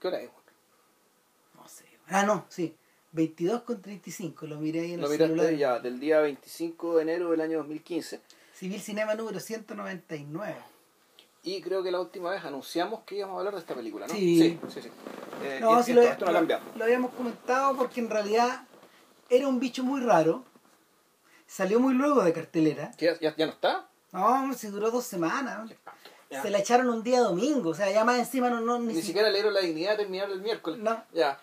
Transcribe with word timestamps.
¿Qué 0.00 0.08
hora 0.08 0.20
es? 0.20 0.30
No 1.54 1.68
sé. 1.68 1.84
Ah, 2.08 2.22
no, 2.24 2.46
sí. 2.48 2.74
22 3.12 3.62
con 3.62 3.80
35, 3.80 4.46
lo 4.46 4.58
miré 4.58 4.80
ahí 4.80 4.92
en 4.94 5.00
Lo 5.00 5.10
el 5.10 5.18
celular. 5.18 5.52
ya, 5.54 5.78
del 5.78 5.98
día 5.98 6.20
25 6.20 6.96
de 6.96 7.02
enero 7.02 7.30
del 7.30 7.40
año 7.40 7.58
2015. 7.58 8.20
Civil 8.54 8.80
Cinema 8.80 9.14
número 9.14 9.40
199. 9.40 10.54
Y 11.44 11.62
creo 11.62 11.82
que 11.82 11.90
la 11.90 12.00
última 12.00 12.30
vez 12.30 12.44
anunciamos 12.44 13.00
que 13.04 13.16
íbamos 13.16 13.36
a 13.36 13.38
hablar 13.38 13.54
de 13.54 13.60
esta 13.60 13.74
película, 13.74 14.06
¿no? 14.06 14.12
Sí. 14.14 14.38
sí, 14.38 14.58
sí. 14.74 14.82
sí. 14.82 14.90
Eh, 15.42 15.58
No, 15.60 15.82
sí 15.82 15.92
esto, 15.92 16.02
lo, 16.02 16.08
esto 16.08 16.24
no 16.26 16.30
ha 16.30 16.32
lo- 16.34 16.38
cambiado. 16.40 16.62
lo 16.76 16.84
habíamos 16.84 17.12
comentado 17.14 17.76
porque 17.76 18.00
en 18.00 18.10
realidad 18.10 18.66
era 19.30 19.48
un 19.48 19.58
bicho 19.58 19.82
muy 19.84 20.00
raro. 20.00 20.44
Salió 21.46 21.80
muy 21.80 21.94
luego 21.94 22.22
de 22.22 22.32
cartelera. 22.32 22.90
¿Que 22.98 23.06
¿Ya, 23.06 23.18
ya, 23.20 23.36
ya 23.36 23.46
no 23.46 23.52
está? 23.52 23.88
No, 24.12 24.52
se 24.52 24.70
duró 24.70 24.90
dos 24.90 25.04
semanas. 25.06 25.70
Ya. 26.30 26.42
Se 26.42 26.50
la 26.50 26.58
echaron 26.58 26.90
un 26.90 27.02
día 27.02 27.20
domingo. 27.20 27.70
O 27.70 27.74
sea, 27.74 27.90
ya 27.90 28.04
más 28.04 28.18
encima 28.18 28.50
no, 28.50 28.60
no, 28.60 28.78
Ni, 28.78 28.94
si- 28.94 29.02
siquiera 29.02 29.28
le 29.28 29.34
dieron 29.34 29.54
la 29.54 29.60
dignidad 29.60 29.92
de 29.92 29.96
terminar 29.98 30.30
el 30.30 30.42
miércoles. 30.42 30.78
No. 30.78 31.02
Ya. 31.12 31.40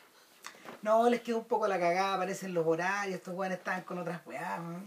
No, 0.81 1.09
les 1.09 1.21
quedó 1.21 1.39
un 1.39 1.45
poco 1.45 1.67
la 1.67 1.79
cagada, 1.79 2.13
aparecen 2.15 2.53
los 2.53 2.67
horarios, 2.67 3.15
estos 3.15 3.33
weones 3.33 3.57
estaban 3.57 3.81
con 3.81 3.97
otras 3.97 4.21
weas. 4.27 4.59
¿no? 4.61 4.83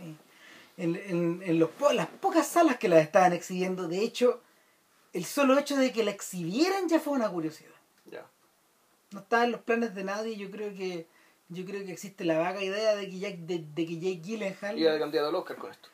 En, 0.76 0.94
en, 0.94 1.42
en 1.44 1.58
los 1.58 1.70
po- 1.70 1.92
las 1.92 2.06
pocas 2.06 2.46
salas 2.46 2.76
que 2.78 2.88
las 2.88 3.02
estaban 3.02 3.32
exhibiendo, 3.32 3.88
de 3.88 4.00
hecho, 4.04 4.40
el 5.12 5.24
solo 5.24 5.58
hecho 5.58 5.76
de 5.76 5.90
que 5.92 6.04
la 6.04 6.12
exhibieran 6.12 6.88
ya 6.88 7.00
fue 7.00 7.14
una 7.14 7.28
curiosidad. 7.28 7.72
Ya. 8.04 8.24
No 9.10 9.18
estaba 9.20 9.44
en 9.44 9.50
los 9.52 9.60
planes 9.62 9.96
de 9.96 10.04
nadie, 10.04 10.36
yo 10.36 10.50
creo 10.52 10.72
que 10.74 11.06
yo 11.48 11.64
creo 11.64 11.84
que 11.84 11.92
existe 11.92 12.24
la 12.24 12.38
vaga 12.38 12.62
idea 12.62 12.94
de 12.94 13.08
que 13.08 13.18
Jack, 13.18 13.36
de, 13.38 13.64
de 13.74 13.86
que 13.86 13.94
Jake 13.98 14.20
Gyllenhaal 14.22 14.78
Iba 14.78 14.92
de 14.92 14.98
candidato 15.00 15.28
al 15.30 15.34
Oscar 15.34 15.56
con 15.56 15.70
esto. 15.72 15.88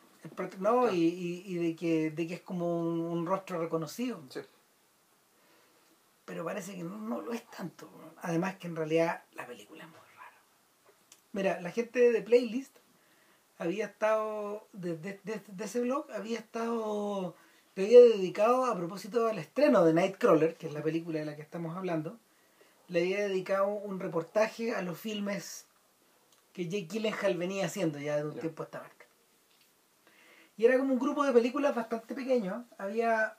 No, 0.59 0.91
y, 0.93 0.97
y, 1.05 1.43
y 1.47 1.55
de 1.57 1.77
que 1.77 2.11
de 2.11 2.27
que 2.27 2.35
es 2.35 2.41
como 2.43 2.79
un, 2.81 3.01
un 3.01 3.27
rostro 3.27 3.61
reconocido. 3.61 4.23
Sí. 4.31 4.41
pero 6.25 6.45
parece 6.45 6.75
que 6.77 6.83
no, 6.85 6.97
no 6.99 7.21
lo 7.21 7.33
es 7.33 7.49
tanto. 7.51 7.89
Además 8.23 8.57
que 8.57 8.67
en 8.69 8.77
realidad 8.77 9.23
la 9.35 9.47
película 9.47 9.85
es 9.85 9.89
muy 9.91 9.99
rara. 10.17 10.41
Mira, 11.33 11.61
la 11.61 11.71
gente 11.71 12.11
de 12.13 12.23
Playlist 12.23 12.77
había 13.59 13.87
estado, 13.87 14.67
de, 14.73 14.97
de- 14.97 15.21
de- 15.25 15.43
de 15.47 15.65
ese 15.65 15.81
blog, 15.81 16.11
había 16.13 16.39
estado, 16.39 17.35
le 17.75 17.85
había 17.85 18.01
dedicado 18.01 18.65
a 18.65 18.77
propósito 18.77 19.27
del 19.27 19.39
estreno 19.39 19.85
de 19.85 19.93
Nightcrawler, 19.95 20.57
que 20.57 20.67
es 20.69 20.73
la 20.73 20.83
película 20.83 21.19
de 21.21 21.27
la 21.27 21.37
que 21.37 21.43
estamos 21.43 21.77
hablando, 21.77 22.19
le 22.89 23.01
había 23.01 23.29
dedicado 23.29 23.67
un 23.69 24.01
reportaje 24.01 24.75
a 24.75 24.83
los 24.83 24.99
filmes 24.99 25.67
que 26.53 26.69
Jake 26.69 26.87
Gyllenhaal 26.91 27.37
venía 27.37 27.67
haciendo 27.67 27.99
ya 27.99 28.17
de 28.17 28.25
un 28.25 28.39
tiempo 28.39 28.63
a 28.63 28.67
esta 28.67 28.81
parte. 28.81 29.04
Y 30.57 30.65
era 30.65 30.79
como 30.79 30.93
un 30.93 30.99
grupo 30.99 31.25
de 31.25 31.33
películas 31.33 31.75
bastante 31.75 32.15
pequeño. 32.15 32.67
Había, 32.79 33.37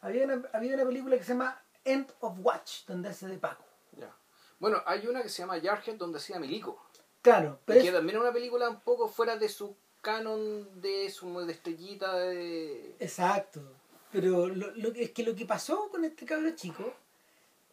había, 0.00 0.24
una, 0.24 0.42
había 0.52 0.74
una 0.74 0.84
película 0.84 1.16
que 1.16 1.24
se 1.24 1.32
llama 1.32 1.60
End 1.84 2.12
of 2.20 2.34
Watch, 2.40 2.84
donde 2.86 3.08
hace 3.08 3.26
de 3.26 3.38
Paco. 3.38 3.64
Ya. 3.96 4.14
Bueno, 4.60 4.82
hay 4.86 5.06
una 5.06 5.22
que 5.22 5.28
se 5.28 5.42
llama 5.42 5.60
Jarhead 5.60 5.96
donde 5.96 6.18
hacía 6.18 6.38
Milico. 6.38 6.80
Claro, 7.22 7.58
pero 7.64 7.80
que 7.80 7.88
es- 7.88 7.92
también 7.94 8.16
es 8.16 8.22
una 8.22 8.32
película 8.32 8.68
un 8.70 8.80
poco 8.80 9.08
fuera 9.08 9.36
de 9.36 9.48
su 9.48 9.74
canon 10.00 10.80
de 10.80 11.10
su 11.10 11.40
de 11.44 11.52
estrellita 11.52 12.14
de... 12.18 12.94
exacto. 13.00 13.60
Pero 14.12 14.46
lo, 14.46 14.70
lo 14.76 14.92
que- 14.92 15.02
es 15.04 15.10
que 15.10 15.24
lo 15.24 15.34
que 15.34 15.44
pasó 15.44 15.88
con 15.90 16.04
este 16.04 16.24
cabro 16.24 16.50
chico 16.54 16.94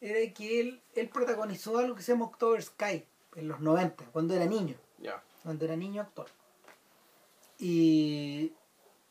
era 0.01 0.33
que 0.33 0.59
él, 0.59 0.81
él 0.95 1.09
protagonizó 1.09 1.77
algo 1.77 1.95
que 1.95 2.01
se 2.01 2.11
llama 2.13 2.25
October 2.25 2.61
Sky 2.61 3.05
en 3.35 3.47
los 3.47 3.59
90, 3.59 4.05
cuando 4.11 4.33
era 4.33 4.45
niño. 4.45 4.75
Ya. 4.97 5.21
cuando 5.43 5.65
era 5.65 5.75
niño 5.75 6.01
actor. 6.01 6.27
Y, 7.59 8.53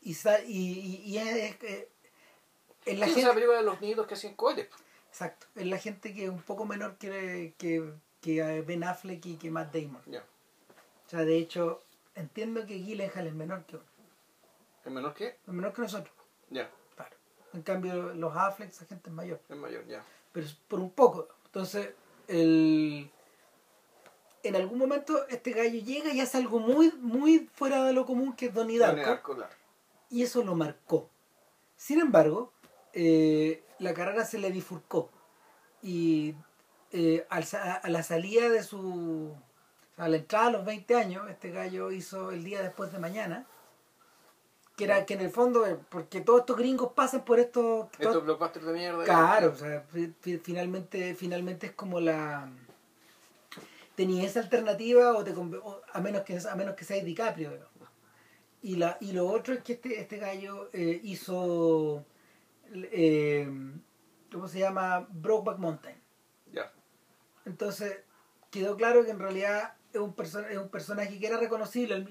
y, 0.01 0.11
y, 0.47 1.01
y- 1.05 1.17
es, 1.17 1.35
es 1.51 1.55
que- 1.57 1.89
es 2.85 2.99
la 2.99 3.05
Sí, 3.07 3.11
esa 3.11 3.19
es 3.21 3.25
gente, 3.25 3.27
la 3.27 3.33
película 3.33 3.57
de 3.57 3.63
los 3.63 3.81
niños 3.81 4.05
que 4.07 4.13
hacían 4.13 4.35
cohetes. 4.35 4.69
exacto, 5.09 5.47
es 5.55 5.65
la 5.65 5.77
gente 5.79 6.13
que 6.13 6.25
es 6.25 6.29
un 6.29 6.41
poco 6.41 6.65
menor 6.65 6.97
que, 6.97 7.53
que, 7.57 7.91
que 8.21 8.61
Ben 8.61 8.83
Affleck 8.83 9.25
y 9.25 9.37
que 9.37 9.49
Matt 9.49 9.73
Damon. 9.73 10.01
Ya. 10.05 10.23
O 11.05 11.09
sea, 11.09 11.25
de 11.25 11.37
hecho, 11.37 11.81
entiendo 12.15 12.65
que 12.65 12.79
Gyllenhaal 12.79 13.27
es 13.27 13.33
menor 13.33 13.65
que 13.65 13.77
uno, 13.77 13.85
¿Es 14.85 14.91
menor 14.91 15.13
que? 15.15 15.27
es 15.27 15.47
menor 15.47 15.73
que 15.73 15.81
nosotros, 15.81 16.13
Ya. 16.51 16.69
claro. 16.95 17.15
En 17.53 17.63
cambio, 17.63 18.13
los 18.13 18.35
Affleck, 18.35 18.69
esa 18.69 18.85
gente 18.85 19.09
es 19.09 19.15
mayor, 19.15 19.41
Es 19.49 19.57
mayor, 19.57 19.85
ya. 19.87 20.03
pero 20.31 20.45
es 20.45 20.53
por 20.53 20.79
un 20.79 20.91
poco. 20.91 21.27
Entonces, 21.45 21.89
el, 22.27 23.09
en 24.49 24.55
algún 24.55 24.77
momento 24.77 25.27
este 25.29 25.51
gallo 25.51 25.79
llega 25.79 26.13
y 26.13 26.21
hace 26.21 26.37
algo 26.37 26.59
muy, 26.59 26.91
muy 26.99 27.49
fuera 27.53 27.83
de 27.83 27.93
lo 27.93 28.05
común 28.05 28.33
que 28.35 28.47
es 28.47 28.53
Donnie 28.53 28.77
Darko. 28.79 29.01
Y 30.09 30.23
eso 30.23 30.43
lo 30.43 30.55
marcó. 30.55 31.09
Sin 31.75 31.99
embargo, 31.99 32.51
eh, 32.93 33.63
la 33.79 33.93
carrera 33.93 34.23
se 34.25 34.37
le 34.37 34.51
bifurcó 34.51 35.09
y 35.81 36.35
eh, 36.91 37.25
al 37.29 37.43
a 37.53 37.89
la 37.89 38.03
salida 38.03 38.49
de 38.49 38.63
su... 38.63 39.35
a 39.97 40.07
la 40.07 40.17
entrada 40.17 40.47
a 40.47 40.51
los 40.51 40.65
20 40.65 40.95
años, 40.95 41.29
este 41.29 41.51
gallo 41.51 41.91
hizo 41.91 42.31
el 42.31 42.43
día 42.43 42.61
después 42.61 42.91
de 42.91 42.99
mañana, 42.99 43.45
que 44.77 44.85
era 44.85 45.05
que 45.05 45.13
en 45.15 45.21
el 45.21 45.29
fondo, 45.29 45.65
eh, 45.65 45.77
porque 45.89 46.21
todos 46.21 46.41
estos 46.41 46.55
gringos 46.57 46.91
pasan 46.93 47.23
por 47.25 47.39
estos... 47.39 47.87
Estos 47.99 48.23
blockbusters 48.23 48.65
de 48.65 48.73
mierda. 48.73 49.03
Claro, 49.03 49.51
o 49.51 49.55
sea, 49.55 49.81
fi- 49.91 50.13
fi- 50.21 50.37
finalmente, 50.37 51.15
finalmente 51.15 51.67
es 51.67 51.71
como 51.73 51.99
la 51.99 52.49
tenía 53.95 54.25
esa 54.25 54.41
alternativa 54.41 55.17
o 55.17 55.23
te 55.23 55.31
o 55.31 55.81
a 55.93 56.01
menos 56.01 56.23
que 56.23 56.37
a 56.37 56.55
menos 56.55 56.75
que 56.75 56.85
sea 56.85 57.03
DiCaprio 57.03 57.51
digamos. 57.51 57.89
y 58.61 58.75
la 58.75 58.97
y 58.99 59.13
lo 59.13 59.27
otro 59.27 59.53
es 59.53 59.63
que 59.63 59.73
este 59.73 60.01
este 60.01 60.17
gallo 60.17 60.69
eh, 60.73 60.99
hizo 61.03 62.05
eh, 62.73 63.47
cómo 64.31 64.47
se 64.47 64.59
llama 64.59 65.07
Brokeback 65.11 65.59
Mountain 65.59 65.95
Ya. 66.51 66.71
entonces 67.45 67.99
quedó 68.51 68.75
claro 68.75 69.05
que 69.05 69.11
en 69.11 69.19
realidad 69.19 69.75
es 69.93 69.99
un 69.99 70.13
es 70.49 70.57
un 70.57 70.69
personaje 70.69 71.19
que 71.19 71.27
era 71.27 71.37
reconocible 71.37 72.05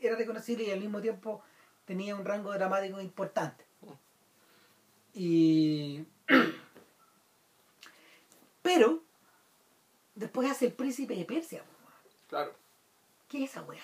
era 0.00 0.16
reconocible 0.16 0.64
y 0.64 0.70
al 0.70 0.80
mismo 0.80 1.00
tiempo 1.00 1.42
tenía 1.84 2.16
un 2.16 2.24
rango 2.24 2.52
dramático 2.52 3.00
importante 3.00 3.64
y 5.14 6.04
pero 8.62 9.02
después 10.18 10.50
hace 10.50 10.66
el 10.66 10.72
príncipe 10.72 11.14
de 11.14 11.24
Persia. 11.24 11.62
Claro. 12.28 12.52
¿qué 13.28 13.44
es 13.44 13.50
esa 13.50 13.62
weá? 13.62 13.82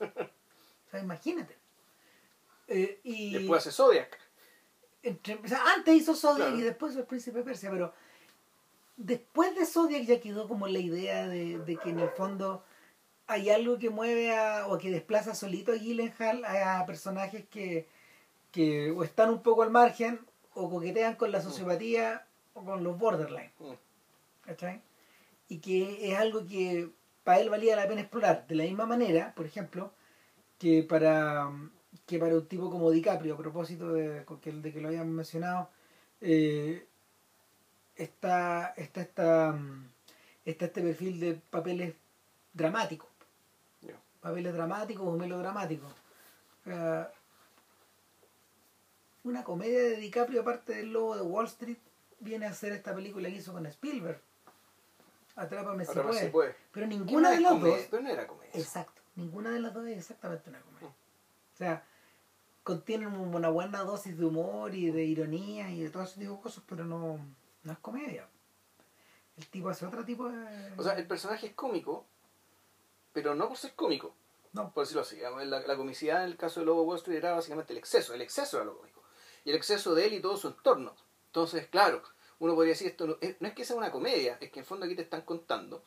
o 0.00 0.90
sea 0.90 1.00
imagínate 1.00 1.54
Eh, 2.68 3.00
y 3.04 3.32
Después 3.34 3.60
hace 3.60 3.70
Zodiac. 3.72 4.18
entre- 5.02 5.34
o 5.36 5.46
sea, 5.48 5.62
antes 5.74 5.94
hizo 5.94 6.14
Zodiac 6.14 6.48
Claro. 6.48 6.58
y 6.58 6.62
después 6.62 6.92
hizo 6.92 7.00
el 7.00 7.06
príncipe 7.06 7.38
de 7.38 7.44
Persia, 7.44 7.70
pero 7.70 7.92
después 8.96 9.54
de 9.54 9.66
Zodiac 9.66 10.02
ya 10.04 10.20
quedó 10.20 10.48
como 10.48 10.66
la 10.66 10.78
idea 10.78 11.26
de, 11.28 11.58
de 11.58 11.76
que 11.76 11.90
en 11.90 12.00
el 12.00 12.08
fondo 12.10 12.64
hay 13.28 13.50
algo 13.50 13.78
que 13.78 13.90
mueve 13.90 14.34
a, 14.36 14.66
o 14.68 14.78
que 14.78 14.90
desplaza 14.90 15.34
solito 15.34 15.72
a 15.72 15.76
Gyllenhaal 15.76 16.44
a 16.44 16.84
personajes 16.86 17.44
que, 17.48 17.88
que 18.52 18.90
o 18.92 19.04
están 19.04 19.30
un 19.30 19.42
poco 19.42 19.62
al 19.62 19.70
margen 19.70 20.20
o 20.54 20.70
coquetean 20.70 21.16
con 21.16 21.30
la 21.32 21.42
sociopatía 21.42 22.26
o 22.54 22.64
con 22.64 22.82
los 22.82 22.96
borderline. 22.98 23.52
Mm. 23.58 23.72
¿cachai? 24.46 24.80
Y 25.48 25.58
que 25.60 26.10
es 26.12 26.18
algo 26.18 26.46
que 26.46 26.90
para 27.24 27.40
él 27.40 27.50
valía 27.50 27.76
la 27.76 27.88
pena 27.88 28.00
explorar. 28.02 28.46
De 28.46 28.54
la 28.56 28.64
misma 28.64 28.86
manera, 28.86 29.34
por 29.34 29.46
ejemplo, 29.46 29.92
que 30.58 30.82
para, 30.82 31.50
que 32.06 32.18
para 32.18 32.34
un 32.36 32.46
tipo 32.46 32.70
como 32.70 32.90
DiCaprio, 32.90 33.34
a 33.34 33.38
propósito 33.38 33.92
de, 33.92 34.24
que- 34.42 34.52
de 34.52 34.72
que 34.72 34.80
lo 34.80 34.88
habíamos 34.88 35.14
mencionado, 35.14 35.70
eh, 36.20 36.86
está, 37.96 38.74
está, 38.76 39.00
está, 39.02 39.58
está 40.44 40.64
este 40.66 40.82
perfil 40.82 41.20
de 41.20 41.34
papeles 41.34 41.94
dramáticos. 42.52 43.08
Papeles 44.20 44.54
dramáticos 44.54 45.06
o 45.06 45.12
melodramáticos. 45.16 45.92
Una 49.24 49.44
comedia 49.44 49.78
de 49.80 49.96
DiCaprio, 49.96 50.40
aparte 50.40 50.74
del 50.74 50.92
lobo 50.92 51.16
de 51.16 51.22
Wall 51.22 51.46
Street, 51.46 51.78
viene 52.20 52.46
a 52.46 52.54
ser 52.54 52.72
esta 52.72 52.94
película 52.94 53.28
que 53.28 53.36
hizo 53.36 53.52
con 53.52 53.66
Spielberg. 53.66 54.20
Atrápame 55.36 55.84
si 55.84 56.28
puede. 56.28 56.56
Pero 56.72 56.86
ninguna 56.86 57.30
de 57.30 57.40
las 57.40 57.60
dos. 57.60 57.78
Pero 57.90 58.02
no 58.02 58.08
era 58.10 58.26
comedia. 58.26 58.50
Exacto. 58.54 59.02
Ninguna 59.14 59.50
de 59.50 59.60
las 59.60 59.72
dos 59.74 59.86
es 59.86 59.98
exactamente 59.98 60.48
una 60.50 60.60
comedia. 60.60 60.88
O 60.88 61.56
sea, 61.56 61.84
contienen 62.62 63.14
una 63.14 63.48
buena 63.50 63.82
dosis 63.84 64.18
de 64.18 64.24
humor 64.24 64.74
y 64.74 64.90
de 64.90 65.04
ironía 65.04 65.70
y 65.70 65.82
de 65.82 65.90
todo 65.90 66.02
ese 66.02 66.20
tipo 66.20 66.34
de 66.34 66.40
cosas, 66.40 66.64
pero 66.68 66.84
no, 66.84 67.18
no 67.62 67.72
es 67.72 67.78
comedia. 67.78 68.26
El 69.36 69.46
tipo 69.48 69.68
hace 69.68 69.84
otro 69.86 70.04
tipo 70.04 70.28
de. 70.28 70.72
O 70.76 70.82
sea, 70.82 70.94
el 70.94 71.06
personaje 71.06 71.48
es 71.48 71.52
cómico, 71.52 72.06
pero 73.12 73.34
no 73.34 73.48
por 73.48 73.58
ser 73.58 73.74
cómico. 73.74 74.14
no, 74.52 74.72
por 74.72 74.84
decirlo 74.84 75.02
así. 75.02 75.18
La, 75.18 75.60
la 75.60 75.76
comicidad 75.76 76.24
en 76.24 76.30
el 76.30 76.36
caso 76.38 76.60
de 76.60 76.66
Lobo 76.66 76.82
Wall 76.84 76.96
Street 76.96 77.18
era 77.18 77.32
básicamente 77.32 77.74
el 77.74 77.78
exceso. 77.78 78.14
El 78.14 78.22
exceso 78.22 78.56
era 78.56 78.64
lo 78.64 78.78
cómico. 78.78 79.02
Y 79.44 79.50
el 79.50 79.56
exceso 79.56 79.94
de 79.94 80.06
él 80.06 80.14
y 80.14 80.20
todo 80.20 80.38
su 80.38 80.48
entorno. 80.48 80.94
Entonces, 81.26 81.66
claro, 81.68 82.02
uno 82.38 82.54
podría 82.54 82.72
decir 82.72 82.88
esto 82.88 83.06
no 83.06 83.16
es, 83.20 83.40
no 83.40 83.48
es 83.48 83.54
que 83.54 83.64
sea 83.64 83.76
una 83.76 83.90
comedia, 83.90 84.38
es 84.40 84.50
que 84.50 84.58
en 84.58 84.64
el 84.64 84.64
fondo 84.64 84.86
aquí 84.86 84.94
te 84.94 85.02
están 85.02 85.22
contando 85.22 85.84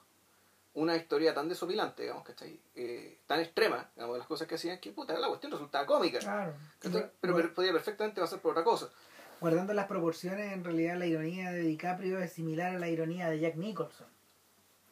una 0.73 0.95
historia 0.95 1.33
tan 1.33 1.49
desopilante, 1.49 2.03
digamos, 2.03 2.23
¿cachai? 2.23 2.59
Eh, 2.75 3.19
tan 3.25 3.39
extrema, 3.39 3.89
digamos, 3.95 4.15
de 4.15 4.19
las 4.19 4.27
cosas 4.27 4.47
que 4.47 4.55
hacían, 4.55 4.79
que 4.79 4.91
puta, 4.91 5.17
la 5.17 5.27
cuestión 5.27 5.51
resultaba 5.51 5.85
cómica. 5.85 6.19
claro. 6.19 6.53
Pero, 6.79 7.11
pero 7.19 7.53
podía 7.53 7.73
perfectamente 7.73 8.21
pasar 8.21 8.39
por 8.39 8.51
otra 8.51 8.63
cosa. 8.63 8.89
guardando 9.41 9.73
las 9.73 9.87
proporciones, 9.87 10.53
en 10.53 10.63
realidad 10.63 10.97
la 10.97 11.05
ironía 11.05 11.51
de 11.51 11.61
DiCaprio 11.61 12.19
es 12.19 12.33
similar 12.33 12.75
a 12.75 12.79
la 12.79 12.87
ironía 12.87 13.29
de 13.29 13.39
Jack 13.39 13.55
Nicholson. 13.55 14.07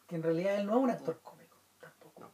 Que 0.06 0.16
en 0.16 0.22
realidad 0.22 0.58
él 0.58 0.66
no 0.66 0.78
es 0.78 0.84
un 0.84 0.90
actor 0.90 1.20
cómico, 1.22 1.56
tampoco. 1.80 2.20
No. 2.20 2.32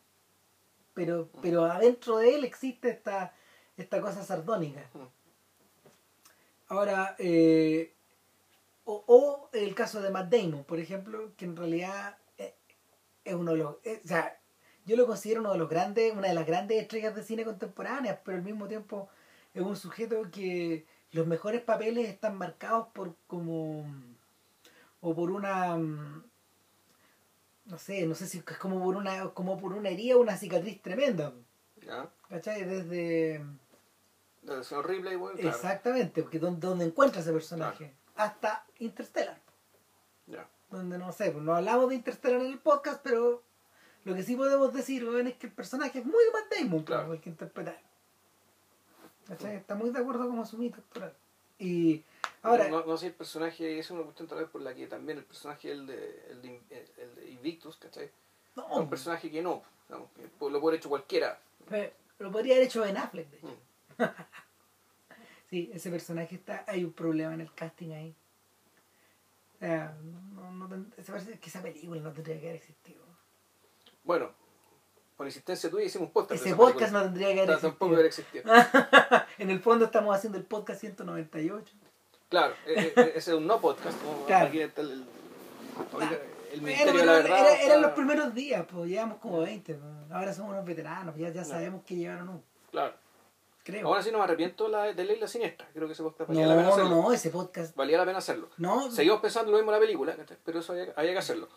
Pero, 0.94 1.28
pero 1.42 1.64
adentro 1.64 2.18
de 2.18 2.36
él 2.36 2.44
existe 2.44 2.88
esta, 2.88 3.34
esta 3.76 4.00
cosa 4.00 4.24
sardónica. 4.24 4.88
Mm. 4.94 5.02
Ahora, 6.68 7.14
eh, 7.18 7.93
o, 8.84 9.04
o 9.06 9.50
el 9.52 9.74
caso 9.74 10.00
de 10.00 10.10
Matt 10.10 10.32
Damon, 10.32 10.64
por 10.64 10.78
ejemplo, 10.78 11.32
que 11.36 11.44
en 11.44 11.56
realidad 11.56 12.18
eh, 12.38 12.54
es 13.24 13.34
uno 13.34 13.52
de 13.52 13.58
los... 13.58 13.76
eh, 13.84 14.00
o 14.04 14.08
sea, 14.08 14.38
yo 14.86 14.96
lo 14.96 15.06
considero 15.06 15.40
uno 15.40 15.52
de 15.52 15.58
los 15.58 15.68
grandes, 15.68 16.12
una 16.12 16.28
de 16.28 16.34
las 16.34 16.46
grandes 16.46 16.80
estrellas 16.80 17.14
de 17.14 17.22
cine 17.22 17.44
contemporáneas, 17.44 18.18
pero 18.24 18.36
al 18.36 18.44
mismo 18.44 18.68
tiempo 18.68 19.08
es 19.54 19.62
un 19.62 19.76
sujeto 19.76 20.30
que 20.30 20.86
los 21.12 21.26
mejores 21.26 21.62
papeles 21.62 22.08
están 22.08 22.36
marcados 22.36 22.88
por 22.92 23.14
como... 23.26 23.86
o 25.00 25.14
por 25.14 25.30
una... 25.30 25.76
mm, 25.76 26.24
no 27.66 27.78
sé, 27.78 28.06
no 28.06 28.14
sé 28.14 28.26
si 28.26 28.38
es 28.38 28.58
como 28.58 28.82
por 28.82 28.96
una, 28.96 29.30
como 29.30 29.58
por 29.58 29.72
una 29.72 29.88
herida 29.88 30.16
o 30.16 30.20
una 30.20 30.36
cicatriz 30.36 30.82
tremenda. 30.82 31.32
¿Ya? 31.80 32.10
¿Cachai? 32.28 32.64
Desde... 32.64 33.42
Es 34.46 34.72
horrible 34.72 35.16
bueno, 35.16 35.38
claro. 35.38 35.56
Exactamente, 35.56 36.22
porque 36.22 36.38
donde, 36.38 36.66
donde 36.66 36.84
encuentra 36.84 37.22
ese 37.22 37.32
personaje. 37.32 37.94
Hasta 38.16 38.64
Interstellar. 38.78 39.38
Ya. 40.26 40.46
Donde 40.70 40.98
no 40.98 41.12
sé, 41.12 41.30
pues 41.30 41.44
no 41.44 41.54
hablamos 41.54 41.88
de 41.88 41.96
Interstellar 41.96 42.40
en 42.40 42.46
el 42.52 42.58
podcast, 42.58 43.00
pero 43.02 43.42
lo 44.04 44.14
que 44.14 44.22
sí 44.22 44.36
podemos 44.36 44.72
decir 44.72 45.02
es 45.26 45.34
que 45.36 45.46
el 45.46 45.52
personaje 45.52 45.98
es 46.00 46.04
muy 46.06 46.22
Matt 46.32 46.52
Damon, 46.52 46.84
pues, 46.84 46.98
Claro. 46.98 47.12
el 47.12 47.20
que 47.20 47.30
interpretar. 47.30 47.80
¿Cachai? 49.26 49.56
Está 49.56 49.74
muy 49.74 49.90
de 49.90 49.98
acuerdo 50.00 50.26
con 50.26 50.36
Masumito 50.36 50.80
actoral. 50.80 51.14
Y 51.58 52.02
ahora, 52.42 52.68
no, 52.68 52.84
no 52.84 52.96
sé 52.96 53.06
el 53.06 53.14
personaje, 53.14 53.78
es 53.78 53.90
una 53.90 54.02
cuestión 54.02 54.28
tal 54.28 54.38
vez 54.38 54.48
por 54.48 54.60
la 54.60 54.74
que 54.74 54.86
también 54.86 55.18
el 55.18 55.24
personaje 55.24 55.70
el 55.70 55.86
de, 55.86 56.26
el 56.30 56.42
de, 56.42 56.60
el 56.98 57.14
de 57.14 57.30
Invictus, 57.30 57.76
¿cachai? 57.76 58.10
no, 58.56 58.66
Es 58.70 58.76
un 58.78 58.90
personaje 58.90 59.30
que 59.30 59.40
no, 59.40 59.62
digamos, 59.88 60.10
que 60.16 60.22
lo 60.22 60.28
puede 60.38 60.56
haber 60.58 60.74
hecho 60.74 60.88
cualquiera. 60.88 61.38
pe- 61.68 61.94
lo 62.18 62.30
podría 62.30 62.54
haber 62.56 62.66
hecho 62.66 62.82
Ben 62.82 62.96
Affleck, 62.96 63.30
de 63.30 63.36
hecho. 63.38 63.46
Mm. 63.98 64.02
Sí, 65.54 65.70
ese 65.72 65.88
personaje 65.88 66.34
está, 66.34 66.64
hay 66.66 66.82
un 66.84 66.92
problema 66.92 67.32
en 67.32 67.40
el 67.42 67.54
casting 67.54 67.92
ahí. 67.92 68.12
O 69.54 69.58
sea, 69.60 69.94
no, 70.34 70.50
no, 70.50 70.66
ten- 70.68 70.92
se 71.00 71.12
parece 71.12 71.38
que 71.38 71.48
esa 71.48 71.62
película 71.62 72.00
no 72.00 72.10
tendría 72.12 72.40
que 72.40 72.46
haber 72.48 72.56
existido. 72.56 73.04
Bueno, 74.02 74.32
por 75.16 75.26
insistencia 75.28 75.70
tuya 75.70 75.84
hicimos 75.84 76.08
un 76.08 76.12
podcast. 76.12 76.44
Ese 76.44 76.56
podcast 76.56 76.76
película. 76.80 76.98
no 76.98 77.04
tendría 77.04 77.28
que 77.34 77.40
haber 77.42 77.54
Ta- 77.54 77.60
Tampoco 77.60 77.86
hubiera 77.86 78.08
existido. 78.08 78.42
existido. 78.52 78.84
en 79.38 79.50
el 79.50 79.60
fondo 79.60 79.84
estamos 79.84 80.16
haciendo 80.16 80.38
el 80.38 80.44
podcast 80.44 80.80
198. 80.80 81.72
Claro, 82.30 82.54
eh, 82.66 82.92
eh, 82.96 83.12
ese 83.14 83.30
es 83.30 83.36
un 83.36 83.46
no 83.46 83.60
podcast. 83.60 83.96
¿no? 84.02 84.26
Claro. 84.26 84.48
Aquí 84.48 84.58
está 84.60 84.80
el, 84.80 84.90
el, 86.50 86.68
el 86.68 86.92
de 86.96 87.06
la 87.06 87.12
Verdad. 87.12 87.38
era- 87.38 87.62
eran 87.62 87.80
los 87.80 87.92
primeros 87.92 88.34
días, 88.34 88.66
pues 88.68 88.90
llevamos 88.90 89.18
como 89.18 89.38
20. 89.42 89.72
pues. 89.74 90.10
Ahora 90.10 90.32
somos 90.32 90.50
unos 90.50 90.64
veteranos, 90.64 91.14
ya, 91.16 91.28
ya 91.28 91.44
sabemos 91.44 91.84
que 91.84 91.94
llevaron 91.94 92.28
un. 92.28 92.42
Claro. 92.72 93.03
Creo. 93.64 93.88
Ahora 93.88 94.02
sí 94.02 94.12
no 94.12 94.18
me 94.18 94.24
arrepiento 94.24 94.68
la, 94.68 94.92
de 94.92 95.04
Ley 95.04 95.18
la 95.18 95.26
Siniestra. 95.26 95.66
Creo 95.72 95.86
que 95.88 95.94
ese 95.94 96.02
podcast 96.02 96.28
valía 96.28 96.46
la 96.46 96.54
pena 96.54 96.62
no, 96.68 96.68
no, 96.68 96.74
hacerlo. 96.82 97.02
no, 97.02 97.12
ese 97.12 97.30
podcast. 97.30 97.74
Valía 97.74 97.96
la 97.98 98.04
pena 98.04 98.18
hacerlo. 98.18 98.50
No, 98.58 98.90
Seguimos 98.90 99.20
pensando 99.20 99.50
lo 99.50 99.56
mismo 99.56 99.70
en 99.72 99.76
la 99.76 99.80
película, 99.80 100.16
pero 100.44 100.60
eso 100.60 100.72
había, 100.72 100.92
había 100.96 101.12
que 101.12 101.18
hacerlo. 101.18 101.48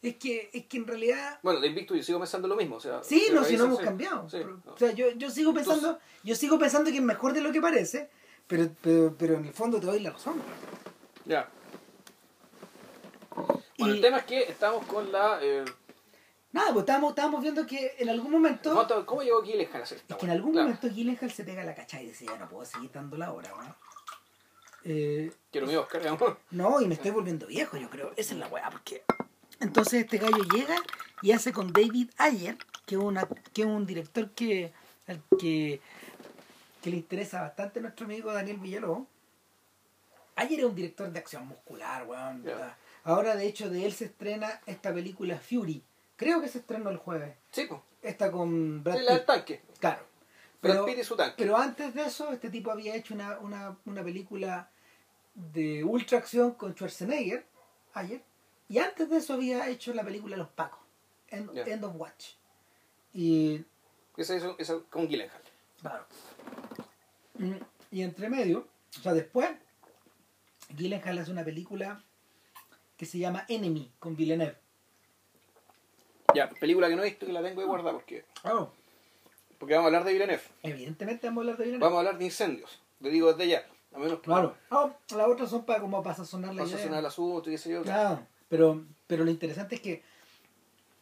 es 0.00 0.16
que, 0.16 0.48
es 0.52 0.64
que 0.66 0.78
en 0.78 0.86
realidad. 0.86 1.38
Bueno, 1.42 1.60
de 1.60 1.66
Invictus 1.68 1.98
yo 1.98 2.02
sigo 2.02 2.18
pensando 2.18 2.48
lo 2.48 2.56
mismo. 2.56 2.76
O 2.76 2.80
sea, 2.80 3.02
Sí, 3.04 3.28
no, 3.32 3.44
si 3.44 3.56
no 3.58 3.64
hemos 3.64 3.78
sí. 3.78 3.84
cambiado. 3.84 4.28
Sí, 4.30 4.38
Pero, 4.38 4.60
no. 4.64 4.72
O 4.72 4.78
sea, 4.78 4.92
yo, 4.92 5.10
yo 5.10 5.28
sigo 5.30 5.52
pensando, 5.52 5.98
yo 6.24 6.34
sigo 6.34 6.58
pensando 6.58 6.90
que 6.90 6.96
es 6.96 7.02
mejor 7.02 7.34
de 7.34 7.42
lo 7.42 7.52
que 7.52 7.60
parece, 7.60 8.08
pero, 8.46 8.68
pero, 8.80 9.14
pero 9.18 9.34
en 9.34 9.44
el 9.44 9.52
fondo 9.52 9.78
te 9.78 9.84
doy 9.86 10.00
la 10.00 10.10
razón. 10.12 10.40
Ya. 11.26 11.50
Bueno, 13.76 13.92
Y- 13.92 13.96
el 13.96 14.00
tema 14.00 14.18
es 14.18 14.24
que 14.24 14.42
estamos 14.44 14.86
con 14.86 15.12
la... 15.12 15.38
Eh, 15.42 15.64
Nada, 16.56 16.72
pues 16.72 16.84
estábamos, 16.84 17.10
estábamos 17.10 17.42
viendo 17.42 17.66
que 17.66 17.94
en 17.98 18.08
algún 18.08 18.30
momento. 18.30 18.72
¿cómo- 18.72 19.04
¿Cómo 19.04 19.22
llegó 19.22 19.42
Gyllenhaal 19.42 19.82
a 19.82 19.84
hacer 19.84 19.98
esta 19.98 20.14
Es 20.14 20.20
que 20.20 20.24
en 20.24 20.32
algún 20.32 20.52
Claro, 20.52 20.68
momento 20.68 20.88
Gyllenhaal 20.88 21.30
se 21.30 21.44
pega 21.44 21.62
la 21.64 21.74
cacha 21.74 22.00
y 22.00 22.06
dice, 22.06 22.24
ya 22.24 22.38
no 22.38 22.48
puedo 22.48 22.64
seguir 22.64 22.90
dando 22.90 23.18
la 23.18 23.30
hora, 23.30 23.50
¿no? 23.50 23.76
Eh, 24.84 25.30
Quiero 25.52 25.66
mi 25.66 25.76
Oscar, 25.76 26.00
no, 26.52 26.80
y 26.80 26.86
me 26.86 26.94
estoy 26.94 27.10
volviendo 27.10 27.46
viejo, 27.46 27.76
yo 27.76 27.90
creo. 27.90 28.12
Esa 28.16 28.32
es 28.32 28.40
la 28.40 28.46
weá, 28.48 28.70
porque... 28.70 29.02
Entonces 29.60 30.04
este 30.04 30.16
gallo 30.16 30.42
llega 30.54 30.76
y 31.20 31.32
hace 31.32 31.52
con 31.52 31.74
David 31.74 32.08
Ayer, 32.16 32.56
que 32.86 32.94
es, 32.94 33.00
una, 33.02 33.28
que 33.52 33.60
es 33.62 33.66
un 33.68 33.84
director 33.84 34.30
que, 34.30 34.72
al 35.08 35.20
que, 35.38 35.82
que 36.82 36.90
le 36.90 36.96
interesa 36.96 37.42
bastante 37.42 37.80
a 37.80 37.82
nuestro 37.82 38.06
amigo 38.06 38.32
Daniel 38.32 38.56
Villalobos. 38.56 39.06
Ayer 40.36 40.60
es 40.60 40.64
un 40.64 40.74
director 40.74 41.10
de 41.10 41.18
acción 41.18 41.46
muscular, 41.46 42.06
weón. 42.06 42.44
Ahora, 43.04 43.36
de 43.36 43.46
hecho, 43.46 43.68
de 43.68 43.84
él 43.84 43.92
se 43.92 44.06
estrena 44.06 44.62
esta 44.64 44.94
película 44.94 45.36
Fury. 45.38 45.82
Creo 46.16 46.40
que 46.40 46.48
se 46.48 46.58
estrenó 46.58 46.90
el 46.90 46.96
jueves. 46.96 47.36
Sí, 47.50 47.66
pues. 47.68 47.80
Esta 48.02 48.30
con 48.30 48.82
Brad 48.82 48.96
Sí, 48.98 49.02
la 49.04 49.14
Pitt. 49.16 49.26
tanque. 49.26 49.62
Claro. 49.80 50.02
Brad 50.62 50.74
Pero, 50.74 50.84
Pitt 50.86 50.98
y 50.98 51.04
su 51.04 51.16
tanque. 51.16 51.34
pero 51.38 51.56
antes 51.56 51.94
de 51.94 52.04
eso, 52.04 52.32
este 52.32 52.50
tipo 52.50 52.70
había 52.70 52.94
hecho 52.94 53.14
una, 53.14 53.38
una, 53.40 53.76
una 53.84 54.02
película 54.04 54.70
de 55.34 55.84
ultra 55.84 56.18
acción 56.18 56.52
con 56.52 56.72
Schwarzenegger 56.72 57.46
ayer. 57.94 58.22
Y 58.68 58.78
antes 58.78 59.08
de 59.10 59.18
eso 59.18 59.34
había 59.34 59.68
hecho 59.68 59.92
la 59.94 60.02
película 60.04 60.36
Los 60.36 60.48
Pacos, 60.48 60.80
End. 61.28 61.50
End 61.56 61.84
of 61.84 61.94
Watch. 61.96 62.32
Y 63.12 63.64
Esa 64.16 64.36
esa 64.58 64.80
con 64.90 65.06
Gyllenhaal. 65.08 65.42
claro. 65.80 66.06
Mm, 67.34 67.56
Y 67.90 68.02
entre 68.02 68.28
medio, 68.30 68.66
o 68.98 69.02
sea, 69.02 69.12
después, 69.12 69.48
Gyllenhaal 70.70 71.18
hace 71.18 71.30
una 71.30 71.44
película 71.44 72.02
que 72.96 73.06
se 73.06 73.18
llama 73.18 73.44
Enemy 73.48 73.92
con 73.98 74.16
Villeneuve. 74.16 74.58
Ya, 76.36 76.48
película 76.50 76.88
que 76.88 76.96
no 76.96 77.02
he 77.02 77.06
visto 77.06 77.26
que 77.26 77.32
la 77.32 77.42
tengo 77.42 77.60
ahí 77.60 77.66
guardada 77.66 77.92
porque, 77.92 78.24
Oh, 78.44 78.70
porque 79.58 79.74
vamos 79.74 79.84
a 79.84 79.88
hablar 79.88 80.04
de 80.04 80.12
Villeneuve. 80.12 80.42
evidentemente 80.62 81.26
vamos 81.26 81.40
a 81.40 81.42
hablar 81.42 81.56
de 81.58 81.64
Villeneuve. 81.64 81.84
Vamos 81.84 81.96
a 81.96 82.00
hablar 82.00 82.18
de 82.18 82.24
incendios. 82.26 82.80
Te 83.02 83.08
digo 83.10 83.32
desde 83.32 83.50
ya. 83.50 83.66
A 83.94 83.98
menos 83.98 84.18
que 84.18 84.24
Claro. 84.26 84.56
Oh, 84.70 84.90
las 85.16 85.28
otras 85.28 85.48
son 85.50 85.64
para 85.64 85.80
como 85.80 86.02
para 86.02 86.14
sazonar 86.16 86.54
la 86.54 86.62
pasa 86.62 86.74
a 86.74 86.78
idea. 86.78 86.86
sonar 86.86 87.00
el 87.00 87.06
asunto 87.06 87.48
y 87.48 87.52
qué 87.54 87.58
sé 87.58 87.70
yo. 87.70 87.82
Claro, 87.82 88.26
pero, 88.48 88.84
pero 89.06 89.24
lo 89.24 89.30
interesante 89.30 89.76
es 89.76 89.80
que, 89.80 90.02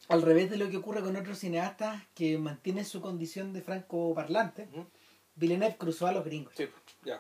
al 0.08 0.22
revés 0.22 0.50
de 0.50 0.56
lo 0.58 0.70
que 0.70 0.76
ocurre 0.76 1.00
con 1.02 1.16
otros 1.16 1.38
cineastas 1.38 2.02
que 2.14 2.38
mantienen 2.38 2.84
su 2.84 3.00
condición 3.00 3.52
de 3.52 3.62
franco 3.62 4.14
parlante. 4.14 4.68
Villeneuve 5.34 5.76
cruzó 5.76 6.06
a 6.06 6.12
los 6.12 6.24
gringos. 6.24 6.52
Sí, 6.56 6.68
ya, 7.04 7.16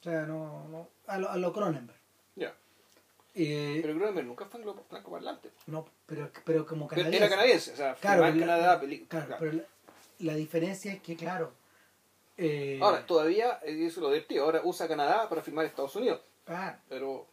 O 0.00 0.02
sea, 0.04 0.26
no, 0.26 0.68
no 0.68 0.88
a 1.08 1.18
lo, 1.18 1.28
a 1.30 1.36
lo 1.36 1.52
Cronenberg. 1.52 1.95
Eh, 3.38 3.80
Pero 3.82 3.94
Cronenberg 3.98 4.26
nunca 4.26 4.46
fue 4.46 4.60
anglo- 4.60 4.82
francoparlante. 4.88 5.50
no, 5.66 5.86
pero, 6.06 6.30
pero 6.44 6.64
como 6.66 6.88
Pero 6.88 7.02
canadiense. 7.02 7.24
Era 7.26 7.28
canadiense, 7.36 7.72
o 7.72 7.76
sea, 7.76 7.94
Claro, 7.96 8.26
en 8.26 8.40
la- 8.40 8.46
Canadá, 8.46 8.80
claro, 8.80 9.26
claro. 9.26 9.36
pero 9.38 9.52
la, 9.52 9.62
la 10.20 10.34
diferencia 10.34 10.92
es 10.94 11.02
que, 11.02 11.16
claro. 11.16 11.52
eh, 12.38 12.78
Ahora, 12.82 13.04
todavía, 13.06 13.60
eh, 13.62 13.84
eso 13.86 14.00
es 14.00 14.02
lo 14.02 14.08
divertido, 14.10 14.44
ahora 14.44 14.62
usa 14.64 14.88
Canadá 14.88 15.28
para 15.28 15.42
filmar 15.42 15.66
Estados 15.66 15.94
Unidos. 15.96 16.20
claro, 16.46 16.78
Pero, 16.88 17.26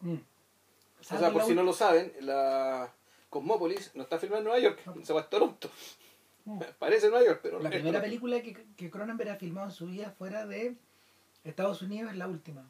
mm. 0.00 0.14
o 0.14 1.04
sea, 1.04 1.30
por 1.30 1.44
si 1.44 1.54
no 1.54 1.62
lo 1.62 1.72
saben, 1.72 2.12
la 2.20 2.90
Cosmópolis 3.28 3.90
no 3.94 4.02
está 4.02 4.18
filmada 4.18 4.38
en 4.38 4.44
Nueva 4.44 4.58
York, 4.60 4.80
se 5.04 5.12
va 5.12 5.20
a 5.22 5.28
Toronto. 5.28 5.70
Mm. 6.44 6.58
Parece 6.78 7.08
Nueva 7.10 7.24
York, 7.26 7.40
pero 7.42 7.58
La 7.60 7.68
primera 7.68 8.00
Toronto. 8.00 8.04
película 8.04 8.42
que, 8.42 8.66
que 8.76 8.90
Cronenberg 8.90 9.30
ha 9.30 9.36
filmado 9.36 9.66
en 9.68 9.72
su 9.74 9.86
vida 9.86 10.10
fuera 10.16 10.46
de 10.46 10.74
Estados 11.44 11.82
Unidos 11.82 12.10
es 12.12 12.16
la 12.16 12.28
última, 12.28 12.68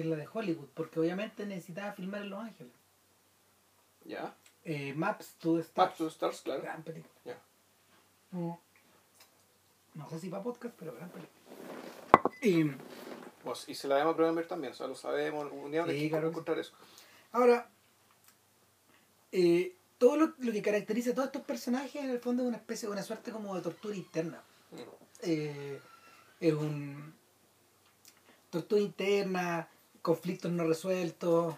que 0.00 0.06
es 0.08 0.10
la 0.10 0.16
de 0.16 0.28
Hollywood, 0.32 0.68
porque 0.74 0.98
obviamente 1.00 1.44
necesitaba 1.46 1.92
filmar 1.92 2.22
en 2.22 2.30
Los 2.30 2.40
Ángeles. 2.40 2.72
Ya, 4.04 4.34
Eh, 4.64 4.92
Maps 4.94 5.36
to 5.38 5.56
the 5.56 5.62
Stars. 5.62 5.76
Maps 5.88 5.98
to 5.98 6.04
the 6.04 6.10
Stars, 6.10 6.40
claro. 6.42 6.62
Gran 6.62 6.82
película. 6.82 7.14
Ya. 7.24 7.38
Mm. 8.32 8.52
No 9.94 10.10
sé 10.10 10.18
si 10.20 10.28
para 10.28 10.42
podcast, 10.42 10.74
pero 10.78 10.94
gran 10.94 11.08
película. 11.10 11.40
Y 12.42 12.64
Pues, 13.42 13.68
y 13.68 13.74
se 13.74 13.88
la 13.88 14.02
a 14.08 14.14
Cronenberg 14.14 14.46
también, 14.48 14.72
o 14.72 14.76
sea, 14.76 14.86
lo 14.86 14.94
sabemos, 14.94 15.50
un 15.50 15.70
día 15.70 15.84
Sí, 15.86 16.08
claro. 16.10 16.28
encontrar 16.28 16.58
eso. 16.58 16.72
ahora, 17.32 17.70
eh, 19.32 19.74
todo 19.98 20.16
lo, 20.16 20.34
lo 20.38 20.52
que 20.52 20.60
caracteriza 20.62 21.10
a 21.10 21.14
todos 21.14 21.26
estos 21.26 21.42
personajes 21.42 21.96
en 22.02 22.10
el 22.10 22.20
fondo 22.20 22.42
es 22.42 22.48
una 22.48 22.56
especie 22.58 22.86
de 22.88 22.92
una 22.92 23.02
suerte 23.02 23.30
como 23.32 23.54
de 23.56 23.62
tortura 23.62 23.96
interna. 23.96 24.42
Mm. 24.72 24.76
eh, 25.22 25.80
es 26.40 26.52
un 26.54 27.14
tortura 28.50 28.80
interna, 28.82 29.68
conflictos 30.02 30.50
no 30.50 30.64
resueltos, 30.64 31.54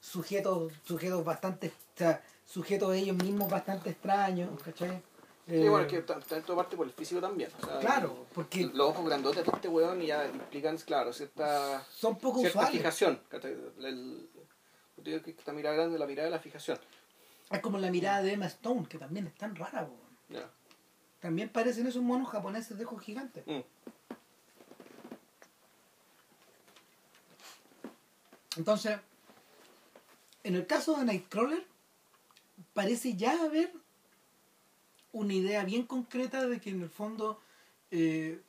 sujetos, 0.00 0.72
sujetos 0.84 1.24
bastante, 1.24 1.68
o 1.68 1.98
sea, 1.98 2.22
sujetos 2.44 2.94
ellos 2.94 3.16
mismos 3.16 3.50
bastante 3.50 3.90
extraños, 3.90 4.50
¿cachai? 4.62 5.02
Sí, 5.46 5.54
Eh, 5.54 5.68
bueno, 5.68 5.86
es 5.86 5.92
que 5.92 6.02
ta- 6.02 6.18
tanto 6.20 6.56
parte 6.56 6.76
por 6.76 6.86
el 6.86 6.92
físico 6.92 7.20
también. 7.20 7.50
o 7.62 7.64
sea, 7.66 7.78
Claro, 7.78 8.26
porque 8.34 8.64
Los 8.74 8.90
ojos 8.90 9.04
grandotes 9.06 9.44
de 9.44 9.50
este 9.52 9.68
weón 9.68 10.00
ya 10.00 10.26
implican, 10.26 10.76
claro, 10.78 11.12
cierta, 11.12 11.84
son 11.94 12.18
poco 12.18 12.40
cierta 12.40 12.58
usuales. 12.58 12.78
fijación. 12.80 13.20
El, 13.78 14.28
digo 14.96 15.22
que 15.22 15.30
esta 15.30 15.52
mirada 15.52 15.76
grande 15.76 15.98
la 15.98 16.06
mirada 16.06 16.26
de 16.26 16.32
la 16.32 16.40
fijación. 16.40 16.78
Es 17.50 17.60
como 17.60 17.78
la 17.78 17.90
mirada 17.92 18.22
de 18.22 18.32
Emma 18.32 18.46
Stone, 18.46 18.86
que 18.88 18.98
también 18.98 19.28
es 19.28 19.34
tan 19.36 19.54
rara. 19.54 19.88
También 21.20 21.48
parecen 21.48 21.86
esos 21.86 22.02
monos 22.02 22.28
japoneses 22.28 22.76
de 22.76 22.84
ojos 22.84 23.02
gigantes. 23.02 23.44
Mm. 23.46 23.60
Entonces, 28.56 28.98
en 30.44 30.54
el 30.54 30.66
caso 30.66 30.96
de 30.96 31.04
Nightcrawler, 31.04 31.66
parece 32.72 33.16
ya 33.16 33.42
haber 33.42 33.72
una 35.12 35.34
idea 35.34 35.64
bien 35.64 35.84
concreta 35.84 36.46
de 36.46 36.60
que 36.60 36.70
en 36.70 36.82
el 36.82 36.90
fondo, 36.90 37.40
eh, 37.90 38.40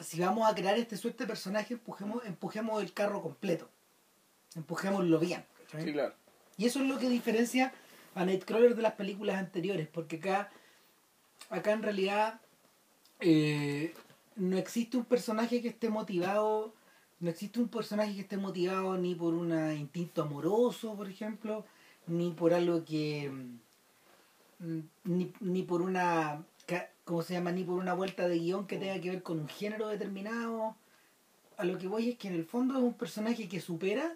si 0.00 0.20
vamos 0.20 0.50
a 0.50 0.54
crear 0.54 0.76
este 0.78 0.96
suerte 0.96 1.24
de 1.24 1.28
personaje, 1.28 1.74
empujemos, 1.74 2.24
empujemos 2.24 2.82
el 2.82 2.92
carro 2.92 3.22
completo. 3.22 3.68
Empujémoslo 4.54 5.18
bien. 5.18 5.44
¿cachai? 5.64 5.84
Sí, 5.84 5.92
claro. 5.92 6.14
Y 6.58 6.66
eso 6.66 6.80
es 6.80 6.86
lo 6.86 6.98
que 6.98 7.08
diferencia 7.08 7.72
a 8.14 8.24
Nightcrawler 8.24 8.74
de 8.74 8.82
las 8.82 8.94
películas 8.94 9.36
anteriores, 9.36 9.88
porque 9.88 10.16
acá, 10.16 10.50
acá 11.50 11.72
en 11.72 11.82
realidad 11.82 12.40
eh, 13.20 13.94
no 14.36 14.56
existe 14.56 14.96
un 14.96 15.04
personaje 15.04 15.60
que 15.60 15.68
esté 15.68 15.90
motivado, 15.90 16.72
no 17.20 17.30
existe 17.30 17.60
un 17.60 17.68
personaje 17.68 18.14
que 18.14 18.20
esté 18.22 18.36
motivado 18.36 18.96
ni 18.98 19.14
por 19.14 19.34
un 19.34 19.52
instinto 19.72 20.22
amoroso, 20.22 20.94
por 20.94 21.08
ejemplo, 21.08 21.64
ni 22.06 22.30
por 22.32 22.52
algo 22.52 22.84
que 22.84 23.30
mm, 24.58 24.80
ni, 25.04 25.32
ni 25.40 25.62
por 25.62 25.82
una 25.82 26.44
¿cómo 27.04 27.22
se 27.22 27.34
llama? 27.34 27.52
ni 27.52 27.64
por 27.64 27.78
una 27.78 27.94
vuelta 27.94 28.28
de 28.28 28.38
guion 28.38 28.66
que 28.66 28.78
tenga 28.78 29.00
que 29.00 29.10
ver 29.10 29.22
con 29.22 29.38
un 29.38 29.48
género 29.48 29.88
determinado. 29.88 30.76
A 31.56 31.64
lo 31.64 31.78
que 31.78 31.86
voy 31.86 32.10
es 32.10 32.18
que 32.18 32.28
en 32.28 32.34
el 32.34 32.44
fondo 32.44 32.74
es 32.76 32.82
un 32.82 32.94
personaje 32.94 33.48
que 33.48 33.60
supera 33.60 34.14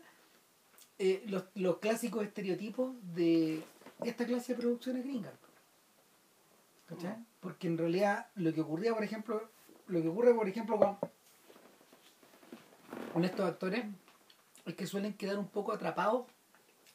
eh, 0.99 1.23
los, 1.27 1.45
los 1.55 1.79
clásicos 1.79 2.25
estereotipos 2.25 2.95
de 3.15 3.63
esta 4.05 4.27
clase 4.27 4.55
de 4.55 4.61
producciones 4.61 5.05
gringas. 5.05 5.33
¿Cachai? 6.87 7.17
Porque 7.39 7.69
en 7.69 7.79
realidad 7.79 8.27
lo 8.35 8.53
que 8.53 8.61
ocurría, 8.61 8.93
por 8.93 9.05
ejemplo, 9.05 9.49
lo 9.87 10.03
que 10.03 10.09
ocurre, 10.09 10.35
por 10.35 10.49
ejemplo, 10.49 10.77
con, 10.77 10.99
con 13.13 13.25
estos 13.25 13.47
actores 13.47 13.85
es 14.67 14.75
que 14.75 14.87
suelen 14.87 15.15
quedar 15.15 15.39
un 15.39 15.49
poco 15.49 15.73
atrapados 15.73 16.27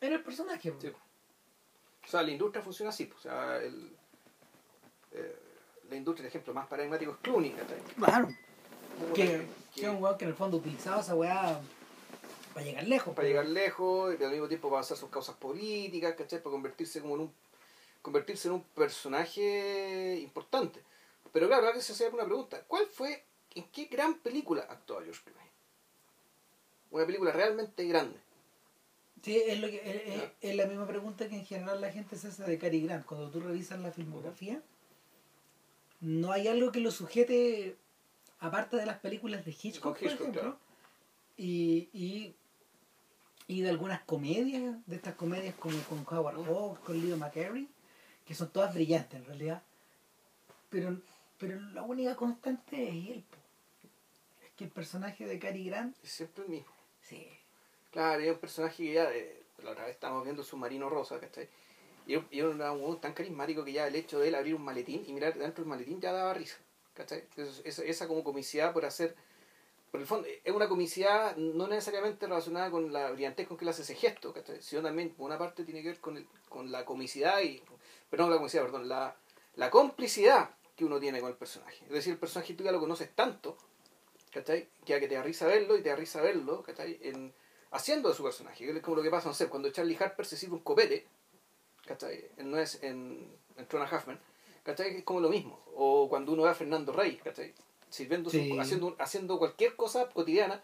en 0.02 0.14
el 0.14 0.24
personaje. 0.24 0.74
Sí. 0.80 0.88
O 0.88 2.08
sea, 2.08 2.22
la 2.22 2.32
industria 2.32 2.62
funciona 2.64 2.90
así. 2.90 3.06
pues, 3.06 3.20
O 3.20 3.22
sea, 3.24 3.58
el, 3.58 3.92
eh, 5.12 5.36
la 5.90 5.96
industria, 5.96 6.24
el 6.24 6.30
ejemplo 6.30 6.54
más 6.54 6.68
paradigmático 6.68 7.12
es 7.12 7.18
Clooney. 7.18 7.56
Claro. 7.98 8.28
Que, 9.14 9.48
es 9.76 9.84
un 9.84 10.02
weón 10.02 10.18
que 10.18 10.26
en 10.26 10.32
el 10.32 10.36
fondo 10.38 10.58
utilizaba 10.58 11.02
esa 11.02 11.16
weá 11.16 11.60
para 12.54 12.66
llegar 12.66 12.88
lejos. 12.88 13.14
para 13.14 13.28
llegar 13.28 13.46
lejos 13.46 14.16
y 14.18 14.24
al 14.24 14.32
mismo 14.32 14.48
tiempo 14.48 14.70
para 14.70 14.78
avanzar 14.78 14.98
sus 14.98 15.10
causas 15.10 15.36
políticas, 15.36 16.16
¿cachai? 16.16 16.42
Para 16.42 16.52
convertirse 16.54 17.02
como 17.02 17.16
en 17.16 17.22
un 17.22 17.34
convertirse 18.02 18.48
en 18.48 18.54
un 18.54 18.62
personaje 18.62 20.20
importante. 20.22 20.80
Pero 21.34 21.48
claro, 21.48 21.64
ahora 21.64 21.76
que 21.76 21.82
se 21.82 21.92
hace 21.92 22.08
una 22.08 22.24
pregunta, 22.24 22.64
¿cuál 22.68 22.86
fue, 22.86 23.26
en 23.56 23.64
qué 23.72 23.86
gran 23.86 24.20
película 24.20 24.68
actuó 24.70 25.02
George 25.02 25.22
Clooney? 25.26 25.45
Una 26.96 27.06
película 27.06 27.32
realmente 27.34 27.84
grande. 27.86 28.18
Sí, 29.22 29.36
es, 29.46 29.60
lo 29.60 29.68
que, 29.68 29.78
es, 29.84 30.22
es- 30.22 30.30
es 30.42 30.56
la 30.56 30.66
misma 30.66 30.88
pregunta 30.88 31.28
que 31.28 31.36
en 31.36 31.46
general 31.46 31.82
la 31.82 31.92
gente 31.92 32.16
se 32.16 32.30
hace 32.30 32.44
de 32.44 32.58
Cary 32.58 32.82
Grant. 32.82 33.06
Cuando 33.06 33.30
tú 33.30 33.42
revisas 33.42 33.80
la 33.82 33.92
filmografía, 33.92 34.62
no 36.00 36.32
hay 36.32 36.48
algo 36.48 36.72
que 36.72 36.80
lo 36.80 36.92
sujete, 36.92 37.76
aparte 38.40 38.78
de 38.78 38.86
las 38.86 39.00
películas 39.00 39.44
de 39.44 39.52
Hitchcock, 39.52 39.98
por 40.00 40.08
ejemplo, 40.08 40.32
claro. 40.32 40.58
y, 41.38 41.90
y, 41.92 42.34
y 43.48 43.62
de 43.62 43.70
algunas 43.70 44.02
comedias, 44.04 44.76
de 44.86 44.96
estas 44.96 45.16
comedias 45.16 45.56
como 45.56 45.78
con 45.84 46.06
Howard 46.10 46.46
Hawks, 46.46 46.80
con 46.80 47.02
Leo 47.06 47.18
McCarey, 47.18 47.68
que 48.26 48.36
son 48.36 48.50
todas 48.52 48.74
brillantes 48.74 49.20
en 49.20 49.26
realidad. 49.26 49.62
Pero, 50.70 50.98
pero 51.40 51.60
la 51.60 51.84
única 51.84 52.16
constante 52.16 52.88
es 52.88 53.10
él. 53.18 53.24
po. 53.30 53.38
Es 54.46 54.52
que 54.56 54.64
el 54.64 54.70
personaje 54.72 55.26
de 55.26 55.40
Cary 55.40 55.66
Grant, 55.66 55.96
Es 56.04 56.12
siempre 56.12 56.44
el 56.46 56.50
mismo. 56.52 56.75
Sí, 57.08 57.28
Claro, 57.92 58.22
es 58.24 58.32
un 58.34 58.40
personaje 58.40 58.84
que 58.86 58.94
ya, 58.94 59.10
la 59.64 59.72
otra 59.72 59.86
vez 59.86 59.96
estábamos 59.96 60.26
viendo 60.26 60.44
Submarino 60.44 60.90
Rosa, 60.90 61.20
¿cachai? 61.20 61.50
Y 62.08 62.16
y 62.32 62.40
era 62.42 62.72
un 62.74 63.02
tan 63.02 63.14
carismático 63.14 63.66
que 63.66 63.74
ya 63.74 63.88
el 63.88 63.96
hecho 63.96 64.20
de 64.20 64.30
él 64.30 64.36
abrir 64.36 64.56
un 64.56 64.64
maletín 64.64 65.04
y 65.08 65.14
mirar 65.14 65.36
dentro 65.36 65.64
del 65.64 65.70
maletín 65.70 66.02
ya 66.02 66.14
daba 66.14 66.34
risa, 66.36 66.58
¿cachai? 66.96 67.26
Eso- 67.38 67.64
esa, 67.66 67.84
esa 67.86 68.08
como 68.10 68.24
comicidad 68.24 68.74
por 68.74 68.86
hacer, 68.86 69.16
por 69.92 70.02
el 70.02 70.08
fondo, 70.08 70.28
es 70.44 70.54
una 70.56 70.70
comicidad 70.70 71.36
no 71.38 71.68
necesariamente 71.68 72.28
relacionada 72.28 72.72
con 72.72 72.94
la 72.94 73.12
brillantez 73.12 73.48
con 73.48 73.58
que 73.58 73.66
él 73.66 73.70
hace 73.70 73.84
ese 73.84 73.96
gesto, 73.96 74.34
¿cachai? 74.34 74.62
Sino 74.62 74.82
también, 74.84 75.12
por 75.12 75.28
una 75.28 75.38
parte, 75.40 75.64
tiene 75.66 75.82
que 75.84 75.90
ver 75.90 76.00
con, 76.02 76.18
el, 76.18 76.28
con 76.50 76.72
la 76.72 76.86
comicidad 76.86 77.42
y, 77.42 77.64
perdón, 78.10 78.32
la 78.32 78.38
comicidad, 78.38 78.64
perdón, 78.64 78.90
la, 78.90 79.16
la 79.56 79.70
complicidad 79.72 80.52
que 80.78 80.86
uno 80.86 81.00
tiene 81.00 81.22
con 81.22 81.30
el 81.32 81.38
personaje. 81.38 81.86
Es 81.86 81.92
decir, 81.92 82.14
el 82.14 82.20
personaje 82.20 82.54
tú 82.56 82.64
ya 82.66 82.72
lo 82.74 82.80
conoces 82.82 83.10
tanto, 83.16 83.58
¿cachai? 84.36 84.68
Que 84.86 84.94
a 84.96 85.00
que 85.00 85.08
te 85.08 85.16
da 85.16 85.24
risa 85.24 85.48
verlo 85.48 85.78
y 85.78 85.82
te 85.82 85.90
da 85.90 85.96
risa 85.96 86.22
verlo, 86.22 86.62
¿cachai? 86.62 87.00
En, 87.02 87.34
haciendo 87.72 88.10
de 88.10 88.16
su 88.16 88.24
personaje. 88.24 88.70
Es 88.70 88.82
como 88.82 88.98
lo 88.98 89.04
que 89.04 89.10
pasa, 89.10 89.30
no 89.30 89.34
sé, 89.34 89.48
cuando 89.48 89.70
Charlie 89.72 89.98
Harper 90.00 90.26
se 90.26 90.36
sirve 90.38 90.56
un 90.56 90.60
copete, 90.64 91.08
¿cachai? 91.86 92.30
En, 92.38 92.52
no 92.52 92.58
es 92.60 92.84
en, 92.84 93.32
en 93.58 93.68
Trona 93.68 93.86
Huffman, 93.86 94.20
¿cachai? 94.64 94.98
Es 94.98 95.04
como 95.04 95.22
lo 95.22 95.30
mismo. 95.30 95.64
O 95.76 96.08
cuando 96.10 96.34
uno 96.34 96.44
ve 96.44 96.50
a 96.50 96.54
Fernando 96.54 96.92
Rey, 96.92 97.16
¿cachai? 97.24 97.54
Sirviendo 97.90 98.30
su- 98.30 98.38
Sí. 98.38 98.58
haciendo, 98.60 98.88
un- 98.88 98.96
haciendo 99.00 99.40
cualquier 99.40 99.76
cosa 99.78 100.10
cotidiana, 100.10 100.62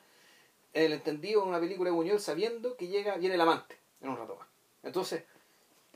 en 0.74 0.84
el 0.86 0.94
entendido 0.94 1.44
en 1.44 1.50
una 1.50 1.60
película 1.60 1.90
de 1.90 1.96
Buñuel, 1.96 2.20
sabiendo 2.20 2.75
que 2.78 2.88
llega, 2.88 3.16
viene 3.16 3.36
el 3.36 3.42
amante 3.42 3.78
en 4.01 4.10
un 4.10 4.18
rato 4.18 4.36
más. 4.36 4.48
Entonces, 4.84 5.24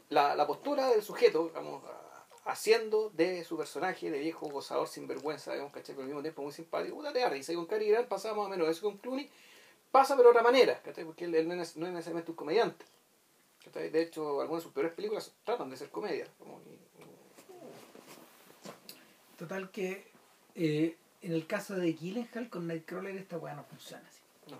la, 0.10 0.36
la 0.36 0.46
postura 0.48 0.89
del 0.89 1.01
sujeto, 1.01 1.48
digamos, 1.48 1.84
a- 1.86 2.04
haciendo 2.45 3.09
de 3.09 3.43
su 3.43 3.57
personaje 3.57 4.09
de 4.09 4.19
viejo 4.19 4.47
gozador 4.49 4.87
sin 4.87 5.07
vergüenza, 5.07 5.51
digamos, 5.51 5.73
¿cachai? 5.73 5.95
Pero 5.95 6.03
al 6.03 6.07
mismo 6.09 6.21
tiempo 6.21 6.41
muy 6.43 6.51
simpático, 6.53 6.95
puta, 6.95 7.11
te 7.11 7.19
da 7.19 7.29
risa. 7.29 7.51
Y 7.51 7.55
con 7.55 7.65
Cary 7.65 7.89
Grant 7.89 8.07
pasaba 8.07 8.35
más 8.37 8.45
o 8.45 8.49
menos 8.49 8.69
eso 8.69 8.81
con 8.83 8.97
Clooney, 8.97 9.29
pasa 9.91 10.15
pero 10.15 10.29
de 10.29 10.31
otra 10.37 10.43
manera, 10.43 10.81
¿cachai? 10.81 11.03
Porque 11.05 11.25
él, 11.25 11.35
él 11.35 11.47
no, 11.47 11.55
es, 11.61 11.75
no 11.75 11.85
es 11.87 11.91
necesariamente 11.91 12.31
un 12.31 12.37
comediante. 12.37 12.85
¿cachai? 13.63 13.89
De 13.89 14.01
hecho, 14.03 14.41
algunas 14.41 14.61
de 14.61 14.65
sus 14.65 14.73
peores 14.73 14.93
películas 14.93 15.33
tratan 15.43 15.69
de 15.69 15.77
ser 15.77 15.89
comedia. 15.89 16.27
como- 16.39 16.61
Total 19.37 19.69
que 19.71 20.05
eh, 20.55 20.95
en 21.21 21.31
el 21.33 21.45
caso 21.45 21.75
de 21.75 21.93
Gyllenhaal 21.93 22.49
con 22.49 22.67
Nightcrawler 22.67 23.17
esta 23.17 23.37
weá 23.37 23.53
no 23.55 23.63
funciona 23.65 24.03
así. 24.07 24.21
No. 24.51 24.57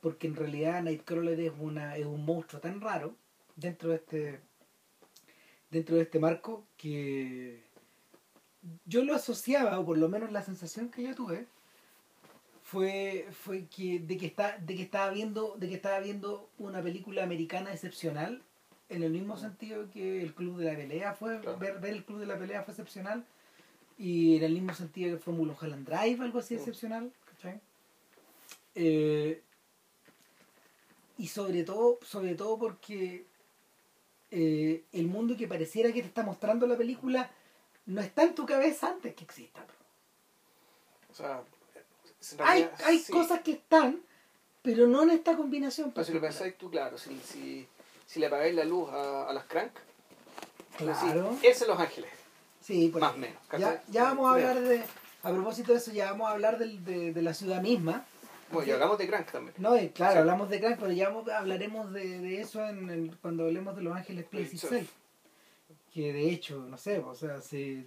Porque 0.00 0.26
en 0.26 0.36
realidad 0.36 0.82
Nightcrawler 0.82 1.40
es 1.40 1.52
una 1.58 1.96
es 1.96 2.04
un 2.04 2.24
monstruo 2.24 2.60
tan 2.60 2.80
raro 2.80 3.14
dentro 3.56 3.90
de 3.90 3.96
este 3.96 4.40
dentro 5.72 5.96
de 5.96 6.02
este 6.02 6.20
marco 6.20 6.64
que 6.76 7.62
yo 8.84 9.02
lo 9.02 9.14
asociaba 9.14 9.80
o 9.80 9.84
por 9.84 9.98
lo 9.98 10.08
menos 10.08 10.30
la 10.30 10.42
sensación 10.42 10.90
que 10.90 11.02
yo 11.02 11.14
tuve 11.14 11.46
fue 12.62 13.26
fue 13.32 13.66
que 13.66 13.98
de 13.98 14.16
que 14.18 14.26
está 14.26 14.58
de 14.58 14.76
que 14.76 14.82
estaba 14.82 15.10
viendo 15.10 15.56
de 15.56 15.68
que 15.68 15.74
estaba 15.74 15.98
viendo 15.98 16.48
una 16.58 16.80
película 16.82 17.24
americana 17.24 17.72
excepcional 17.72 18.42
en 18.88 19.02
el 19.02 19.10
mismo 19.10 19.36
sentido 19.36 19.90
que 19.90 20.22
el 20.22 20.34
club 20.34 20.58
de 20.58 20.66
la 20.66 20.76
pelea 20.76 21.14
fue 21.14 21.40
Claro. 21.40 21.58
ver, 21.58 21.80
ver 21.80 21.94
el 21.94 22.04
club 22.04 22.20
de 22.20 22.26
la 22.26 22.38
pelea 22.38 22.62
fue 22.62 22.72
excepcional 22.72 23.24
y 23.98 24.36
en 24.36 24.44
el 24.44 24.52
mismo 24.52 24.74
sentido 24.74 25.16
que 25.16 25.22
fue 25.22 25.32
Mulholland 25.32 25.88
Drive 25.88 26.22
algo 26.22 26.38
así 26.38 26.54
excepcional 26.54 27.10
¿cachai? 27.24 27.60
Eh, 28.74 29.42
y 31.18 31.26
sobre 31.28 31.64
todo 31.64 31.98
sobre 32.02 32.34
todo 32.34 32.58
porque 32.58 33.24
eh, 34.32 34.82
el 34.92 35.06
mundo 35.06 35.36
que 35.36 35.46
pareciera 35.46 35.92
que 35.92 36.00
te 36.02 36.08
está 36.08 36.22
mostrando 36.24 36.66
la 36.66 36.76
película 36.76 37.30
no 37.86 38.00
está 38.00 38.22
en 38.24 38.34
tu 38.34 38.44
cabeza 38.46 38.88
antes 38.88 39.14
que 39.14 39.22
exista. 39.24 39.64
O 41.10 41.14
sea, 41.14 41.42
hay, 42.40 42.68
hay 42.84 42.98
sí. 42.98 43.12
cosas 43.12 43.40
que 43.42 43.52
están 43.52 44.00
pero 44.62 44.86
no 44.86 45.02
en 45.02 45.10
esta 45.10 45.36
combinación 45.36 45.90
Pero 45.90 46.04
si 46.04 46.12
lo 46.12 46.20
pensáis 46.20 46.56
tú, 46.56 46.70
claro, 46.70 46.96
si, 46.96 47.18
si, 47.20 47.66
si 48.06 48.20
le 48.20 48.26
apagáis 48.26 48.54
la 48.54 48.64
luz 48.64 48.88
a, 48.90 49.28
a 49.28 49.32
las 49.32 49.44
crank, 49.46 49.72
claro 50.78 51.36
sí, 51.40 51.46
ese 51.48 51.64
es 51.64 51.68
Los 51.68 51.78
Ángeles. 51.80 52.10
sí 52.60 52.88
por 52.88 53.00
más 53.00 53.14
o 53.14 53.18
menos, 53.18 53.36
ya, 53.58 53.82
ya 53.88 54.04
vamos 54.04 54.26
a 54.30 54.34
hablar 54.34 54.60
de 54.60 54.84
a 55.24 55.30
propósito 55.30 55.72
de 55.72 55.78
eso 55.78 55.90
ya 55.92 56.12
vamos 56.12 56.28
a 56.28 56.32
hablar 56.32 56.58
del- 56.58 56.84
de, 56.84 57.12
de 57.12 57.22
la 57.22 57.34
ciudad 57.34 57.60
misma 57.60 58.06
Bueno, 58.52 58.68
y 58.68 58.72
hablamos 58.72 58.98
de 58.98 59.06
crank 59.08 59.30
también. 59.30 59.54
No, 59.58 59.76
y 59.76 59.88
claro, 59.90 60.12
Sí. 60.12 60.18
hablamos 60.18 60.48
de 60.50 60.60
Crank, 60.60 60.78
pero 60.78 60.92
ya 60.92 61.08
vamos- 61.08 61.28
hablaremos 61.28 61.92
de, 61.92 62.18
de 62.20 62.40
eso 62.40 62.66
en, 62.68 62.90
el- 62.90 63.16
cuando 63.18 63.44
hablemos 63.44 63.74
de 63.76 63.82
Los 63.82 63.96
Ángeles 63.96 64.24
Place. 64.26 64.54
Itself. 64.56 64.90
Que 65.92 66.12
de 66.12 66.30
hecho, 66.30 66.58
no 66.60 66.78
sé, 66.78 66.98
o 66.98 67.14
sea, 67.14 67.40
si, 67.42 67.86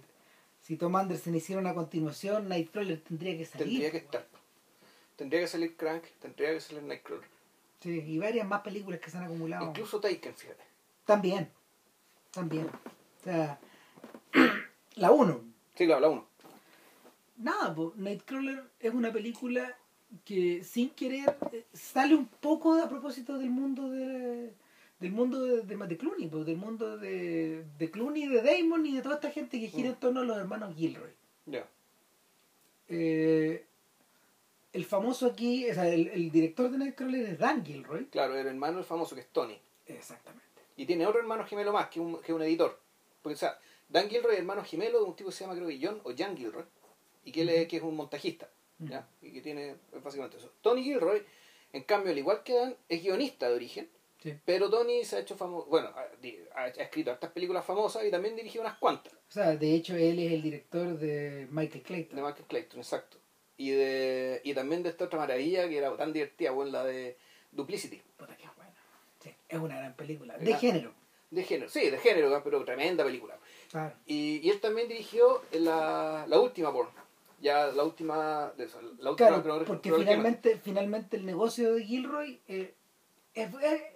si 0.62 0.76
Tom 0.76 0.94
Anderson 0.96 1.34
hiciera 1.34 1.60
una 1.60 1.74
continuación, 1.74 2.48
Nightcrawler 2.48 3.00
tendría 3.00 3.36
que 3.36 3.44
salir. 3.44 3.66
Tendría 3.66 3.90
que 3.90 3.96
estar. 3.98 4.26
Tendría 5.16 5.40
que 5.40 5.48
salir 5.48 5.76
Crank, 5.76 6.04
tendría 6.20 6.52
que 6.52 6.60
salir 6.60 6.82
Nightcrawler. 6.82 7.26
Sí, 7.80 8.00
y 8.06 8.18
varias 8.18 8.46
más 8.46 8.62
películas 8.62 9.00
que 9.00 9.10
se 9.10 9.18
han 9.18 9.24
acumulado. 9.24 9.66
Incluso 9.66 10.00
Taken, 10.00 10.34
fíjate. 10.34 10.62
También, 11.04 11.50
también. 12.32 12.66
O 12.66 13.24
sea, 13.24 13.58
la 14.96 15.10
1. 15.10 15.40
Sí, 15.74 15.84
claro, 15.86 16.00
la 16.00 16.08
uno. 16.08 16.26
Nada, 17.38 17.74
po, 17.74 17.92
Nightcrawler 17.96 18.64
es 18.80 18.94
una 18.94 19.12
película 19.12 19.76
que 20.24 20.64
sin 20.64 20.90
querer 20.90 21.36
eh, 21.52 21.64
sale 21.72 22.14
un 22.14 22.26
poco 22.26 22.74
a 22.74 22.88
propósito 22.88 23.38
del 23.38 23.50
mundo 23.50 23.90
de 23.90 24.52
del 25.00 25.12
mundo 25.12 25.42
de, 25.42 25.62
de, 25.62 25.96
Clooney, 25.98 26.28
po, 26.28 26.44
del 26.44 26.56
mundo 26.56 26.96
de, 26.96 27.64
de 27.78 27.90
Clooney, 27.90 28.28
de 28.28 28.42
Damon 28.42 28.86
y 28.86 28.96
de 28.96 29.02
toda 29.02 29.16
esta 29.16 29.30
gente 29.30 29.60
que 29.60 29.68
gira 29.68 29.90
en 29.90 29.96
torno 29.96 30.20
a 30.20 30.24
los 30.24 30.38
hermanos 30.38 30.74
Gilroy. 30.74 31.10
Ya. 31.44 31.68
Eh, 32.88 33.66
el 34.72 34.84
famoso 34.84 35.26
aquí, 35.26 35.68
o 35.68 35.74
sea, 35.74 35.88
el, 35.88 36.08
el 36.08 36.30
director 36.30 36.70
de 36.70 36.78
Nightcrawler 36.78 37.26
es 37.26 37.38
Dan 37.38 37.64
Gilroy. 37.64 38.06
Claro, 38.06 38.38
el 38.38 38.46
hermano 38.46 38.78
del 38.78 38.86
famoso 38.86 39.14
que 39.14 39.20
es 39.22 39.28
Tony. 39.28 39.58
Exactamente. 39.86 40.46
Y 40.76 40.86
tiene 40.86 41.06
otro 41.06 41.20
hermano 41.20 41.44
gemelo 41.46 41.72
más, 41.72 41.88
que 41.88 42.00
un, 42.00 42.20
que 42.22 42.32
un 42.32 42.42
editor. 42.42 42.78
Porque, 43.22 43.34
o 43.34 43.38
sea, 43.38 43.58
Dan 43.88 44.08
Gilroy 44.08 44.34
es 44.34 44.38
hermano 44.38 44.64
gemelo 44.64 45.00
de 45.00 45.04
un 45.04 45.16
tipo 45.16 45.30
que 45.30 45.36
se 45.36 45.44
llama, 45.44 45.56
creo 45.56 45.68
que 45.68 45.80
John 45.80 46.00
o 46.04 46.12
Jan 46.16 46.36
Gilroy. 46.36 46.64
Y 47.24 47.32
que, 47.32 47.42
él 47.42 47.48
es, 47.50 47.68
que 47.68 47.78
es 47.78 47.82
un 47.82 47.96
montajista. 47.96 48.48
¿Ya? 48.78 49.08
Y 49.22 49.32
que 49.32 49.40
tiene 49.40 49.76
básicamente 50.02 50.36
eso. 50.36 50.52
Tony 50.60 50.82
Gilroy, 50.82 51.22
en 51.72 51.82
cambio, 51.84 52.12
al 52.12 52.18
igual 52.18 52.42
que 52.42 52.54
Dan, 52.54 52.76
es 52.88 53.02
guionista 53.02 53.48
de 53.48 53.54
origen. 53.54 53.88
Sí. 54.22 54.34
Pero 54.44 54.70
Tony 54.70 55.04
se 55.04 55.16
ha 55.16 55.18
hecho 55.20 55.36
famoso. 55.36 55.66
Bueno, 55.66 55.92
ha, 56.54 56.68
escrito 56.68 57.12
estas 57.12 57.30
películas 57.30 57.64
famosas 57.64 58.04
y 58.04 58.10
también 58.10 58.34
dirigió 58.34 58.60
unas 58.60 58.78
cuantas. 58.78 59.12
O 59.12 59.32
sea, 59.32 59.56
de 59.56 59.74
hecho, 59.74 59.94
él 59.94 60.18
es 60.18 60.32
el 60.32 60.42
director 60.42 60.98
de 60.98 61.46
Michael 61.50 61.82
De 61.82 61.82
Clayton. 61.82 62.22
Michael 62.22 62.44
Clayton, 62.48 62.80
exacto. 62.80 63.18
Y, 63.58 63.70
de, 63.70 64.40
y 64.44 64.54
también 64.54 64.82
de 64.82 64.90
esta 64.90 65.04
otra 65.04 65.18
maravilla 65.18 65.68
que 65.68 65.78
era 65.78 65.96
tan 65.96 66.12
divertida, 66.12 66.50
bueno, 66.50 66.72
la 66.72 66.84
de 66.84 67.16
Duplicity. 67.52 68.02
Puta, 68.16 68.36
qué 68.36 68.48
buena. 68.56 68.74
Sí, 69.20 69.34
es 69.48 69.58
una 69.58 69.78
gran 69.78 69.94
película. 69.94 70.36
De 70.38 70.44
¿Verdad? 70.44 70.60
género. 70.60 70.92
De 71.30 71.42
género, 71.42 71.68
sí, 71.68 71.90
de 71.90 71.98
género, 71.98 72.40
pero 72.44 72.64
tremenda 72.64 73.04
película. 73.04 73.36
Claro. 73.70 73.94
Y, 74.06 74.40
y 74.42 74.50
él 74.50 74.60
también 74.60 74.88
dirigió 74.88 75.42
la, 75.52 76.24
la 76.28 76.38
última 76.38 76.70
Born. 76.70 76.88
Ya 77.40 77.66
la 77.68 77.84
última. 77.84 78.52
de 78.56 78.64
eso, 78.64 78.80
La 78.98 79.10
última 79.10 79.28
Claro, 79.28 79.42
pero- 79.42 79.64
porque 79.64 79.90
pero- 79.90 79.98
finalmente, 80.02 80.58
finalmente 80.62 81.16
el 81.16 81.26
negocio 81.26 81.74
de 81.74 81.84
Gilroy, 81.84 82.40
eh, 82.48 82.74
es, 83.34 83.50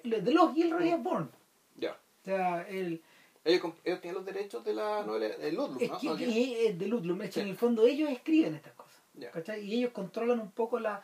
es- 0.04 0.24
de 0.24 0.32
los 0.32 0.54
Gilroy 0.54 0.88
es 0.90 1.02
Bourne. 1.02 1.28
Ya. 1.76 1.92
O 1.92 2.24
sea, 2.24 2.68
el, 2.68 3.02
Ellos, 3.42 3.72
ellos 3.84 4.00
tienen 4.02 4.16
los 4.16 4.26
derechos 4.26 4.62
de 4.64 4.74
la 4.74 5.02
novela 5.02 5.34
de 5.34 5.52
Ludlum, 5.52 5.78
es 5.80 5.88
¿no? 5.90 5.98
que, 5.98 6.06
¿No? 6.08 6.16
que 6.16 6.66
es 6.68 6.78
de 6.78 6.86
Ludlum, 6.86 7.22
es 7.22 7.28
que 7.30 7.34
Sí. 7.34 7.40
en 7.40 7.48
el 7.48 7.56
fondo 7.56 7.86
ellos 7.86 8.10
escriben 8.10 8.54
estas 8.54 8.74
cosas. 8.74 9.00
Ya. 9.14 9.30
¿cachai? 9.30 9.64
Y 9.64 9.74
ellos 9.78 9.92
controlan 9.92 10.40
un 10.40 10.50
poco 10.52 10.78
la 10.78 11.02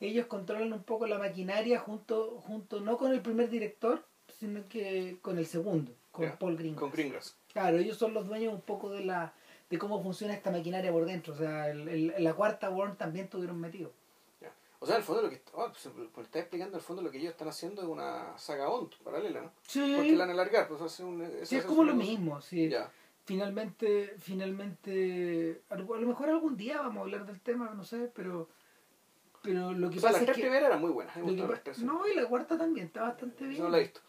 ellos 0.00 0.26
controlan 0.26 0.72
un 0.74 0.82
poco 0.82 1.06
la 1.06 1.18
maquinaria 1.18 1.78
junto 1.78 2.42
junto 2.46 2.80
no 2.80 2.98
con 2.98 3.12
el 3.12 3.20
primer 3.22 3.48
director, 3.48 4.04
sino 4.38 4.60
que 4.68 5.16
con 5.22 5.38
el 5.38 5.46
segundo, 5.46 5.92
con 6.12 6.30
Paul 6.38 6.56
Greengrass. 6.56 6.80
Con 6.80 6.90
Greengrass. 6.90 7.36
Claro, 7.52 7.78
ellos 7.78 7.96
son 7.96 8.12
los 8.12 8.26
dueños 8.26 8.52
un 8.52 8.60
poco 8.60 8.90
de 8.90 9.04
la 9.04 9.32
de 9.70 9.78
cómo 9.78 10.02
funciona 10.02 10.32
esta 10.34 10.50
maquinaria 10.50 10.92
por 10.92 11.04
dentro. 11.06 11.34
O 11.34 11.36
sea, 11.36 11.68
el, 11.70 11.88
el- 11.88 12.14
la 12.24 12.34
cuarta 12.34 12.70
Warren 12.70 12.96
también 12.96 13.28
tuvieron 13.28 13.60
metido. 13.60 13.92
Ya. 14.40 14.52
O 14.78 14.86
sea, 14.86 14.96
el 14.96 15.02
fondo 15.02 15.22
lo 15.22 15.30
que. 15.30 15.42
Oh, 15.54 15.68
pues, 15.68 15.88
por 16.12 16.24
estar 16.24 16.40
explicando, 16.40 16.76
el 16.76 16.82
fondo 16.82 17.02
lo 17.02 17.10
que 17.10 17.18
ellos 17.18 17.30
están 17.32 17.48
haciendo 17.48 17.82
es 17.82 17.88
una 17.88 18.36
saga 18.38 18.68
Bond 18.68 18.94
paralela, 19.02 19.42
¿no? 19.42 19.52
Sí, 19.66 19.92
Porque 19.96 20.12
la 20.12 20.18
van 20.20 20.30
a 20.30 20.32
alargar, 20.34 20.68
pues 20.68 20.80
hace 20.82 21.02
un. 21.04 21.22
eso 21.22 21.46
sí 21.46 21.56
es 21.56 21.64
como 21.64 21.82
lo 21.84 21.92
negocio. 21.94 22.10
mismo. 22.18 22.40
Sí. 22.40 22.68
Ya. 22.68 22.90
Finalmente, 23.24 24.14
finalmente, 24.18 25.62
a 25.70 25.76
lo 25.76 26.06
mejor 26.06 26.28
algún 26.28 26.56
día 26.56 26.78
vamos 26.80 26.98
a 26.98 27.00
hablar 27.00 27.26
del 27.26 27.40
tema, 27.40 27.72
no 27.74 27.82
sé, 27.84 28.10
pero 28.14 28.48
pero 29.42 29.72
lo 29.72 29.90
que 29.90 29.98
O 29.98 30.00
sea, 30.00 30.10
pasa 30.10 30.12
las 30.12 30.20
es 30.22 30.26
tres 30.26 30.36
que 30.36 30.42
primeras 30.42 30.68
eran 30.68 30.80
muy 30.80 30.90
buenas. 30.90 31.16
Las 31.16 31.78
no 31.80 32.06
y 32.06 32.14
la 32.14 32.26
cuarta 32.26 32.58
también 32.58 32.86
está 32.86 33.02
bastante 33.02 33.46
bien. 33.46 33.62
no 33.62 33.68
la 33.68 33.78
he 33.78 33.82
visto. 33.82 34.00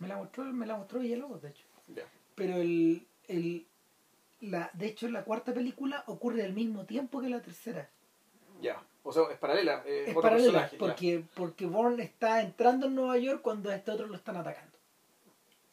Me 0.00 0.08
la 0.08 0.16
mostró, 0.16 0.44
me 0.44 0.66
la 0.66 0.76
mostró 0.76 1.00
Villalobos, 1.00 1.42
de 1.42 1.50
hecho. 1.50 1.64
Ya. 1.88 2.04
Pero 2.34 2.56
el, 2.56 3.06
el 3.28 3.66
la, 4.42 4.70
de 4.74 4.86
hecho 4.86 5.08
la 5.08 5.24
cuarta 5.24 5.52
película 5.54 6.04
ocurre 6.06 6.44
al 6.44 6.52
mismo 6.52 6.84
tiempo 6.84 7.20
que 7.20 7.28
la 7.30 7.40
tercera. 7.40 7.88
Ya. 8.60 8.82
O 9.04 9.12
sea, 9.12 9.24
es 9.32 9.38
paralela. 9.38 9.82
eh, 9.86 10.04
Es 10.08 10.14
paralela, 10.14 10.70
ya. 10.70 10.78
porque, 10.78 11.24
porque 11.34 11.66
Bourne 11.66 12.02
está 12.04 12.40
entrando 12.42 12.86
en 12.86 12.94
Nueva 12.94 13.18
York 13.18 13.40
cuando 13.42 13.70
a 13.70 13.74
este 13.74 13.90
otro 13.90 14.06
lo 14.06 14.14
están 14.16 14.36
atacando. 14.36 14.76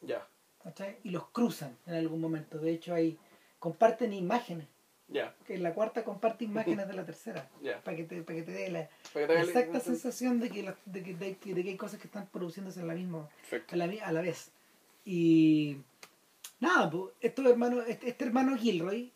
Ya. 0.02 0.26
¿cachai? 0.64 0.96
Y 1.04 1.10
los 1.10 1.28
cruzan 1.28 1.76
en 1.86 1.94
algún 1.94 2.20
momento. 2.20 2.58
De 2.58 2.70
hecho, 2.72 2.94
ahí 2.94 3.16
comparten 3.58 4.12
imágenes. 4.12 4.66
Ya. 5.08 5.34
Que 5.46 5.54
en 5.54 5.62
la 5.62 5.74
cuarta 5.74 6.04
comparte 6.04 6.44
imágenes 6.44 6.86
de 6.88 6.94
la 6.94 7.04
tercera. 7.04 7.48
Ya. 7.62 7.80
Para 7.82 7.96
que 7.96 8.04
te, 8.04 8.22
para 8.22 8.36
que 8.38 8.42
te 8.44 8.52
dé 8.52 8.70
la, 8.70 8.88
te 9.12 9.24
el- 9.24 9.30
exacta 9.48 9.80
sensación 9.80 10.38
de 10.40 10.50
que, 10.50 10.62
la- 10.62 10.76
de, 10.86 11.02
que, 11.02 11.14
de, 11.14 11.36
que, 11.36 11.54
de 11.54 11.62
que 11.62 11.70
hay 11.70 11.76
cosas 11.76 12.00
que 12.00 12.06
están 12.08 12.26
produciéndose 12.26 12.80
en 12.80 12.88
la 12.88 12.94
misma, 12.94 13.28
a 13.70 13.76
la, 13.76 13.84
a 14.04 14.12
la 14.12 14.20
vez. 14.20 14.50
Y 15.04 15.78
nada, 16.60 16.90
pues, 16.90 17.12
estos 17.20 17.46
hermanos, 17.46 17.84
este, 17.88 18.08
este 18.08 18.24
hermano 18.24 18.56
Gilroy, 18.56 19.12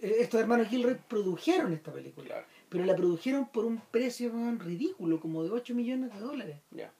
eh, 0.00 0.16
estos 0.20 0.40
hermanos 0.40 0.68
Gilroy 0.68 0.96
produjeron 1.08 1.72
esta 1.72 1.92
película. 1.92 2.26
Claro. 2.26 2.46
Pero 2.68 2.84
la 2.84 2.94
produjeron 2.94 3.48
por 3.48 3.64
un 3.64 3.80
precio 3.90 4.30
ridículo, 4.58 5.20
como 5.20 5.42
de 5.42 5.50
8 5.50 5.74
millones 5.74 6.12
de 6.12 6.20
dólares. 6.20 6.56
Ya. 6.70 6.92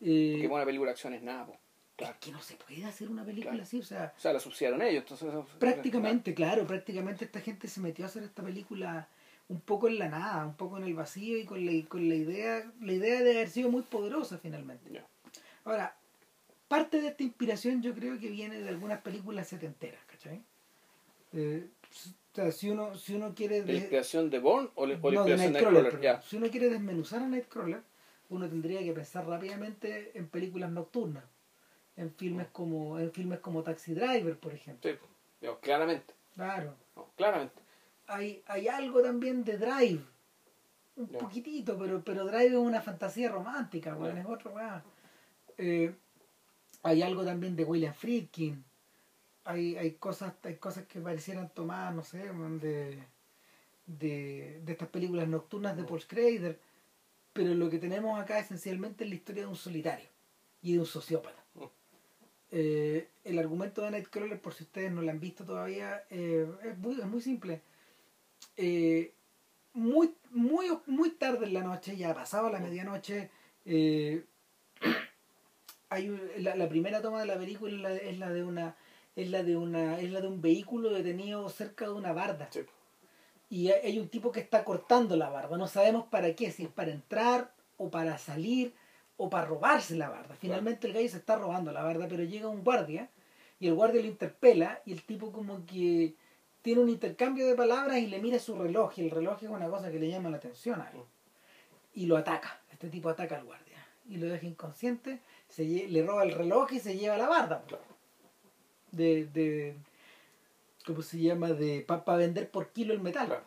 Eh, 0.00 0.30
Porque 0.34 0.48
buena 0.48 0.64
película 0.66 0.90
de 0.90 0.92
acción 0.92 1.14
es 1.14 1.22
nada, 1.22 1.46
po. 1.46 1.58
Es 1.98 2.10
que 2.20 2.30
no 2.30 2.40
se 2.40 2.54
puede 2.54 2.84
hacer 2.84 3.08
una 3.10 3.24
película 3.24 3.50
Claro. 3.50 3.64
así, 3.64 3.80
o 3.80 3.82
sea, 3.82 4.14
O 4.16 4.20
sea, 4.20 4.32
la 4.32 4.38
subsidiaron 4.38 4.80
ellos, 4.82 5.02
entonces. 5.02 5.28
prácticamente, 5.58 6.32
claro, 6.32 6.64
prácticamente 6.64 7.24
esta 7.24 7.40
gente 7.40 7.66
se 7.66 7.80
metió 7.80 8.04
a 8.04 8.08
hacer 8.08 8.22
esta 8.22 8.40
película 8.44 9.08
un 9.48 9.60
poco 9.60 9.88
en 9.88 9.98
la 9.98 10.08
nada, 10.08 10.46
un 10.46 10.54
poco 10.54 10.76
en 10.78 10.84
el 10.84 10.94
vacío 10.94 11.36
y 11.36 11.44
con 11.44 11.66
la, 11.66 11.72
con 11.88 12.08
la 12.08 12.14
idea, 12.14 12.70
la 12.80 12.92
idea 12.92 13.20
de 13.22 13.30
haber 13.32 13.48
sido 13.50 13.68
muy 13.70 13.82
poderosa 13.82 14.38
finalmente. 14.38 14.92
Ya. 14.92 15.04
Ahora, 15.64 15.96
parte 16.68 17.00
de 17.00 17.08
esta 17.08 17.22
inspiración 17.22 17.82
yo 17.82 17.94
creo 17.94 18.18
que 18.18 18.28
viene 18.28 18.60
de 18.60 18.68
algunas 18.68 19.00
películas 19.00 19.48
setenteras, 19.48 20.00
¿cachai? 20.06 20.42
Eh, 21.32 21.66
o 21.90 22.34
sea, 22.34 22.52
si 22.52 22.70
uno, 22.70 22.94
si 22.96 23.14
uno 23.14 23.34
quiere... 23.34 23.64
¿La 23.64 23.72
inspiración 23.72 24.30
de 24.30 24.38
Bourne 24.38 24.68
o 24.74 24.86
no, 24.86 24.88
de 24.88 24.94
inspiración 24.94 25.38
de 25.38 25.50
Nightcrawler. 25.50 26.22
Si 26.22 26.36
uno 26.36 26.48
quiere 26.50 26.68
desmenuzar 26.68 27.22
a 27.22 27.26
Nightcrawler, 27.26 27.82
uno 28.28 28.48
tendría 28.48 28.82
que 28.82 28.92
pensar 28.92 29.26
rápidamente 29.26 30.12
en 30.14 30.28
películas 30.28 30.70
nocturnas, 30.70 31.24
en 31.96 32.12
filmes 32.14 32.46
como 32.52 32.98
en 32.98 33.10
filmes 33.12 33.40
como 33.40 33.62
Taxi 33.62 33.94
Driver, 33.94 34.38
por 34.38 34.52
ejemplo. 34.54 34.90
Sí, 34.90 35.46
claramente. 35.60 36.14
Claro. 36.34 36.76
No, 36.94 37.10
claramente. 37.16 37.60
Hay, 38.06 38.42
hay 38.46 38.68
algo 38.68 39.02
también 39.02 39.44
de 39.44 39.58
Drive, 39.58 40.00
un 40.96 41.08
poquitito, 41.08 41.78
pero 41.78 42.02
pero 42.02 42.24
Drive 42.24 42.46
es 42.46 42.54
una 42.54 42.80
fantasía 42.80 43.30
romántica, 43.30 43.96
Ya. 44.00 44.20
es 44.20 44.26
otro. 44.26 44.54
Eh, 45.56 45.94
hay 46.82 47.02
algo 47.02 47.24
también 47.24 47.56
de 47.56 47.64
William 47.64 47.94
Friedkin. 47.94 48.64
Hay, 49.44 49.76
hay 49.76 49.92
cosas 49.92 50.34
hay 50.42 50.56
cosas 50.56 50.86
que 50.86 51.00
parecieran 51.00 51.52
tomadas, 51.54 51.94
no 51.94 52.04
sé, 52.04 52.18
de, 52.18 52.98
de, 53.86 54.60
de 54.62 54.72
estas 54.72 54.88
películas 54.88 55.28
nocturnas 55.28 55.76
de 55.76 55.84
Paul 55.84 56.00
Schrader. 56.00 56.60
Pero 57.32 57.54
lo 57.54 57.70
que 57.70 57.78
tenemos 57.78 58.18
acá 58.20 58.38
esencialmente 58.38 59.04
es 59.04 59.10
la 59.10 59.16
historia 59.16 59.42
de 59.42 59.48
un 59.48 59.56
solitario 59.56 60.08
y 60.60 60.74
de 60.74 60.80
un 60.80 60.86
sociópata. 60.86 61.44
Mm. 61.54 61.64
Eh, 62.50 63.08
el 63.24 63.38
argumento 63.38 63.82
de 63.82 63.90
Nightcrawler, 63.90 64.40
por 64.40 64.54
si 64.54 64.64
ustedes 64.64 64.90
no 64.90 65.02
lo 65.02 65.10
han 65.10 65.20
visto 65.20 65.44
todavía, 65.44 66.04
eh, 66.10 66.50
es, 66.64 66.78
muy, 66.78 67.00
es 67.00 67.06
muy 67.06 67.20
simple. 67.20 67.62
Eh, 68.56 69.12
muy, 69.72 70.14
muy, 70.30 70.66
muy 70.86 71.10
tarde 71.10 71.46
en 71.46 71.54
la 71.54 71.62
noche, 71.62 71.96
ya 71.96 72.14
pasado 72.14 72.50
la 72.50 72.58
medianoche, 72.58 73.30
eh, 73.64 74.24
hay 75.90 76.08
un- 76.10 76.20
la, 76.38 76.54
la 76.56 76.68
primera 76.68 77.00
toma 77.02 77.20
de 77.20 77.26
la 77.26 77.36
película 77.38 77.72
es 77.74 77.80
la, 77.80 77.94
es 78.10 78.18
la 78.18 78.30
de 78.30 78.44
una 78.44 78.76
es 79.16 79.30
la 79.30 79.42
de 79.42 79.56
una 79.56 79.98
es 80.00 80.10
la 80.10 80.20
de 80.20 80.28
un 80.28 80.40
vehículo 80.40 80.90
detenido 80.90 81.48
cerca 81.48 81.86
de 81.86 81.92
una 81.92 82.12
barda. 82.12 82.48
Sí. 82.50 82.60
y 83.50 83.68
hay 83.70 83.80
hay 83.92 83.98
un 83.98 84.08
tipo 84.08 84.30
que 84.32 84.40
está 84.40 84.64
cortando 84.64 85.16
la 85.16 85.28
barda. 85.30 85.56
No 85.56 85.66
sabemos 85.66 86.04
para 86.06 86.34
qué 86.34 86.50
si 86.52 86.64
es 86.64 86.68
para 86.70 86.90
entrar 86.92 87.52
o 87.78 87.90
para 87.90 88.18
salir 88.18 88.72
o 89.16 89.28
para 89.30 89.46
robarse 89.46 89.96
la 89.96 90.08
barda. 90.10 90.34
Finalmente 90.36 90.86
el 90.86 90.92
gallo 90.92 91.08
se 91.08 91.16
está 91.18 91.36
robando 91.36 91.72
la 91.72 91.82
barda 91.82 92.06
pero 92.08 92.22
llega 92.24 92.48
un 92.48 92.62
guardia 92.62 93.08
y 93.60 93.66
el 93.68 93.74
guardia 93.74 94.00
lo 94.02 94.06
interpela 94.08 94.80
y 94.86 94.92
el 94.92 95.02
tipo 95.02 95.32
como 95.32 95.64
que 95.66 96.14
tiene 96.62 96.80
un 96.82 96.88
intercambio 96.88 97.46
de 97.46 97.54
palabras 97.54 97.98
y 97.98 98.06
le 98.06 98.20
mira 98.20 98.38
su 98.38 98.56
reloj 98.56 98.92
y 98.98 99.02
el 99.02 99.10
reloj 99.10 99.42
es 99.42 99.48
una 99.48 99.68
cosa 99.68 99.90
que 99.90 99.98
le 99.98 100.08
llama 100.10 100.28
la 100.30 100.36
atención 100.36 100.80
a 100.80 100.90
él. 100.90 101.00
Y 101.94 102.06
lo 102.06 102.16
ataca. 102.16 102.60
Este 102.70 102.88
tipo 102.88 103.08
ataca 103.08 103.36
al 103.36 103.44
guardia 103.44 103.78
y 104.08 104.16
lo 104.18 104.26
deja 104.28 104.46
inconsciente 104.46 105.20
se 105.48 105.64
le 105.64 106.02
roba 106.06 106.24
el 106.24 106.32
reloj 106.32 106.72
y 106.72 106.78
se 106.80 106.96
lleva 106.96 107.16
la 107.18 107.28
barda 107.28 107.64
de, 108.92 109.26
de 109.26 109.74
¿cómo 110.86 111.02
se 111.02 111.18
llama? 111.18 111.50
de 111.52 111.80
para 111.82 112.16
vender 112.16 112.50
por 112.50 112.70
kilo 112.72 112.92
el 112.94 113.00
metal 113.00 113.26
Claro. 113.26 113.44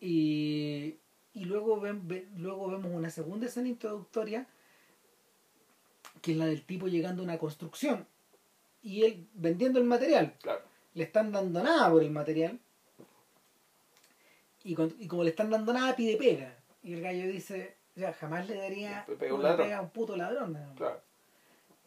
y, 0.00 0.96
y 1.34 1.44
luego, 1.44 1.80
ven- 1.80 2.06
ve- 2.06 2.28
luego 2.36 2.68
vemos 2.68 2.90
una 2.92 3.10
segunda 3.10 3.46
escena 3.46 3.68
introductoria 3.68 4.46
que 6.22 6.32
es 6.32 6.38
la 6.38 6.46
del 6.46 6.62
tipo 6.64 6.86
llegando 6.88 7.22
a 7.22 7.24
una 7.24 7.38
construcción 7.38 8.06
y 8.82 9.02
él 9.04 9.26
vendiendo 9.34 9.78
el 9.78 9.84
material 9.86 10.34
Claro. 10.42 10.62
le 10.94 11.04
están 11.04 11.32
dando 11.32 11.62
nada 11.62 11.90
por 11.90 12.02
el 12.02 12.10
material 12.10 12.58
y, 14.62 14.74
con- 14.74 14.94
y 14.98 15.06
como 15.08 15.24
le 15.24 15.30
están 15.30 15.50
dando 15.50 15.72
nada 15.72 15.94
pide 15.96 16.16
pega 16.16 16.56
y 16.82 16.94
el 16.94 17.00
gallo 17.02 17.26
dice 17.30 17.76
ya 17.96 18.12
jamás 18.12 18.48
le 18.48 18.56
daría 18.56 19.04
Le 19.08 19.16
pega 19.16 19.32
a 19.32 19.34
un 19.34 19.56
pega 19.56 19.78
a 19.78 19.82
un 19.82 19.90
puto 19.90 20.16
ladrón 20.16 20.52
¿no? 20.52 20.74
Claro. 20.74 21.00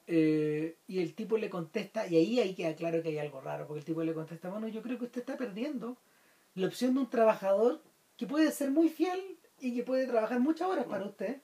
Eh, 0.10 0.78
y 0.88 1.02
el 1.02 1.14
tipo 1.16 1.38
le 1.38 1.50
contesta, 1.50 2.08
y 2.08 2.16
ahí 2.16 2.40
ahí 2.40 2.56
queda 2.56 2.74
claro 2.76 3.04
que 3.04 3.10
hay 3.10 3.18
algo 3.18 3.42
raro, 3.42 3.68
porque 3.68 3.80
el 3.80 3.86
tipo 3.86 4.04
le 4.04 4.14
contesta, 4.14 4.50
bueno, 4.50 4.70
yo 4.70 4.82
creo 4.82 4.98
que 4.98 5.04
usted 5.06 5.20
está 5.20 5.36
perdiendo 5.36 5.98
la 6.56 6.68
opción 6.68 6.94
de 6.94 7.02
un 7.02 7.10
trabajador 7.10 7.82
que 8.16 8.26
puede 8.26 8.52
ser 8.52 8.72
muy 8.72 8.90
fiel 8.90 9.38
y 9.60 9.76
que 9.76 9.84
puede 9.84 10.08
trabajar 10.08 10.40
muchas 10.40 10.68
horas 10.68 10.86
para 10.86 11.06
usted, 11.06 11.42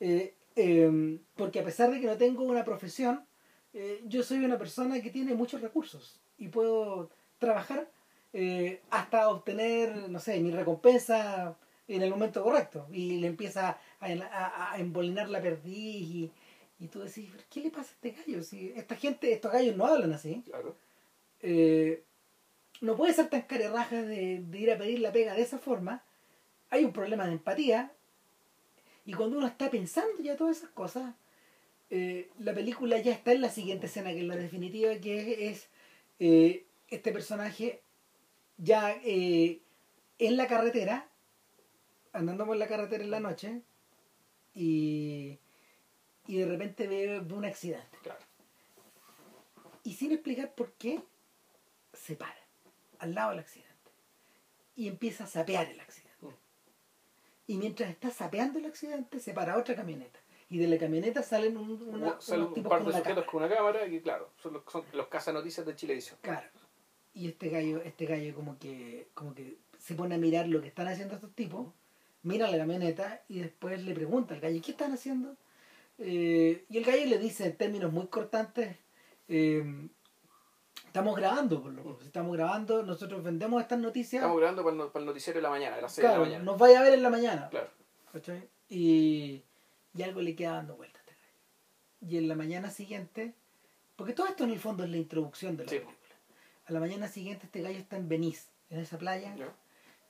eh, 0.00 0.34
eh, 0.56 1.18
porque 1.36 1.60
a 1.60 1.64
pesar 1.64 1.90
de 1.90 2.00
que 2.00 2.06
no 2.06 2.16
tengo 2.16 2.42
una 2.44 2.64
profesión, 2.64 3.24
eh, 3.72 4.02
yo 4.06 4.22
soy 4.22 4.44
una 4.44 4.58
persona 4.58 5.00
que 5.00 5.10
tiene 5.10 5.34
muchos 5.34 5.60
recursos 5.60 6.20
y 6.38 6.48
puedo 6.48 7.10
trabajar 7.38 7.90
hasta 8.90 9.28
obtener, 9.28 10.08
no 10.08 10.20
sé, 10.20 10.38
mi 10.38 10.52
recompensa 10.52 11.56
en 11.94 12.02
el 12.02 12.10
momento 12.10 12.42
correcto 12.42 12.86
y 12.92 13.18
le 13.18 13.26
empieza 13.26 13.78
a, 14.00 14.06
a, 14.06 14.72
a 14.72 14.78
embolinar 14.78 15.28
la 15.28 15.42
perdiz 15.42 16.06
y, 16.08 16.30
y 16.78 16.86
tú 16.88 17.00
decís, 17.00 17.28
¿qué 17.50 17.60
le 17.60 17.70
pasa 17.70 17.90
a 17.90 17.94
este 17.94 18.10
gallo? 18.12 18.42
Si 18.42 18.72
esta 18.74 18.96
gente, 18.96 19.32
estos 19.32 19.52
gallos 19.52 19.76
no 19.76 19.86
hablan 19.86 20.12
así. 20.12 20.42
Claro. 20.46 20.76
Eh, 21.42 22.02
no 22.80 22.96
puede 22.96 23.12
ser 23.12 23.28
tan 23.28 23.42
carerraja 23.42 24.02
de, 24.02 24.40
de 24.40 24.58
ir 24.58 24.70
a 24.70 24.78
pedir 24.78 25.00
la 25.00 25.12
pega 25.12 25.34
de 25.34 25.42
esa 25.42 25.58
forma. 25.58 26.02
Hay 26.70 26.84
un 26.84 26.92
problema 26.92 27.26
de 27.26 27.32
empatía. 27.32 27.92
Y 29.04 29.12
cuando 29.12 29.36
uno 29.38 29.46
está 29.46 29.70
pensando 29.70 30.22
ya 30.22 30.36
todas 30.36 30.58
esas 30.58 30.70
cosas, 30.70 31.14
eh, 31.90 32.30
la 32.38 32.54
película 32.54 32.98
ya 32.98 33.12
está 33.12 33.32
en 33.32 33.40
la 33.40 33.50
siguiente 33.50 33.86
escena, 33.86 34.10
que 34.12 34.20
es 34.20 34.26
la 34.26 34.36
definitiva, 34.36 34.94
que 35.00 35.50
es, 35.50 35.68
eh, 36.20 36.64
este 36.88 37.10
personaje 37.12 37.82
ya 38.58 38.96
eh, 39.04 39.60
en 40.18 40.36
la 40.36 40.46
carretera, 40.46 41.09
andando 42.12 42.46
por 42.46 42.56
la 42.56 42.68
carretera 42.68 43.04
en 43.04 43.10
la 43.10 43.20
noche, 43.20 43.62
y, 44.54 45.38
y 46.26 46.36
de 46.36 46.46
repente 46.46 46.86
ve, 46.86 47.20
ve 47.20 47.34
un 47.34 47.44
accidente. 47.44 47.98
Claro. 48.02 48.20
Y 49.84 49.94
sin 49.94 50.12
explicar 50.12 50.54
por 50.54 50.72
qué, 50.72 51.02
se 51.92 52.16
para 52.16 52.36
al 52.98 53.14
lado 53.14 53.30
del 53.30 53.40
accidente 53.40 53.70
y 54.76 54.88
empieza 54.88 55.24
a 55.24 55.26
sapear 55.26 55.68
el 55.68 55.80
accidente. 55.80 56.10
Mm. 56.20 56.28
Y 57.48 57.56
mientras 57.58 57.90
está 57.90 58.10
sapeando 58.10 58.58
el 58.58 58.66
accidente, 58.66 59.20
se 59.20 59.32
para 59.32 59.58
otra 59.58 59.74
camioneta. 59.74 60.20
Y 60.48 60.58
de 60.58 60.66
la 60.66 60.78
camioneta 60.78 61.22
salen 61.22 61.56
un, 61.56 61.82
una, 61.82 62.20
Salen 62.20 62.42
unos 62.42 62.48
un 62.48 62.54
tipos 62.54 62.70
par 62.70 62.84
de 62.84 62.92
sujetos 62.92 63.24
con 63.24 63.42
una 63.42 63.54
cámara 63.54 63.86
y 63.86 64.00
claro, 64.00 64.32
son 64.42 64.54
los, 64.54 64.62
son 64.66 64.84
los 64.92 65.06
cazanoticias 65.08 65.64
de 65.64 65.76
Chilevisión. 65.76 66.18
Claro. 66.22 66.48
Y 67.14 67.28
este 67.28 67.48
gallo, 67.50 67.82
este 67.82 68.06
gallo 68.06 68.34
como 68.34 68.58
que, 68.58 69.10
como 69.14 69.34
que 69.34 69.58
se 69.78 69.94
pone 69.94 70.14
a 70.14 70.18
mirar 70.18 70.48
lo 70.48 70.60
que 70.60 70.68
están 70.68 70.88
haciendo 70.88 71.14
estos 71.14 71.34
tipos, 71.34 71.72
mira 72.22 72.50
la 72.50 72.58
camioneta 72.58 73.22
y 73.28 73.40
después 73.40 73.82
le 73.84 73.94
pregunta 73.94 74.34
al 74.34 74.40
gallo, 74.40 74.60
¿qué 74.64 74.70
están 74.72 74.92
haciendo? 74.92 75.36
Eh, 75.98 76.64
y 76.68 76.78
el 76.78 76.84
gallo 76.84 77.04
le 77.06 77.18
dice 77.18 77.46
en 77.46 77.56
términos 77.56 77.92
muy 77.92 78.06
cortantes, 78.06 78.76
eh, 79.28 79.88
estamos 80.86 81.16
grabando, 81.16 81.62
por 81.62 81.72
lo 81.72 81.98
estamos 82.02 82.32
grabando, 82.36 82.82
nosotros 82.82 83.22
vendemos 83.22 83.60
estas 83.62 83.78
noticias, 83.78 84.20
Estamos 84.22 84.38
grabando 84.38 84.62
para 84.62 84.72
el, 84.72 84.78
no- 84.78 84.92
para 84.92 85.00
el 85.02 85.06
noticiero 85.06 85.38
de 85.38 85.42
la 85.42 85.50
mañana, 85.50 85.76
de 85.76 85.82
las 85.82 85.92
6 85.92 86.02
claro, 86.04 86.14
de 86.14 86.18
la 86.20 86.30
mañana. 86.38 86.44
nos 86.44 86.58
vaya 86.58 86.80
a 86.80 86.82
ver 86.82 86.94
en 86.94 87.02
la 87.02 87.10
mañana. 87.10 87.48
Claro. 87.50 87.68
¿cachai? 88.12 88.48
Y, 88.68 89.42
y 89.94 90.02
algo 90.02 90.20
le 90.20 90.34
queda 90.34 90.52
dando 90.54 90.76
vueltas 90.76 91.02
a 91.06 91.10
este 91.10 91.14
gallo. 91.22 92.12
Y 92.12 92.16
en 92.18 92.28
la 92.28 92.34
mañana 92.34 92.70
siguiente, 92.70 93.34
porque 93.96 94.12
todo 94.14 94.26
esto 94.26 94.44
en 94.44 94.50
el 94.50 94.58
fondo 94.58 94.84
es 94.84 94.90
la 94.90 94.96
introducción 94.96 95.56
de 95.56 95.64
la 95.64 95.70
Sí. 95.70 95.76
película. 95.76 95.96
A 96.66 96.72
la 96.72 96.80
mañana 96.80 97.08
siguiente 97.08 97.46
este 97.46 97.60
gallo 97.62 97.78
está 97.78 97.96
en 97.96 98.08
Venice, 98.08 98.48
en 98.70 98.80
esa 98.80 98.96
playa, 98.98 99.34
Ya. 99.36 99.52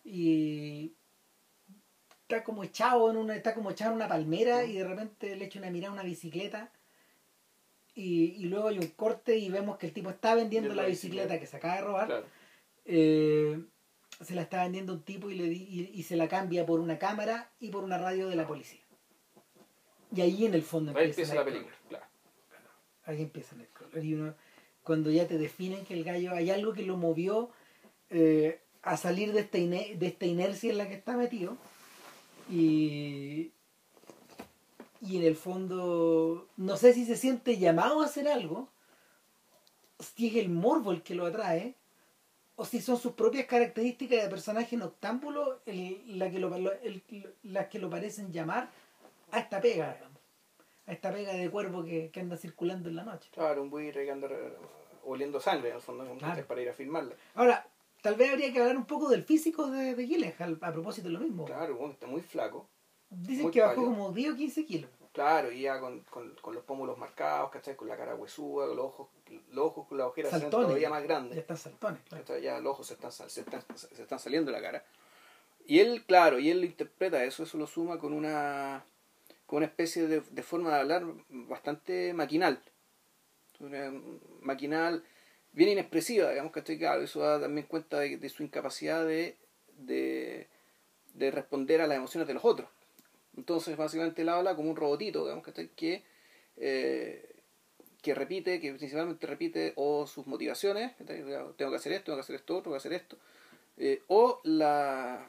y 0.04 0.92
está 2.36 2.44
como 2.44 2.64
echado 2.64 3.10
en 3.10 3.16
una, 3.16 3.34
está 3.36 3.54
como 3.54 3.70
echado 3.70 3.90
en 3.90 3.96
una 3.96 4.08
palmera 4.08 4.64
y 4.64 4.74
de 4.74 4.84
repente 4.84 5.34
le 5.36 5.46
echa 5.46 5.58
una 5.58 5.70
mirada 5.70 5.90
a 5.90 5.94
una 5.94 6.02
bicicleta 6.02 6.70
y, 7.94 8.32
y 8.36 8.44
luego 8.44 8.68
hay 8.68 8.78
un 8.78 8.86
corte 8.88 9.36
y 9.36 9.48
vemos 9.50 9.76
que 9.78 9.86
el 9.86 9.92
tipo 9.92 10.10
está 10.10 10.34
vendiendo 10.34 10.74
la 10.74 10.82
la 10.82 10.88
bicicleta 10.88 11.34
bicicleta. 11.34 11.40
que 11.40 11.46
se 11.46 11.56
acaba 11.56 11.74
de 11.76 11.80
robar 11.82 12.06
Claro. 12.06 12.26
eh, 12.84 13.64
se 14.20 14.34
la 14.34 14.42
está 14.42 14.62
vendiendo 14.62 14.92
un 14.92 15.02
tipo 15.02 15.30
y, 15.30 15.34
le 15.34 15.44
di- 15.48 15.66
y, 15.68 15.98
y 15.98 16.02
se 16.02 16.16
la 16.16 16.28
cambia 16.28 16.64
por 16.66 16.80
una 16.80 16.98
cámara 16.98 17.50
y 17.58 17.70
por 17.70 17.82
una 17.84 17.98
radio 17.98 18.28
de 18.28 18.36
la 18.36 18.46
policía. 18.46 18.80
Y 20.14 20.20
ahí 20.20 20.44
en 20.44 20.54
el 20.54 20.62
fondo 20.62 20.92
Ahí 20.96 21.06
empieza 21.06 21.34
la 21.34 21.44
película, 21.44 21.72
claro. 21.88 22.04
Ahí 23.04 23.22
empieza 23.22 23.56
el. 23.94 24.04
Y 24.04 24.14
uno, 24.14 24.34
cuando 24.82 25.10
ya 25.10 25.26
te 25.26 25.38
definen 25.38 25.84
que 25.84 25.94
el 25.94 26.04
gallo, 26.04 26.32
hay 26.34 26.50
algo 26.50 26.72
que 26.74 26.82
lo 26.82 26.96
movió 26.96 27.50
eh, 28.10 28.60
a 28.82 28.96
salir 28.96 29.32
de 29.32 29.40
esta, 29.40 29.58
de 29.58 29.98
esta 30.06 30.26
inercia 30.26 30.70
en 30.70 30.78
la 30.78 30.88
que 30.88 30.94
está 30.94 31.16
metido. 31.16 31.56
Y, 32.50 33.52
y 35.00 35.16
en 35.16 35.22
el 35.24 35.36
fondo, 35.36 36.48
no 36.56 36.76
sé 36.76 36.92
si 36.92 37.04
se 37.06 37.16
siente 37.16 37.58
llamado 37.58 38.02
a 38.02 38.06
hacer 38.06 38.28
algo, 38.28 38.68
si 39.98 40.28
es 40.28 40.36
el 40.36 40.48
morbo 40.48 40.90
el 40.92 41.02
que 41.02 41.14
lo 41.14 41.26
atrae, 41.26 41.74
o 42.56 42.64
si 42.66 42.80
son 42.80 42.98
sus 42.98 43.12
propias 43.12 43.46
características 43.46 44.22
de 44.22 44.28
personaje 44.28 44.76
noctámbulo 44.76 45.60
el- 45.64 46.18
la 46.18 46.30
que 46.30 46.38
lo, 46.38 46.54
el- 46.82 47.02
las 47.44 47.68
que 47.68 47.78
lo 47.78 47.88
parecen 47.88 48.32
llamar 48.32 48.68
a 49.30 49.38
esta 49.38 49.60
pega, 49.60 49.96
a 50.86 50.92
esta 50.92 51.12
pega 51.12 51.32
de 51.32 51.50
cuervo 51.50 51.84
que, 51.84 52.10
que 52.10 52.20
anda 52.20 52.36
circulando 52.36 52.88
en 52.90 52.96
la 52.96 53.04
noche. 53.04 53.30
Claro, 53.32 53.62
un 53.62 53.70
buitre 53.70 54.04
que 54.04 54.10
anda 54.10 54.28
re- 54.28 54.52
oliendo 55.04 55.40
sangre 55.40 55.70
el 55.70 55.80
fondo, 55.80 56.04
Claro. 56.18 56.44
para 56.46 56.60
ir 56.60 56.68
a 56.68 56.74
filmarla. 56.74 57.14
Ahora, 57.34 57.66
tal 58.02 58.14
vez 58.16 58.30
habría 58.30 58.52
que 58.52 58.60
hablar 58.60 58.76
un 58.76 58.86
poco 58.86 59.08
del 59.08 59.22
físico 59.24 59.70
de, 59.70 59.94
de 59.94 60.06
Gyllenhaal, 60.06 60.58
a 60.60 60.72
propósito 60.72 61.08
de 61.08 61.14
lo 61.14 61.20
mismo. 61.20 61.44
Claro, 61.44 61.76
bueno, 61.76 61.92
está 61.92 62.06
muy 62.06 62.22
flaco. 62.22 62.68
Dicen 63.10 63.44
muy 63.44 63.52
que 63.52 63.60
bajó 63.60 63.74
pálido. 63.76 63.90
como 63.94 64.12
10 64.12 64.32
o 64.32 64.36
15 64.36 64.66
kilos. 64.66 64.90
Claro, 65.12 65.50
y 65.50 65.62
ya 65.62 65.80
con, 65.80 66.00
con, 66.04 66.34
con 66.40 66.54
los 66.54 66.62
pómulos 66.62 66.96
marcados, 66.96 67.50
¿cachai? 67.50 67.74
Con 67.74 67.88
la 67.88 67.96
cara 67.96 68.14
huesuda, 68.14 68.66
los 68.68 68.78
ojos, 68.78 69.08
los 69.50 69.66
ojos 69.66 69.88
con 69.88 69.98
la 69.98 70.06
ojera 70.06 70.28
se 70.28 70.34
ven 70.36 70.42
Saltones. 70.42 70.66
todavía 70.68 70.88
más 70.90 71.00
Ya 71.02 71.06
grandes. 71.08 71.38
están 71.38 71.56
saltones, 71.56 72.00
claro. 72.08 72.38
Ya 72.38 72.60
los 72.60 72.70
ojos 72.72 72.86
se 72.86 72.94
están, 72.94 73.10
se, 73.10 73.40
están, 73.40 73.64
se 73.74 74.02
están 74.02 74.18
saliendo 74.20 74.52
de 74.52 74.58
la 74.58 74.62
cara. 74.64 74.84
Y 75.66 75.80
él, 75.80 76.04
claro, 76.06 76.38
y 76.38 76.50
él 76.50 76.64
interpreta 76.64 77.24
eso, 77.24 77.42
eso 77.42 77.58
lo 77.58 77.66
suma 77.66 77.98
con 77.98 78.12
una, 78.12 78.84
con 79.46 79.58
una 79.58 79.66
especie 79.66 80.06
de, 80.06 80.20
de 80.20 80.42
forma 80.44 80.70
de 80.70 80.76
hablar 80.80 81.04
bastante 81.28 82.14
maquinal. 82.14 82.62
Una 83.58 83.92
maquinal, 84.42 85.04
bien 85.52 85.70
inexpresiva, 85.70 86.30
digamos, 86.30 86.52
¿cachai? 86.52 86.78
Claro, 86.78 87.02
eso 87.02 87.20
da 87.20 87.40
también 87.40 87.66
cuenta 87.66 88.00
de, 88.00 88.16
de 88.16 88.28
su 88.28 88.42
incapacidad 88.42 89.06
de, 89.06 89.36
de, 89.78 90.48
de 91.14 91.30
responder 91.30 91.80
a 91.80 91.86
las 91.86 91.96
emociones 91.96 92.26
de 92.28 92.34
los 92.34 92.44
otros. 92.44 92.68
Entonces, 93.36 93.76
básicamente 93.76 94.22
él 94.22 94.28
habla 94.28 94.56
como 94.56 94.70
un 94.70 94.76
robotito, 94.76 95.22
digamos, 95.24 95.44
¿cachai? 95.44 95.68
Que, 95.68 96.02
eh, 96.56 97.36
que 98.02 98.14
repite, 98.14 98.60
que 98.60 98.72
principalmente 98.72 99.26
repite 99.26 99.72
o 99.76 100.06
sus 100.06 100.26
motivaciones, 100.26 100.96
tengo 100.96 101.70
que 101.70 101.76
hacer 101.76 101.92
esto, 101.92 102.04
tengo 102.04 102.16
que 102.16 102.20
hacer 102.20 102.36
esto 102.36 102.62
tengo 102.62 102.72
que 102.72 102.76
hacer 102.78 102.92
esto, 102.92 103.18
eh, 103.76 104.02
o 104.08 104.40
la 104.44 105.28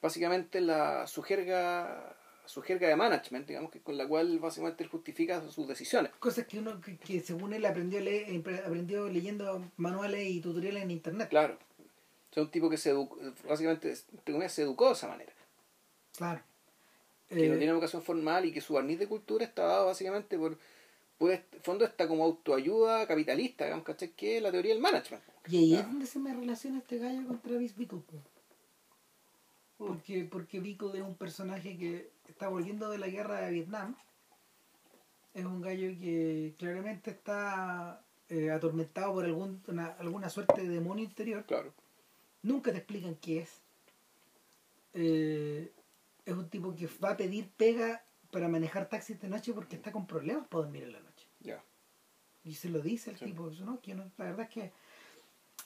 básicamente 0.00 0.60
la 0.60 1.06
su 1.06 1.22
jerga, 1.22 2.16
su 2.44 2.60
jerga 2.62 2.88
de 2.88 2.96
management, 2.96 3.46
digamos, 3.46 3.70
que 3.70 3.80
con 3.80 3.96
la 3.96 4.06
cual 4.06 4.38
básicamente 4.38 4.82
él 4.84 4.90
justifica 4.90 5.40
sus 5.48 5.66
decisiones. 5.68 6.10
Cosas 6.18 6.46
que 6.46 6.58
uno, 6.58 6.80
que, 6.80 6.96
que 6.96 7.20
según 7.20 7.52
él 7.54 7.64
aprendió, 7.64 8.00
empre- 8.00 8.64
aprendió 8.64 9.08
leyendo 9.08 9.64
manuales 9.76 10.26
y 10.28 10.40
tutoriales 10.40 10.82
en 10.82 10.90
internet. 10.90 11.28
Claro. 11.28 11.56
O 12.30 12.34
sea, 12.34 12.42
un 12.42 12.50
tipo 12.50 12.68
que 12.70 12.76
se 12.78 12.90
educó, 12.90 13.18
básicamente, 13.48 13.94
se 13.96 14.62
educó 14.62 14.86
de 14.88 14.92
esa 14.94 15.08
manera. 15.08 15.32
Claro. 16.16 16.40
que 17.28 17.36
no 17.48 17.54
Eh, 17.54 17.58
tiene 17.58 17.72
educación 17.72 18.02
formal 18.02 18.44
y 18.44 18.52
que 18.52 18.60
su 18.60 18.74
barniz 18.74 18.98
de 18.98 19.06
cultura 19.06 19.44
está 19.44 19.62
dado 19.64 19.86
básicamente 19.86 20.36
por 20.36 20.58
pues 21.18 21.40
fondo 21.62 21.84
está 21.84 22.08
como 22.08 22.24
autoayuda 22.24 23.06
capitalista 23.06 23.64
digamos 23.64 23.84
¿cachai? 23.86 24.08
que 24.10 24.36
es 24.38 24.42
la 24.42 24.50
teoría 24.50 24.72
del 24.74 24.82
management 24.82 25.22
y 25.48 25.56
ahí 25.56 25.74
es 25.76 25.86
donde 25.86 26.04
se 26.06 26.18
me 26.18 26.34
relaciona 26.34 26.78
este 26.78 26.98
gallo 26.98 27.26
con 27.26 27.38
Travis 27.40 27.76
Bickle. 27.76 28.00
Po. 29.86 29.94
Porque, 29.94 30.24
porque 30.24 30.60
Bickle 30.60 30.98
es 30.98 31.02
un 31.04 31.14
personaje 31.16 31.76
que 31.76 32.10
está 32.28 32.48
volviendo 32.48 32.88
de 32.90 32.98
la 32.98 33.08
guerra 33.08 33.40
de 33.40 33.50
Vietnam. 33.52 33.94
Es 35.34 35.44
un 35.44 35.60
gallo 35.62 35.88
que 35.98 36.54
claramente 36.58 37.10
está 37.10 38.04
eh, 38.28 38.50
atormentado 38.50 39.12
por 39.14 39.24
algún, 39.24 39.62
una- 39.66 39.92
alguna 39.98 40.28
suerte 40.28 40.62
de 40.62 40.68
demonio 40.68 41.04
interior. 41.04 41.44
claro 41.46 41.72
Nunca 42.42 42.70
te 42.72 42.78
explican 42.78 43.14
qué 43.16 43.40
es. 43.40 43.62
Eh, 44.94 45.72
es 46.24 46.34
un 46.34 46.48
tipo 46.48 46.74
que 46.74 46.88
va 47.02 47.10
a 47.10 47.16
pedir 47.16 47.48
pega 47.56 48.04
para 48.30 48.48
manejar 48.48 48.88
taxis 48.88 49.20
de 49.20 49.28
noche 49.28 49.52
porque 49.52 49.76
está 49.76 49.92
con 49.92 50.06
problemas 50.06 50.46
para 50.48 50.64
dormir 50.64 50.84
en 50.84 50.92
la 50.92 51.00
noche. 51.00 51.26
ya 51.40 51.62
Y 52.44 52.54
se 52.54 52.68
lo 52.68 52.80
dice 52.80 53.10
el 53.10 53.16
Sí. 53.18 53.24
tipo, 53.26 53.48
eso, 53.50 53.64
¿no? 53.64 53.80
Que 53.80 53.90
yo 53.92 53.96
no- 53.98 54.10
la 54.18 54.24
verdad 54.26 54.42
es 54.42 54.48
que 54.50 54.72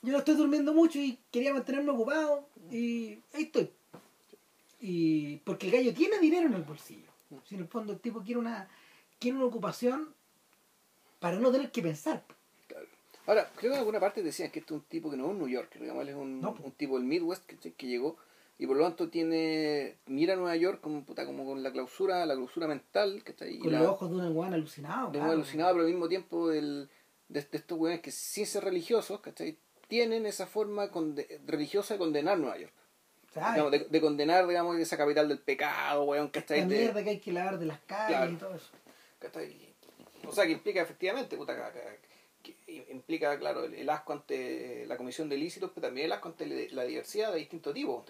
yo 0.02 0.12
no 0.12 0.18
estoy 0.18 0.34
durmiendo 0.36 0.72
mucho 0.74 0.98
y 0.98 1.18
quería 1.30 1.52
mantenerme 1.54 1.90
ocupado 1.90 2.48
y 2.70 3.14
ahí 3.32 3.44
estoy. 3.44 3.70
Y 4.88 5.38
porque 5.38 5.66
el 5.66 5.72
gallo 5.72 5.92
tiene 5.94 6.18
dinero 6.20 6.46
en 6.46 6.54
el 6.54 6.62
bolsillo. 6.62 7.10
Si 7.44 7.56
en 7.56 7.62
el 7.62 7.66
fondo 7.68 7.92
el 7.92 7.98
tipo 7.98 8.20
quiere 8.22 8.38
una, 8.38 8.68
quiere 9.18 9.36
una 9.36 9.46
ocupación 9.46 10.14
para 11.18 11.38
no 11.40 11.50
tener 11.50 11.72
que 11.72 11.82
pensar. 11.82 12.22
ahora 13.26 13.50
creo 13.56 13.70
que 13.72 13.76
en 13.76 13.80
alguna 13.80 13.98
parte 13.98 14.22
decían 14.22 14.50
que 14.52 14.60
este 14.60 14.72
es 14.74 14.80
un 14.80 14.86
tipo 14.86 15.10
que 15.10 15.16
no 15.16 15.24
es 15.24 15.30
un 15.32 15.38
New 15.38 15.48
York 15.48 15.74
digamos 15.80 16.06
es 16.06 16.14
un, 16.14 16.40
No, 16.40 16.54
po. 16.54 16.62
un 16.62 16.72
tipo 16.72 16.96
del 16.98 17.04
Midwest 17.06 17.44
que 17.46 17.86
llegó 17.88 18.16
y 18.58 18.66
por 18.66 18.76
lo 18.76 18.84
tanto 18.84 19.08
tiene 19.08 19.96
mira 20.06 20.34
a 20.34 20.36
Nueva 20.36 20.54
York 20.56 20.80
como 20.80 21.02
puta, 21.04 21.26
como 21.26 21.44
con 21.44 21.62
la 21.64 21.72
clausura 21.72 22.24
la 22.24 22.34
clausura 22.34 22.68
mental 22.68 23.22
¿cachai? 23.24 23.56
y 23.56 23.58
Con 23.58 23.72
la, 23.72 23.80
los 23.80 23.88
ojos 23.88 24.10
de 24.10 24.16
un 24.18 24.34
guan 24.34 24.54
alucinado. 24.54 25.10
de 25.10 25.18
un 25.18 25.24
claro. 25.24 25.32
alucinado 25.32 25.72
pero 25.74 25.84
al 25.86 25.90
mismo 25.90 26.08
tiempo 26.08 26.48
del, 26.48 26.88
de, 27.28 27.42
de 27.42 27.56
estos 27.58 27.76
weones 27.78 28.00
que 28.02 28.12
sin 28.12 28.46
ser 28.46 28.62
religiosos 28.62 29.18
¿cachai? 29.20 29.58
tienen 29.88 30.26
esa 30.26 30.46
forma 30.46 30.92
conde- 30.92 31.40
religiosa 31.44 31.94
de 31.94 31.98
condenar 31.98 32.38
Nueva 32.38 32.58
York 32.58 32.72
digamos, 33.52 33.70
de, 33.72 33.78
de 33.80 34.00
condenar 34.00 34.46
digamos 34.46 34.78
esa 34.78 34.96
capital 34.96 35.28
del 35.28 35.38
pecado 35.38 36.04
weón 36.04 36.28
¿cachai? 36.28 36.60
esta 36.60 36.68
De- 36.70 36.78
mierda 36.78 37.04
que 37.04 37.10
hay 37.10 37.18
que 37.20 37.32
lavar 37.32 37.58
de 37.58 37.66
las 37.66 37.80
calles 37.80 38.16
Claro. 38.16 38.32
y 38.32 38.36
todo 38.36 38.54
eso. 38.54 38.68
¿cachai? 39.18 39.74
O 40.26 40.32
sea, 40.32 40.44
que 40.46 40.52
implica 40.52 40.82
efectivamente, 40.82 41.36
puta, 41.36 41.54
que- 41.72 41.98
que- 42.42 42.56
que 42.84 42.92
implica, 42.92 43.38
claro, 43.38 43.64
el, 43.64 43.74
el 43.74 43.88
asco 43.90 44.12
ante 44.12 44.84
la 44.86 44.96
comisión 44.96 45.28
de 45.28 45.36
ilícitos, 45.36 45.70
pero 45.74 45.86
también 45.88 46.06
el 46.06 46.12
asco 46.12 46.28
ante 46.28 46.46
la- 46.46 46.74
la 46.74 46.84
diversidad 46.84 47.32
de 47.32 47.38
distintos 47.38 47.72
tipos. 47.74 48.04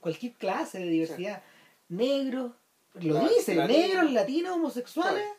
cualquier 0.00 0.32
clase 0.34 0.78
de 0.78 0.86
diversidad. 0.86 1.42
Negros, 1.88 2.52
lo 2.94 3.14
La- 3.14 3.28
dice, 3.28 3.54
latino. 3.54 3.78
negros, 3.78 4.12
latinos, 4.12 4.52
homosexuales 4.56 5.22
Claro. 5.22 5.38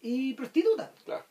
y 0.00 0.34
prostitutas. 0.34 0.90
Claro. 1.04 1.24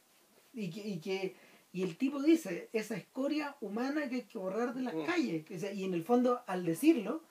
Y 0.54 0.70
que, 0.72 0.80
y 0.88 1.00
que 1.00 1.36
y 1.74 1.84
el 1.84 1.96
tipo 1.98 2.22
dice, 2.24 2.70
esa 2.74 2.96
escoria 2.96 3.56
humana 3.62 4.10
que 4.10 4.16
hay 4.16 4.22
que 4.24 4.38
borrar 4.40 4.74
de 4.74 4.82
las 4.82 4.94
Mm. 4.96 5.06
calles. 5.06 5.46
Y 5.76 5.84
en 5.84 5.94
el 5.94 6.04
fondo, 6.04 6.42
al 6.48 6.66
decirlo, 6.66 7.22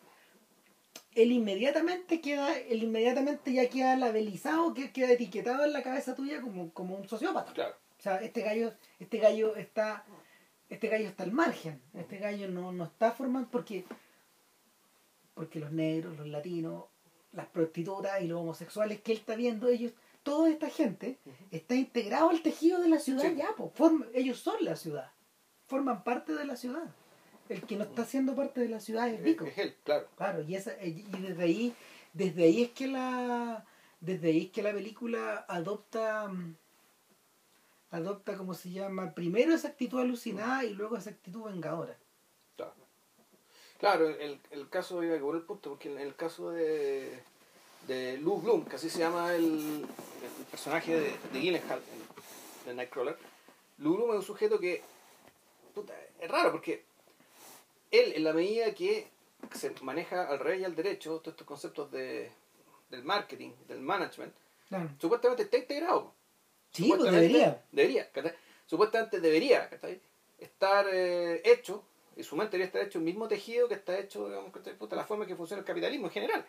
él 1.17 1.33
inmediatamente 1.33 2.21
queda, 2.21 2.57
él 2.59 2.83
inmediatamente 2.85 3.53
ya 3.53 3.69
queda 3.69 3.97
labelizado, 3.97 4.73
que 4.75 4.93
queda 4.93 5.13
etiquetado 5.13 5.65
en 5.65 5.73
la 5.73 5.83
cabeza 5.83 6.15
tuya 6.15 6.41
como, 6.41 6.73
como 6.73 6.95
un 6.97 7.09
sociópata. 7.09 7.53
Claro. 7.53 7.75
O 7.99 8.03
sea, 8.03 8.17
este 8.19 8.43
gallo, 8.43 8.73
este 9.01 9.19
gallo 9.19 9.57
está, 9.57 10.05
este 10.69 10.89
gallo 10.89 11.09
está 11.09 11.25
al 11.25 11.33
margen. 11.33 11.81
Este 11.95 12.19
gallo 12.19 12.49
no, 12.49 12.71
no 12.73 12.85
está 12.85 13.11
formando 13.13 13.49
porque, 13.51 13.85
porque 15.35 15.59
los 15.59 15.73
negros, 15.73 16.17
los 16.17 16.27
latinos, 16.29 16.85
las 17.33 17.47
prostitutas 17.47 18.21
y 18.23 18.27
los 18.29 18.41
homosexuales 18.41 19.01
que 19.01 19.13
él 19.13 19.19
está 19.19 19.35
viendo, 19.37 19.69
ellos, 19.69 19.93
toda 20.23 20.49
esta 20.51 20.69
gente 20.71 21.19
está 21.51 21.75
integrado 21.75 22.31
al 22.31 22.43
tejido 22.43 22.81
de 22.81 22.89
la 22.89 22.99
ciudad 22.99 23.23
Sí. 23.23 23.37
ya, 23.37 23.49
po. 23.57 23.73
Form- 23.77 24.09
ellos 24.15 24.39
son 24.39 24.57
la 24.65 24.77
ciudad, 24.77 25.11
forman 25.67 26.05
parte 26.05 26.35
de 26.35 26.45
la 26.45 26.57
ciudad. 26.57 26.85
El 27.49 27.63
que 27.63 27.77
no 27.77 27.85
está 27.85 28.05
siendo 28.05 28.35
parte 28.35 28.61
de 28.61 28.69
la 28.69 28.81
ciudad 28.81 29.09
es 29.09 29.23
Vico. 29.23 29.45
Es 29.45 29.57
él, 29.59 29.77
claro. 29.85 30.09
Claro, 30.17 30.43
y 30.43 30.55
esa 30.57 30.73
y 30.85 31.03
desde 31.21 31.43
ahí 31.43 31.75
desde 32.13 32.45
ahí 32.45 32.63
es 32.65 32.71
que 32.71 32.87
la 32.89 33.65
desde 34.01 34.29
ahí 34.29 34.47
es 34.47 34.51
que 34.51 34.63
la 34.63 34.73
película 34.73 35.45
adopta 35.49 36.29
mm, 36.29 36.57
adopta 37.91 38.37
como 38.37 38.55
se 38.55 38.71
llama, 38.71 39.15
primero 39.15 39.55
esa 39.55 39.69
actitud 39.69 40.01
alucinada 40.01 40.65
y 40.65 40.75
luego 40.75 40.97
esa 40.97 41.11
actitud 41.11 41.45
vengadora. 41.45 41.97
Claro, 42.57 42.75
claro 43.79 44.09
el, 44.09 44.41
el 44.51 44.69
caso, 44.69 45.03
iba 45.03 45.17
a 45.17 45.21
cobrar 45.21 45.41
el 45.41 45.47
punto, 45.47 45.71
porque 45.71 45.91
en 45.93 45.99
el 45.99 46.15
caso 46.17 46.51
de, 46.51 47.21
de 47.87 48.19
Lou 48.19 48.41
Bloom, 48.41 48.65
que 48.65 48.77
así 48.77 48.91
se 48.91 48.99
llama 48.99 49.35
el, 49.35 49.45
el 49.45 50.45
personaje 50.51 50.95
de, 50.95 51.15
de 51.33 51.41
Gyllenhaal, 51.41 51.79
en- 51.79 52.67
de 52.67 52.75
Nightcrawler, 52.75 53.17
Lou 53.79 53.95
Bloom 53.95 54.11
es 54.11 54.17
un 54.17 54.23
sujeto 54.25 54.59
que, 54.59 54.83
puta, 55.75 55.95
es 56.21 56.29
raro, 56.31 56.51
porque 56.53 56.85
él, 57.91 58.13
en 58.15 58.25
la 58.25 58.33
medida 58.33 58.75
que 58.75 59.09
se 59.55 59.73
maneja 59.83 60.29
al 60.29 60.39
revés 60.39 60.61
y 60.61 60.65
al 60.65 60.75
derecho, 60.75 61.19
todos 61.21 61.35
estos 61.35 61.47
conceptos 61.47 61.91
de, 61.91 62.31
del 62.91 63.05
marketing, 63.05 63.53
del 63.69 63.81
management, 63.81 64.35
Claro. 64.69 64.91
supuestamente 65.01 65.45
está 65.45 65.59
integrado. 65.59 66.13
Sí, 66.73 66.89
pues 66.89 67.03
debería. 67.05 67.63
Debería. 67.71 68.11
Supuestamente 68.67 69.21
debería. 69.21 69.71
Estar 70.39 70.87
eh, 70.93 71.41
hecho, 71.45 71.85
y 72.17 72.23
su 72.25 72.35
mente 72.37 72.53
debería 72.53 72.67
estar 72.67 72.83
hecho 72.83 72.99
el 72.99 73.05
mismo 73.05 73.29
tejido 73.29 73.69
que 73.69 73.75
está 73.75 73.97
hecho, 73.99 74.29
digamos. 74.29 74.51
Puta, 74.79 74.97
la 74.97 75.05
forma 75.05 75.25
en 75.25 75.29
que 75.29 75.37
funciona 75.37 75.61
el 75.61 75.67
capitalismo 75.67 76.07
en 76.09 76.13
general. 76.13 76.45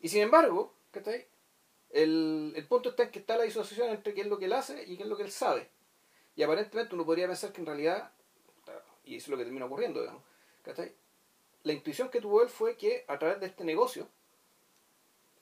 Y 0.00 0.08
sin 0.08 0.22
embargo. 0.22 0.74
El, 1.92 2.52
el 2.56 2.66
punto 2.66 2.90
está 2.90 3.04
en 3.04 3.10
que 3.10 3.18
está 3.20 3.36
la 3.36 3.44
disociación 3.44 3.90
entre 3.90 4.14
qué 4.14 4.20
es 4.22 4.26
lo 4.26 4.38
que 4.38 4.44
él 4.46 4.52
hace 4.52 4.84
y 4.86 4.96
qué 4.96 5.02
es 5.04 5.08
lo 5.08 5.16
que 5.16 5.22
él 5.24 5.30
sabe. 5.30 5.68
Y 6.36 6.42
aparentemente 6.42 6.94
uno 6.94 7.04
podría 7.04 7.26
pensar 7.26 7.52
que 7.52 7.60
en 7.60 7.66
realidad, 7.66 8.12
y 9.04 9.16
eso 9.16 9.24
es 9.24 9.28
lo 9.28 9.36
que 9.36 9.44
termina 9.44 9.66
ocurriendo, 9.66 10.00
digamos, 10.00 10.22
¿cachai? 10.70 10.92
La 11.64 11.72
intuición 11.72 12.08
que 12.10 12.20
tuvo 12.20 12.42
él 12.42 12.48
fue 12.48 12.76
que 12.76 13.04
a 13.08 13.18
través 13.18 13.40
de 13.40 13.46
este 13.46 13.64
negocio 13.64 14.06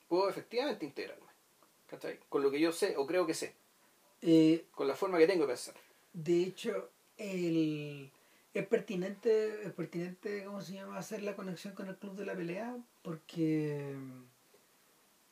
puedo 0.07 0.27
efectivamente 0.29 0.85
integrarme, 0.85 1.27
¿cachai? 1.87 2.19
Con 2.29 2.41
lo 2.41 2.49
que 2.51 2.59
yo 2.59 2.71
sé 2.71 2.95
o 2.97 3.05
creo 3.05 3.25
que 3.27 3.33
sé 3.35 3.53
Eh, 4.21 4.65
con 4.71 4.87
la 4.87 4.95
forma 4.95 5.17
que 5.17 5.27
tengo 5.27 5.43
de 5.43 5.53
pensar. 5.53 5.75
de 6.13 6.43
hecho, 6.43 6.89
el 7.17 8.11
es 8.53 8.65
pertinente, 8.67 9.61
es 9.63 9.71
pertinente, 9.73 10.43
¿cómo 10.43 10.61
se 10.61 10.73
llama?, 10.73 10.97
hacer 10.97 11.21
la 11.21 11.35
conexión 11.35 11.75
con 11.75 11.87
el 11.87 11.95
club 11.95 12.15
de 12.15 12.25
la 12.25 12.33
pelea, 12.35 12.75
porque 13.03 13.95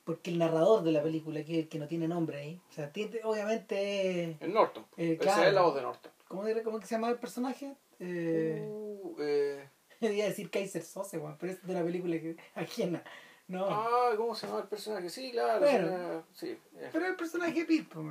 porque 0.06 0.30
el 0.30 0.38
narrador 0.38 0.84
de 0.84 0.94
la 0.94 1.04
película, 1.04 1.44
que 1.44 1.54
es 1.58 1.64
el 1.64 1.68
que 1.70 1.80
no 1.80 1.88
tiene 1.88 2.08
nombre 2.08 2.38
ahí, 2.38 2.62
o 2.70 2.74
sea, 2.74 2.94
tiene- 2.94 3.20
obviamente, 3.26 4.38
En 4.40 4.54
Norton. 4.54 4.86
Eh, 4.96 5.18
Esa 5.20 5.48
es 5.50 5.54
la 5.54 5.64
voz 5.64 5.76
de 5.76 5.82
Norton. 5.82 6.12
¿cómo, 6.30 6.44
cómo 6.64 6.80
que 6.80 6.86
se 6.86 6.96
llama 6.96 7.10
el 7.10 7.18
personaje? 7.18 7.76
Eh, 8.00 8.64
Uh, 8.70 9.16
eh, 9.20 9.68
Iba 10.02 10.26
a 10.26 10.30
decir 10.30 10.50
Kaiser 10.50 10.84
Sose, 10.84 11.18
weón, 11.18 11.38
pero 11.40 11.54
es 11.54 11.66
de 11.66 11.74
una 11.74 11.84
película 11.84 12.20
que, 12.20 12.38
ajena. 12.56 13.04
No. 13.48 13.66
ah, 13.70 14.12
¿cómo 14.18 14.36
se 14.36 14.46
llama 14.46 14.60
el 14.60 14.68
personaje? 14.68 15.10
Sí, 15.10 15.32
claro. 15.32 15.62
Bueno. 15.62 16.24
sí, 16.34 16.48
sí, 16.48 16.58
eh. 16.78 16.90
Pero 16.92 17.08
el 17.08 17.16
personaje 17.16 17.64
Pipo. 17.64 18.04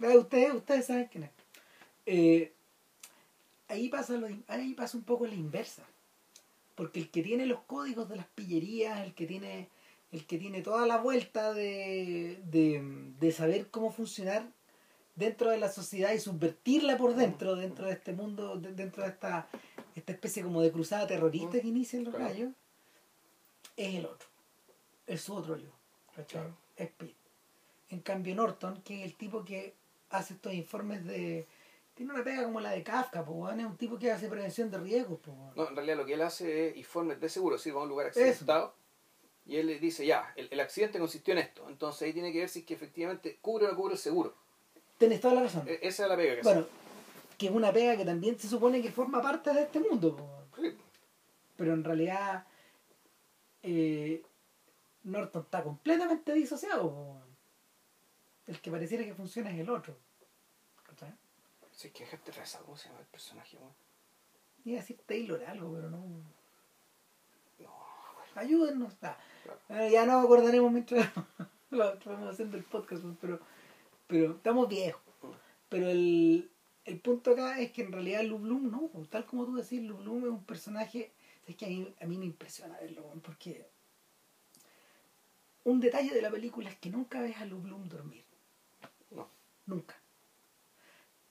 Eh, 0.00 0.16
Ustedes, 0.18 0.52
ustedes 0.54 0.86
saben 0.86 1.08
quién 1.10 1.24
es. 1.24 1.30
Eh, 2.04 2.52
ahí, 3.68 3.88
pasa 3.88 4.14
lo, 4.18 4.28
ahí 4.48 4.74
pasa 4.74 4.98
un 4.98 5.04
poco 5.04 5.26
la 5.26 5.34
inversa. 5.34 5.82
Porque 6.74 7.00
el 7.00 7.10
que 7.10 7.22
tiene 7.22 7.46
los 7.46 7.60
códigos 7.60 8.08
de 8.08 8.16
las 8.16 8.26
pillerías, 8.26 9.00
el 9.00 9.14
que 9.14 9.26
tiene, 9.26 9.70
el 10.10 10.26
que 10.26 10.36
tiene 10.36 10.60
toda 10.60 10.86
la 10.86 10.98
vuelta 10.98 11.54
de, 11.54 12.38
de, 12.44 12.82
de 13.18 13.32
saber 13.32 13.70
cómo 13.70 13.90
funcionar 13.92 14.46
dentro 15.14 15.50
de 15.50 15.58
la 15.58 15.70
sociedad 15.70 16.12
y 16.12 16.18
subvertirla 16.18 16.96
por 16.96 17.14
dentro, 17.14 17.54
dentro 17.56 17.86
de 17.86 17.92
este 17.92 18.12
mundo, 18.12 18.56
de- 18.56 18.72
dentro 18.72 19.02
de 19.02 19.10
esta, 19.10 19.48
esta 19.94 20.12
especie 20.12 20.42
como 20.42 20.62
de 20.62 20.72
cruzada 20.72 21.06
terrorista 21.06 21.60
que 21.60 21.66
inician 21.68 22.04
los 22.04 22.14
Claro. 22.14 22.30
gallos, 22.30 22.50
es 23.76 23.94
el 23.96 24.06
otro. 24.06 24.28
Es 25.06 25.20
su 25.22 25.34
otro 25.34 25.56
yo. 25.56 25.70
¿cachai? 26.14 26.40
Claro. 26.42 26.56
Es 26.76 26.90
Pete. 26.90 27.14
En 27.90 28.00
cambio, 28.00 28.34
Norton, 28.34 28.80
que 28.82 29.00
es 29.00 29.04
el 29.10 29.16
tipo 29.16 29.44
que 29.44 29.74
hace 30.10 30.34
estos 30.34 30.52
informes 30.54 31.04
de. 31.04 31.46
Tiene 31.94 32.14
una 32.14 32.24
pega 32.24 32.44
como 32.44 32.58
la 32.60 32.70
de 32.70 32.82
Kafka, 32.82 33.22
po, 33.22 33.50
es 33.50 33.56
un 33.66 33.76
tipo 33.76 33.98
que 33.98 34.10
hace 34.10 34.28
prevención 34.28 34.70
de 34.70 34.78
riesgos. 34.78 35.20
Po. 35.20 35.52
No, 35.54 35.68
en 35.68 35.76
realidad 35.76 35.96
lo 35.98 36.06
que 36.06 36.14
él 36.14 36.22
hace 36.22 36.68
es 36.70 36.76
informes 36.78 37.20
de 37.20 37.28
seguro, 37.28 37.56
va 37.56 37.80
a 37.80 37.82
un 37.82 37.88
lugar 37.90 38.06
accidentado 38.06 38.74
y 39.44 39.56
él 39.56 39.66
le 39.66 39.78
dice, 39.78 40.06
ya, 40.06 40.32
el, 40.36 40.48
el 40.50 40.60
accidente 40.60 40.98
consistió 40.98 41.32
en 41.32 41.38
esto. 41.38 41.68
Entonces 41.68 42.02
ahí 42.02 42.14
tiene 42.14 42.32
que 42.32 42.38
ver 42.38 42.48
si 42.48 42.60
es 42.60 42.64
que 42.64 42.72
efectivamente 42.74 43.38
cubre 43.42 43.66
o 43.66 43.70
no 43.70 43.76
cubre 43.76 43.92
el 43.94 43.98
seguro. 44.00 44.34
Tenés 45.02 45.20
toda 45.20 45.34
la 45.34 45.42
razón. 45.42 45.64
E- 45.66 45.80
esa 45.82 46.04
es 46.04 46.08
la 46.08 46.16
pega 46.16 46.36
que 46.36 46.42
bueno, 46.42 46.66
que 47.38 47.46
es 47.46 47.52
una 47.52 47.72
pega 47.72 47.96
que 47.96 48.04
también 48.04 48.38
se 48.38 48.48
supone 48.48 48.80
que 48.80 48.92
forma 48.92 49.20
parte 49.20 49.52
de 49.52 49.62
este 49.62 49.80
mundo. 49.80 50.46
Sí, 50.56 50.76
Pero 51.56 51.72
en 51.74 51.82
realidad, 51.82 52.46
eh, 53.62 54.22
Norton 55.04 55.42
está 55.42 55.62
completamente 55.62 56.32
disociado. 56.34 57.20
El 58.46 58.60
que 58.60 58.70
pareciera 58.70 59.04
que 59.04 59.14
funciona 59.14 59.50
es 59.50 59.58
el 59.58 59.70
otro. 59.70 59.96
¿cachai? 60.86 61.12
Sí, 61.72 61.90
que 61.90 62.04
dejaste 62.04 62.32
rezado, 62.32 62.64
¿cómo 62.66 62.76
se 62.76 62.88
llama 62.88 63.00
el 63.00 63.06
personaje? 63.06 63.56
weón? 63.56 63.72
Iba 64.64 64.78
a 64.78 64.80
decir 64.82 64.98
Taylor 65.06 65.42
algo, 65.44 65.72
pero 65.74 65.90
no. 65.90 65.98
No, 67.58 67.70
Ayúdennos. 68.36 68.92
Ah, 69.02 69.16
Claro. 69.42 69.58
bueno, 69.68 69.88
ya 69.88 70.06
nos 70.06 70.24
acordaremos 70.24 70.70
mientras 70.72 71.10
lo 71.70 71.98
vamos 72.04 72.30
haciendo 72.30 72.56
el 72.56 72.62
podcast, 72.62 73.02
pero, 73.20 73.40
pero 74.12 74.32
estamos 74.32 74.68
viejos. 74.68 75.02
Pero 75.70 75.88
el, 75.88 76.50
el 76.84 77.00
punto 77.00 77.30
acá 77.30 77.58
es 77.58 77.72
que 77.72 77.80
en 77.80 77.92
realidad 77.92 78.22
Lou 78.24 78.38
Bloom, 78.38 78.70
no, 78.70 78.88
pues, 78.88 79.08
tal 79.08 79.24
como 79.24 79.46
tú 79.46 79.54
decís, 79.56 79.80
Lou 79.82 79.96
Bloom 79.96 80.24
es 80.24 80.30
un 80.30 80.44
personaje, 80.44 81.12
es 81.46 81.56
que 81.56 81.64
a 81.64 81.68
mí, 81.68 81.94
a 81.98 82.04
mí 82.04 82.18
me 82.18 82.26
impresiona 82.26 82.78
verlo, 82.78 83.10
porque 83.22 83.70
un 85.64 85.80
detalle 85.80 86.12
de 86.12 86.20
la 86.20 86.30
película 86.30 86.68
es 86.68 86.76
que 86.78 86.90
nunca 86.90 87.22
ves 87.22 87.38
a 87.38 87.46
Lou 87.46 87.60
Bloom 87.62 87.88
dormir. 87.88 88.26
no. 89.10 89.26
Nunca. 89.64 89.98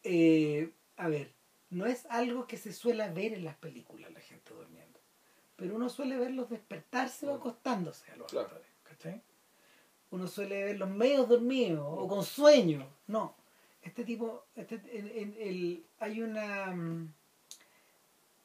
Eh, 0.03 0.73
a 0.97 1.07
ver, 1.07 1.31
no 1.69 1.85
es 1.85 2.07
algo 2.07 2.47
que 2.47 2.57
se 2.57 2.73
suele 2.73 3.07
ver 3.11 3.33
en 3.33 3.45
las 3.45 3.57
películas, 3.57 4.11
la 4.11 4.21
gente 4.21 4.55
durmiendo. 4.55 4.99
Pero 5.55 5.75
uno 5.75 5.87
suele 5.89 6.17
verlos 6.17 6.49
despertarse 6.49 7.27
o 7.27 7.33
Mm. 7.33 7.37
acostándose 7.37 8.11
a 8.11 8.15
los 8.15 8.31
Claro. 8.31 8.47
actores, 8.47 8.71
¿cachai? 8.81 9.21
Uno 10.11 10.27
suele 10.27 10.65
verlos 10.65 10.89
medios 10.89 11.27
dormidos 11.27 11.85
o 11.87 12.07
con 12.07 12.23
sueño. 12.23 12.87
No. 13.07 13.35
Este 13.81 14.03
tipo, 14.03 14.45
este, 14.55 14.75
el, 14.75 15.83
hay 15.99 16.21
una 16.21 16.67
mm, 16.67 17.13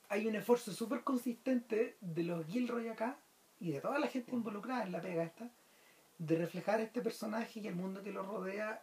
hay 0.09 0.27
un 0.27 0.37
esfuerzo 0.37 0.73
súper 0.73 1.03
consistente 1.03 1.97
de 2.01 2.23
los 2.23 2.47
Gilroy 2.47 2.89
acá 2.89 3.19
y 3.61 3.73
de 3.73 3.81
toda 3.81 3.99
la 3.99 4.07
gente 4.07 4.33
involucrada 4.33 4.85
en 4.85 4.93
la 4.93 5.01
pega 5.01 5.25
esta 5.25 5.51
de 6.19 6.37
reflejar 6.37 6.81
este 6.81 7.03
personaje 7.03 7.61
y 7.61 7.67
el 7.67 7.75
mundo 7.75 8.03
que 8.03 8.13
lo 8.13 8.23
rodea 8.23 8.83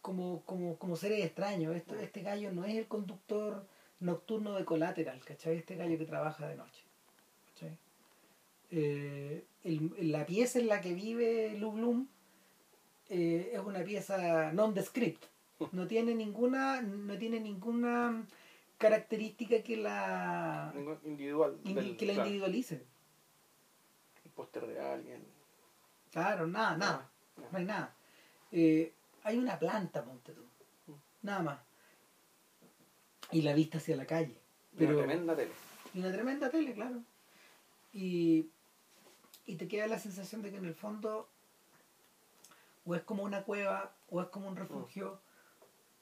como, 0.00 0.42
como, 0.44 0.76
como 0.78 0.96
seres 0.96 1.24
extraños. 1.24 1.76
Esto, 1.76 1.94
este 1.96 2.22
gallo 2.22 2.52
no 2.52 2.64
es 2.64 2.74
el 2.74 2.86
conductor 2.86 3.66
nocturno 4.00 4.54
de 4.54 4.64
Collateral, 4.64 5.24
¿cachai? 5.24 5.56
Este 5.56 5.76
gallo 5.76 5.98
que 5.98 6.06
trabaja 6.06 6.48
de 6.48 6.56
noche. 6.56 6.82
¿cachai? 7.52 7.78
Eh, 8.70 9.44
el- 9.66 10.10
la 10.12 10.24
pieza 10.26 10.58
en 10.58 10.68
la 10.68 10.80
que 10.80 10.94
vive 10.94 11.56
Lou 11.58 11.72
Bloom 11.72 12.08
eh, 13.08 13.50
es 13.52 13.60
una 13.60 13.82
pieza 13.84 14.52
nondescript. 14.52 15.24
No 15.72 15.86
tiene 15.86 16.14
ninguna, 16.14 16.82
no 16.82 17.16
tiene 17.18 17.40
ninguna 17.40 18.26
característica 18.78 19.62
que 19.62 19.76
la, 19.76 20.72
individual. 21.04 21.58
del- 21.64 21.96
que 21.96 22.06
la 22.06 22.12
claro, 22.14 22.26
individualice. 22.28 22.84
un 24.24 24.30
póster 24.32 24.66
de 24.66 24.78
alguien. 24.80 25.24
Claro, 26.12 26.46
nada, 26.46 26.76
nada. 26.76 27.10
No. 27.36 27.44
No 27.52 27.58
hay 27.58 27.64
nada. 27.64 27.94
Eh, 28.52 28.92
hay 29.22 29.38
una 29.38 29.58
planta, 29.58 30.04
ponte 30.04 30.32
tú. 30.32 30.42
Nada 31.22 31.42
más. 31.42 31.58
Y 33.32 33.42
la 33.42 33.54
vista 33.54 33.78
hacia 33.78 33.96
la 33.96 34.06
calle. 34.06 34.36
Y 34.78 34.84
una 34.84 34.88
Pero, 34.88 34.98
tremenda 34.98 35.36
tele. 35.36 35.52
y 35.94 35.98
una 36.00 36.12
tremenda 36.12 36.50
tele, 36.50 36.74
claro. 36.74 37.02
Y, 37.92 38.46
y 39.46 39.56
te 39.56 39.68
queda 39.68 39.86
la 39.86 39.98
sensación 39.98 40.42
de 40.42 40.50
que 40.50 40.56
en 40.58 40.64
el 40.64 40.74
fondo 40.74 41.28
o 42.84 42.94
es 42.94 43.02
como 43.02 43.22
una 43.24 43.42
cueva, 43.42 43.94
o 44.10 44.20
es 44.22 44.28
como 44.28 44.46
un 44.48 44.56
refugio, 44.56 45.20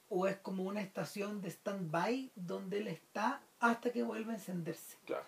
o 0.09 0.27
es 0.27 0.37
como 0.37 0.63
una 0.63 0.81
estación 0.81 1.41
de 1.41 1.49
stand-by 1.49 2.31
donde 2.35 2.77
él 2.77 2.87
está 2.87 3.41
hasta 3.59 3.91
que 3.91 4.03
vuelve 4.03 4.31
a 4.33 4.35
encenderse 4.35 4.97
Claro. 5.05 5.25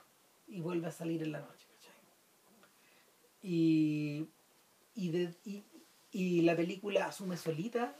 y 0.47 0.61
vuelve 0.61 0.87
a 0.87 0.91
salir 0.91 1.23
en 1.23 1.31
la 1.31 1.39
noche. 1.39 1.65
¿cachai? 1.75 1.93
Y, 3.41 4.27
y, 4.93 5.09
de- 5.09 5.35
y, 5.45 5.63
y 6.11 6.41
la 6.41 6.55
película 6.55 7.05
asume 7.07 7.37
solita 7.37 7.95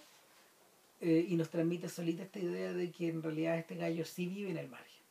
eh, 1.02 1.26
y 1.28 1.36
nos 1.36 1.50
transmite 1.50 1.90
solita 1.90 2.24
esta 2.24 2.40
idea 2.40 2.74
de 2.74 2.92
que 2.92 3.10
en 3.10 3.24
realidad 3.24 3.58
este 3.58 3.76
gallo 3.76 4.06
sí 4.06 4.28
vive 4.28 4.52
en 4.52 4.58
el 4.58 4.68
margen. 4.70 5.02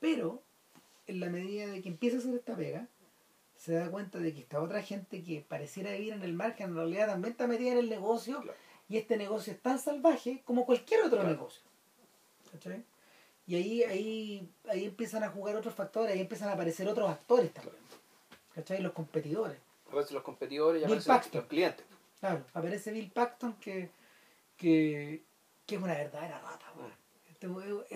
Pero 0.00 0.42
en 1.06 1.20
la 1.20 1.28
medida 1.30 1.66
de 1.68 1.82
que 1.82 1.88
empieza 1.88 2.16
a 2.16 2.20
hacer 2.20 2.34
esta 2.34 2.56
pega, 2.56 2.88
se 3.58 3.72
da 3.74 3.90
cuenta 3.90 4.18
de 4.18 4.32
que 4.32 4.40
esta 4.40 4.62
otra 4.62 4.80
gente 4.82 5.22
que 5.22 5.40
pareciera 5.46 5.90
vivir 5.92 6.14
en 6.14 6.22
el 6.22 6.32
margen 6.32 6.70
en 6.70 6.76
realidad 6.76 7.08
también 7.08 7.32
está 7.32 7.46
metida 7.46 7.72
en 7.72 7.78
el 7.78 7.90
negocio 7.90 8.40
Claro. 8.40 8.56
y 8.88 8.96
este 8.96 9.16
negocio 9.18 9.52
es 9.52 9.60
tan 9.60 9.78
salvaje 9.78 10.40
como 10.46 10.64
cualquier 10.64 11.00
otro 11.00 11.18
Claro. 11.18 11.28
negocio. 11.28 11.60
¿Cachai? 12.52 12.82
Y 13.46 13.56
ahí, 13.56 13.82
ahí, 13.82 14.48
ahí 14.70 14.84
empiezan 14.86 15.24
a 15.24 15.28
jugar 15.30 15.56
otros 15.56 15.74
factores, 15.74 16.12
ahí 16.14 16.20
empiezan 16.20 16.48
a 16.50 16.52
aparecer 16.52 16.86
otros 16.88 17.10
actores 17.10 17.52
también. 17.52 17.76
¿Cachai? 18.54 18.80
Los 18.80 18.92
competidores. 18.92 19.58
Aparecen 19.88 20.14
los 20.14 20.22
competidores 20.22 20.80
y 20.80 20.84
aparecen 20.84 21.10
los, 21.12 21.16
Paxton. 21.18 21.40
los 21.40 21.48
clientes. 21.48 21.84
Claro, 22.20 22.44
aparece 22.54 22.92
Bill 22.92 23.10
Paxton 23.10 23.54
que, 23.54 23.90
que, 24.56 25.22
que 25.66 25.74
es 25.76 25.82
una 25.82 25.94
verdadera 25.94 26.38
rata. 26.40 26.66
weón. 26.76 26.92
Este 27.28 27.46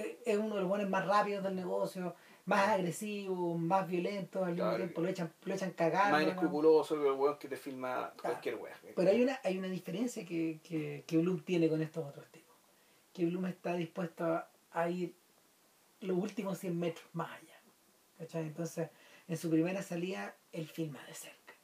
es- 0.00 0.16
es 0.24 0.38
uno 0.38 0.54
de 0.54 0.60
los 0.62 0.68
buenos 0.68 0.88
más 0.88 1.06
rápidos 1.06 1.42
del 1.44 1.54
negocio, 1.56 2.14
más 2.44 2.68
agresivo, 2.70 3.56
más 3.56 3.86
violento, 3.88 4.44
al 4.44 4.52
mismo 4.52 4.64
Claro. 4.64 4.76
tiempo 4.78 5.00
lo 5.00 5.08
echan, 5.08 5.32
lo 5.44 5.54
echan 5.54 5.70
cagando. 5.72 6.10
Más 6.10 6.22
¿no? 6.22 6.28
inescrupuloso 6.28 7.00
que 7.00 7.06
el 7.06 7.12
weón 7.12 7.38
que 7.38 7.48
te 7.48 7.56
filma 7.56 8.12
cualquier 8.20 8.56
weón. 8.56 8.76
Pero 8.96 9.10
hay 9.10 9.22
una, 9.22 9.38
hay 9.44 9.58
una 9.58 9.68
diferencia 9.68 10.24
que, 10.26 10.60
que, 10.64 11.04
que 11.06 11.18
Bloom 11.18 11.40
tiene 11.44 11.68
con 11.68 11.80
estos 11.82 12.04
otros 12.04 12.26
tipos. 12.30 12.56
Que 13.12 13.24
Bloom 13.26 13.46
está 13.46 13.74
dispuesto 13.74 14.24
a, 14.24 14.48
a 14.72 14.88
ir 14.90 15.14
los 16.00 16.16
últimos 16.16 16.58
100 16.58 16.78
metros 16.78 17.06
más 17.12 17.30
allá. 17.30 17.60
¿Cachai? 18.18 18.42
Entonces, 18.46 18.88
en 19.28 19.36
su 19.36 19.48
primera 19.50 19.82
salida, 19.82 20.34
él 20.52 20.66
filma 20.68 21.02
de 21.06 21.14
cerca. 21.14 21.54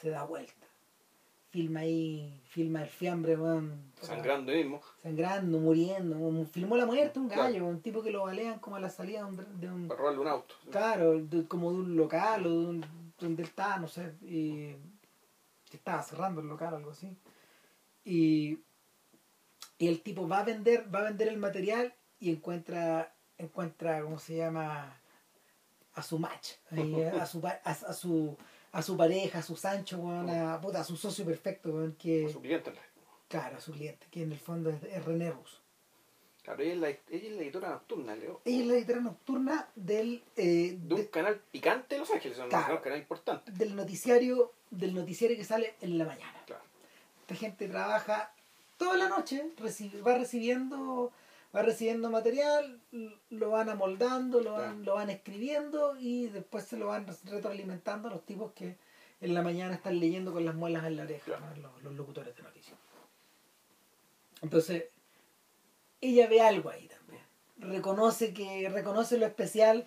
Se 0.00 0.10
da 0.10 0.24
vuelta. 0.24 0.66
Filma 1.52 1.80
ahí, 1.80 2.40
filma 2.48 2.80
el 2.82 2.88
fiambre, 2.88 3.36
weón, 3.36 3.92
Sangrando 4.00 4.52
mismo. 4.52 4.80
sangrando, 5.02 5.58
muriendo. 5.58 6.46
Filmó 6.46 6.78
la 6.78 6.86
muerte 6.86 7.18
un 7.18 7.28
Claro. 7.28 7.42
gallo, 7.42 7.66
un 7.66 7.82
tipo 7.82 8.02
que 8.02 8.10
lo 8.10 8.24
balean 8.24 8.58
como 8.58 8.76
a 8.76 8.80
la 8.80 8.88
salida 8.88 9.18
de 9.18 9.24
un, 9.26 9.60
de 9.60 9.70
un- 9.70 9.86
Para 9.88 9.98
robarle 10.00 10.20
un 10.20 10.28
auto. 10.28 10.54
claro, 10.70 11.20
de- 11.22 11.46
como 11.46 11.70
de 11.72 11.78
un 11.80 11.94
local 11.96 12.46
o 12.46 12.48
de 12.50 12.56
un, 12.56 12.86
donde 13.18 13.42
él 13.42 13.48
estaba, 13.50 13.76
no 13.76 13.86
sé, 13.86 14.14
y 14.22 14.74
estaba 15.70 16.02
cerrando 16.02 16.40
el 16.40 16.46
local 16.48 16.72
o 16.72 16.76
algo 16.78 16.90
así. 16.92 17.14
Y, 18.02 18.58
y 19.76 19.88
el 19.88 20.00
tipo 20.00 20.26
va 20.26 20.38
a 20.40 20.44
vender, 20.44 20.86
va 20.92 21.00
a 21.00 21.04
vender 21.04 21.28
el 21.28 21.36
material 21.36 21.92
y 22.18 22.30
encuentra, 22.30 23.14
encuentra, 23.36 24.00
¿cómo 24.02 24.18
se 24.18 24.36
llama? 24.38 24.96
a 25.94 26.02
su 26.02 26.18
match, 26.18 26.52
ahí, 26.70 27.02
a, 27.02 27.26
su, 27.26 27.46
a, 27.46 27.50
a 27.66 27.92
su 27.92 28.34
a 28.72 28.82
su 28.82 28.96
pareja, 28.96 29.38
a 29.38 29.42
su 29.42 29.54
Sancho, 29.56 29.98
weón, 29.98 30.28
a, 30.30 30.60
puta, 30.60 30.80
a 30.80 30.84
su 30.84 30.96
socio 30.96 31.24
perfecto, 31.24 31.70
weón, 31.70 31.92
que, 31.98 32.26
A 32.26 32.28
su 32.30 32.40
cliente. 32.40 32.72
claro, 33.28 33.56
a 33.58 33.60
su 33.60 33.72
cliente, 33.72 34.06
que 34.10 34.22
en 34.22 34.32
el 34.32 34.38
fondo 34.40 34.70
es, 34.70 34.82
es 34.84 35.04
René 35.04 35.30
Russo. 35.30 35.58
Claro, 36.42 36.60
ella 36.62 36.72
es, 36.72 36.78
la, 36.80 36.88
ella 36.88 36.98
es 37.28 37.36
la 37.36 37.42
editora 37.42 37.68
nocturna, 37.70 38.16
Leo. 38.16 38.40
Ella 38.44 38.60
es 38.62 38.66
la 38.66 38.74
editora 38.74 39.00
nocturna 39.00 39.68
del, 39.76 40.24
eh, 40.36 40.76
De 40.80 40.94
un 40.94 41.00
de- 41.02 41.10
canal 41.10 41.38
picante 41.52 41.94
de 41.94 41.98
Los 42.00 42.10
Ángeles, 42.10 42.36
es 42.38 42.42
un 42.42 42.48
Claro. 42.50 42.82
canal 42.82 42.98
importante. 42.98 43.52
del 43.52 43.76
noticiario 43.76 44.52
del 44.70 44.94
noticiario 44.94 45.36
que 45.36 45.44
sale 45.44 45.74
en 45.82 45.98
la 45.98 46.04
mañana. 46.06 46.42
Claro. 46.46 46.62
Esta 47.20 47.34
gente 47.36 47.68
trabaja 47.68 48.32
toda 48.78 48.96
la 48.96 49.08
noche, 49.08 49.44
va 50.04 50.16
recibiendo 50.18 51.12
va 51.54 51.62
recibiendo 51.62 52.10
material, 52.10 52.80
lo 53.30 53.50
van 53.50 53.68
amoldando, 53.68 54.40
lo 54.40 54.52
van, 54.52 54.60
Claro. 54.76 54.84
lo 54.84 54.94
van 54.94 55.10
escribiendo 55.10 55.96
y 55.98 56.26
después 56.28 56.64
se 56.64 56.76
lo 56.78 56.86
van 56.88 57.06
retroalimentando 57.24 58.08
a 58.08 58.12
los 58.12 58.24
tipos 58.24 58.52
que 58.52 58.76
en 59.20 59.34
la 59.34 59.42
mañana 59.42 59.74
están 59.74 60.00
leyendo 60.00 60.32
con 60.32 60.44
las 60.44 60.54
muelas 60.54 60.84
en 60.86 60.96
la 60.96 61.02
oreja, 61.04 61.24
Claro. 61.24 61.44
¿no? 61.54 61.62
los, 61.62 61.82
los 61.82 61.94
locutores 61.94 62.34
de 62.36 62.42
noticias. 62.42 62.76
Entonces, 64.40 64.84
ella 66.00 66.26
ve 66.28 66.40
algo 66.40 66.70
ahí 66.70 66.88
también. 66.88 67.22
Reconoce 67.58 68.32
que 68.34 68.68
reconoce 68.68 69.18
lo 69.18 69.26
especial 69.26 69.86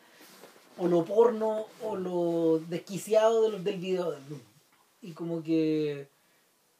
o 0.78 0.88
lo 0.88 1.04
porno 1.04 1.65
o 1.84 1.95
lo 1.95 2.60
desquiciado 2.69 3.43
de 3.43 3.49
lo- 3.49 3.60
del 3.60 3.80
video 3.80 4.12
de 4.12 4.19
Bloom. 4.21 4.41
Y 5.01 5.12
como 5.12 5.43
que 5.43 6.08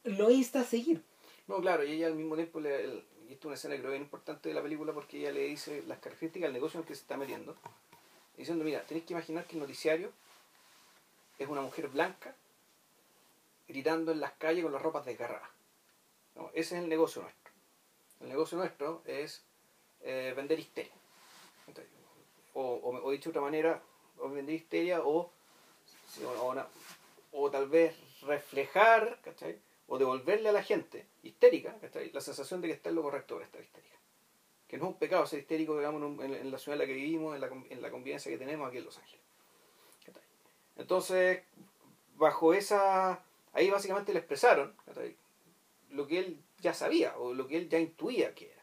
lo 0.04 0.30
insta 0.30 0.60
a 0.60 0.64
seguir. 0.64 1.02
No, 1.46 1.60
claro, 1.60 1.84
y 1.84 1.92
ella 1.92 2.06
al 2.06 2.14
mismo 2.14 2.34
tiempo, 2.36 2.60
le, 2.60 2.84
el- 2.84 3.04
y 3.28 3.32
esto 3.32 3.40
es 3.40 3.44
una 3.46 3.54
escena 3.54 3.76
creo 3.76 3.90
bien 3.90 4.02
importante 4.02 4.48
de 4.48 4.54
la 4.54 4.62
película 4.62 4.92
porque 4.92 5.18
ella 5.18 5.32
le 5.32 5.42
dice 5.42 5.82
las 5.86 5.98
características 5.98 6.46
del 6.46 6.52
negocio 6.52 6.78
en 6.78 6.82
el 6.82 6.88
que 6.88 6.94
se 6.94 7.02
está 7.02 7.16
metiendo. 7.16 7.56
Diciendo, 8.36 8.64
mira, 8.64 8.82
tenéis 8.82 9.06
que 9.06 9.14
imaginar 9.14 9.44
que 9.46 9.54
el 9.54 9.60
noticiario 9.60 10.12
es 11.38 11.48
una 11.48 11.62
mujer 11.62 11.88
blanca 11.88 12.34
gritando 13.68 14.12
en 14.12 14.20
las 14.20 14.32
calles 14.32 14.62
con 14.62 14.72
las 14.72 14.82
ropas 14.82 15.04
desgarradas. 15.04 15.48
Ese 16.52 16.76
es 16.76 16.82
el 16.82 16.88
negocio 16.88 17.22
nuestro. 17.22 17.52
El 18.20 18.28
negocio 18.28 18.58
nuestro 18.58 19.02
es 19.06 19.42
eh, 20.02 20.32
vender 20.36 20.58
histeria. 20.58 20.92
O, 22.54 22.80
o, 23.04 23.10
dicho 23.10 23.30
de 23.30 23.38
otra 23.38 23.42
manera, 23.42 23.82
o 24.18 24.30
vender 24.30 24.54
histeria 24.54 25.00
o, 25.02 25.30
o, 26.24 26.64
o 27.32 27.50
tal 27.50 27.68
vez 27.68 27.94
reflejar, 28.22 29.18
¿cachai? 29.22 29.58
O 29.88 29.98
devolverle 29.98 30.48
a 30.48 30.52
la 30.52 30.62
gente 30.62 31.06
histérica, 31.22 31.76
¿cachai? 31.80 32.10
La 32.12 32.20
sensación 32.20 32.60
de 32.60 32.68
que 32.68 32.74
está 32.74 32.88
en 32.88 32.96
lo 32.96 33.02
correcto 33.02 33.34
por 33.34 33.42
estar 33.44 33.60
histérica. 33.62 33.96
Que 34.66 34.78
no 34.78 34.84
es 34.86 34.90
un 34.90 34.98
pecado 34.98 35.24
ser 35.26 35.38
histérico, 35.38 35.76
digamos, 35.78 36.02
en, 36.24 36.50
la 36.50 36.58
ciudad 36.58 36.74
en 36.74 36.78
la 36.80 36.86
que 36.86 36.92
vivimos, 36.94 37.34
en 37.36 37.40
la, 37.40 37.46
en 37.70 37.82
la 37.82 37.90
convivencia 37.90 38.30
que 38.32 38.38
tenemos 38.38 38.66
aquí 38.68 38.78
en 38.78 38.84
Los 38.84 38.98
Ángeles. 38.98 39.24
¿cachai? 40.04 40.22
Entonces, 40.76 41.42
bajo 42.16 42.52
esa... 42.52 43.22
Ahí 43.52 43.70
básicamente 43.70 44.12
le 44.12 44.18
expresaron 44.18 44.74
¿cachai? 44.84 45.16
lo 45.90 46.06
que 46.06 46.18
él 46.18 46.38
ya 46.60 46.74
sabía 46.74 47.16
o 47.18 47.32
lo 47.32 47.46
que 47.46 47.56
él 47.56 47.68
ya 47.68 47.78
intuía 47.78 48.34
que 48.34 48.46
era. 48.50 48.62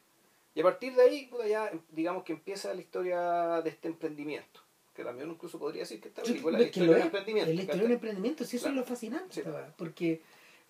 Y 0.55 0.59
a 0.59 0.63
partir 0.63 0.93
de 0.93 1.01
ahí, 1.03 1.31
ya 1.47 1.71
digamos 1.89 2.23
que 2.25 2.33
empieza 2.33 2.73
la 2.73 2.81
historia 2.81 3.61
de 3.61 3.69
este 3.69 3.87
emprendimiento. 3.87 4.59
Que 4.93 5.03
también 5.03 5.31
incluso 5.31 5.57
podría 5.57 5.81
decir 5.83 5.99
que 6.01 6.09
esta 6.09 6.21
película 6.21 6.59
es 6.59 6.65
que 6.65 6.69
historia 6.81 6.87
lo 6.89 6.93
de 6.93 6.99
es, 6.99 7.05
emprendimiento. 7.05 7.53
la 7.53 7.61
historia 7.61 7.73
de 7.81 7.85
un 7.85 7.91
¿cachai? 7.93 7.93
emprendimiento, 7.95 8.43
sí, 8.43 8.57
eso 8.57 8.65
Claro. 8.65 8.75
es 8.81 8.81
lo 8.81 8.87
fascinante, 8.95 9.33
Sí. 9.43 9.49
porque 9.77 10.21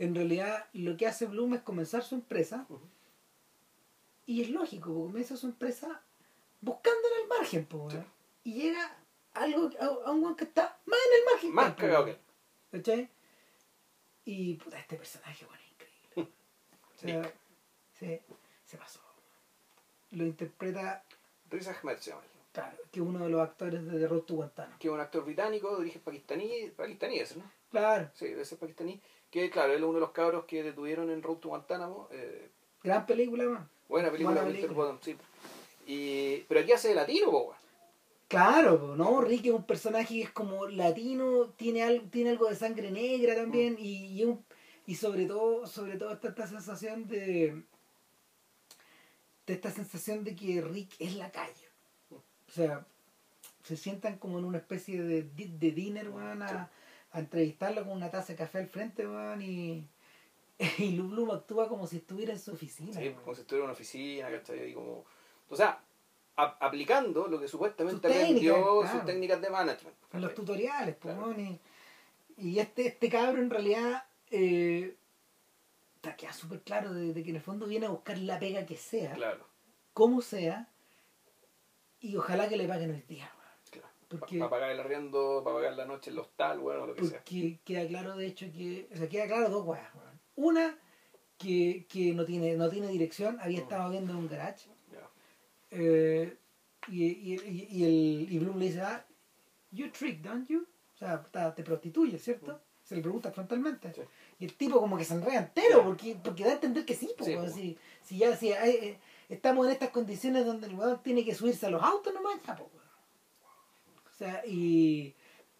en 0.03 0.15
realidad 0.15 0.67
lo 0.73 0.97
que 0.97 1.07
hace 1.07 1.25
Bloom 1.25 1.55
es 1.55 1.61
comenzar 1.61 2.03
su 2.03 2.15
empresa 2.15 2.67
y 4.25 4.41
es 4.41 4.49
lógico, 4.49 4.93
comienza 4.93 5.35
su 5.35 5.47
empresa 5.47 6.01
buscando 6.61 7.07
en 7.09 7.23
el 7.23 7.27
margen, 7.27 7.65
po, 7.65 7.89
y 8.43 8.53
llega 8.53 8.97
algo, 9.33 9.69
a, 9.79 10.11
un 10.11 10.35
que 10.35 10.45
está 10.45 10.79
más 10.85 10.99
en 11.07 11.19
el 11.19 11.25
margen. 11.25 11.53
Más 11.53 11.75
cagado 11.75 12.05
que 12.05 12.11
él. 12.11 12.17
¿Cachai? 12.71 13.09
Y 14.25 14.55
puta, 14.55 14.79
este 14.79 14.95
personaje, 14.95 15.45
bueno, 15.45 15.61
es 15.61 15.71
increíble. 15.71 16.33
O 16.95 16.97
sea, 16.97 17.33
se, 17.99 18.23
se 18.65 18.77
pasó. 18.77 18.99
Lo 20.11 20.25
interpreta, 20.25 21.03
Riz 21.49 21.67
Ahmed 21.67 21.97
se 21.97 22.11
llama 22.11 22.23
claro, 22.53 22.77
que 22.91 22.99
es 22.99 23.05
uno 23.05 23.19
de 23.19 23.29
los 23.29 23.41
actores 23.41 23.83
de 23.85 23.99
The 23.99 24.07
Road 24.07 24.21
to 24.21 24.35
Guantánamo. 24.35 24.77
que 24.79 24.87
es 24.87 24.93
un 24.93 24.99
actor 24.99 25.25
británico 25.25 25.71
de 25.71 25.81
origen 25.81 26.01
pakistaní, 26.01 26.71
pakistaníes, 26.75 27.35
¿no? 27.35 27.51
Claro, 27.71 28.09
Sí, 28.13 28.27
debe 28.27 28.45
ser 28.45 28.59
pakistaní. 28.59 29.01
Que 29.33 29.49
claro, 29.49 29.73
él 29.73 29.79
es 29.79 29.83
uno 29.83 29.95
de 29.95 29.99
los 30.01 30.11
cabros 30.11 30.45
que 30.45 30.61
detuvieron 30.61 31.09
en 31.09 31.23
Road 31.23 31.37
to 31.37 31.49
Guantánamo. 31.49 32.07
Eh, 32.11 32.49
gran 32.83 33.03
película, 33.07 33.45
man. 33.45 33.67
buena 33.89 34.11
película, 34.11 34.41
Buena 34.43 34.47
película. 34.55 34.73
Bottom, 34.73 34.99
sí. 35.01 35.15
Y, 35.87 36.37
pero 36.47 36.59
aquí 36.59 36.71
hace 36.71 36.89
de 36.89 36.95
latino, 36.95 37.31
po. 37.31 37.55
Claro, 38.27 38.95
¿no? 38.95 39.21
Rick 39.21 39.47
es 39.47 39.51
un 39.53 39.63
personaje 39.65 40.13
que 40.13 40.21
es 40.21 40.29
como 40.29 40.67
latino, 40.67 41.49
tiene 41.57 41.81
algo, 41.81 42.05
tiene 42.11 42.29
algo 42.29 42.47
de 42.47 42.55
sangre 42.55 42.91
negra 42.91 43.33
también, 43.35 43.75
y, 43.79 44.19
y, 44.21 44.23
un- 44.23 44.45
y 44.85 44.93
sobre 44.95 45.25
todo, 45.25 45.65
sobre 45.65 45.97
todo 45.97 46.13
está 46.13 46.27
esta 46.29 46.45
sensación 46.47 47.07
de, 47.07 47.63
de 49.47 49.53
esta 49.53 49.71
sensación 49.71 50.23
de 50.23 50.35
que 50.35 50.61
Rick 50.61 50.91
es 50.99 51.15
la 51.15 51.31
calle. 51.31 51.67
O 52.11 52.51
sea, 52.51 52.85
se 53.63 53.77
sientan 53.77 54.17
como 54.19 54.37
en 54.37 54.45
una 54.45 54.59
especie 54.59 55.01
de, 55.01 55.23
de 55.23 55.71
dinner, 55.71 56.09
weón, 56.09 56.43
a, 56.43 56.69
a 57.13 57.19
entrevistarlo 57.19 57.83
con 57.83 57.93
una 57.93 58.09
taza 58.11 58.33
de 58.33 58.37
café 58.37 58.57
al 58.59 58.67
frente, 58.67 59.07
weón, 59.07 59.41
y, 59.41 59.87
y 60.79 60.91
Lu 60.91 61.07
Bloom 61.09 61.31
actúa 61.31 61.69
como 61.69 61.87
si 61.87 61.97
estuviera 61.97 62.33
en 62.33 62.39
su 62.39 62.51
oficina. 62.51 62.93
Sí, 62.99 63.11
como 63.23 63.33
si 63.35 63.41
estuviera 63.41 63.63
en 63.63 63.69
una 63.69 63.73
oficina, 63.73 64.29
¿cachai? 64.31 64.71
Y 64.71 64.73
como, 64.73 65.05
o 65.49 65.55
sea, 65.55 65.79
a- 66.35 66.57
aplicando 66.59 67.27
lo 67.27 67.39
que 67.39 67.47
supuestamente 67.47 68.07
Sus 68.07 68.11
aprendió 68.17 68.53
técnicas, 68.55 68.91
sus 68.91 69.05
técnicas 69.05 69.41
de 69.41 69.49
management. 69.49 69.95
en 70.13 70.21
los 70.21 70.29
¿cachai? 70.31 70.45
tutoriales, 70.45 70.95
po, 70.95 71.09
Claro. 71.09 71.31
y, 71.39 71.59
y 72.37 72.59
este, 72.59 72.87
este 72.87 73.09
cabro 73.09 73.39
en 73.41 73.49
realidad 73.51 74.05
eh, 74.31 74.95
te 76.01 76.15
queda 76.15 76.33
súper 76.33 76.61
claro 76.61 76.93
de, 76.93 77.13
de 77.13 77.23
que 77.23 77.29
en 77.29 77.35
el 77.35 77.41
fondo 77.43 77.67
viene 77.67 77.85
a 77.85 77.89
buscar 77.89 78.17
la 78.17 78.39
pega 78.39 78.65
que 78.65 78.75
sea, 78.75 79.13
Claro, 79.13 79.45
como 79.93 80.21
sea, 80.21 80.67
y 81.99 82.15
ojalá 82.17 82.49
que 82.49 82.57
le 82.57 82.67
paguen 82.67 82.89
hoy 82.91 83.01
día. 83.07 83.31
Porque, 84.19 84.37
Para 84.39 84.49
pagar 84.49 84.71
el 84.71 84.79
arriendo, 84.79 85.41
para 85.43 85.55
pagar 85.57 85.73
la 85.75 85.85
noche 85.85 86.09
en 86.09 86.15
el 86.15 86.19
hostal, 86.19 86.59
bueno, 86.59 86.85
lo 86.87 86.93
que 86.95 87.03
sea. 87.05 87.17
porque 87.19 87.59
queda 87.63 87.87
claro, 87.87 88.15
de 88.15 88.27
hecho, 88.27 88.45
que. 88.51 88.87
O 88.93 88.97
sea, 88.97 89.09
queda 89.09 89.27
claro 89.27 89.49
dos 89.49 89.65
weas, 89.65 89.87
weón. 89.95 90.19
Una, 90.35 90.77
que, 91.37 91.85
que 91.89 92.13
no, 92.13 92.25
tiene, 92.25 92.55
no 92.55 92.69
tiene 92.69 92.87
dirección, 92.87 93.37
había 93.41 93.59
Mm. 93.59 93.63
estado 93.63 93.89
viendo 93.91 94.11
en 94.13 94.17
un 94.19 94.27
garage. 94.27 94.69
Eh, 95.71 96.37
y, 96.89 97.03
y, 97.05 97.33
y, 97.35 97.67
y 97.71 97.83
el, 98.25 98.31
y 98.33 98.39
Bloom 98.39 98.59
le 98.59 98.65
dice, 98.65 98.81
ah, 98.81 99.05
you 99.71 99.89
trick, 99.91 100.21
don't 100.21 100.47
you? 100.47 100.65
O 100.95 100.97
sea, 100.97 101.23
te 101.55 101.63
prostituyes, 101.63 102.21
¿cierto? 102.23 102.59
Se 102.83 102.95
le 102.95 103.01
pregunta 103.01 103.31
frontalmente. 103.31 103.87
Mm. 103.89 103.93
Sí. 103.95 104.01
Y 104.39 104.45
el 104.45 104.53
tipo 104.55 104.79
como 104.79 104.97
que 104.97 105.05
se 105.05 105.13
enreda 105.15 105.39
entero, 105.39 105.83
porque, 105.83 106.17
porque 106.21 106.43
da 106.43 106.51
a 106.51 106.53
entender 106.53 106.85
que 106.85 106.93
sí, 106.93 107.09
po, 107.17 107.23
Sí, 107.25 107.31
weón. 107.35 107.45
po. 107.47 107.51
si, 107.51 107.77
si 108.03 108.17
ya 108.17 108.35
si 108.35 108.51
hay, 108.51 108.71
eh, 108.71 108.99
estamos 109.29 109.65
en 109.65 109.71
estas 109.73 109.89
condiciones 109.89 110.45
donde 110.45 110.67
el 110.67 110.75
weón 110.75 111.01
tiene 111.01 111.23
que 111.25 111.33
subirse 111.33 111.65
a 111.65 111.69
los 111.69 111.81
autos 111.81 112.13
nomás, 112.13 112.35
ya, 112.45 112.55
po, 112.55 112.69
weón. 112.73 112.82
O 112.82 112.82
sea, 114.25 114.43
y... 114.45 115.13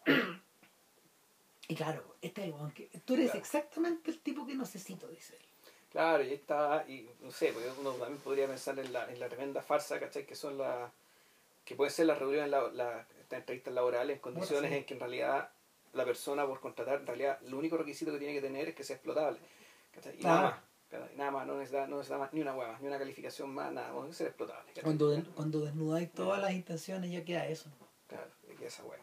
y 1.68 1.76
claro, 1.76 2.16
este 2.22 2.48
es 2.50 2.54
el 2.56 2.74
que... 2.74 2.90
Tú 3.06 3.14
eres 3.16 3.28
Claro. 3.32 3.40
exactamente 3.40 4.12
el 4.12 4.20
tipo 4.20 4.46
que 4.46 4.56
necesito, 4.56 5.08
dice 5.08 5.36
él. 5.36 5.42
Claro, 5.92 6.24
y 6.24 6.34
está, 6.34 6.86
y 6.88 7.08
no 7.22 7.32
sé, 7.32 7.54
porque 7.54 7.70
uno 7.80 7.92
también 7.92 8.20
podría 8.20 8.48
pensar 8.48 8.78
en 8.80 8.92
la, 8.92 9.10
en 9.12 9.20
la 9.20 9.30
tremenda 9.30 9.62
farsa, 9.62 10.00
¿cachai? 10.00 10.26
Que 10.26 10.36
son 10.36 10.58
las, 10.58 10.92
que 11.64 11.76
pueden 11.76 11.94
ser 11.94 12.08
las 12.08 12.18
reuniones, 12.18 12.50
la, 12.50 12.68
la- 12.70 13.08
entrevistas 13.30 13.74
laborales 13.74 14.16
en 14.18 14.22
condiciones 14.22 14.70
sí. 14.70 14.78
en 14.78 14.86
que 14.86 14.94
en 14.94 15.00
realidad 15.00 15.50
la 15.94 16.06
persona 16.06 16.46
por 16.46 16.60
contratar, 16.60 17.00
en 17.00 17.08
realidad, 17.08 17.40
lo 17.48 17.58
único 17.58 17.78
requisito 17.78 18.12
que 18.12 18.20
tiene 18.20 18.34
que 18.36 18.42
tener 18.42 18.70
es 18.70 18.76
que 18.76 18.84
sea 18.84 18.96
explotable, 18.96 19.40
¿cachai? 19.92 20.20
Y 20.20 20.24
nada 20.24 20.42
más, 20.42 20.56
¿cachai? 20.90 21.16
Nada 21.16 21.32
más, 21.32 21.48
no 21.48 21.54
necesita, 21.58 21.88
no 21.88 21.98
necesita 21.98 22.18
más, 22.20 22.32
ni 22.34 22.42
una 22.42 22.56
hueá 22.56 22.72
más, 22.74 22.82
ni 22.82 22.88
una 22.88 23.00
calificación 23.00 23.52
más, 23.54 23.72
nada, 23.72 23.92
tiene 23.92 24.08
que 24.10 24.14
ser 24.14 24.28
explotable, 24.28 24.68
¿cachai? 24.68 24.84
Cuando, 24.84 25.24
cuando 25.36 25.60
desnudáis 25.62 26.12
todas 26.12 26.42
las 26.42 26.54
intenciones 26.54 27.12
ya 27.12 27.24
queda 27.26 27.48
eso. 27.48 27.70
Claro, 28.08 28.30
y 28.64 28.68
esa 28.68 28.84
hueá. 28.84 29.00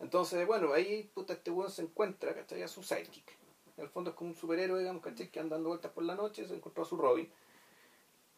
Entonces, 0.00 0.46
bueno, 0.46 0.72
ahí 0.72 1.10
puta, 1.14 1.32
este 1.32 1.50
weón 1.50 1.70
se 1.70 1.82
encuentra, 1.82 2.34
¿cachai? 2.34 2.62
A 2.62 2.68
su 2.68 2.82
sidekick. 2.82 3.36
En 3.76 3.84
el 3.84 3.90
fondo 3.90 4.10
es 4.10 4.16
como 4.16 4.30
un 4.30 4.36
superhéroe, 4.36 4.78
digamos, 4.80 5.02
¿cachai? 5.02 5.30
Que 5.30 5.40
anda 5.40 5.56
dando 5.56 5.70
vueltas 5.70 5.92
por 5.92 6.04
la 6.04 6.14
noche, 6.14 6.46
se 6.46 6.54
encontró 6.54 6.82
a 6.82 6.86
su 6.86 6.96
Robin. 6.96 7.28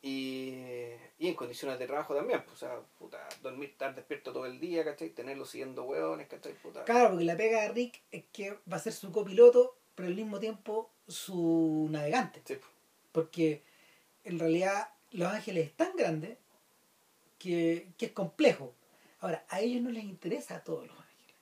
Y, 0.02 0.54
y 1.18 1.28
en 1.28 1.34
condiciones 1.34 1.78
de 1.78 1.86
trabajo 1.86 2.14
también, 2.14 2.42
pues, 2.42 2.54
o 2.54 2.58
sea, 2.58 2.80
puta, 2.98 3.28
dormir, 3.42 3.70
estar 3.70 3.94
despierto 3.94 4.32
todo 4.32 4.46
el 4.46 4.58
día, 4.58 4.82
¿cachai? 4.84 5.10
Tenerlo 5.10 5.44
siguiendo 5.44 5.84
hueones, 5.84 6.26
¿cachai? 6.28 6.54
Puta. 6.54 6.84
Claro, 6.84 7.10
porque 7.10 7.24
la 7.24 7.36
pega 7.36 7.62
de 7.62 7.68
Rick 7.68 8.00
es 8.10 8.24
que 8.32 8.58
va 8.70 8.76
a 8.76 8.80
ser 8.80 8.94
su 8.94 9.12
copiloto, 9.12 9.76
pero 9.94 10.08
al 10.08 10.14
mismo 10.14 10.40
tiempo 10.40 10.90
su 11.06 11.88
navegante. 11.90 12.40
Sí, 12.46 12.54
pues, 12.54 12.70
Porque 13.12 13.62
en 14.24 14.38
realidad 14.38 14.88
Los 15.10 15.30
Ángeles 15.30 15.66
es 15.66 15.76
tan 15.76 15.94
grande 15.96 16.38
que, 17.38 17.88
que 17.98 18.06
es 18.06 18.12
complejo. 18.12 18.74
Ahora, 19.20 19.44
a 19.48 19.60
ellos 19.60 19.82
no 19.82 19.90
les 19.90 20.04
interesa 20.04 20.56
a 20.56 20.64
todos 20.64 20.86
Los 20.86 20.96
Ángeles. 20.98 21.36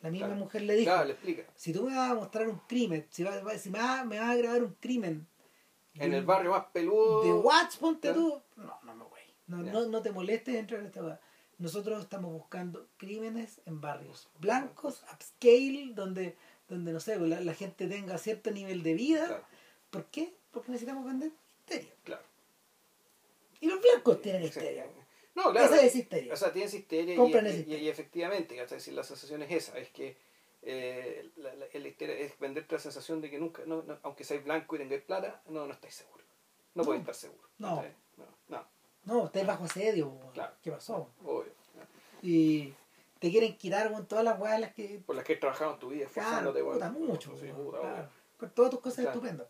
La 0.00 0.10
misma 0.10 0.26
Claro. 0.28 0.40
mujer 0.40 0.62
le 0.62 0.74
dijo, 0.76 0.90
claro, 0.90 1.04
le 1.06 1.12
explica. 1.12 1.44
si 1.54 1.72
tú 1.72 1.84
me 1.84 1.94
vas 1.96 2.10
a 2.10 2.14
mostrar 2.14 2.48
un 2.48 2.58
crimen, 2.68 3.06
si, 3.10 3.22
va- 3.24 3.40
va- 3.42 3.58
si 3.58 3.68
me, 3.70 3.78
vas, 3.78 4.06
me 4.06 4.18
vas 4.18 4.30
a 4.30 4.36
grabar 4.36 4.62
un 4.62 4.74
crimen 4.80 5.26
En 5.94 6.10
de- 6.12 6.18
el 6.18 6.24
barrio 6.24 6.52
más 6.52 6.66
peludo. 6.72 7.22
de 7.24 7.32
Watts, 7.32 7.76
ponte 7.78 8.12
tú, 8.14 8.40
no, 8.56 8.78
no 8.82 8.94
me 8.94 9.04
voy. 9.04 9.20
No, 9.48 9.58
no, 9.58 9.86
no 9.86 10.02
te 10.02 10.12
molestes 10.12 10.54
dentro 10.54 10.78
de 10.78 10.86
esta 10.86 11.02
weá. 11.02 11.20
Nosotros 11.58 12.00
estamos 12.02 12.30
buscando 12.32 12.86
crímenes 12.98 13.60
en 13.66 13.80
barrios 13.80 14.28
blancos, 14.38 15.02
upscale, 15.12 15.90
donde, 15.94 16.36
donde 16.68 16.92
no 16.92 17.00
sé, 17.00 17.18
la, 17.18 17.40
la 17.40 17.54
gente 17.54 17.88
tenga 17.88 18.16
cierto 18.18 18.50
nivel 18.52 18.82
de 18.84 18.94
vida. 18.94 19.42
¿Por 19.90 20.04
qué? 20.06 20.34
Porque 20.52 20.70
necesitamos 20.70 21.04
vender 21.04 21.32
histeria. 21.58 21.92
claro. 22.04 22.22
Y 23.60 23.66
los 23.66 23.80
blancos 23.82 24.22
tienen 24.22 24.44
Sí. 24.52 24.60
Histeria. 25.38 25.44
No, 25.44 25.52
claro. 25.52 25.74
Esa 25.74 25.84
es 25.86 25.94
histeria. 25.94 26.32
O 26.32 26.36
sea, 26.36 26.52
tienes 26.52 26.74
histeria 26.74 27.14
y, 27.14 27.16
Compran 27.16 27.46
y- 27.46 27.48
y- 27.48 27.52
histeria. 27.52 27.78
y 27.78 27.88
efectivamente, 27.88 28.56
¿cachai? 28.56 28.80
Si 28.80 28.90
la 28.90 29.02
sensación 29.02 29.42
es 29.42 29.50
esa, 29.52 29.78
es 29.78 29.88
que 29.90 30.16
eh, 30.62 31.30
la, 31.36 31.54
la- 31.54 31.66
el 31.72 31.86
histeria 31.86 32.16
es 32.18 32.38
venderte 32.38 32.74
la 32.74 32.80
sensación 32.80 33.20
de 33.20 33.30
que 33.30 33.38
nunca, 33.38 33.62
no, 33.66 33.82
no, 33.82 33.98
aunque 34.02 34.24
seáis 34.24 34.42
blanco 34.44 34.74
y 34.76 34.78
tengáis 34.80 35.02
plata, 35.02 35.42
no, 35.48 35.66
no 35.66 35.72
estáis 35.72 35.94
seguro. 35.94 36.24
No, 36.74 36.82
No. 36.82 36.84
podéis 36.84 37.00
estar 37.02 37.14
seguro. 37.14 37.48
No. 37.58 37.84
No, 38.16 38.26
no, 38.48 38.66
no, 39.04 39.26
estáis 39.26 39.46
bajo 39.46 39.64
asedio. 39.64 40.12
Claro. 40.34 40.54
¿Qué 40.62 40.70
pasó? 40.70 41.10
obvio. 41.24 41.52
Y 42.22 42.72
te 43.20 43.30
quieren 43.30 43.56
quitar 43.56 43.92
con 43.92 44.06
todas 44.06 44.24
las 44.24 44.38
weas 44.40 44.60
las 44.60 44.74
que. 44.74 45.00
Por 45.06 45.14
las 45.16 45.24
que 45.24 45.34
has 45.34 45.40
trabajado 45.40 45.74
en 45.74 45.78
tu 45.78 45.88
vida, 45.90 46.06
Claro, 46.12 46.28
esforzándote, 46.50 46.64
puta, 46.64 46.90
bueno, 46.90 47.06
mucho. 47.06 47.36
Sí, 47.38 47.46
puta, 47.48 47.80
claro. 47.80 48.08
Con 48.38 48.50
todas 48.50 48.70
tus 48.72 48.80
cosas 48.80 48.98
Claro. 49.04 49.10
estupendas. 49.18 49.48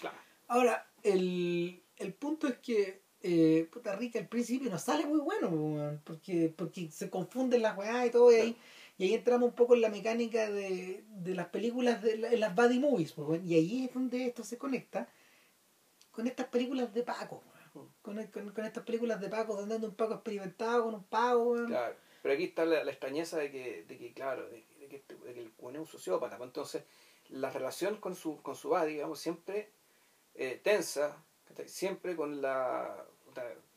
Claro. 0.00 0.16
Ahora, 0.48 0.86
el, 1.02 1.82
el 1.96 2.14
punto 2.14 2.48
es 2.48 2.58
que 2.58 3.02
eh, 3.22 3.68
puta 3.72 3.96
rica 3.96 4.18
al 4.18 4.28
principio 4.28 4.70
nos 4.70 4.82
sale 4.82 5.06
muy 5.06 5.20
bueno, 5.20 5.98
porque, 6.04 6.52
porque 6.56 6.90
se 6.90 7.10
confunden 7.10 7.62
las 7.62 7.76
weas 7.76 8.06
y 8.06 8.10
todo, 8.10 8.30
y 8.32 8.36
ahí, 8.36 8.56
y 8.96 9.04
ahí 9.04 9.14
entramos 9.14 9.48
un 9.48 9.54
poco 9.54 9.74
en 9.74 9.80
la 9.80 9.88
mecánica 9.88 10.50
de, 10.50 11.04
de 11.08 11.34
las 11.34 11.48
películas, 11.48 12.02
de 12.02 12.36
las 12.36 12.54
buddy 12.54 12.78
movies, 12.78 13.14
y 13.44 13.54
ahí 13.54 13.84
es 13.86 13.94
donde 13.94 14.26
esto 14.26 14.44
se 14.44 14.58
conecta 14.58 15.08
con 16.10 16.26
estas 16.26 16.48
películas 16.48 16.92
de 16.92 17.02
Paco, 17.02 17.42
con, 17.72 17.88
con, 18.26 18.50
con 18.50 18.64
estas 18.64 18.84
películas 18.84 19.20
de 19.20 19.28
Paco, 19.28 19.54
donde 19.54 19.76
anda 19.76 19.86
un 19.88 19.94
Paco 19.94 20.14
experimentado 20.14 20.84
con 20.84 20.94
un 20.94 21.04
Paco. 21.04 21.54
Claro. 21.66 21.94
Pero 22.22 22.34
aquí 22.34 22.44
está 22.44 22.64
la, 22.64 22.82
la 22.82 22.90
extrañeza 22.90 23.38
de 23.38 23.52
que, 23.52 23.84
de 23.84 23.96
que 23.96 24.12
claro, 24.12 24.48
de, 24.48 24.64
este- 24.90 25.14
que 25.16 25.40
el 25.40 25.52
weón 25.58 25.76
es 25.76 25.80
un 25.82 25.86
sociópata. 25.86 26.36
pues 26.36 26.48
Entonces, 26.48 26.82
la 27.28 27.50
relación 27.50 27.96
con 27.98 28.16
su, 28.16 28.42
con 28.42 28.56
su 28.56 28.70
buddy, 28.70 28.94
digamos, 28.94 29.20
siempre 29.20 29.70
eh, 30.34 30.60
tensa, 30.62 31.24
¿cachai? 31.48 31.68
siempre 31.68 32.14
con 32.16 32.40
la, 32.42 33.04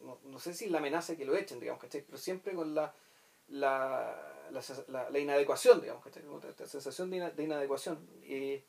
no, 0.02 0.20
no 0.24 0.40
sé 0.40 0.54
si 0.54 0.70
la 0.70 0.80
amenaza 0.80 1.16
que 1.16 1.26
lo 1.26 1.36
echen, 1.36 1.60
digamos, 1.60 1.82
¿cachai? 1.82 2.02
pero 2.02 2.18
siempre 2.18 2.54
con 2.54 2.74
la, 2.76 2.94
la, 3.50 4.48
la, 4.52 4.62
la- 4.88 5.10
la 5.10 5.20
inadecuación, 5.20 5.82
digamos, 5.82 6.04
¿cachai? 6.04 6.24
Esta 6.50 6.68
sensación 6.68 7.10
de, 7.10 7.18
ina- 7.18 7.30
de 7.32 7.44
inadecuación. 7.44 8.00
Y, 8.24 8.62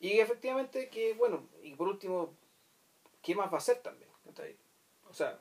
y 0.00 0.18
efectivamente 0.18 0.88
que, 0.88 1.14
bueno, 1.14 1.48
y 1.62 1.74
por 1.74 1.88
último, 1.88 2.34
¿qué 3.22 3.34
más 3.34 3.48
va 3.50 3.54
a 3.56 3.58
hacer 3.58 3.78
también? 3.78 4.10
¿cachai? 4.24 4.56
O 5.08 5.14
sea, 5.14 5.38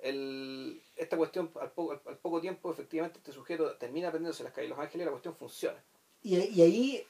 el, 0.00 0.82
esta 0.96 1.16
cuestión, 1.16 1.50
al 1.60 1.70
poco, 1.72 1.92
al, 1.92 2.00
al 2.06 2.18
poco 2.18 2.40
tiempo, 2.40 2.70
efectivamente, 2.70 3.18
este 3.18 3.32
sujeto 3.32 3.76
termina 3.76 4.08
aprendiéndose 4.08 4.44
las 4.44 4.52
calles 4.52 4.70
de 4.70 4.76
Los 4.76 4.84
Ángeles 4.84 5.02
y 5.02 5.06
la 5.06 5.10
cuestión 5.12 5.34
funciona. 5.36 5.82
Y, 6.22 6.36
y 6.36 6.62
ahí 6.62 7.06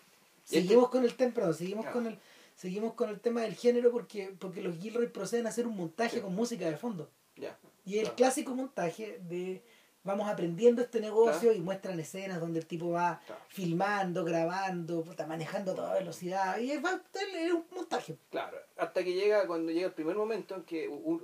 Y 0.46 0.46
seguimos 0.46 0.90
con 0.90 1.04
el 1.04 1.14
tema, 1.16 1.34
perdón, 1.34 1.54
seguimos 1.54 1.84
Claro. 1.84 1.98
con 1.98 2.06
el 2.06 2.18
seguimos 2.54 2.94
con 2.94 3.10
el 3.10 3.20
tema 3.20 3.42
del 3.42 3.54
género 3.54 3.90
porque 3.90 4.34
porque 4.38 4.62
los 4.62 4.76
Gilroy 4.78 5.08
proceden 5.08 5.46
a 5.46 5.50
hacer 5.50 5.66
un 5.66 5.76
montaje 5.76 6.16
Sí. 6.16 6.20
con 6.22 6.34
música 6.34 6.68
de 6.68 6.76
fondo. 6.76 7.10
Ya. 7.36 7.58
Y 7.84 7.94
el 7.98 8.02
Claro. 8.04 8.16
clásico 8.16 8.54
montaje 8.54 9.18
de 9.22 9.62
vamos 10.04 10.28
aprendiendo 10.28 10.82
este 10.82 11.00
negocio 11.00 11.52
y 11.52 11.60
muestran 11.60 11.98
escenas 11.98 12.38
donde 12.38 12.58
el 12.60 12.66
tipo 12.66 12.90
va 12.90 13.20
Claro. 13.26 13.40
filmando, 13.48 14.22
grabando, 14.24 15.02
puta, 15.02 15.26
manejando 15.26 15.72
a 15.72 15.74
toda 15.74 15.94
velocidad 15.94 16.58
y 16.58 16.72
es, 16.72 16.84
va- 16.84 17.02
es 17.14 17.52
un 17.52 17.64
montaje. 17.74 18.18
Claro, 18.30 18.58
hasta 18.76 19.02
que 19.02 19.14
llega, 19.14 19.46
cuando 19.46 19.72
llega 19.72 19.86
el 19.86 19.94
primer 19.94 20.14
momento 20.16 20.54
en 20.56 20.62
que 20.64 20.88
un, 20.88 21.22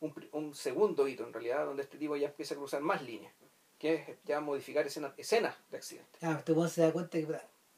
un, 0.00 0.14
un 0.32 0.54
segundo 0.54 1.06
hito 1.06 1.24
en 1.26 1.32
realidad, 1.32 1.64
donde 1.66 1.82
este 1.82 1.98
tipo 1.98 2.16
ya 2.16 2.28
empieza 2.28 2.54
a 2.54 2.56
cruzar 2.56 2.80
más 2.80 3.02
líneas, 3.02 3.32
que 3.78 3.94
es 3.94 4.02
ya 4.24 4.40
modificar 4.40 4.86
escenas, 4.86 5.12
escenas 5.16 5.54
de 5.70 5.76
accidente. 5.76 6.18
Ah, 6.22 6.36
este 6.38 6.68
se 6.68 6.80
da 6.82 6.92
cuenta 6.92 7.18
que 7.18 7.26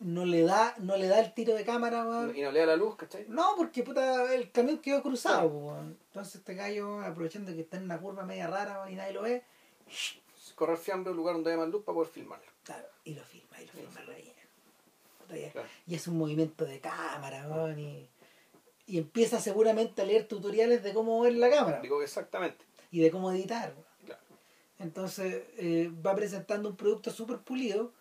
no 0.01 0.25
le 0.25 0.43
da 0.43 0.75
no 0.79 0.97
le 0.97 1.09
da 1.09 1.21
el 1.21 1.33
tiro 1.35 1.55
de 1.55 1.65
cámara. 1.65 2.31
Y 2.35 2.43
no 2.43 2.53
le 2.53 2.61
da 2.61 2.67
la 2.67 2.77
luz, 2.77 2.97
¿cachai? 2.97 3.27
No, 3.29 3.55
porque 3.57 3.83
puta, 3.83 4.35
el 4.35 4.51
camión 4.51 4.79
quedó 4.79 5.03
cruzado. 5.03 5.79
Entonces 5.81 6.37
este 6.37 6.55
gallo, 6.55 7.01
aprovechando 7.01 7.53
que 7.53 7.61
está 7.61 7.77
en 7.77 7.85
una 7.85 7.99
curva 7.99 8.25
media 8.25 8.47
rara 8.47 8.91
y 8.91 8.95
nadie 8.95 9.13
lo 9.13 9.23
ve, 9.23 9.45
Correr 10.55 10.77
fiambre 10.77 11.09
a 11.09 11.13
un 11.13 11.17
lugar 11.17 11.35
donde 11.35 11.51
haya 11.51 11.61
más 11.61 11.69
luz 11.69 11.85
para 11.85 11.95
poder 11.95 12.11
filmarlo. 12.11 12.47
Claro, 12.63 12.87
y 13.05 13.15
lo 13.15 13.23
filma, 13.25 13.61
y 13.61 13.67
lo 13.67 13.73
filma 13.73 14.01
sí. 14.17 14.33
Claro. 15.51 15.69
Y 15.87 15.95
es 15.95 16.07
un 16.07 16.17
movimiento 16.19 16.65
de 16.65 16.79
cámara, 16.81 17.75
y, 17.77 18.09
y 18.87 18.99
empieza 18.99 19.41
seguramente 19.41 20.03
a 20.03 20.05
leer 20.05 20.29
tutoriales 20.29 20.83
de 20.85 20.93
cómo 20.93 21.19
mover 21.19 21.35
la 21.35 21.51
cámara 21.51 21.81
Digo 21.81 22.03
exactamente. 22.03 22.65
y 22.91 23.01
de 23.01 23.11
cómo 23.11 23.33
editar. 23.33 23.75
Claro. 24.05 24.21
Entonces 24.79 25.45
eh, 25.57 25.91
va 26.07 26.15
presentando 26.15 26.69
un 26.69 26.77
producto 26.77 27.11
súper 27.11 27.39
pulido 27.39 27.93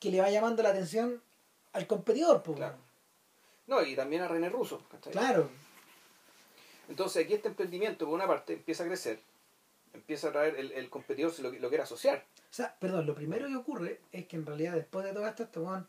que 0.00 0.10
le 0.10 0.20
va 0.20 0.30
llamando 0.30 0.62
la 0.62 0.70
atención 0.70 1.22
al 1.72 1.86
competidor, 1.86 2.42
pues, 2.42 2.56
Claro. 2.56 2.76
No, 3.68 3.82
y 3.82 3.94
también 3.94 4.22
a 4.22 4.28
René 4.28 4.48
Russo, 4.48 4.82
¿cachai? 4.90 5.12
claro. 5.12 5.48
Entonces 6.88 7.24
aquí 7.24 7.34
este 7.34 7.48
emprendimiento, 7.48 8.04
por 8.04 8.14
una 8.14 8.26
parte, 8.26 8.54
empieza 8.54 8.82
a 8.82 8.86
crecer, 8.86 9.20
empieza 9.92 10.28
a 10.28 10.32
traer 10.32 10.56
el, 10.58 10.72
el 10.72 10.90
competidor, 10.90 11.30
se 11.32 11.42
lo, 11.42 11.52
lo 11.52 11.68
quiere 11.68 11.84
asociar. 11.84 12.24
O 12.50 12.52
sea, 12.52 12.74
perdón, 12.80 13.06
lo 13.06 13.14
primero 13.14 13.46
que 13.46 13.54
ocurre 13.56 14.00
es 14.10 14.26
que 14.26 14.36
en 14.36 14.44
realidad 14.46 14.74
después 14.74 15.04
de 15.04 15.12
todo 15.12 15.26
esto, 15.26 15.44
este 15.44 15.60
weón 15.60 15.86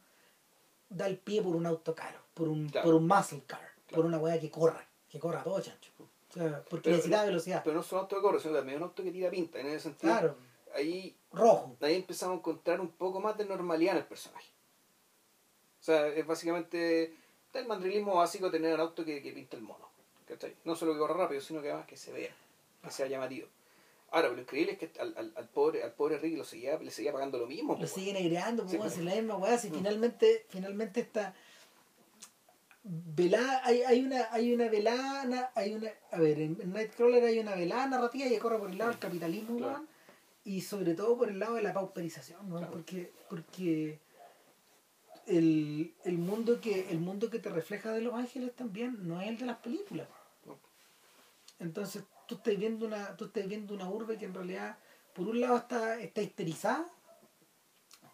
da 0.89 1.07
el 1.07 1.17
pie 1.17 1.41
por 1.41 1.55
un 1.55 1.65
auto 1.65 1.95
caro, 1.95 2.19
por 2.35 2.47
un, 2.49 2.69
Claro. 2.69 2.85
por 2.85 2.93
un 2.95 3.07
muscle 3.07 3.41
car, 3.47 3.67
por 3.89 4.05
una 4.05 4.19
weá 4.19 4.39
que 4.39 4.51
corra, 4.51 4.85
que 5.09 5.17
corra 5.19 5.41
todo 5.43 5.59
chancho. 5.59 5.91
O 5.99 6.33
sea, 6.33 6.63
porque 6.69 6.83
Pero 6.85 6.97
necesita 6.97 7.21
no- 7.21 7.25
velocidad. 7.25 7.61
Pero 7.63 7.73
no 7.75 7.81
es 7.81 7.91
un 7.91 7.97
auto 7.99 8.15
de 8.15 8.21
corre, 8.21 8.39
sino 8.39 8.53
también 8.53 8.77
un 8.77 8.83
auto 8.83 9.01
que 9.03 9.11
tira 9.11 9.29
pinta. 9.31 9.59
En 9.59 9.67
ese 9.67 9.79
sentido, 9.79 10.13
Claro, 10.13 10.35
ahí, 10.75 11.15
rojo. 11.31 11.75
ahí 11.81 11.95
empezamos 11.95 12.35
a 12.35 12.37
encontrar 12.39 12.79
un 12.81 12.89
poco 12.89 13.19
más 13.19 13.37
de 13.37 13.45
normalidad 13.45 13.93
en 13.95 14.01
el 14.01 14.05
personaje. 14.07 14.49
O 15.79 15.83
sea, 15.83 16.07
es 16.07 16.25
básicamente 16.25 17.13
el 17.53 17.65
mandrilismo 17.67 18.15
básico 18.15 18.45
de 18.45 18.51
tener 18.59 18.73
un 18.75 18.79
auto 18.81 19.03
que, 19.03 19.21
que 19.21 19.31
pinta 19.31 19.57
el 19.57 19.63
mono. 19.63 19.89
¿cachai? 20.27 20.55
No 20.63 20.75
solo 20.75 20.93
que 20.93 20.99
corra 20.99 21.15
rápido, 21.15 21.41
sino 21.41 21.61
que 21.61 21.69
además 21.69 21.87
que 21.87 21.97
se 21.97 22.11
vea, 22.11 22.33
que 22.83 22.91
sea 22.91 23.07
llamativo. 23.07 23.47
Ahora, 24.11 24.29
lo 24.29 24.39
increíble 24.41 24.73
es 24.73 24.77
que 24.77 24.91
al, 24.99 25.13
al, 25.17 25.33
al 25.35 25.47
pobre, 25.47 25.83
al 25.83 25.93
pobre 25.93 26.17
Ricky 26.17 26.35
lo 26.35 26.43
seguía, 26.43 26.77
le 26.77 26.91
seguía 26.91 27.13
pagando 27.13 27.37
lo 27.37 27.47
mismo. 27.47 27.77
Lo 27.79 27.87
siguen 27.87 28.17
agregando, 28.17 28.67
Sí, 28.67 28.77
pues, 28.77 28.97
es 28.97 29.03
la 29.05 29.15
misma 29.15 29.37
weá. 29.37 29.57
Si 29.57 29.69
Mm. 29.69 29.73
finalmente, 29.73 30.45
finalmente 30.49 30.99
está 31.01 31.33
velada, 32.83 33.61
hay, 33.63 33.83
hay 33.83 34.03
una, 34.03 34.27
hay 34.31 34.53
una 34.53 34.67
velada, 34.69 35.51
hay 35.55 35.75
una, 35.75 35.91
a 36.11 36.17
ver, 36.19 36.39
en, 36.39 36.57
en 36.61 36.73
Nightcrawler 36.73 37.23
hay 37.23 37.39
una 37.39 37.55
velada 37.55 37.87
narrativa 37.87 38.27
que 38.27 38.39
corre 38.39 38.57
por 38.57 38.69
el 38.71 38.77
lado 38.77 38.91
del 38.91 38.99
capitalismo, 38.99 39.57
Claro. 39.57 39.85
Y 40.43 40.61
sobre 40.61 40.95
todo 40.95 41.17
por 41.17 41.29
el 41.29 41.39
lado 41.39 41.55
de 41.55 41.61
la 41.63 41.73
pauperización, 41.73 42.49
Claro. 42.49 42.71
porque, 42.71 43.11
porque 43.29 43.99
el, 45.27 45.93
el 46.03 46.17
mundo 46.17 46.59
que, 46.59 46.89
el 46.89 46.99
mundo 46.99 47.29
que 47.29 47.39
te 47.39 47.49
refleja 47.49 47.91
de 47.91 48.01
Los 48.01 48.13
Ángeles 48.15 48.55
también 48.55 49.07
no 49.07 49.21
es 49.21 49.27
el 49.29 49.37
de 49.37 49.45
las 49.45 49.57
películas. 49.57 50.07
No. 50.45 50.57
Entonces 51.59 52.03
tú 52.27 52.35
estás 52.35 52.57
viendo 52.57 52.85
una, 52.87 53.15
tú 53.17 53.25
estás 53.25 53.47
viendo 53.47 53.73
una 53.73 53.87
urbe 53.89 54.17
que 54.17 54.25
en 54.25 54.33
realidad, 54.33 54.77
por 55.13 55.27
un 55.27 55.39
lado 55.41 55.57
está, 55.57 55.99
está 55.99 56.21
histerizada, 56.21 56.87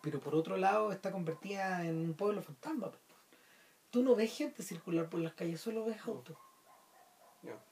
pero 0.01 0.19
por 0.19 0.35
otro 0.35 0.57
lado 0.57 0.91
está 0.91 1.11
convertida 1.11 1.85
en 1.85 1.95
un 1.97 2.13
pueblo 2.13 2.41
fantasma. 2.41 2.89
pues. 2.89 3.01
Tú 3.89 4.03
no 4.03 4.15
ves 4.15 4.35
gente 4.35 4.63
circular 4.63 5.09
por 5.09 5.21
las 5.21 5.33
calles, 5.33 5.61
solo 5.61 5.85
ves 5.85 5.97
autos. 6.05 6.35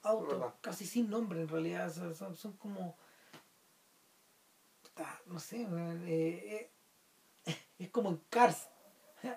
Autos, 0.03 0.53
casi 0.61 0.85
sin 0.85 1.09
nombre 1.09 1.41
en 1.41 1.49
realidad. 1.49 1.91
Son, 2.13 2.35
son 2.35 2.53
como. 2.53 2.95
Puta, 4.95 5.21
No 5.25 5.39
sé, 5.39 5.61
eh, 6.07 6.69
eh, 7.45 7.59
es 7.79 7.89
como 7.89 8.09
en 8.09 8.21
Cars. 8.29 8.67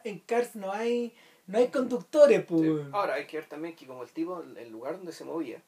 En 0.05 0.21
Cars 0.21 0.55
no 0.55 0.73
hay 0.73 1.15
no 1.47 1.59
hay 1.59 1.69
conductores, 1.69 2.45
pues. 2.45 2.61
Sí. 2.61 2.91
Ahora 2.93 3.15
hay 3.15 3.27
que 3.27 3.39
ver 3.39 3.49
también 3.49 3.75
que 3.75 3.87
como 3.87 4.03
el 4.03 4.11
tipo, 4.11 4.43
el 4.43 4.69
lugar 4.69 4.99
donde 4.99 5.13
se 5.13 5.25
movía, 5.25 5.63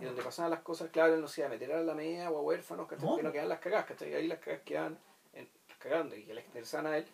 y 0.00 0.04
donde 0.04 0.22
pasaban 0.22 0.50
las 0.50 0.60
cosas, 0.60 0.88
claro, 0.90 1.14
él 1.14 1.20
no 1.20 1.28
se 1.28 1.42
iba 1.42 1.48
a 1.48 1.50
meter 1.50 1.70
a 1.70 1.82
la 1.82 1.94
media 1.94 2.30
o 2.30 2.38
a 2.38 2.40
huérfanos, 2.40 2.88
¿cachai? 2.88 3.06
No. 3.06 3.16
que 3.16 3.22
no 3.22 3.30
quedan 3.30 3.50
las 3.50 3.60
cagas, 3.60 3.84
¿cachai? 3.84 4.14
ahí 4.14 4.26
las 4.26 4.38
cagas 4.38 4.62
quedan, 4.62 4.98
en, 5.34 5.48
las 5.68 5.76
cagas 5.76 5.98
donde 5.98 6.24
que 6.24 6.32
les 6.32 6.46
interesaban 6.46 6.86
a 6.86 6.96
él, 6.96 7.06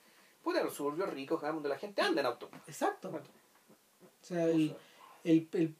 puta, 0.44 0.62
los 0.62 0.74
suburbios 0.74 1.10
ricos, 1.10 1.40
¿cachai? 1.40 1.54
donde 1.54 1.68
la 1.68 1.76
gente 1.76 2.00
anda 2.00 2.20
en 2.20 2.26
auto. 2.26 2.48
Exacto. 2.68 3.10
¿cachai? 3.10 3.32
O 4.00 4.24
sea, 4.24 4.44
el, 4.44 4.76
el, 5.24 5.48
el- 5.52 5.74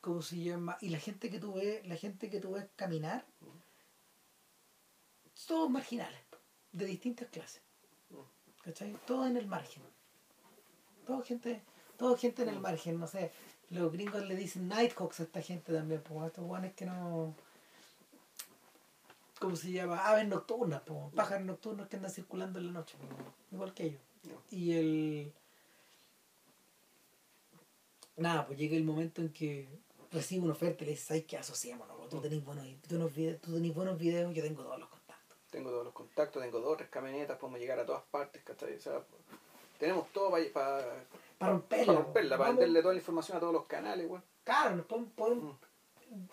¿cómo 0.00 0.22
se 0.22 0.38
llama? 0.38 0.76
Y 0.80 0.88
la 0.88 0.98
gente 0.98 1.30
que 1.30 1.38
tú 1.38 1.54
ves, 1.54 1.86
la 1.86 1.96
gente 1.96 2.28
que 2.28 2.40
tú 2.40 2.52
ves 2.52 2.66
caminar, 2.74 3.24
todos 5.44 5.70
marginales, 5.70 6.20
de 6.72 6.86
distintas 6.86 7.28
clases. 7.28 7.62
¿Cachai? 8.62 8.96
Todos 9.06 9.28
en 9.28 9.36
el 9.36 9.46
margen. 9.46 9.82
Toda 11.06 11.22
gente, 11.22 11.62
toda 11.96 12.18
gente 12.18 12.42
en 12.42 12.48
el 12.48 12.60
margen, 12.60 12.98
no 12.98 13.06
sé. 13.06 13.30
Los 13.70 13.92
gringos 13.92 14.24
le 14.26 14.34
dicen 14.34 14.68
Nighthawks 14.68 15.20
a 15.20 15.22
esta 15.24 15.40
gente 15.40 15.72
también, 15.72 16.02
pues 16.02 16.26
estos 16.26 16.44
guanes 16.44 16.74
que 16.74 16.86
no. 16.86 17.34
¿Cómo 19.38 19.54
se 19.54 19.70
llama? 19.70 20.04
Aves 20.04 20.26
nocturnas, 20.26 20.82
pues, 20.84 20.98
pájaros 21.14 21.44
nocturnos 21.44 21.88
que 21.88 21.96
andan 21.96 22.10
circulando 22.10 22.58
en 22.58 22.66
la 22.66 22.72
noche, 22.72 22.96
po, 22.96 23.06
igual 23.54 23.74
que 23.74 23.84
ellos. 23.84 24.00
Y 24.50 24.72
el. 24.72 25.32
Nada, 28.16 28.46
pues 28.46 28.58
llega 28.58 28.76
el 28.76 28.84
momento 28.84 29.20
en 29.20 29.32
que 29.32 29.68
recibe 30.10 30.42
una 30.42 30.54
oferta 30.54 30.82
y 30.82 30.86
le 30.86 30.92
dice, 30.92 31.04
¿sabes 31.04 31.24
qué? 31.26 31.36
Asociémonos, 31.36 31.96
po, 31.96 32.08
tú 32.08 32.20
tenés 32.20 32.42
buenos, 32.42 32.66
tú 32.82 32.88
tenés 32.88 33.14
videos, 33.14 33.40
tú 33.40 33.54
tenés 33.54 33.74
buenos 33.74 33.98
videos, 33.98 34.34
yo 34.34 34.42
tengo 34.42 34.62
todos 34.62 34.80
los. 34.80 34.88
Tengo 35.50 35.70
todos 35.70 35.84
los 35.84 35.94
contactos, 35.94 36.42
tengo 36.42 36.60
dos 36.60 36.72
o 36.74 36.76
tres 36.76 36.88
camionetas, 36.90 37.38
podemos 37.38 37.60
llegar 37.60 37.78
a 37.78 37.86
todas 37.86 38.02
partes, 38.10 38.42
¿cachai? 38.42 38.74
O 38.76 38.80
sea, 38.80 39.02
tenemos 39.78 40.08
todo 40.12 40.30
para, 40.30 40.44
para, 40.52 41.04
Para 41.38 41.52
romperla. 41.52 41.86
para 41.86 41.98
romperla, 42.04 42.38
para 42.38 42.50
venderle 42.50 42.82
toda 42.82 42.94
la 42.94 43.00
información 43.00 43.36
a 43.36 43.40
todos 43.40 43.52
los 43.52 43.66
canales, 43.66 44.08
güey. 44.08 44.20
Claro, 44.44 44.76
nos 44.76 44.86
podemos, 44.86 45.12
podemos- 45.14 45.56
Mm. 46.10 46.26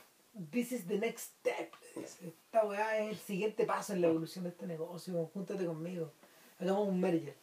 This 0.51 0.71
is 0.71 0.87
the 0.87 0.97
next 0.97 1.19
step. 1.39 1.71
Esta 1.95 2.65
weá 2.65 2.97
es 2.99 3.09
el 3.11 3.17
siguiente 3.17 3.65
paso 3.65 3.93
en 3.93 4.01
la 4.01 4.07
evolución 4.07 4.43
de 4.43 4.49
este 4.49 4.65
negocio. 4.65 5.29
Júntate 5.33 5.63
conmigo. 5.65 6.11
Hagamos 6.59 6.87
un 6.87 6.99
merger. 6.99 7.35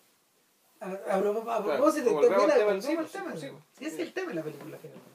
A, 0.80 0.86
a, 0.86 1.16
a, 1.16 1.20
pro- 1.20 1.50
a 1.50 1.62
propósito, 1.64 2.10
mira, 2.20 2.54
al 2.70 3.10
tema, 3.10 3.36
sí, 3.36 3.84
es 3.84 3.98
el 3.98 4.12
tema 4.12 4.28
de 4.30 4.34
la 4.34 4.42
película 4.42 4.76
finalmente. 4.78 5.10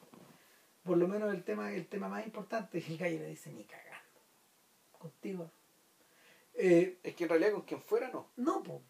Por 0.85 0.97
lo 0.97 1.07
menos 1.07 1.33
el 1.33 1.43
tema, 1.43 1.71
el 1.73 1.87
tema 1.87 2.07
más 2.07 2.25
importante 2.25 2.77
el 2.77 2.97
gallo 2.97 3.19
le 3.19 3.27
dice 3.27 3.49
ni 3.51 3.63
cagando. 3.63 4.19
Contigo. 4.99 5.49
Eh, 6.57 6.97
Es 7.03 7.15
que 7.15 7.23
en 7.25 7.29
realidad 7.29 7.51
con 7.51 7.61
quien 7.61 7.81
fuera 7.81 8.09
no. 8.09 8.29
no, 8.37 8.63
po. 8.63 8.81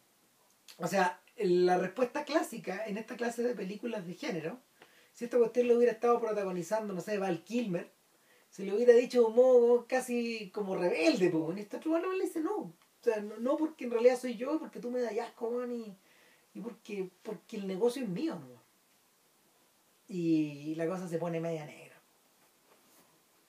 O 0.78 0.88
sea, 0.88 1.22
la 1.38 1.78
respuesta 1.78 2.24
clásica 2.26 2.86
en 2.86 2.98
esta 2.98 3.16
clase 3.16 3.44
de 3.44 3.56
películas 3.56 4.06
de 4.06 4.14
género, 4.14 4.60
si 5.14 5.26
esta 5.26 5.38
cuestión 5.38 5.68
lo 5.68 5.78
hubiera 5.78 5.94
estado 5.94 6.20
protagonizando, 6.20 6.94
no 6.94 7.02
sé, 7.02 7.18
Val 7.18 7.44
Kilmer, 7.44 7.90
se 8.50 8.64
le 8.64 8.74
hubiera 8.74 8.94
dicho 8.94 9.22
de 9.22 9.26
un 9.28 9.36
modo 9.36 9.86
casi 9.88 10.50
como 10.52 10.76
rebelde, 10.76 11.30
pues. 11.30 11.58
En 11.58 11.66
otro 11.78 11.92
bueno 11.92 12.12
le 12.14 12.26
dice 12.26 12.40
no. 12.42 12.56
O 12.58 12.74
sea, 13.02 13.22
no, 13.22 13.38
no 13.38 13.58
porque 13.58 13.86
en 13.86 13.92
realidad 13.92 14.18
soy 14.20 14.36
yo, 14.36 14.60
porque 14.60 14.80
tú 14.80 14.92
me 14.92 15.02
das 15.02 15.18
asco, 15.20 15.48
weón, 15.50 15.72
y, 15.74 15.98
y 16.54 16.60
porque, 16.62 17.10
porque 17.22 17.58
el 17.58 17.68
negocio 17.68 18.04
es 18.04 18.10
mío, 18.10 18.36
¿no? 18.36 18.64
Y 20.08 20.76
la 20.76 20.88
cosa 20.88 21.08
se 21.08 21.18
pone 21.18 21.40
media 21.40 21.66
negra. 21.66 21.96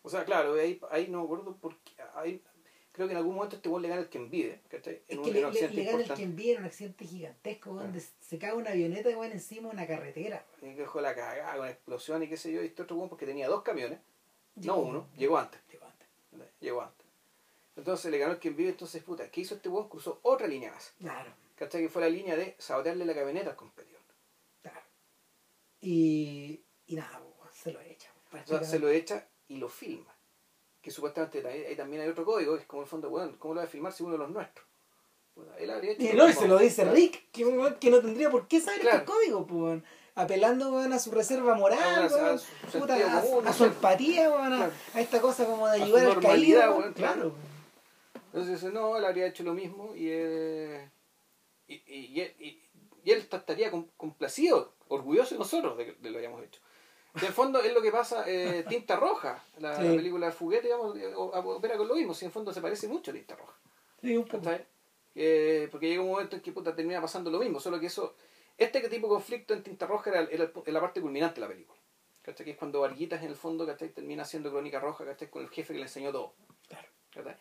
O 0.03 0.09
sea, 0.09 0.25
claro, 0.25 0.55
ahí, 0.55 0.81
ahí 0.91 1.09
no 1.09 1.23
acuerdo 1.23 1.57
porque 1.61 1.93
ahí, 2.15 2.43
creo 2.97 3.09
que 3.09 3.13
en 3.13 3.19
algún 3.19 3.35
momento 3.35 3.57
este 3.57 3.69
güey 3.69 3.83
le 3.83 3.89
gana 3.91 4.01
el 4.01 4.09
que 4.09 4.17
envide, 4.19 4.61
¿cachai? 4.69 4.95
Es 5.07 5.17
En 5.17 5.23
que 5.23 5.29
un, 5.29 5.33
le, 5.35 5.41
en 5.41 5.47
un 5.47 5.53
le, 5.53 5.59
accidente 5.61 5.77
le 5.77 5.85
gana 5.85 5.95
el 5.97 6.01
importante. 6.01 6.23
que 6.23 6.25
envía 6.25 6.59
un 6.59 6.65
accidente 6.65 7.05
gigantesco, 7.05 7.71
Ah. 7.79 7.83
donde 7.83 8.01
se 8.01 8.39
cae 8.39 8.55
una 8.55 8.71
avioneta 8.71 9.11
weón, 9.11 9.33
encima 9.33 9.69
de 9.69 9.75
una 9.75 9.87
carretera. 9.87 10.45
Y 10.63 10.75
que 10.75 10.81
dejó 10.81 11.01
la 11.03 11.15
cagada 11.15 11.57
con 11.59 11.69
explosión 11.69 12.23
y 12.23 12.29
qué 12.29 12.37
sé 12.39 12.53
yo, 12.53 12.63
y 12.63 12.67
este 12.67 12.83
otro 12.83 12.97
güey 12.97 13.09
porque 13.11 13.27
tenía 13.27 13.49
dos 13.49 13.63
camiones, 13.63 13.99
Llegó- 14.57 14.77
no 14.77 14.83
uno, 14.83 15.09
llegó 15.17 15.37
antes. 15.39 15.61
Llegó 15.71 15.85
antes. 15.87 16.09
Llegó 16.61 16.81
antes. 16.83 17.07
Entonces 17.77 18.11
le 18.11 18.17
ganó 18.19 18.33
el 18.33 18.39
que 18.39 18.49
vive, 18.51 18.71
entonces 18.71 19.03
puta, 19.03 19.31
¿qué 19.31 19.43
hizo 19.43 19.57
este 19.57 19.69
güey? 19.69 19.87
Cruzó 19.89 20.19
otra 20.23 20.47
línea 20.47 20.73
más. 20.73 20.95
Claro, 20.99 21.31
¿Cachai? 21.57 21.83
Que 21.83 21.89
fue 21.91 22.01
la 22.03 22.09
línea 22.09 22.35
de 22.35 22.55
sabotearle 22.59 23.05
la 23.05 23.15
camioneta 23.15 23.51
al 23.51 23.57
competidor. 23.57 24.01
claro. 24.63 24.81
Y, 25.83 26.61
y 26.87 26.95
nada, 26.97 27.19
weón, 27.21 27.53
se 27.53 27.73
lo 27.73 27.81
echa. 27.83 28.11
O 28.33 28.47
sea, 28.47 28.65
se 28.65 28.79
lo 28.79 28.89
echa 28.89 29.27
y 29.49 29.57
lo 29.59 29.69
filma. 29.69 30.16
Que 30.87 30.93
supuestamente 30.93 31.45
ahí, 31.49 31.65
ahí 31.65 31.75
también 31.75 32.01
hay 32.03 32.09
otro 32.09 32.25
código, 32.25 32.55
que 32.55 32.61
es 32.61 32.67
como 32.69 32.83
el 32.83 32.87
fondo, 32.89 33.11
bueno, 33.11 33.33
¿cómo 33.41 33.55
lo 33.55 33.59
va 33.61 33.65
a 33.65 33.69
filmar 33.69 33.93
si 33.93 34.05
uno 34.05 34.13
de 34.13 34.19
los 34.19 34.31
nuestros? 34.31 34.65
Puta, 35.35 35.59
él 35.59 35.69
habría 35.69 35.91
hecho 35.91 36.03
Y 36.05 36.13
lo 36.13 36.23
no, 36.27 36.31
y 36.31 36.33
se 36.33 36.47
lo 36.47 36.59
dice. 36.59 36.85
Rick, 36.85 37.29
que, 37.33 37.45
un 37.45 37.75
que 37.75 37.91
no 37.91 37.99
tendría 38.01 38.31
por 38.31 38.47
qué 38.47 38.61
saber 38.61 38.83
Claro. 38.83 38.99
estos 38.99 39.13
códigos, 39.17 39.47
pues, 39.49 39.83
apelando 40.15 40.79
a 40.79 40.99
su 41.01 41.11
reserva 41.11 41.57
moral, 41.57 42.05
A 42.05 42.39
su 42.39 42.79
puta, 42.79 42.95
a, 42.95 43.21
común, 43.21 43.45
a 43.45 43.51
no 43.51 43.53
su 43.53 43.65
empatía, 43.65 44.31
weón, 44.31 44.53
a, 44.53 44.57
Claro. 44.59 44.73
a 44.95 45.01
esta 45.01 45.21
cosa 45.21 45.45
como 45.45 45.67
de 45.67 45.83
ayudar 45.83 46.07
al 46.07 46.21
caído, 46.21 46.61
claro. 46.61 46.95
claro. 46.95 47.33
Entonces 48.27 48.61
dice, 48.61 48.73
no, 48.73 48.97
él 48.97 49.05
habría 49.05 49.27
hecho 49.27 49.43
lo 49.43 49.55
mismo 49.55 49.93
y, 49.97 50.07
eh, 50.09 50.89
y, 51.67 51.75
y, 51.75 52.07
y 52.15 52.21
él- 52.21 52.35
y- 52.39 52.63
y 53.03 53.11
él 53.11 53.27
estaría 53.29 53.73
com- 53.73 53.89
complacido, 53.97 54.73
orgulloso 54.87 55.35
de 55.35 55.41
nosotros 55.41 55.77
de 55.79 55.87
que 55.87 55.93
de 55.95 56.11
lo 56.11 56.19
hayamos 56.21 56.45
hecho. 56.45 56.61
En 57.17 57.25
el 57.27 57.33
fondo 57.33 57.61
es 57.61 57.73
lo 57.73 57.81
que 57.83 57.91
pasa, 57.91 58.25
eh, 58.27 58.65
Tinta 58.69 58.97
Roja, 58.97 59.43
la, 59.59 59.77
Sí. 59.77 59.83
la 59.89 59.97
película 59.97 60.27
de 60.27 60.33
Fuguete, 60.33 60.65
digamos, 60.69 60.97
eh, 60.97 61.13
opera 61.15 61.77
con 61.77 61.89
lo 61.89 61.95
mismo, 61.95 62.15
si 62.15 62.25
en 62.25 62.29
el 62.29 62.33
fondo 62.33 62.53
se 62.53 62.61
parece 62.61 62.89
mucho 62.89 63.11
a 63.11 63.15
Tinta 63.15 63.35
Roja. 63.37 63.55
Sí, 64.03 64.17
un. 64.17 64.29
Eh, 65.15 65.69
porque 65.71 65.89
llega 65.89 66.03
un 66.03 66.11
momento 66.11 66.37
en 66.37 66.43
que 66.43 66.53
puta, 66.53 66.75
termina 66.77 67.01
pasando 67.01 67.31
lo 67.31 67.39
mismo, 67.39 67.59
solo 67.59 67.81
que 67.81 67.87
eso, 67.87 68.15
este 68.59 68.81
tipo 68.89 69.07
de 69.07 69.15
conflicto 69.15 69.55
en 69.55 69.63
Tinta 69.63 69.87
Roja 69.87 70.11
era, 70.11 70.21
era 70.31 70.45
el 70.45 70.53
pu- 70.53 70.67
la 70.71 70.81
parte 70.81 71.01
culminante 71.01 71.37
de 71.37 71.41
la 71.47 71.49
película. 71.53 71.79
¿cachai? 72.23 72.45
Que 72.45 72.51
es 72.53 72.59
cuando 72.59 72.81
Varguitas 72.81 73.23
en 73.23 73.29
el 73.31 73.37
fondo 73.37 73.65
¿cachai? 73.65 73.89
termina 73.91 74.23
haciendo 74.25 74.51
Crónica 74.51 74.79
Roja 74.81 75.05
¿cachai? 75.07 75.31
con 75.31 75.43
el 75.43 75.49
jefe 75.49 75.73
que 75.73 75.79
le 75.79 75.85
enseñó 75.87 76.13
todo. 76.13 76.35
Claro. 76.69 76.89
¿cachai? 77.15 77.37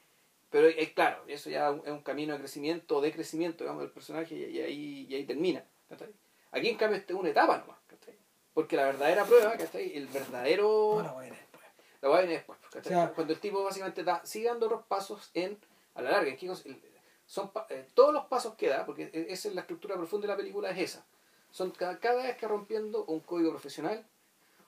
Pero 0.51 0.67
es 0.67 0.89
claro, 0.91 1.23
eso 1.27 1.49
ya 1.49 1.69
es 1.83 1.91
un 1.91 2.01
camino 2.01 2.33
de 2.33 2.39
crecimiento 2.39 2.97
o 2.97 3.01
de 3.01 3.11
crecimiento 3.11 3.63
digamos, 3.65 3.81
del 3.81 3.91
personaje 3.91 4.35
y, 4.35 4.43
y 4.57 4.61
ahí, 4.61 5.05
y 5.09 5.15
ahí 5.15 5.25
termina. 5.25 5.65
¿cachai? 5.89 6.13
Aquí 6.51 6.69
en 6.69 6.77
cambio 6.77 6.97
esta 6.99 7.11
es 7.13 7.19
una 7.19 7.29
etapa 7.29 7.57
nomás. 7.57 7.77
¿cachai? 7.87 8.13
Porque 8.55 8.75
la 8.77 8.85
verdadera 8.85 9.25
prueba, 9.25 9.55
¿cachai? 9.57 9.95
el 9.95 10.07
verdadero... 10.07 10.93
No, 10.95 11.03
la 11.03 11.13
weá 11.13 11.27
era 11.27 11.35
después. 11.35 11.63
La 12.01 12.09
a 12.09 12.21
venir 12.21 12.35
después. 12.37 12.57
O 12.73 12.83
sea- 12.83 13.13
Cuando 13.13 13.33
el 13.33 13.39
tipo 13.39 13.63
básicamente 13.63 14.03
da, 14.03 14.25
sigue 14.25 14.47
dando 14.47 14.65
otros 14.67 14.83
pasos 14.87 15.29
en, 15.33 15.59
a 15.93 16.01
la 16.01 16.11
larga, 16.11 16.29
en 16.31 16.37
que 16.37 16.45
el- 16.47 16.81
son 17.27 17.51
pa- 17.51 17.67
eh, 17.69 17.85
todos 17.93 18.13
los 18.13 18.25
pasos 18.25 18.55
que 18.55 18.69
da, 18.69 18.85
porque 18.85 19.11
e- 19.13 19.27
esa 19.33 19.49
es 19.49 19.55
la 19.55 19.61
estructura 19.61 19.95
profunda 19.95 20.25
de 20.25 20.33
la 20.33 20.37
película, 20.37 20.69
es 20.71 20.77
esa. 20.79 21.05
Son 21.51 21.69
cada, 21.71 21.99
cada 21.99 22.23
vez 22.23 22.37
que 22.37 22.47
rompiendo 22.47 23.03
un 23.05 23.19
código 23.19 23.51
profesional, 23.51 24.05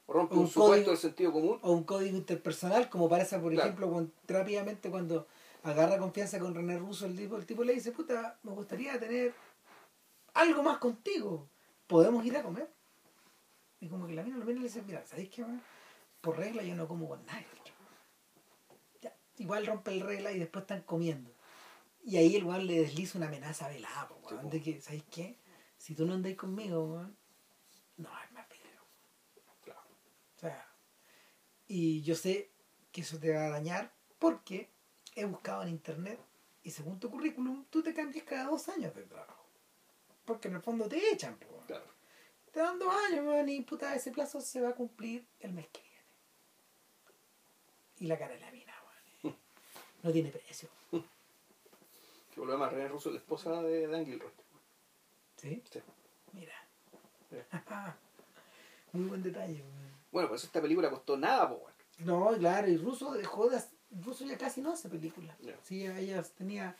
o 0.06 0.14
rompe 0.14 0.34
Un 0.36 0.42
un, 0.42 0.48
supuesto 0.48 0.74
código- 0.74 0.90
del 0.90 0.98
sentido 0.98 1.32
común, 1.32 1.60
O 1.64 1.72
un 1.72 1.84
código 1.86 2.18
interpersonal, 2.18 2.90
como 2.90 3.08
parece, 3.08 3.40
por 3.40 3.54
Claro. 3.54 3.70
ejemplo, 3.70 4.08
rápidamente 4.28 4.90
cuando 4.90 5.28
agarra 5.64 5.98
confianza 5.98 6.40
con 6.40 6.54
René 6.54 6.78
Russo, 6.78 7.06
el 7.06 7.16
tipo, 7.16 7.38
el 7.38 7.46
tipo 7.46 7.64
le 7.64 7.74
dice, 7.74 7.92
puta, 7.94 8.38
me 8.44 8.52
gustaría 8.52 9.00
tener 9.00 9.34
algo 10.34 10.62
más 10.64 10.78
contigo. 10.78 11.48
¿Podemos 11.88 12.26
ir 12.26 12.36
a 12.38 12.44
comer? 12.44 12.68
Y 13.80 13.89
como 13.89 14.07
que 14.07 14.13
la 14.13 14.23
mina 14.23 14.38
lo 14.38 14.45
mira 14.45 14.57
y 14.57 14.61
le 14.61 14.67
dice, 14.67 14.82
mira, 14.82 15.05
¿sabéis 15.05 15.30
qué? 15.30 15.45
Por 16.21 16.38
regla 16.38 16.63
yo 16.63 16.75
no 16.75 16.88
como 16.88 17.07
con 17.07 17.23
nadie. 17.25 17.45
Ya, 19.01 19.15
igual 19.38 19.65
rompe 19.65 19.91
el 19.91 20.01
regla 20.01 20.32
y 20.32 20.39
después 20.39 20.63
están 20.63 20.82
comiendo. 20.82 21.32
Y 22.03 22.17
ahí 22.17 22.36
el 22.36 22.45
weón 22.45 22.65
le 22.65 22.82
desliza 22.82 23.17
una 23.17 23.28
amenaza 23.28 23.67
velada, 23.67 24.09
weón, 24.23 24.49
de 24.49 24.61
que, 24.61 24.82
¿sabéis 24.82 25.03
qué? 25.11 25.38
Si 25.78 25.93
tú 25.93 26.05
no 26.05 26.13
andáis 26.13 26.38
conmigo, 26.38 26.86
weón, 26.86 27.15
no 27.97 28.09
hay 28.15 28.32
más 28.34 28.47
video. 28.49 28.82
claro, 29.63 29.82
O 30.36 30.39
sea, 30.39 30.67
y 31.67 32.01
yo 32.01 32.15
sé 32.15 32.49
que 32.91 33.01
eso 33.01 33.19
te 33.19 33.34
va 33.34 33.45
a 33.45 33.49
dañar 33.49 33.93
porque 34.17 34.69
he 35.15 35.25
buscado 35.25 35.63
en 35.63 35.69
internet 35.69 36.19
y 36.63 36.71
según 36.71 36.99
tu 36.99 37.11
currículum, 37.11 37.65
tú 37.69 37.84
te 37.84 37.93
cambias 37.93 38.25
cada 38.25 38.45
dos 38.45 38.67
años 38.69 38.95
de 38.95 39.03
trabajo. 39.03 39.45
Porque 40.25 40.47
en 40.47 40.55
el 40.55 40.61
fondo 40.61 40.88
te 40.88 41.13
echan, 41.13 41.38
weón. 41.49 41.65
Claro. 41.65 41.97
Te 42.58 42.64
dan 42.64 42.80
dos 42.80 42.91
años, 42.91 43.24
weón, 43.24 43.47
y 43.49 43.62
puta, 43.62 43.93
ese 43.93 44.10
plazo 44.10 44.41
se 44.41 44.60
va 44.60 44.70
a 44.70 44.74
cumplir 44.74 45.28
el 45.41 45.53
mes 45.53 45.68
que 45.68 45.80
viene. 45.80 46.05
Y 47.99 48.08
la 48.08 48.18
cara 48.18 48.34
de 48.34 48.39
la 48.39 48.49
mina, 48.49 48.74
weón. 49.22 49.38
No 50.01 50.12
tiene 50.12 50.32
precio. 50.32 50.68
Que 52.34 52.39
volvemos 52.39 52.68
a 52.68 52.72
René 52.72 52.88
Russo, 52.88 53.12
la 53.12 53.20
esposa 53.20 53.62
de 53.62 53.86
Dan 53.86 54.05
Gilroy. 54.05 54.32
¿Sí? 55.36 55.62
Sí. 55.72 55.80
Mira. 56.34 56.55
Muy 58.93 59.05
buen 59.10 59.22
detalle, 59.22 59.62
weón. 59.62 59.93
Bueno, 60.12 60.30
pues 60.30 60.43
esta 60.43 60.60
película 60.60 60.89
costó 60.89 61.16
nada, 61.16 61.45
bueno. 61.45 61.78
No, 61.99 62.36
claro, 62.39 62.68
y 62.68 62.78
Russo 62.78 63.14
dejó 63.14 63.51
de... 63.51 63.62
Russo 64.03 64.26
ya 64.26 64.36
casi 64.36 64.62
no 64.62 64.72
hace 64.72 64.89
películas. 64.89 65.38
Ya. 65.41 65.55
Sí, 65.62 65.86
ella 65.86 66.24
tenía 66.36 66.76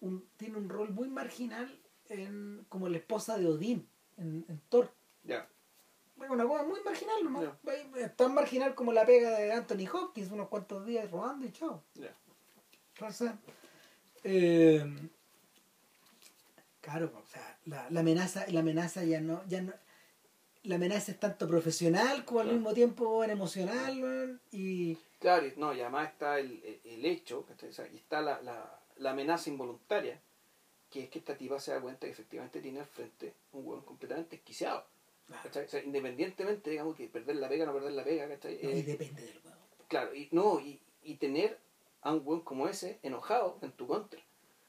un, 0.00 0.26
tiene 0.38 0.56
un 0.56 0.70
rol 0.70 0.88
muy 0.88 1.10
marginal 1.10 1.78
en, 2.08 2.64
como 2.70 2.88
la 2.88 2.96
esposa 2.96 3.36
de 3.36 3.46
Odín 3.46 3.90
en, 4.16 4.44
en 4.48 4.60
Thor. 4.68 4.90
Ya. 5.24 5.46
Bueno, 6.16 6.34
Una 6.34 6.44
cosa 6.46 6.62
muy 6.64 6.80
marginal, 6.82 7.32
¿no? 7.32 7.42
Ya. 7.94 8.16
Tan 8.16 8.32
marginal 8.34 8.74
como 8.74 8.92
la 8.92 9.04
pega 9.04 9.38
de 9.38 9.52
Anthony 9.52 9.86
Hopkins, 9.92 10.30
unos 10.30 10.48
cuantos 10.48 10.86
días 10.86 11.10
robando 11.10 11.44
y 11.46 11.52
chao. 11.52 11.82
Entonces, 12.94 13.32
eh, 14.24 14.84
claro, 16.80 17.12
o 17.22 17.26
sea, 17.26 17.58
la, 17.66 17.90
la 17.90 18.00
amenaza, 18.00 18.46
la 18.48 18.60
amenaza 18.60 19.04
ya 19.04 19.20
no, 19.20 19.42
ya 19.46 19.60
no, 19.62 19.72
la 20.62 20.76
amenaza 20.76 21.12
es 21.12 21.20
tanto 21.20 21.46
profesional 21.46 22.24
como 22.24 22.40
al 22.40 22.46
Claro. 22.46 22.58
mismo 22.58 22.74
tiempo 22.74 23.22
en 23.24 23.30
emocional, 23.30 24.40
y 24.50 24.96
Claro, 25.18 25.46
y- 25.46 25.52
no, 25.56 25.74
y 25.74 25.80
además 25.80 26.10
está 26.12 26.38
el, 26.38 26.80
el- 26.84 27.04
hecho. 27.04 27.46
O 27.68 27.72
sea, 27.72 27.86
y 27.88 27.96
está 27.96 28.20
la, 28.20 28.40
la, 28.42 28.80
la 28.96 29.10
amenaza 29.10 29.50
involuntaria, 29.50 30.20
que 30.96 31.04
es 31.04 31.10
que 31.10 31.18
esta 31.18 31.36
tipa 31.36 31.58
se 31.60 31.72
da 31.72 31.80
cuenta 31.80 32.06
que 32.06 32.12
efectivamente 32.12 32.60
tiene 32.60 32.80
al 32.80 32.86
frente 32.86 33.34
un 33.52 33.66
hueón 33.66 33.82
completamente 33.82 34.36
esquiciado. 34.36 34.84
O 35.28 35.52
sea, 35.68 35.82
independientemente, 35.82 36.70
digamos, 36.70 36.96
que 36.96 37.08
perder 37.08 37.36
la 37.36 37.48
pega 37.48 37.64
o 37.64 37.66
no 37.66 37.72
perder 37.74 37.92
la 37.92 38.04
pega, 38.04 38.28
¿cachai? 38.28 38.58
no, 38.62 38.70
Eh, 38.70 38.78
y 38.78 38.82
depende 38.82 39.22
del 39.22 39.40
huevo. 39.44 39.56
Claro, 39.88 40.14
y 40.14 40.28
no, 40.32 40.60
y, 40.60 40.80
y 41.02 41.16
tener 41.16 41.58
a 42.02 42.12
un 42.12 42.22
weón 42.24 42.40
como 42.42 42.68
ese 42.68 42.98
enojado 43.02 43.58
en 43.62 43.72
tu 43.72 43.86
contra. 43.86 44.20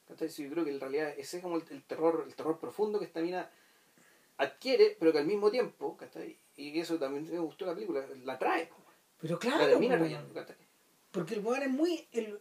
¿Cachai? 0.08 0.28
Yo 0.28 0.50
creo 0.50 0.64
que 0.64 0.70
en 0.72 0.80
realidad 0.80 1.14
ese 1.16 1.36
es 1.38 1.42
como 1.42 1.56
el, 1.56 1.64
el 1.70 1.82
terror, 1.84 2.24
el 2.26 2.34
terror 2.34 2.58
profundo 2.58 2.98
que 2.98 3.04
esta 3.04 3.20
mina 3.20 3.50
adquiere, 4.36 4.96
pero 4.98 5.12
que 5.12 5.18
al 5.18 5.26
mismo 5.26 5.50
tiempo, 5.50 5.96
¿cachai? 5.96 6.36
Y 6.56 6.78
eso 6.78 6.98
también 6.98 7.30
me 7.30 7.38
gustó 7.38 7.66
la 7.66 7.74
película, 7.74 8.04
la 8.24 8.38
trae, 8.38 8.68
Pero 9.20 9.34
la 9.34 9.38
claro, 9.40 9.66
termina 9.66 9.94
weón, 9.94 10.08
trayendo, 10.08 10.34
¿cachai? 10.34 10.56
porque 11.10 11.34
el 11.34 11.40
weón 11.40 11.62
es 11.62 11.70
muy, 11.70 12.06
el, 12.12 12.40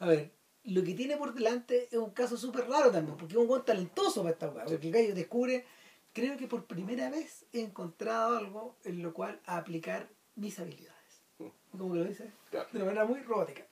a 0.00 0.06
ver, 0.06 0.30
lo 0.64 0.82
que 0.82 0.94
tiene 0.94 1.16
por 1.16 1.34
delante 1.34 1.88
es 1.90 1.98
un 1.98 2.10
caso 2.10 2.36
súper 2.36 2.66
raro 2.68 2.90
también, 2.90 3.16
porque 3.16 3.34
es 3.34 3.38
un 3.38 3.48
weón 3.48 3.64
talentoso 3.64 4.22
para 4.22 4.32
esta 4.32 4.48
weá, 4.48 4.64
porque 4.64 4.86
el 4.86 4.92
gallo 4.92 5.14
descubre, 5.14 5.64
creo 6.12 6.36
que 6.36 6.46
por 6.46 6.64
primera 6.64 7.10
vez 7.10 7.44
he 7.52 7.60
encontrado 7.60 8.38
algo 8.38 8.76
en 8.84 9.02
lo 9.02 9.12
cual 9.12 9.40
aplicar 9.46 10.08
mis 10.36 10.58
habilidades. 10.58 10.94
Mm. 11.38 11.48
Como 11.78 11.92
que 11.92 11.98
lo 11.98 12.04
dice, 12.04 12.30
Claro. 12.50 12.68
de 12.72 12.76
una 12.78 12.86
manera 12.86 13.04
muy 13.04 13.20
robótica. 13.20 13.66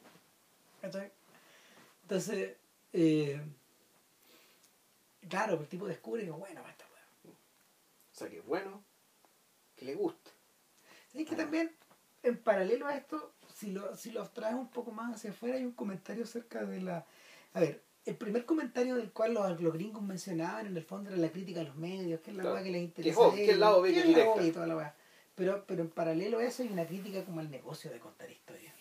Entonces, 2.03 2.57
eh, 2.93 3.41
claro, 5.29 5.61
el 5.61 5.69
tipo 5.69 5.87
descubre 5.87 6.23
que 6.25 6.31
es 6.31 6.37
bueno 6.37 6.61
para 6.61 6.73
esta 6.73 6.85
weá. 6.93 7.33
O 7.33 8.15
sea, 8.15 8.29
que 8.29 8.39
es 8.39 8.45
bueno, 8.47 8.83
que 9.77 9.85
le 9.87 9.95
gusta. 9.95 10.31
¿Sabes 11.11 11.29
que 11.29 11.37
también, 11.37 11.75
en 12.23 12.37
paralelo 12.39 12.87
a 12.87 12.97
esto, 12.97 13.33
si 13.63 13.71
lo, 13.73 13.97
si 13.97 14.11
lo 14.11 14.27
traes 14.29 14.55
un 14.55 14.69
poco 14.69 14.91
más 14.91 15.15
hacia 15.15 15.31
afuera, 15.31 15.57
hay 15.57 15.65
un 15.65 15.73
comentario 15.73 16.25
acerca 16.25 16.65
de 16.65 16.81
la... 16.81 17.07
A 17.55 17.61
ver, 17.61 17.81
el 18.05 18.17
primer 18.17 18.45
comentario 18.45 18.97
del 18.97 19.13
cual 19.13 19.35
los, 19.35 19.61
los 19.61 19.73
gringos 19.73 20.03
mencionaban 20.03 20.67
en 20.67 20.77
el 20.77 20.83
fondo 20.83 21.11
era 21.11 21.19
la 21.19 21.31
crítica 21.31 21.61
a 21.61 21.65
los 21.65 21.77
medios, 21.77 22.21
que 22.21 22.31
es 22.33 22.37
la 22.37 22.43
Claro. 22.43 22.55
weá 22.57 22.65
que 22.65 22.71
les 22.73 22.83
interesa. 22.83 23.21
que 23.35 23.43
es 23.45 23.49
ellos, 23.51 23.59
la 23.61 23.77
obvia, 23.77 23.93
que 23.95 24.01
la 24.01 24.07
directa. 24.07 24.31
obvia 24.33 24.47
y 24.49 24.53
toda 24.53 24.67
la 24.67 24.77
weá. 24.77 24.95
Pero, 25.37 25.65
pero 25.67 25.83
en 25.83 25.91
paralelo 25.91 26.39
a 26.41 26.45
eso 26.45 26.63
hay 26.65 26.71
una 26.71 26.85
crítica 26.87 27.25
como 27.25 27.39
al 27.41 27.51
negocio 27.51 27.91
de 27.93 27.99
contar 28.01 28.29
historias. 28.31 28.75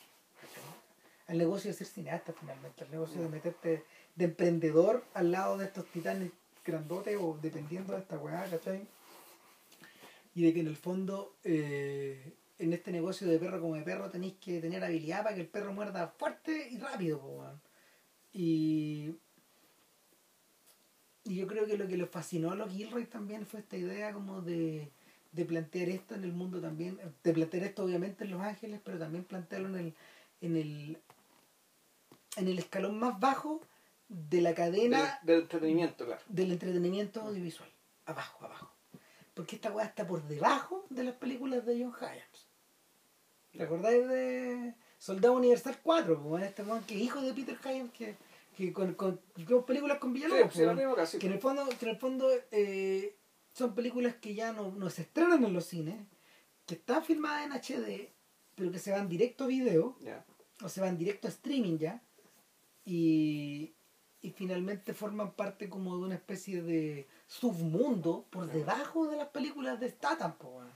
Al 1.27 1.38
negocio 1.38 1.69
de 1.71 1.77
ser 1.77 1.88
cineasta 1.88 2.34
finalmente, 2.34 2.84
al 2.84 2.91
negocio 2.91 3.21
de 3.21 3.29
meterte 3.29 3.84
de 4.15 4.25
emprendedor 4.25 5.05
al 5.13 5.32
lado 5.32 5.57
de 5.57 5.65
estos 5.65 5.86
titanes 5.86 6.32
grandotes 6.65 7.17
o 7.21 7.38
dependiendo 7.41 7.93
de 7.93 7.99
esta 7.99 8.17
weá, 8.17 8.43
¿cachai? 8.49 8.86
Y 10.36 10.43
de 10.43 10.53
que 10.53 10.59
en 10.61 10.67
el 10.67 10.75
fondo, 10.75 11.36
eh, 11.43 12.34
en 12.62 12.74
este 12.74 12.91
negocio 12.91 13.28
de 13.28 13.39
perro 13.39 13.59
como 13.59 13.76
de 13.76 13.82
perro, 13.82 14.09
tenéis 14.09 14.36
que 14.39 14.59
tener 14.62 14.84
habilidad 14.84 15.24
para 15.24 15.36
que 15.36 15.41
el 15.41 15.47
perro 15.47 15.74
muerda 15.74 16.07
fuerte 16.18 16.70
y 16.70 16.78
rápido, 16.78 17.20
po. 17.20 17.45
Y, 18.34 19.16
y 21.24 21.36
yo 21.36 21.47
creo 21.47 21.66
que 21.66 21.78
lo 21.78 21.88
que 21.88 21.97
le 21.97 22.05
fascinó 22.05 22.51
a 22.51 22.55
los 22.55 22.72
Gilroy 22.72 23.05
también 23.05 23.45
fue 23.45 23.59
esta 23.62 23.78
idea 23.78 24.14
como 24.14 24.41
de, 24.41 24.91
de 25.32 25.45
plantear 25.45 25.89
esto 25.89 26.16
en 26.16 26.24
el 26.24 26.34
mundo 26.34 26.62
también, 26.62 26.99
de 27.24 27.34
plantear 27.34 27.64
esto 27.64 27.84
obviamente 27.84 28.24
en 28.24 28.32
Los 28.32 28.41
Ángeles, 28.41 28.80
pero 28.84 28.99
también 28.99 29.24
plantearlo 29.24 29.70
en 29.70 29.76
el, 29.76 29.93
en 30.41 30.55
el, 30.55 30.97
en 32.38 32.47
el 32.47 32.59
escalón 32.59 32.99
más 32.99 33.20
bajo 33.20 33.62
de 34.07 34.41
la 34.41 34.49
Del, 34.49 34.57
cadena 34.57 35.20
del 35.24 35.41
entretenimiento, 35.41 36.05
claro. 36.05 36.22
del 36.28 36.51
entretenimiento 36.51 37.22
audiovisual. 37.22 37.70
Abajo, 38.05 38.45
abajo. 38.45 38.72
Porque 39.34 39.55
esta 39.55 39.72
weá 39.72 39.86
está 39.86 40.05
por 40.05 40.22
debajo 40.28 40.86
de 40.89 41.05
las 41.05 41.16
películas 41.16 41.66
de 41.66 41.82
John 41.82 41.93
Hyams. 41.93 42.51
¿Te 43.56 43.64
acordáis 43.64 44.08
de 44.08 44.74
Soldado 44.97 45.34
Universal 45.36 45.78
4? 45.84 46.22
Como 46.22 46.38
este 46.38 46.64
weón 46.64 46.84
que 46.84 46.95
es 46.95 47.02
hijo 47.02 47.22
de 47.22 47.34
Peter 47.34 47.58
Hyams 47.64 47.91
que, 47.91 48.16
que 48.56 48.72
con, 48.72 48.93
con, 48.93 49.20
con 49.47 49.66
películas 49.66 49.99
con 49.99 50.14
Villalobos. 50.14 50.54
sí, 50.54 50.64
casi. 50.95 51.20
que 51.20 51.28
en 51.28 51.34
el 51.34 51.39
fondo, 51.39 51.68
que 51.68 51.86
en 51.86 51.91
el 51.91 51.97
fondo 51.97 52.30
eh, 52.52 53.16
son 53.54 53.76
películas 53.76 54.16
que 54.16 54.34
ya 54.34 54.54
no, 54.54 54.72
no 54.72 54.89
se 54.89 55.04
estrenan 55.04 55.43
en 55.43 55.54
los 55.54 55.66
cines, 55.66 55.95
que 56.66 56.76
están 56.76 57.04
filmadas 57.04 57.45
en 57.45 57.52
HD, 57.52 58.10
pero 58.56 58.72
que 58.72 58.80
se 58.80 58.91
van 58.91 59.10
directo 59.10 59.43
a 59.43 59.47
video 59.47 59.97
o 60.64 60.70
se 60.70 60.82
van 60.82 60.97
directo 60.97 61.28
a 61.28 61.32
streaming 61.32 61.78
ya 61.78 62.02
y, 62.86 63.74
y 64.22 64.30
finalmente 64.32 64.93
forman 64.93 65.34
parte 65.34 65.70
como 65.70 65.97
de 65.97 66.04
una 66.04 66.16
especie 66.16 66.62
de 66.62 67.08
submundo 67.28 68.26
por 68.30 68.47
debajo 68.47 69.08
de 69.08 69.18
las 69.18 69.28
películas 69.30 69.80
de 69.80 69.89
Statham 69.89 70.34
po, 70.38 70.47
weón. 70.49 70.72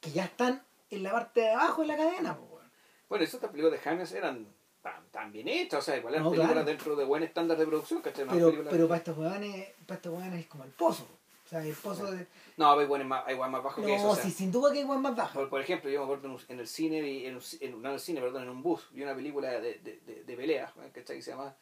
que 0.00 0.10
ya 0.10 0.24
están 0.24 0.62
en 0.96 1.02
la 1.02 1.12
parte 1.12 1.40
de 1.40 1.50
abajo 1.50 1.82
de 1.82 1.88
la 1.88 1.96
cadena 1.96 2.36
po. 2.36 2.60
Bueno, 3.08 3.24
esas 3.24 3.40
películas 3.40 3.72
de 3.72 3.78
James 3.78 4.12
eran 4.12 4.46
tan, 4.82 5.06
tan 5.10 5.30
bien 5.32 5.46
hechas, 5.48 5.80
o 5.80 5.82
sea, 5.82 5.96
igual 5.96 6.14
eran 6.14 6.24
No, 6.24 6.30
películas 6.30 6.52
claro. 6.54 6.66
dentro 6.66 6.96
de 6.96 7.04
buen 7.04 7.22
estándar 7.22 7.56
de 7.56 7.66
producción, 7.66 8.00
pero, 8.02 8.26
películas- 8.26 8.68
pero 8.70 8.88
para 8.88 8.98
estos 8.98 9.16
weones 9.18 9.68
para 9.86 9.96
estos 9.96 10.12
weones 10.12 10.40
es 10.40 10.46
como 10.46 10.64
el 10.64 10.70
pozo 10.70 11.06
o 11.44 11.48
sea 11.48 11.62
el 11.62 11.74
pozo 11.74 12.10
de 12.10 12.26
No, 12.56 12.72
hay 12.78 12.86
buenas 12.86 13.06
más, 13.06 13.22
hay 13.26 13.36
más 13.36 13.62
bajo 13.62 13.82
que 13.82 13.94
eso. 13.94 14.04
no 14.04 14.10
o 14.10 14.14
sea, 14.14 14.24
si 14.24 14.30
sin 14.30 14.50
duda 14.50 14.72
que 14.72 14.78
hay 14.78 14.84
weón 14.84 15.02
más 15.02 15.14
bajo 15.14 15.38
por, 15.40 15.48
por 15.50 15.60
ejemplo, 15.60 15.90
yo 15.90 16.00
me 16.00 16.04
acuerdo 16.12 16.38
en, 16.48 16.58
el 16.58 16.66
cine, 16.66 17.26
en, 17.26 17.36
un 17.36 17.42
en, 17.60 17.82
no 17.82 17.88
en 17.88 17.94
el 17.94 18.00
cine, 18.00 18.20
perdón, 18.20 18.44
en 18.44 18.48
un 18.48 18.62
bus, 18.62 18.88
vi 18.92 19.02
una 19.02 19.14
película 19.14 19.50
de, 19.50 19.60
de, 19.78 20.00
de, 20.00 20.24
de 20.24 20.36
peleas, 20.36 20.72
¿cachai? 20.92 21.16
Que 21.16 21.22
se 21.22 21.30
llama 21.30 21.54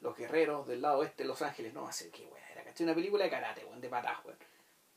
Los 0.00 0.16
Guerreros 0.16 0.66
del 0.66 0.80
lado 0.82 0.98
oeste 1.00 1.22
de 1.24 1.28
Los 1.28 1.42
Ángeles. 1.42 1.72
No, 1.74 1.90
sé 1.92 2.10
qué 2.10 2.26
buena 2.26 2.48
era, 2.50 2.64
¿cachai? 2.64 2.84
Una 2.84 2.94
película 2.94 3.24
de 3.24 3.30
karate, 3.30 3.64
weón, 3.64 3.80
de 3.80 3.88
patas, 3.88 4.24
weón. 4.24 4.38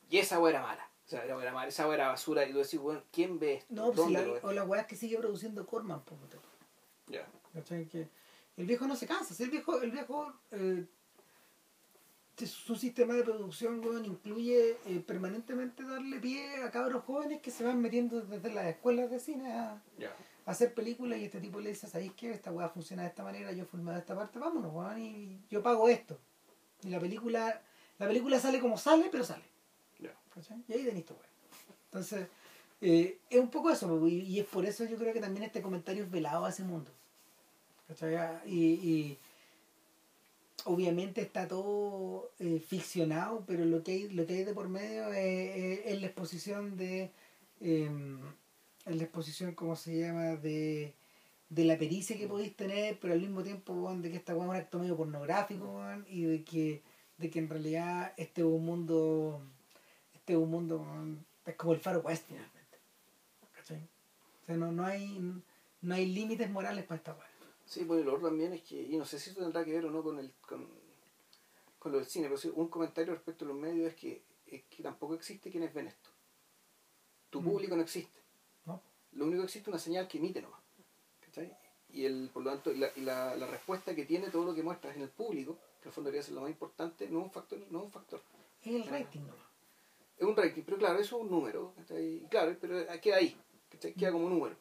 Y 0.08 0.18
esa 0.18 0.38
weón 0.38 0.54
era 0.56 0.62
mala. 0.66 0.88
O 1.06 1.08
sea, 1.08 1.24
era, 1.24 1.40
era 1.40 1.66
esa 1.66 1.92
era 1.94 2.08
basura. 2.08 2.46
Y 2.46 2.52
tú 2.52 2.58
decís, 2.58 2.80
weón, 2.80 3.02
¿quién 3.12 3.38
ve 3.38 3.54
esto? 3.54 3.74
no 3.74 3.92
pues 3.92 4.06
si 4.08 4.14
¿Dónde 4.14 4.40
la, 4.40 4.48
o 4.48 4.52
la 4.52 4.64
weá 4.64 4.86
que 4.86 4.96
sigue 4.96 5.16
produciendo 5.18 5.64
Corman 5.64 6.02
puta. 6.02 6.38
Ya. 7.06 7.26
¿Cachai? 7.54 7.86
Que 7.86 8.08
el 8.56 8.66
viejo 8.66 8.86
no 8.86 8.96
se 8.96 9.06
cansa. 9.06 9.34
si 9.34 9.44
el 9.44 9.50
viejo, 9.50 9.80
el 9.80 9.92
viejo 9.92 10.32
eh, 10.50 10.84
su 12.44 12.76
sistema 12.76 13.14
de 13.14 13.22
producción 13.22 13.80
weón, 13.80 14.04
incluye 14.04 14.76
eh, 14.84 15.00
permanentemente 15.06 15.84
darle 15.84 16.18
pie 16.18 16.62
a 16.62 16.70
cabros 16.70 17.04
jóvenes 17.04 17.40
que 17.40 17.50
se 17.50 17.64
van 17.64 17.80
metiendo 17.80 18.20
desde 18.20 18.52
las 18.52 18.66
escuelas 18.66 19.10
de 19.10 19.20
cine 19.20 19.52
a, 19.52 19.82
hacer 20.44 20.74
películas 20.74 21.18
y 21.18 21.24
este 21.24 21.40
tipo 21.40 21.60
le 21.60 21.70
dice, 21.70 21.88
¿sabéis 21.88 22.12
qué? 22.12 22.30
Esta 22.30 22.52
weá 22.52 22.68
funciona 22.68 23.02
de 23.02 23.08
esta 23.08 23.24
manera, 23.24 23.50
yo 23.52 23.64
filmé 23.64 23.92
de 23.92 23.98
esta 23.98 24.14
parte, 24.14 24.38
vámonos, 24.38 24.72
weón, 24.72 25.00
y 25.00 25.40
yo 25.50 25.62
pago 25.62 25.88
esto. 25.88 26.18
Y 26.82 26.90
la 26.90 27.00
película, 27.00 27.62
la 27.98 28.06
película 28.06 28.38
sale 28.38 28.60
como 28.60 28.76
sale, 28.76 29.08
pero 29.10 29.24
sale. 29.24 29.44
¿Cachai? 30.36 30.64
Y 30.68 30.74
ahí 30.74 30.84
tenéis 30.84 31.06
weá. 31.10 31.20
Entonces, 31.86 32.28
eh, 32.82 33.18
es 33.30 33.40
un 33.40 33.50
poco 33.50 33.70
eso, 33.70 33.88
po, 33.88 34.06
y, 34.08 34.40
es 34.40 34.46
por 34.46 34.66
eso 34.66 34.84
yo 34.86 34.98
creo 34.98 35.14
que 35.14 35.20
también 35.20 35.44
este 35.44 35.62
comentario 35.62 36.04
es 36.04 36.12
velado 36.12 36.46
a 36.46 36.50
ese 36.50 36.64
mundo. 36.64 36.92
¿cachai? 37.88 38.16
Y, 38.46 38.58
y 38.90 39.18
obviamente 40.64 41.20
está 41.22 41.46
todo 41.48 42.30
eh, 42.38 42.60
ficcionado, 42.66 43.44
pero 43.46 43.64
lo 43.64 43.82
que 43.82 43.92
hay, 43.92 44.08
lo 44.10 44.26
que 44.26 44.34
hay 44.34 44.44
de 44.44 44.54
por 44.54 44.68
medio 44.68 45.12
es, 45.12 45.80
es- 45.86 46.00
la 46.00 46.06
exposición 46.08 46.76
de 46.76 47.10
em, 47.60 48.20
es 48.86 48.96
la 48.96 49.04
exposición, 49.04 49.54
¿cómo 49.54 49.76
se 49.76 49.98
llama? 49.98 50.36
de 50.36 50.94
de 51.50 51.64
la 51.64 51.78
pericia 51.78 52.18
que 52.18 52.28
podéis 52.28 52.56
tener, 52.56 53.00
pero 53.00 53.14
al 53.14 53.22
mismo 53.22 53.42
tiempo 53.42 53.94
de 53.96 54.10
que 54.12 54.18
esta 54.18 54.34
weá 54.36 54.44
es 54.46 54.50
un 54.50 54.56
acto 54.56 54.78
medio 54.80 54.98
pornográfico 54.98 55.80
y 56.10 56.24
de 56.24 56.44
que, 56.44 56.82
de 57.18 57.30
que 57.30 57.40
en 57.40 57.48
realidad 57.50 58.12
este 58.18 58.42
es 58.42 58.46
un 58.48 58.66
mundo 58.66 59.40
este 60.26 60.32
es 60.32 60.38
un 60.40 60.50
mundo 60.50 60.84
es 61.44 61.54
como 61.54 61.72
el 61.72 61.78
faro 61.78 62.00
west 62.00 62.26
finalmente. 62.26 62.78
¿Cachai? 63.54 63.78
O 64.42 64.46
sea, 64.46 64.56
no, 64.56 64.72
no 64.72 64.84
hay 64.84 65.20
no 65.82 65.94
hay 65.94 66.06
límites 66.06 66.50
morales 66.50 66.84
para 66.84 66.96
esta 66.98 67.12
weá. 67.12 67.30
Sí, 67.64 67.84
pues 67.84 68.04
lo 68.04 68.14
otro 68.14 68.26
también 68.26 68.52
es 68.52 68.62
que, 68.62 68.82
y 68.82 68.96
no 68.96 69.04
sé 69.04 69.20
si 69.20 69.30
eso 69.30 69.40
tendrá 69.40 69.64
que 69.64 69.70
ver 69.72 69.84
o 69.86 69.90
no 69.92 70.02
con 70.02 70.18
el 70.18 70.32
con, 70.40 70.66
con 71.78 71.92
lo 71.92 71.98
del 71.98 72.08
cine, 72.08 72.26
pero 72.26 72.38
sí, 72.38 72.50
un 72.52 72.66
comentario 72.66 73.14
respecto 73.14 73.44
a 73.44 73.48
los 73.48 73.56
medios 73.56 73.86
es 73.92 73.94
que, 73.94 74.20
es 74.48 74.64
que 74.64 74.82
tampoco 74.82 75.14
existe 75.14 75.48
quienes 75.48 75.72
ven 75.72 75.86
esto. 75.86 76.10
Tu 77.30 77.40
Mm. 77.40 77.44
público 77.44 77.76
no 77.76 77.82
existe. 77.82 78.18
¿no? 78.64 78.82
Lo 79.12 79.26
único 79.26 79.42
que 79.42 79.46
existe 79.46 79.70
es 79.70 79.74
una 79.74 79.78
señal 79.78 80.08
que 80.08 80.18
emite 80.18 80.42
nomás. 80.42 80.60
¿cachai? 81.20 81.56
Y 81.90 82.04
el, 82.04 82.30
por 82.32 82.42
lo 82.42 82.50
tanto, 82.50 82.72
y 82.72 82.78
la, 82.78 82.90
y 82.96 83.02
la, 83.02 83.36
la 83.36 83.46
respuesta 83.46 83.94
que 83.94 84.04
tiene 84.04 84.28
todo 84.30 84.44
lo 84.44 84.54
que 84.56 84.64
muestras 84.64 84.96
en 84.96 85.02
el 85.02 85.08
público, 85.10 85.56
que 85.80 85.88
el 85.88 85.94
fondo 85.94 86.08
debería 86.08 86.24
ser 86.24 86.34
lo 86.34 86.40
más 86.40 86.50
importante, 86.50 87.08
no 87.08 87.20
es 87.20 87.24
un 87.26 87.30
factor, 87.30 87.60
no 87.70 87.78
es 87.78 87.84
un 87.84 87.92
factor. 87.92 88.20
Es 88.64 88.74
el 88.74 88.86
rating, 88.86 89.20
¿no? 89.20 89.45
Es 90.18 90.26
un 90.26 90.36
rating, 90.36 90.62
pero 90.64 90.78
claro, 90.78 90.98
eso 90.98 91.16
es 91.16 91.22
un 91.22 91.30
número, 91.30 91.74
¿cachai? 91.76 92.26
Claro, 92.30 92.56
pero 92.60 92.84
queda 93.00 93.16
ahí, 93.16 93.36
¿cachai? 93.70 93.92
queda 93.94 94.12
como 94.12 94.28
número. 94.28 94.56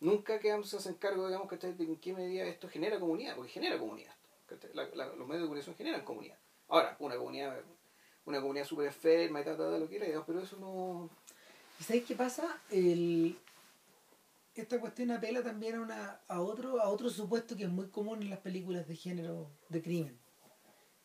Nunca 0.00 0.38
quedamos 0.38 0.72
hacen 0.74 0.94
cargo, 0.94 1.26
digamos, 1.26 1.48
¿cachai? 1.48 1.74
de 1.74 1.84
en 1.84 1.96
qué 1.96 2.12
medida 2.14 2.44
esto 2.44 2.68
genera 2.68 2.98
comunidad, 2.98 3.36
porque 3.36 3.50
genera 3.52 3.78
comunidad. 3.78 4.14
La- 4.74 4.84
los 4.88 5.26
medios 5.26 5.42
de 5.42 5.46
comunicación 5.46 5.76
generan 5.76 6.04
comunidad. 6.04 6.38
Ahora, 6.68 6.96
una 6.98 7.16
comunidad, 7.16 7.60
una 8.24 8.40
comunidad 8.40 8.64
súper 8.66 8.86
enferma 8.86 9.40
y 9.40 9.44
tal, 9.44 9.56
tal, 9.56 9.70
tal, 9.70 9.80
lo 9.80 9.88
que 9.88 9.96
era, 9.96 10.24
pero 10.26 10.40
eso 10.40 10.56
no... 10.56 11.08
¿Y 11.80 11.84
sabéis 11.84 12.04
qué 12.04 12.14
pasa? 12.14 12.60
El... 12.70 13.38
Esta 14.54 14.78
cuestión 14.80 15.10
apela 15.10 15.42
también 15.42 15.76
a, 15.76 15.80
una, 15.80 16.20
a, 16.28 16.40
otro, 16.42 16.80
a 16.80 16.88
otro 16.88 17.08
supuesto 17.08 17.56
que 17.56 17.64
es 17.64 17.70
muy 17.70 17.88
común 17.88 18.20
en 18.22 18.28
las 18.30 18.40
películas 18.40 18.86
de 18.86 18.96
género 18.96 19.50
de 19.70 19.82
crimen. 19.82 20.18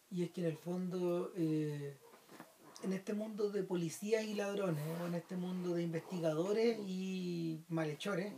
Y 0.10 0.24
es 0.24 0.32
que 0.32 0.42
en 0.42 0.48
el 0.48 0.58
fondo, 0.58 1.32
eh, 1.36 1.98
en 2.84 2.94
este 2.94 3.14
mundo 3.14 3.50
de 3.50 3.64
policías 3.64 4.24
y 4.24 4.34
ladrones, 4.34 4.84
o 5.02 5.08
en 5.08 5.16
este 5.16 5.36
mundo 5.36 5.74
de 5.74 5.84
investigadores 5.84 6.78
y 6.86 7.64
malhechores, 7.70 8.34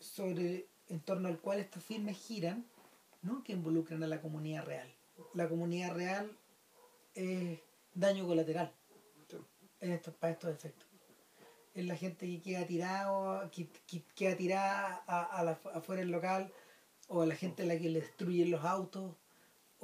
sobre 0.00 0.68
en 0.88 1.00
torno 1.00 1.28
al 1.28 1.40
cual 1.40 1.60
estos 1.60 1.82
filmes 1.82 2.18
giran, 2.18 2.66
no 3.22 3.42
que 3.42 3.52
involucran 3.52 4.02
a 4.02 4.06
la 4.06 4.20
comunidad 4.20 4.64
real. 4.64 4.92
La 5.32 5.48
comunidad 5.48 5.94
real 5.94 6.36
es 7.14 7.58
daño 7.94 8.26
colateral 8.26 8.72
en 9.80 9.92
estos, 9.92 10.14
para 10.14 10.32
estos 10.32 10.50
efectos. 10.50 10.88
Es 11.74 11.84
la 11.84 11.96
gente 11.96 12.26
que 12.26 12.40
queda 12.40 12.66
tirado, 12.66 13.50
que, 13.50 13.68
que 13.86 14.02
queda 14.14 14.36
tirada 14.36 15.04
a, 15.06 15.24
a 15.24 15.44
la, 15.44 15.52
afuera 15.74 16.00
del 16.00 16.10
local, 16.10 16.52
o 17.08 17.24
la 17.24 17.34
gente 17.34 17.64
a 17.64 17.66
la 17.66 17.78
que 17.78 17.90
le 17.90 18.00
destruyen 18.00 18.50
los 18.50 18.64
autos, 18.64 19.14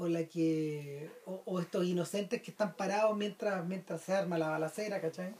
o 0.03 0.09
la 0.09 0.25
que 0.25 1.11
o, 1.27 1.43
o 1.45 1.61
estos 1.61 1.85
inocentes 1.85 2.41
que 2.43 2.51
están 2.51 2.75
parados 2.75 3.17
mientras 3.17 3.65
mientras 3.67 4.01
se 4.03 4.13
arma 4.15 4.39
la 4.39 4.49
balacera, 4.49 5.01
¿cachai? 5.01 5.35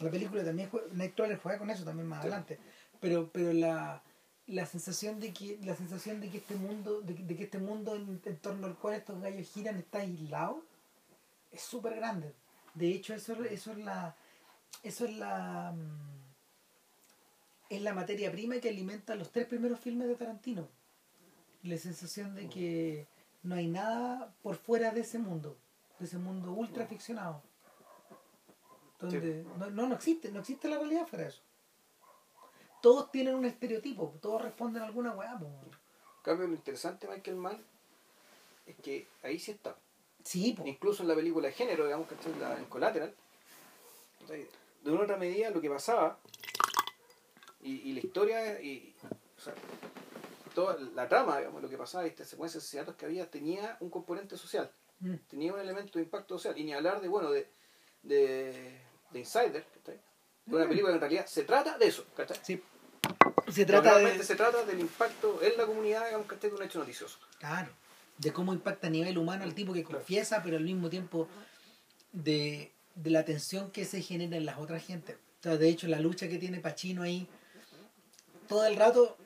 La 0.00 0.10
película 0.10 0.42
también 0.44 0.70
juega, 0.70 0.86
Nightcrawler 0.92 1.38
juega 1.38 1.58
con 1.58 1.70
eso 1.70 1.84
también 1.84 2.08
más 2.08 2.20
Sí. 2.22 2.28
adelante, 2.28 2.58
pero 3.00 3.30
pero 3.32 3.52
la, 3.52 4.02
la 4.46 4.64
sensación 4.66 5.20
de 5.20 5.32
que 5.32 5.58
la 5.62 5.76
sensación 5.76 6.20
de 6.20 6.30
que 6.30 6.38
este 6.38 6.54
mundo 6.54 7.00
de, 7.02 7.14
que- 7.14 7.22
de 7.24 7.36
que 7.36 7.44
este 7.44 7.58
mundo 7.58 7.94
en, 7.94 8.20
en 8.24 8.36
torno 8.38 8.66
al 8.66 8.76
cual 8.78 8.94
estos 8.94 9.20
gallos 9.20 9.48
giran 9.52 9.76
está 9.76 9.98
aislado 9.98 10.62
es 11.52 11.60
súper 11.62 11.96
grande. 11.96 12.32
De 12.74 12.88
hecho, 12.88 13.12
eso, 13.14 13.34
eso 13.44 13.72
es 13.72 13.78
la 13.78 14.14
eso 14.82 15.04
es 15.04 15.14
la 15.16 15.72
mm, 15.72 16.20
es 17.74 17.82
la 17.82 17.92
materia 17.94 18.30
prima 18.32 18.58
que 18.60 18.68
alimenta 18.70 19.14
los 19.14 19.30
tres 19.30 19.46
primeros 19.46 19.78
filmes 19.80 20.08
de 20.08 20.14
Tarantino. 20.16 20.68
La 21.62 21.76
sensación 21.76 22.34
de 22.34 22.48
que 22.48 23.06
no 23.42 23.54
hay 23.54 23.66
nada 23.66 24.34
por 24.42 24.56
fuera 24.56 24.90
de 24.90 25.00
ese 25.00 25.18
mundo, 25.18 25.56
de 25.98 26.06
ese 26.06 26.18
mundo 26.18 26.52
ultra 26.52 26.86
ficcionado. 26.86 27.42
Donde 28.98 29.44
no, 29.58 29.70
no, 29.70 29.86
no 29.88 29.94
existe, 29.94 30.30
no 30.30 30.40
existe 30.40 30.68
la 30.68 30.78
realidad 30.78 31.06
fuera 31.06 31.24
de 31.24 31.30
eso. 31.30 31.42
Todos 32.82 33.10
tienen 33.10 33.34
un 33.34 33.44
estereotipo, 33.44 34.14
todos 34.20 34.42
responden 34.42 34.82
a 34.82 34.86
alguna 34.86 35.12
weá. 35.12 35.38
cambio, 36.22 36.46
lo 36.46 36.54
interesante 36.54 37.08
Michael 37.08 37.36
Mann 37.36 37.62
es 38.66 38.76
que 38.76 39.06
ahí 39.22 39.38
sí 39.38 39.52
está. 39.52 39.76
Sí, 40.22 40.52
po. 40.52 40.66
Incluso 40.66 41.02
en 41.02 41.08
la 41.08 41.14
película 41.14 41.48
de 41.48 41.54
género, 41.54 41.84
digamos, 41.84 42.06
que 42.08 42.14
en, 42.28 42.40
la, 42.40 42.58
en 42.58 42.66
Collateral, 42.66 43.14
de 44.28 44.90
una 44.90 45.00
u 45.00 45.04
otra 45.04 45.16
medida 45.16 45.50
lo 45.50 45.60
que 45.60 45.70
pasaba 45.70 46.18
y, 47.62 47.90
y 47.90 47.92
la 47.94 48.00
historia 48.00 48.60
y 48.60 48.94
o 49.36 49.40
sea, 49.40 49.54
toda 50.54 50.76
la 50.94 51.08
trama, 51.08 51.38
digamos, 51.38 51.62
lo 51.62 51.68
que 51.68 51.76
pasaba, 51.78 52.04
esta 52.06 52.24
secuencia 52.24 52.58
de 52.58 52.62
asesinatos 52.62 52.94
que 52.96 53.06
había, 53.06 53.30
tenía 53.30 53.76
un 53.80 53.90
componente 53.90 54.36
social, 54.36 54.70
Mm. 55.00 55.14
tenía 55.28 55.54
un 55.54 55.60
elemento 55.60 55.98
de 55.98 56.04
impacto 56.04 56.36
social, 56.38 56.58
y 56.58 56.64
ni 56.64 56.74
hablar 56.74 57.00
de, 57.00 57.08
bueno, 57.08 57.30
de, 57.30 57.48
de, 58.02 58.80
de 59.10 59.18
Insider, 59.18 59.64
¿cachai? 59.74 59.98
de 60.44 60.56
una 60.56 60.64
Mm. 60.66 60.68
película 60.68 60.90
que 60.92 60.94
en 60.96 61.00
realidad 61.00 61.26
se 61.26 61.44
trata 61.44 61.78
de 61.78 61.86
eso, 61.86 62.04
¿cachai? 62.14 62.38
Sí. 62.42 62.62
Se 63.50 63.64
trata 63.64 63.98
de, 63.98 64.22
se 64.22 64.36
trata 64.36 64.64
del 64.64 64.78
impacto 64.80 65.40
en 65.42 65.56
la 65.56 65.66
comunidad, 65.66 66.04
digamos, 66.06 66.26
que 66.26 66.36
de 66.36 66.54
un 66.54 66.62
hecho 66.62 66.78
noticioso. 66.78 67.18
Claro, 67.38 67.70
de 68.18 68.32
cómo 68.32 68.52
impacta 68.52 68.86
a 68.88 68.90
nivel 68.90 69.16
humano 69.18 69.44
al 69.44 69.54
tipo 69.54 69.72
que 69.72 69.82
confiesa, 69.84 70.42
pero 70.42 70.56
al 70.58 70.64
mismo 70.64 70.90
tiempo 70.90 71.26
de, 72.12 72.72
de 72.94 73.10
la 73.10 73.24
tensión 73.24 73.70
que 73.70 73.84
se 73.84 74.02
genera 74.02 74.36
en 74.36 74.44
las 74.44 74.58
otras 74.58 74.84
gentes. 74.84 75.16
O 75.40 75.42
sea, 75.42 75.56
de 75.56 75.68
hecho, 75.68 75.88
la 75.88 76.00
lucha 76.00 76.28
que 76.28 76.36
tiene 76.38 76.60
Pachino 76.60 77.02
ahí, 77.02 77.26
todo 78.48 78.66
el 78.66 78.76
rato 78.76 79.16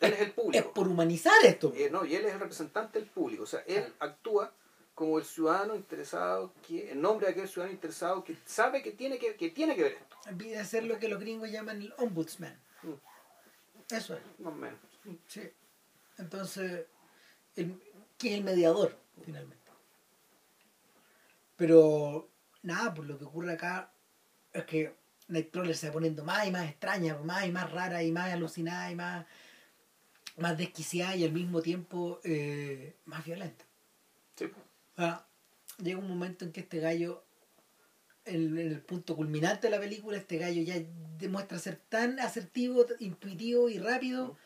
Él 0.00 0.12
es 0.14 0.20
el 0.20 0.28
es 0.28 0.32
público. 0.32 0.72
por 0.72 0.88
humanizar 0.88 1.34
esto. 1.44 1.72
Eh, 1.76 1.88
no, 1.90 2.04
y 2.04 2.14
él 2.14 2.24
es 2.24 2.32
el 2.32 2.40
representante 2.40 2.98
del 2.98 3.08
público. 3.08 3.44
O 3.44 3.46
sea, 3.46 3.60
él 3.66 3.92
actúa 3.98 4.52
como 4.94 5.18
el 5.18 5.24
ciudadano 5.24 5.74
interesado, 5.74 6.52
que, 6.66 6.90
en 6.92 7.00
nombre 7.00 7.26
de 7.26 7.32
aquel 7.32 7.48
ciudadano 7.48 7.74
interesado 7.74 8.24
que 8.24 8.36
sabe 8.44 8.82
que 8.82 8.92
tiene 8.92 9.18
que, 9.18 9.34
que, 9.36 9.50
tiene 9.50 9.74
que 9.74 9.82
ver 9.82 9.92
esto. 9.92 10.58
A 10.58 10.64
ser 10.64 10.84
lo 10.84 10.98
que 10.98 11.08
los 11.08 11.20
gringos 11.20 11.50
llaman 11.50 11.82
el 11.82 11.94
ombudsman. 11.98 12.58
Mm. 12.82 13.94
Eso 13.94 14.14
es. 14.14 14.20
Más 14.38 14.52
o 14.52 14.56
menos. 14.56 14.78
Sí. 15.26 15.42
Entonces, 16.18 16.86
el, 17.56 17.80
que 18.18 18.28
es 18.28 18.34
el 18.34 18.44
mediador, 18.44 18.96
finalmente. 19.24 19.70
Pero, 21.56 22.28
nada, 22.62 22.94
pues 22.94 23.08
lo 23.08 23.18
que 23.18 23.24
ocurre 23.24 23.52
acá 23.52 23.92
es 24.52 24.64
que 24.64 24.94
Nightcrawler 25.28 25.76
se 25.76 25.88
va 25.88 25.94
poniendo 25.94 26.24
más 26.24 26.46
y 26.46 26.50
más 26.50 26.68
extraña, 26.68 27.16
más 27.18 27.46
y 27.46 27.52
más 27.52 27.70
rara 27.70 28.02
y 28.02 28.12
más 28.12 28.32
alucinada 28.32 28.90
y 28.90 28.96
más, 28.96 29.26
más 30.40 30.58
desquiciada 30.58 31.14
y 31.16 31.24
al 31.24 31.32
mismo 31.32 31.62
tiempo 31.62 32.20
eh, 32.24 32.96
más 33.04 33.24
violenta. 33.24 33.64
Sí. 34.36 34.50
Sea, 34.96 35.26
llega 35.78 35.98
un 35.98 36.08
momento 36.08 36.44
en 36.44 36.52
que 36.52 36.60
este 36.60 36.80
gallo, 36.80 37.22
en, 38.24 38.56
el 38.58 38.80
punto 38.80 39.14
culminante 39.16 39.66
de 39.66 39.70
la 39.70 39.80
película, 39.80 40.16
este 40.16 40.38
gallo 40.38 40.62
ya 40.62 40.76
demuestra 41.18 41.58
ser 41.58 41.76
tan 41.88 42.18
asertivo, 42.20 42.86
intuitivo 42.98 43.68
y 43.68 43.78
rápido. 43.78 44.36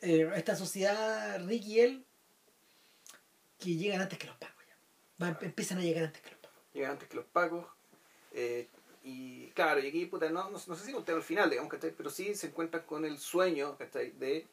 eh, 0.00 0.30
esta 0.34 0.56
sociedad, 0.56 1.44
Rick 1.46 1.64
y 1.66 1.80
él, 1.80 2.04
que 3.58 3.76
llegan 3.76 4.00
antes 4.00 4.18
que 4.18 4.26
los 4.26 4.36
pagos 4.36 4.64
ya. 4.66 5.24
Va- 5.24 5.38
empiezan 5.42 5.78
a 5.78 5.82
llegar 5.82 6.04
antes 6.04 6.22
que 6.22 6.30
los 6.30 6.38
pagos. 6.40 6.58
Llegan 6.74 6.90
antes 6.92 7.08
que 7.08 7.16
los 7.16 7.26
pacos. 7.26 7.66
eh, 8.32 8.68
y 9.04 9.48
claro, 9.48 9.80
y 9.80 9.88
aquí, 9.88 10.06
puta, 10.06 10.30
no, 10.30 10.44
no, 10.50 10.60
no 10.64 10.76
sé 10.76 10.86
si 10.86 10.92
conté 10.92 11.10
al 11.12 11.22
final, 11.24 11.50
digamos, 11.50 11.70
¿cachai? 11.72 11.90
Pero 11.96 12.08
sí 12.08 12.34
se 12.36 12.46
encuentran 12.48 12.84
con 12.84 13.04
el 13.04 13.18
sueño, 13.18 13.76
¿cachai? 13.76 14.12
De, 14.12 14.46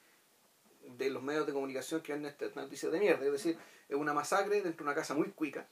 de 0.97 1.09
los 1.09 1.21
medios 1.23 1.45
de 1.47 1.53
comunicación 1.53 2.01
que 2.01 2.13
dan 2.13 2.25
estas 2.25 2.55
noticias 2.55 2.91
de 2.91 2.99
mierda. 2.99 3.25
Es 3.25 3.31
decir, 3.31 3.57
es 3.87 3.95
una 3.95 4.13
masacre 4.13 4.61
dentro 4.61 4.83
de 4.83 4.89
una 4.91 4.95
casa 4.95 5.13
muy 5.13 5.29
cuica. 5.31 5.67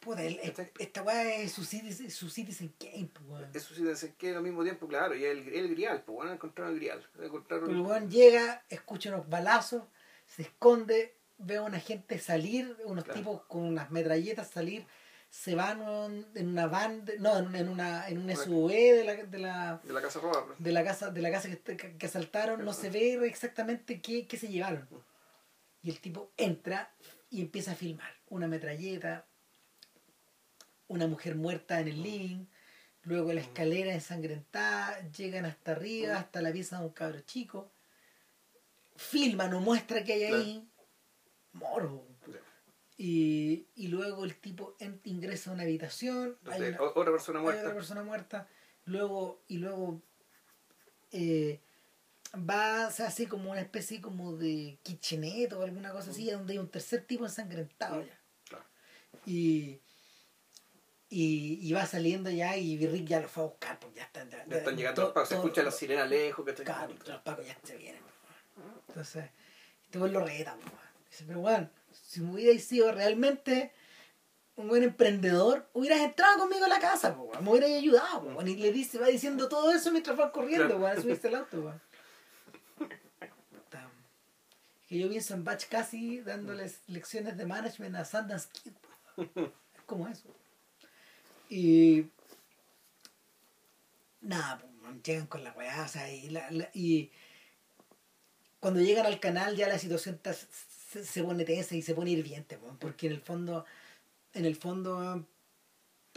Puta, 0.00 0.22
el- 0.24 0.38
esta 0.78 1.02
weá 1.02 1.34
es 1.36 1.52
su 1.52 1.64
Citizen, 1.64 2.10
su 2.10 2.30
Citizen 2.30 2.72
Kane, 2.78 3.10
weón. 3.26 3.50
Sí, 3.52 3.82
debe 3.82 3.96
ser 3.96 4.14
que 4.14 4.34
al 4.34 4.42
mismo 4.42 4.62
tiempo, 4.62 4.86
claro, 4.86 5.14
y 5.16 5.24
el, 5.24 5.48
el 5.48 5.68
grial, 5.70 6.02
pues 6.04 6.14
bueno, 6.16 6.32
encontraron 6.32 6.74
el 6.74 6.78
grial. 6.78 7.04
Encontraron 7.20 7.66
Pero 7.68 7.82
weón 7.82 8.08
llega, 8.08 8.64
escucha 8.68 9.10
unos 9.12 9.28
balazos, 9.28 9.82
se 10.26 10.42
esconde, 10.42 11.16
ve 11.38 11.56
a 11.56 11.62
una 11.62 11.80
gente 11.80 12.18
salir, 12.20 12.76
unos 12.84 13.04
Claro. 13.04 13.18
tipos 13.20 13.42
con 13.46 13.62
unas 13.64 13.90
metralletas 13.90 14.48
salir, 14.48 14.86
se 15.38 15.54
van 15.54 16.26
en 16.34 16.48
una 16.48 16.66
van, 16.66 17.04
de- 17.04 17.16
no, 17.20 17.38
en 17.38 17.46
una, 17.46 17.58
en 17.60 17.68
una, 17.68 18.08
en 18.08 18.18
un. 18.18 18.36
SUV 18.36 18.70
de 18.72 19.04
la, 19.04 19.14
de 19.14 19.38
la, 19.38 19.80
de 19.84 19.92
la 19.92 20.02
casa 20.02 20.18
roba. 20.18 20.44
pues. 20.44 20.58
de 20.58 20.72
la 20.72 20.82
casa, 20.82 21.10
de 21.12 21.22
la 21.22 21.30
casa 21.30 21.48
que, 21.48 21.76
que, 21.76 22.06
asaltaron, 22.06 22.64
no 22.64 22.72
se 22.72 22.90
ve 22.90 23.24
exactamente 23.24 24.00
qué, 24.00 24.26
qué 24.26 24.36
se 24.36 24.48
llevaron. 24.48 24.88
Y 25.80 25.90
el 25.90 26.00
tipo 26.00 26.32
entra 26.36 26.92
y 27.30 27.40
empieza 27.40 27.70
a 27.70 27.74
filmar 27.76 28.10
una 28.30 28.48
metralleta, 28.48 29.26
una 30.88 31.06
mujer 31.06 31.36
muerta 31.36 31.78
en 31.78 31.86
el 31.86 32.02
living, 32.02 32.46
luego 33.04 33.32
la 33.32 33.40
escalera 33.40 33.92
ensangrentada, 33.92 35.08
llegan 35.10 35.44
hasta 35.44 35.70
arriba, 35.70 36.16
hasta 36.16 36.42
la 36.42 36.50
pieza 36.50 36.80
de 36.80 36.86
un 36.86 36.92
cabro 36.92 37.20
chico, 37.20 37.70
filman 38.96 39.54
o 39.54 39.60
muestra 39.60 40.02
que 40.02 40.14
hay 40.14 40.24
ahí, 40.24 40.68
morbo. 41.52 42.04
Y, 43.00 43.68
y 43.76 43.86
luego 43.88 44.24
el 44.24 44.34
tipo 44.34 44.74
en- 44.80 45.00
ingresa 45.04 45.50
a 45.50 45.54
una 45.54 45.62
habitación, 45.62 46.36
hay 46.50 46.62
una- 46.62 46.82
otra 46.82 47.12
persona 47.12 47.38
hay 47.38 47.44
muerta. 47.44 47.62
otra 47.62 47.74
persona 47.74 48.02
muerta, 48.02 48.48
luego, 48.86 49.40
y 49.46 49.58
luego 49.58 50.02
eh, 51.12 51.60
va, 52.34 52.90
se 52.90 53.04
hace 53.04 53.28
como 53.28 53.52
una 53.52 53.60
especie 53.60 54.00
como 54.00 54.36
de 54.36 54.78
kitchenette 54.82 55.52
o 55.52 55.62
alguna 55.62 55.92
cosa 55.92 56.10
así, 56.10 56.28
donde 56.30 56.54
hay 56.54 56.58
un 56.58 56.68
tercer 56.68 57.04
tipo 57.06 57.24
ensangrentado 57.24 58.04
ya. 58.04 58.18
Claro. 58.48 58.64
Y, 59.24 59.80
y, 61.08 61.60
y 61.62 61.72
va 61.72 61.86
saliendo 61.86 62.30
ya 62.30 62.56
y 62.56 62.84
Rick 62.86 63.06
ya 63.06 63.20
lo 63.20 63.28
fue 63.28 63.44
a 63.44 63.46
buscar 63.46 63.78
porque 63.80 63.96
ya 64.00 64.04
están, 64.06 64.28
Ya 64.28 64.42
están 64.58 64.76
llegando 64.76 65.02
los 65.02 65.12
pacos, 65.12 65.28
se 65.28 65.34
escucha 65.36 65.62
la 65.62 65.70
sirena 65.70 66.04
lejos. 66.04 66.44
Que 66.44 66.52
Claro, 66.64 66.92
los 67.06 67.20
pacos 67.22 67.46
ya 67.46 67.56
se 67.62 67.76
vienen. 67.76 68.02
Entonces, 68.88 69.24
Este 69.84 69.98
lo 69.98 70.24
reta, 70.26 70.54
weón. 70.56 70.72
Dice, 71.10 71.24
pero 71.26 71.40
weón, 71.40 71.70
si 72.08 72.20
me 72.22 72.32
hubierais 72.32 72.64
sido 72.64 72.90
realmente 72.90 73.70
un 74.56 74.66
buen 74.68 74.82
emprendedor, 74.82 75.68
hubieras 75.74 76.00
entrado 76.00 76.38
conmigo 76.38 76.64
a 76.64 76.68
la 76.68 76.80
casa, 76.80 77.14
po. 77.14 77.30
Me 77.42 77.50
hubierais 77.50 77.76
ayudado, 77.76 78.22
po. 78.34 78.42
Y 78.46 78.56
le 78.56 78.72
dice, 78.72 78.98
va 78.98 79.08
diciendo 79.08 79.46
todo 79.48 79.70
eso 79.72 79.92
mientras 79.92 80.16
van 80.16 80.30
corriendo, 80.30 80.78
weón, 80.78 80.96
a 80.98 81.00
subirse 81.02 81.28
al 81.28 81.34
auto. 81.36 81.78
Puta. 82.78 83.90
Que 84.88 84.98
yo 84.98 85.08
pienso 85.10 85.34
en 85.34 85.44
Batch 85.44 85.66
Cassie 85.68 86.22
dándoles 86.22 86.80
lecciones 86.86 87.36
de 87.36 87.44
management 87.44 87.94
a 87.96 88.04
Sundance 88.06 88.48
Kid, 88.52 88.72
po. 88.72 89.22
Es 89.76 89.82
como 89.84 90.08
eso. 90.08 90.28
Y 91.50 92.06
nada, 94.22 94.62
llegan 95.04 95.26
con 95.26 95.44
la 95.44 95.52
weá, 95.52 95.82
o 95.84 95.88
sea, 95.88 96.10
y, 96.12 96.30
la- 96.30 96.50
la- 96.50 96.70
y 96.72 97.10
cuando 98.60 98.80
llegan 98.80 99.06
al 99.06 99.20
canal 99.20 99.56
ya 99.56 99.68
la 99.68 99.78
situación 99.78 100.14
está- 100.16 100.34
se, 100.88 101.04
se 101.04 101.22
pone 101.22 101.44
tensa 101.44 101.74
y 101.74 101.82
se 101.82 101.94
pone 101.94 102.10
hirviente, 102.10 102.56
weón, 102.56 102.78
porque 102.78 103.06
en 103.06 103.12
el 103.12 103.20
fondo, 103.20 103.64
en 104.32 104.44
el 104.44 104.56
fondo, 104.56 105.24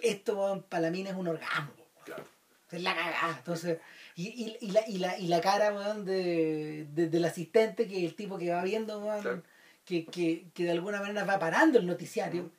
esto 0.02 0.66
para 0.70 0.82
la 0.84 0.92
mina 0.92 1.10
es 1.12 1.16
un 1.16 1.28
orgasmo. 1.28 1.72
Claro. 2.06 2.24
es 2.72 2.82
la 2.82 2.96
cagada, 2.96 3.36
entonces, 3.38 3.80
y, 4.16 4.28
y, 4.30 4.58
y, 4.62 4.72
la, 4.72 4.88
y, 4.88 4.98
la, 4.98 5.18
y 5.20 5.28
la 5.28 5.42
cara, 5.42 5.74
weón, 5.74 6.06
de, 6.06 6.88
de- 6.94 7.10
del 7.10 7.26
asistente, 7.26 7.88
que 7.88 8.06
el 8.06 8.16
tipo 8.16 8.38
que 8.38 8.52
va 8.52 8.64
viendo, 8.64 9.00
weón, 9.00 9.22
Claro. 9.22 9.44
que, 9.86 10.06
que, 10.06 10.46
que 10.54 10.64
de 10.64 10.72
alguna 10.72 11.00
manera 11.02 11.26
va 11.26 11.38
parando 11.38 11.78
el 11.78 11.86
noticiario. 11.86 12.50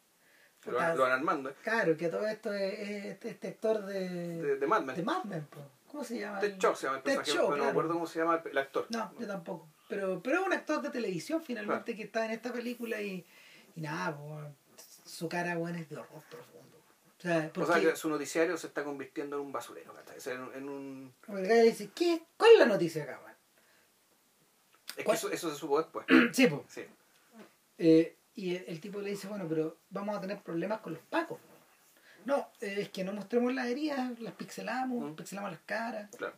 Lo, 0.67 0.75
van- 0.77 0.97
lo 0.97 1.03
van 1.03 1.13
armando, 1.13 1.51
¿eh? 1.51 1.55
Claro, 1.65 1.97
que 1.97 2.09
todo 2.09 2.27
esto 2.29 2.53
es, 2.53 2.79
es 2.79 3.05
este, 3.07 3.31
este 3.31 3.49
actor 3.49 3.85
de, 3.85 4.09
De, 4.09 4.57
de 4.57 4.67
Mad 4.67 4.83
Men. 4.83 4.97
de 4.97 5.03
Mad 5.03 5.25
Men, 5.25 5.45
po. 5.47 5.59
¿cómo 5.91 6.05
se 6.05 6.21
llama? 6.21 6.39
Ted 6.39 6.57
Shaw 6.59 6.77
se 6.77 6.87
llama 6.87 6.99
el 6.99 7.03
personaje, 7.03 7.49
no 7.49 7.57
me 7.65 7.71
acuerdo 7.71 7.93
cómo 7.95 8.07
se 8.07 8.19
llama 8.21 8.41
el, 8.45 8.51
el 8.51 8.59
actor. 8.59 8.87
No, 8.91 9.13
yo 9.19 9.27
tampoco. 9.27 9.69
Pero, 9.95 10.23
pero 10.23 10.41
es 10.41 10.47
un 10.47 10.53
actor 10.55 10.81
de 10.81 10.89
televisión 10.89 11.43
finalmente 11.43 11.95
que 11.95 12.05
está 12.05 12.25
en 12.25 12.31
esta 12.31 12.51
película 12.51 12.99
y, 13.03 13.27
y 13.77 13.81
nada, 13.83 14.17
su 15.05 15.29
cara 15.29 15.55
bueno, 15.59 15.79
es 15.79 15.91
de 15.91 15.97
horror 15.97 16.23
profundo. 16.31 16.79
O 17.19 17.21
sea, 17.21 17.47
O 17.49 17.53
porque 17.53 17.73
sea 17.75 17.81
que 17.91 17.97
su 17.97 18.09
noticiario 18.09 18.57
se 18.57 18.69
está 18.69 18.83
convirtiendo 18.85 19.37
en 19.37 19.43
un 19.43 19.53
basurero, 19.53 19.93
¿cachai? 19.93 20.17
O 20.17 20.21
sea, 20.23 20.33
en, 20.33 20.49
en 20.55 20.69
un... 20.71 21.15
dice, 21.65 21.91
¿qué? 21.95 22.23
¿cuál 22.39 22.53
es 22.55 22.59
la 22.61 22.65
noticia 22.67 23.03
acá, 23.03 23.21
weón? 23.23 23.37
Es 24.89 24.97
que 24.97 25.05
¿Cuál? 25.05 25.17
eso, 25.19 25.31
eso 25.31 25.51
se 25.51 25.57
supo 25.59 25.77
después. 25.79 26.07
Sí, 26.33 26.47
pues. 26.47 26.63
Sí. 26.69 26.85
Eh, 27.77 28.17
y 28.35 28.57
el, 28.57 28.65
el 28.69 28.81
tipo 28.81 28.99
le 29.03 29.11
dice, 29.11 29.29
bueno, 29.29 29.45
pero 29.47 29.77
vamos 29.91 30.17
a 30.17 30.23
tener 30.23 30.41
problemas 30.41 30.81
con 30.81 30.95
los 30.95 31.03
pacos. 31.03 31.39
No, 32.25 32.49
eh, 32.63 32.77
es 32.79 32.89
que 32.89 33.05
no 33.05 33.13
mostremos 33.13 33.53
las 33.53 33.67
heridas, 33.67 34.19
las 34.21 34.33
pixelamos, 34.33 35.13
Mm. 35.13 35.17
pixelamos 35.17 35.51
las 35.51 35.61
caras. 35.67 36.09
Claro. 36.17 36.35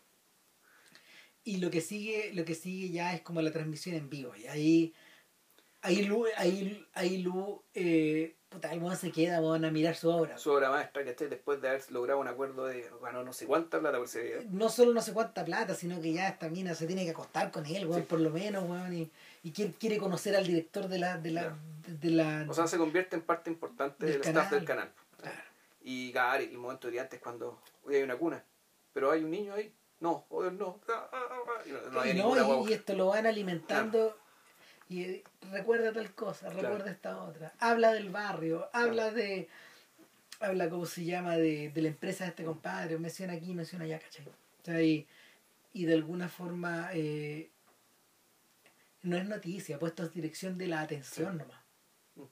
Y 1.45 1.59
lo 1.59 1.71
que 1.71 1.81
sigue, 1.81 2.33
lo 2.33 2.45
que 2.45 2.55
sigue 2.55 2.91
ya 2.91 3.15
es 3.15 3.21
como 3.21 3.43
la 3.43 3.53
transmisión 3.53 3.95
en 3.97 4.09
vivo. 4.09 4.35
Y 4.35 4.47
ahí, 4.47 4.95
ahí 5.83 6.03
Lu, 6.05 6.25
ahí, 6.39 6.87
ahí 6.95 7.19
Lu, 7.19 7.63
eh, 7.75 8.35
puta, 8.49 8.73
el 8.73 8.97
se 8.97 9.13
queda, 9.13 9.41
weón, 9.43 9.65
a 9.67 9.71
mirar 9.71 9.95
su 9.95 10.09
obra. 10.09 10.39
Su 10.39 10.53
obra 10.53 10.71
maestra, 10.71 11.05
¿cachai? 11.05 11.29
Después 11.29 11.61
de 11.61 11.69
haber 11.69 11.93
logrado 11.93 12.19
un 12.21 12.29
acuerdo 12.29 12.67
de, 12.67 12.89
bueno, 13.01 13.23
no 13.25 13.33
sé 13.35 13.45
cuánta 13.47 13.79
plata 13.79 13.99
por 13.99 14.07
ese 14.07 14.23
video. 14.23 14.43
No 14.51 14.71
solo 14.71 14.95
no 14.95 15.03
sé 15.03 15.13
cuánta 15.13 15.45
plata, 15.45 15.75
sino 15.75 16.01
que 16.01 16.15
ya 16.15 16.29
esta 16.29 16.49
mina 16.49 16.75
se 16.75 16.87
tiene 16.87 17.05
que 17.05 17.11
acostar 17.11 17.51
con 17.51 17.67
él, 17.67 17.87
weón, 17.87 18.03
Sí. 18.03 18.07
por 18.09 18.21
lo 18.21 18.31
menos, 18.31 18.65
weón, 18.69 18.95
y, 18.95 19.11
y 19.43 19.51
quiere, 19.51 19.99
conocer 19.99 20.35
al 20.37 20.47
director 20.47 20.89
de 20.89 20.99
la, 20.99 21.19
de 21.19 21.31
la, 21.31 21.41
Claro. 21.43 21.57
de, 21.87 21.95
de 21.99 22.11
la, 22.11 22.47
O 22.49 22.55
sea, 22.55 22.67
se 22.67 22.79
convierte 22.79 23.17
en 23.17 23.23
parte 23.23 23.51
importante 23.51 24.07
Del 24.07 24.21
del, 24.21 24.29
staff 24.29 24.51
del 24.51 24.65
canal. 24.65 24.91
Claro. 25.21 25.37
Y 25.83 26.11
claro, 26.13 26.43
y 26.43 26.47
el 26.47 26.59
momento 26.59 26.91
de 26.91 27.01
antes 27.01 27.21
cuando 27.21 27.61
hoy 27.85 27.97
hay 27.97 28.03
una 28.03 28.17
cuna, 28.17 28.43
pero 28.95 29.11
hay 29.11 29.23
un 29.23 29.31
niño 29.31 29.53
ahí. 29.53 29.71
No, 30.01 30.27
hoy 30.29 30.51
no. 30.53 30.81
Ah, 30.89 31.09
ah, 31.13 31.29
ah, 31.33 31.63
y 31.67 31.71
no, 31.71 31.81
no 31.91 32.05
y, 32.05 32.09
no, 32.09 32.15
ninguna 32.15 32.41
y- 32.43 32.45
guagua. 32.45 32.71
y 32.71 32.73
esto 32.75 32.95
lo 32.95 33.07
van 33.09 33.27
alimentando 33.27 34.19
y 34.89 35.03
eh, 35.03 35.25
recuerda 35.51 35.93
tal 35.93 36.15
cosa, 36.15 36.51
Claro. 36.51 36.63
recuerda 36.69 36.91
esta 36.91 37.23
otra. 37.23 37.55
Habla 37.59 37.93
del 37.93 38.11
barrio, 38.11 38.69
habla 38.73 39.11
de 39.11 39.49
habla 40.41 40.69
cómo 40.69 40.85
se 40.85 41.05
llama 41.05 41.37
de, 41.37 41.71
de 41.71 41.83
la 41.83 41.89
empresa 41.89 42.25
de 42.25 42.31
este 42.31 42.45
compadre, 42.45 42.99
menciona 42.99 43.33
aquí, 43.35 43.55
menciona 43.55 43.85
allá, 43.85 43.99
¿cachai? 43.99 44.27
O 44.27 44.65
sea, 44.65 44.83
y, 44.83 45.07
y 45.73 45.85
de 45.87 45.95
alguna 45.95 46.29
forma 46.29 46.91
eh, 46.93 47.51
no 49.03 49.17
es 49.17 49.25
noticia, 49.27 49.79
puesto 49.79 50.03
en 50.03 50.11
dirección 50.13 50.59
de 50.59 50.67
la 50.67 50.81
atención 50.83 51.39
nomás. 51.39 51.61
Mm. 52.17 52.23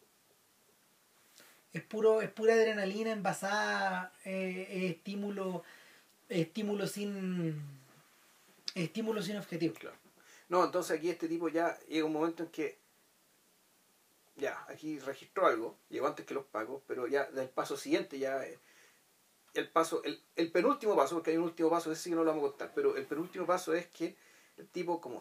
Es 1.73 1.83
puro, 1.85 2.21
es 2.21 2.29
pura 2.31 2.53
adrenalina 2.55 3.13
envasada, 3.13 4.13
eh, 4.27 4.67
es 4.71 4.91
estímulo, 4.97 5.63
es 5.63 5.63
estímulo 6.29 6.87
sin 6.87 7.83
es 8.75 8.85
estímulo 8.85 9.23
sin 9.23 9.37
objetivo. 9.37 9.75
Claro. 9.75 9.97
No, 10.49 10.65
entonces 10.65 10.99
aquí 10.99 11.11
este 11.11 11.29
tipo 11.29 11.49
ya 11.49 11.79
llega 11.89 12.05
un 12.05 12.13
momento 12.13 12.43
en 12.43 12.49
que 12.51 12.79
ya, 14.37 14.65
aquí 14.69 14.99
registró 14.99 15.47
algo, 15.47 15.79
llegó 15.89 16.07
antes 16.07 16.25
que 16.25 16.35
los 16.35 16.45
pagos, 16.45 16.83
pero 16.87 17.07
ya 17.07 17.25
del 17.31 17.49
paso 17.49 17.77
siguiente 17.77 18.19
ya 18.19 18.45
eh, 18.45 18.59
el 19.55 19.69
paso, 19.69 20.03
el, 20.05 20.23
el 20.37 20.51
penúltimo 20.51 20.97
paso, 20.97 21.17
porque 21.17 21.33
hay 21.33 21.37
un 21.37 21.45
último 21.45 21.69
paso, 21.69 21.93
ese 21.93 22.03
sí 22.03 22.11
que 22.11 22.17
no 22.17 22.25
lo 22.25 22.31
vamos 22.31 22.47
a 22.47 22.51
contar, 22.51 22.73
pero 22.75 22.97
el 22.97 23.05
penúltimo 23.07 23.47
paso 23.47 23.75
es 23.75 23.87
que 23.89 24.17
el 24.57 24.69
tipo 24.69 25.01
como 25.01 25.21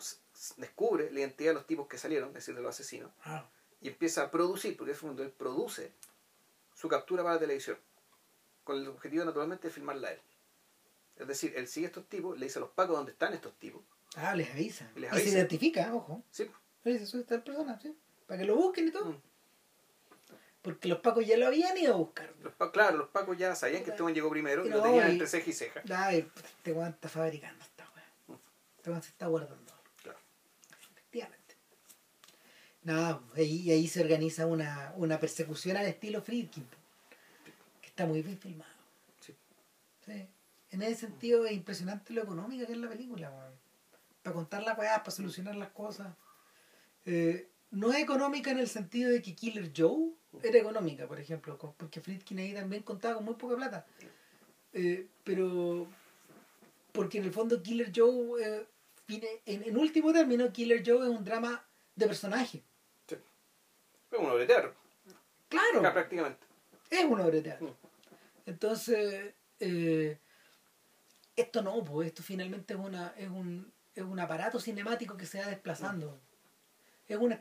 descubre 0.57 1.11
la 1.11 1.19
identidad 1.19 1.51
de 1.51 1.55
los 1.55 1.67
tipos 1.67 1.87
que 1.87 1.97
salieron, 1.97 2.29
es 2.29 2.35
decir, 2.35 2.55
de 2.55 2.61
los 2.61 2.73
asesinos, 2.73 3.11
Ah, 3.23 3.49
y 3.81 3.89
empieza 3.89 4.23
a 4.23 4.31
producir, 4.31 4.77
porque 4.77 4.93
es 4.93 4.99
cuando 4.99 5.23
él 5.23 5.31
produce 5.31 5.91
su 6.73 6.87
captura 6.87 7.23
para 7.23 7.35
la 7.35 7.41
televisión, 7.41 7.77
con 8.63 8.77
el 8.77 8.87
objetivo 8.87 9.25
naturalmente 9.25 9.67
de 9.67 9.73
filmarla 9.73 10.09
a 10.09 10.11
él. 10.11 10.21
Es 11.21 11.27
decir, 11.27 11.53
él 11.55 11.67
sigue 11.67 11.85
a 11.87 11.89
estos 11.89 12.07
tipos, 12.09 12.37
le 12.37 12.45
dice 12.47 12.59
a 12.59 12.61
los 12.61 12.71
pacos 12.71 12.95
dónde 12.97 13.11
están 13.11 13.33
estos 13.33 13.53
tipos. 13.59 13.81
ah, 14.15 14.35
les 14.35 14.49
avisa. 14.51 14.89
Les 14.95 15.13
Y 15.13 15.19
se 15.19 15.29
identifica, 15.29 15.93
ojo. 15.93 16.23
Sí, 16.31 16.49
Le 16.83 16.93
dice, 16.93 17.05
soy 17.05 17.23
tal 17.23 17.43
persona, 17.43 17.79
¿sí? 17.79 17.95
Para 18.27 18.39
que 18.41 18.45
lo 18.47 18.55
busquen 18.55 18.87
y 18.87 18.91
todo. 18.91 19.05
Mm. 19.11 19.21
Porque 20.61 20.87
los 20.87 20.99
pacos 20.99 21.25
ya 21.25 21.37
lo 21.37 21.47
habían 21.47 21.75
ido 21.77 21.93
a 21.93 21.97
buscar. 21.97 22.31
Los 22.43 22.53
pa- 22.53 22.71
claro, 22.71 22.97
los 22.97 23.09
pacos 23.09 23.35
ya 23.37 23.55
sabían 23.55 23.83
que 23.83 23.89
este 23.91 24.03
weón 24.03 24.13
llegó 24.13 24.29
primero 24.29 24.65
y 24.65 24.69
lo 24.69 24.81
tenían 24.81 25.07
y- 25.09 25.11
entre 25.13 25.27
ceja 25.27 25.49
y 25.49 25.53
ceja. 25.53 25.81
Ay, 25.95 26.29
este 26.35 26.71
weón 26.73 26.89
está 26.91 27.09
fabricando 27.09 27.63
esta 27.63 27.83
weá. 27.95 28.37
Este 28.77 28.89
weón 28.89 29.01
se 29.01 29.09
está 29.09 29.27
guardando. 29.27 29.73
Claro. 30.03 30.19
Efectivamente. 30.93 31.55
No, 32.83 33.23
ahí, 33.35 33.71
ahí 33.71 33.87
se 33.87 34.01
organiza 34.01 34.45
una, 34.47 34.93
una 34.97 35.19
persecución 35.19 35.77
al 35.77 35.85
estilo 35.87 36.21
Friedkin. 36.21 36.67
Que 37.81 37.87
está 37.87 38.05
muy 38.05 38.21
bien 38.21 38.37
filmado. 38.39 38.71
Sí. 39.19 39.35
Sí. 40.05 40.27
En 40.71 40.81
ese 40.81 40.95
sentido 41.01 41.45
es 41.45 41.51
impresionante 41.53 42.13
lo 42.13 42.23
económica 42.23 42.65
que 42.65 42.71
es 42.73 42.77
la 42.77 42.89
película. 42.89 43.31
Para 44.23 44.33
contar 44.33 44.63
las 44.63 44.77
weas, 44.77 44.99
para 44.99 45.11
solucionar 45.11 45.55
las 45.55 45.69
cosas. 45.71 46.13
Eh, 47.05 47.49
no 47.71 47.91
es 47.91 47.99
económica 47.99 48.51
en 48.51 48.59
el 48.59 48.67
sentido 48.67 49.09
de 49.11 49.21
que 49.21 49.35
Killer 49.35 49.71
Joe 49.75 50.11
era 50.43 50.59
económica, 50.59 51.07
por 51.07 51.19
ejemplo, 51.19 51.57
porque 51.77 51.99
Friedkin 52.01 52.39
ahí 52.39 52.53
también 52.53 52.83
contaba 52.83 53.15
con 53.15 53.25
muy 53.25 53.35
poca 53.35 53.55
plata. 53.55 53.85
Eh, 54.73 55.07
pero 55.23 55.87
porque 56.93 57.17
en 57.17 57.25
el 57.25 57.31
fondo 57.33 57.61
Killer 57.61 57.91
Joe, 57.95 58.41
eh, 58.43 58.67
en, 59.45 59.63
en 59.63 59.77
último 59.77 60.13
término, 60.13 60.51
Killer 60.53 60.83
Joe 60.85 61.03
es 61.09 61.17
un 61.17 61.23
drama 61.23 61.65
de 61.95 62.07
personaje. 62.07 62.63
Sí. 63.07 63.15
Es 64.11 64.19
un 64.19 64.25
obra 64.25 64.35
de 64.39 64.45
teatro, 64.47 64.73
Claro, 65.49 65.81
prácticamente. 65.81 66.45
es 66.89 67.03
una 67.05 67.23
obra 67.23 67.35
de 67.35 67.41
teatro. 67.41 67.75
Entonces, 68.45 69.33
eh, 69.59 70.17
esto 71.41 71.61
no, 71.61 71.83
pues 71.83 72.07
esto 72.07 72.23
finalmente 72.23 72.73
es, 72.73 72.79
una, 72.79 73.13
es, 73.17 73.29
un, 73.29 73.71
es 73.95 74.03
un 74.03 74.19
aparato 74.19 74.59
cinemático 74.59 75.17
que 75.17 75.25
se 75.25 75.39
va 75.39 75.47
desplazando. 75.47 76.19
Es 77.07 77.17
una, 77.17 77.35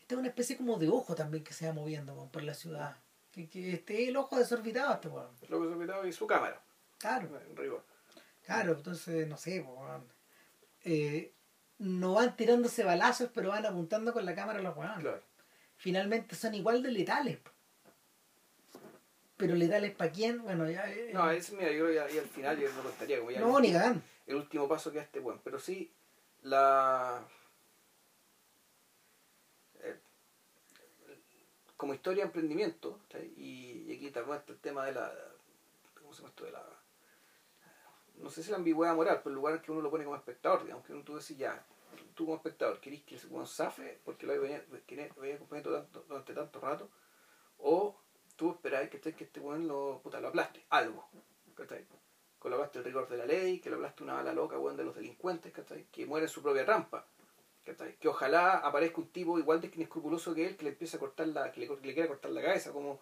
esta 0.00 0.14
es 0.14 0.18
una 0.18 0.28
especie 0.28 0.56
como 0.56 0.78
de 0.78 0.88
ojo 0.88 1.14
también 1.14 1.44
que 1.44 1.52
se 1.52 1.66
va 1.66 1.72
moviendo 1.74 2.28
por 2.32 2.42
la 2.42 2.54
ciudad. 2.54 2.96
Que, 3.30 3.48
que 3.48 3.74
esté 3.74 4.08
el 4.08 4.16
ojo 4.16 4.38
desorbitado 4.38 4.94
este 4.94 5.08
weón. 5.08 5.30
Lo 5.48 5.60
que 5.60 5.68
se 5.68 5.74
olvidaba 5.74 6.06
y 6.06 6.12
su 6.12 6.26
cámara, 6.26 6.62
Claro, 6.98 7.38
en 7.48 7.56
rigor. 7.56 7.84
claro, 8.44 8.72
entonces 8.72 9.28
no 9.28 9.36
sé, 9.36 9.62
pues, 9.64 9.78
weón. 9.78 10.04
Eh, 10.84 11.32
no 11.78 12.14
van 12.14 12.34
tirándose 12.36 12.82
balazos, 12.82 13.30
pero 13.32 13.50
van 13.50 13.66
apuntando 13.66 14.12
con 14.12 14.24
la 14.24 14.34
cámara 14.34 14.58
a 14.58 14.62
los 14.62 14.76
weones. 14.76 14.98
Claro. 15.00 15.22
Finalmente 15.76 16.34
son 16.34 16.54
igual 16.54 16.82
de 16.82 16.90
letales. 16.90 17.36
po. 17.38 17.50
Pero 19.38 19.54
letales 19.54 19.94
para 19.94 20.10
quién, 20.12 20.42
bueno, 20.42 20.68
ya. 20.68 20.90
eh, 20.92 21.10
No, 21.14 21.30
es, 21.30 21.50
mira, 21.52 21.70
yo 21.72 21.90
ya, 21.90 22.08
ya 22.08 22.20
al 22.20 22.28
final 22.28 22.58
yo 22.58 22.70
no 22.72 22.82
contaría 22.82 23.18
como 23.18 23.30
ya 23.30 23.40
no, 23.40 23.58
ni 23.60 23.72
cagando. 23.72 24.02
el 24.26 24.36
último 24.36 24.68
paso 24.68 24.90
que 24.92 24.98
este 24.98 25.20
weón. 25.20 25.40
Pero 25.44 25.58
sí, 25.60 25.94
la. 26.42 27.24
eh, 29.80 29.96
como 31.76 31.94
historia 31.94 32.24
de 32.24 32.26
emprendimiento, 32.26 33.00
¿sí? 33.12 33.34
y, 33.36 33.92
y 33.92 33.96
aquí 33.96 34.10
también 34.10 34.38
está 34.38 34.52
el 34.52 34.58
tema 34.58 34.84
de 34.86 34.92
la. 34.92 35.12
¿Cómo 36.00 36.12
se 36.12 36.18
llama 36.22 36.30
esto? 36.30 36.44
De 36.44 36.50
la. 36.52 36.64
No 38.16 38.30
sé 38.30 38.42
si 38.42 38.50
la 38.50 38.56
ambigüedad 38.56 38.96
moral, 38.96 39.18
pero 39.22 39.30
el 39.30 39.36
lugar 39.36 39.54
en 39.54 39.62
que 39.62 39.70
uno 39.70 39.80
lo 39.80 39.90
pone 39.90 40.02
como 40.04 40.16
espectador, 40.16 40.64
digamos, 40.64 40.84
que 40.84 40.92
uno 40.92 41.04
tú 41.04 41.14
decís 41.16 41.38
ya, 41.38 41.64
tú 42.16 42.24
como 42.24 42.36
espectador, 42.36 42.80
querés 42.80 43.04
que 43.04 43.14
el 43.14 43.26
weón 43.30 43.46
zafe 43.46 44.00
porque 44.04 44.26
lo 44.26 44.32
había 44.32 44.56
acompañado 45.36 45.74
tanto, 45.82 46.04
durante 46.08 46.34
tanto 46.34 46.58
rato, 46.60 46.90
o 47.58 47.96
tú 48.38 48.52
esperáis 48.52 48.88
que, 48.88 49.00
que 49.00 49.24
este 49.24 49.40
weón 49.40 49.66
lo, 49.66 50.00
puta, 50.00 50.20
lo 50.20 50.28
aplaste, 50.28 50.64
algo, 50.70 51.04
¿cachai? 51.56 51.84
Colocaste 52.38 52.78
el 52.78 52.84
rigor 52.84 53.08
de 53.08 53.16
la 53.16 53.26
ley, 53.26 53.58
que 53.58 53.68
lo 53.68 53.76
aplaste 53.76 54.04
una 54.04 54.14
bala 54.14 54.32
loca, 54.32 54.56
weón, 54.56 54.76
de 54.76 54.84
los 54.84 54.94
delincuentes, 54.94 55.52
¿cachai? 55.52 55.86
Que 55.90 56.06
muere 56.06 56.26
en 56.26 56.30
su 56.30 56.40
propia 56.40 56.64
trampa, 56.64 57.04
¿cachai? 57.64 57.96
Que 57.96 58.06
ojalá 58.06 58.58
aparezca 58.58 59.00
un 59.00 59.08
tipo 59.08 59.40
igual 59.40 59.60
de 59.60 59.72
inescrupuloso 59.74 60.36
que 60.36 60.46
él 60.46 60.56
que 60.56 60.62
le 60.62 60.70
empiece 60.70 60.96
a 60.96 61.00
cortar 61.00 61.26
la, 61.26 61.50
que 61.50 61.60
le, 61.60 61.66
le 61.66 61.94
quiera 61.94 62.06
cortar 62.06 62.30
la 62.30 62.40
cabeza, 62.40 62.72
como, 62.72 63.00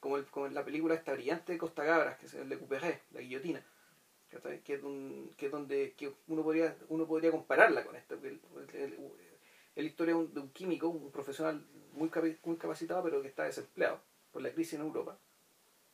como, 0.00 0.16
el, 0.16 0.24
como 0.24 0.46
en 0.46 0.54
la 0.54 0.64
película 0.64 0.94
esta 0.94 1.12
brillante 1.12 1.52
de 1.52 1.58
Costa 1.58 1.84
Gabras, 1.84 2.16
que 2.16 2.24
es 2.24 2.34
el 2.34 2.48
de 2.48 2.58
Couperé, 2.58 3.02
la 3.12 3.20
guillotina. 3.20 3.62
Que 4.30 4.74
es, 4.74 4.82
un, 4.82 5.32
que 5.38 5.46
es 5.46 5.52
donde 5.52 5.94
que 5.94 6.12
uno 6.26 6.42
podría 6.42 6.76
uno 6.88 7.06
podría 7.06 7.30
compararla 7.30 7.82
con 7.82 7.96
esto. 7.96 8.14
El, 8.14 8.40
el, 8.74 8.98
la 9.74 9.82
historia 9.82 10.14
de 10.14 10.20
un, 10.20 10.34
de 10.34 10.40
un, 10.40 10.50
químico, 10.50 10.88
un 10.88 11.10
profesional 11.10 11.66
muy, 11.92 12.10
muy 12.44 12.56
capacitado, 12.58 13.02
pero 13.02 13.22
que 13.22 13.28
está 13.28 13.44
desempleado 13.44 14.00
por 14.38 14.44
la 14.44 14.52
crisis 14.52 14.74
en 14.74 14.82
Europa 14.82 15.18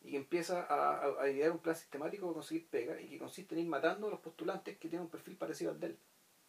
y 0.02 0.10
que 0.10 0.16
empieza 0.18 0.64
a, 0.64 1.22
a, 1.22 1.30
idear 1.30 1.50
un 1.50 1.60
plan 1.60 1.74
sistemático 1.74 2.26
para 2.26 2.34
conseguir 2.34 2.68
pega 2.68 3.00
y 3.00 3.08
que 3.08 3.18
consiste 3.18 3.54
en 3.54 3.62
ir 3.62 3.68
matando 3.68 4.06
a 4.06 4.10
los 4.10 4.20
postulantes 4.20 4.76
que 4.76 4.90
tienen 4.90 5.06
un 5.06 5.10
perfil 5.10 5.34
parecido 5.34 5.70
al 5.70 5.80
de 5.80 5.86
él. 5.86 5.98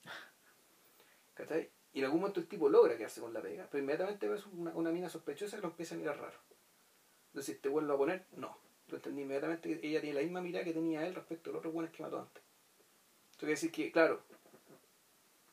¿Cachai? 1.36 1.70
Y 1.94 2.00
en 2.00 2.06
algún 2.06 2.20
momento 2.20 2.42
el 2.42 2.48
tipo 2.48 2.68
logra 2.68 2.98
quedarse 2.98 3.22
con 3.22 3.32
la 3.34 3.42
pega, 3.42 3.66
pero 3.72 3.82
inmediatamente 3.82 4.28
ves 4.28 4.46
una, 4.48 4.72
una 4.72 4.92
mina 4.92 5.08
sospechosa 5.08 5.56
que 5.56 5.62
lo 5.62 5.70
empieza 5.70 5.96
a 5.96 5.98
mirar 5.98 6.20
raro. 6.20 6.38
Es 7.30 7.36
decir, 7.36 7.62
¿te 7.62 7.70
vuelvo 7.70 7.94
a 7.94 7.98
poner? 7.98 8.26
No. 8.36 8.58
Lo 8.90 8.98
entendí 8.98 9.22
inmediatamente 9.22 9.80
que 9.80 9.88
ella 9.88 10.02
tiene 10.02 10.16
la 10.16 10.22
misma 10.24 10.42
mirada 10.42 10.66
que 10.66 10.74
tenía 10.74 11.08
él 11.08 11.16
respecto 11.16 11.50
a 11.50 11.54
los 11.54 11.60
otros 11.60 11.74
buenos 11.74 11.94
que 11.94 12.04
mató 12.04 12.20
antes. 12.20 12.44
Eso 13.30 13.40
quiere 13.40 13.54
decir 13.54 13.72
que, 13.72 13.90
claro, 13.90 14.22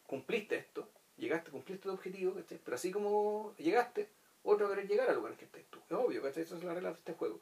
cumpliste 0.08 0.56
esto, 0.56 0.88
llegaste, 1.18 1.52
cumpliste 1.52 1.84
tu 1.84 1.92
objetivo, 1.92 2.34
¿cachai? 2.34 2.58
Pero 2.64 2.74
así 2.74 2.90
como 2.90 3.54
llegaste, 3.58 4.08
otro 4.42 4.68
querer 4.68 4.88
llegar 4.88 5.08
al 5.08 5.16
lugar 5.16 5.36
que 5.36 5.44
estás 5.44 5.62
tú. 5.70 5.78
Es 5.88 5.96
obvio, 5.96 6.22
¿cachai? 6.22 6.42
Esa 6.42 6.56
es 6.56 6.64
la 6.64 6.74
regla 6.74 6.90
de 6.90 6.98
este 6.98 7.14
juego. 7.14 7.40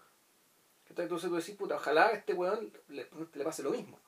Entonces 0.89 1.21
tú 1.21 1.35
decís, 1.37 1.55
puta, 1.55 1.77
ojalá 1.77 2.09
a 2.09 2.13
este 2.13 2.35
weón 2.35 2.73
le, 2.89 3.09
le 3.35 3.45
pase 3.45 3.63
lo 3.63 3.71
mismo. 3.71 3.99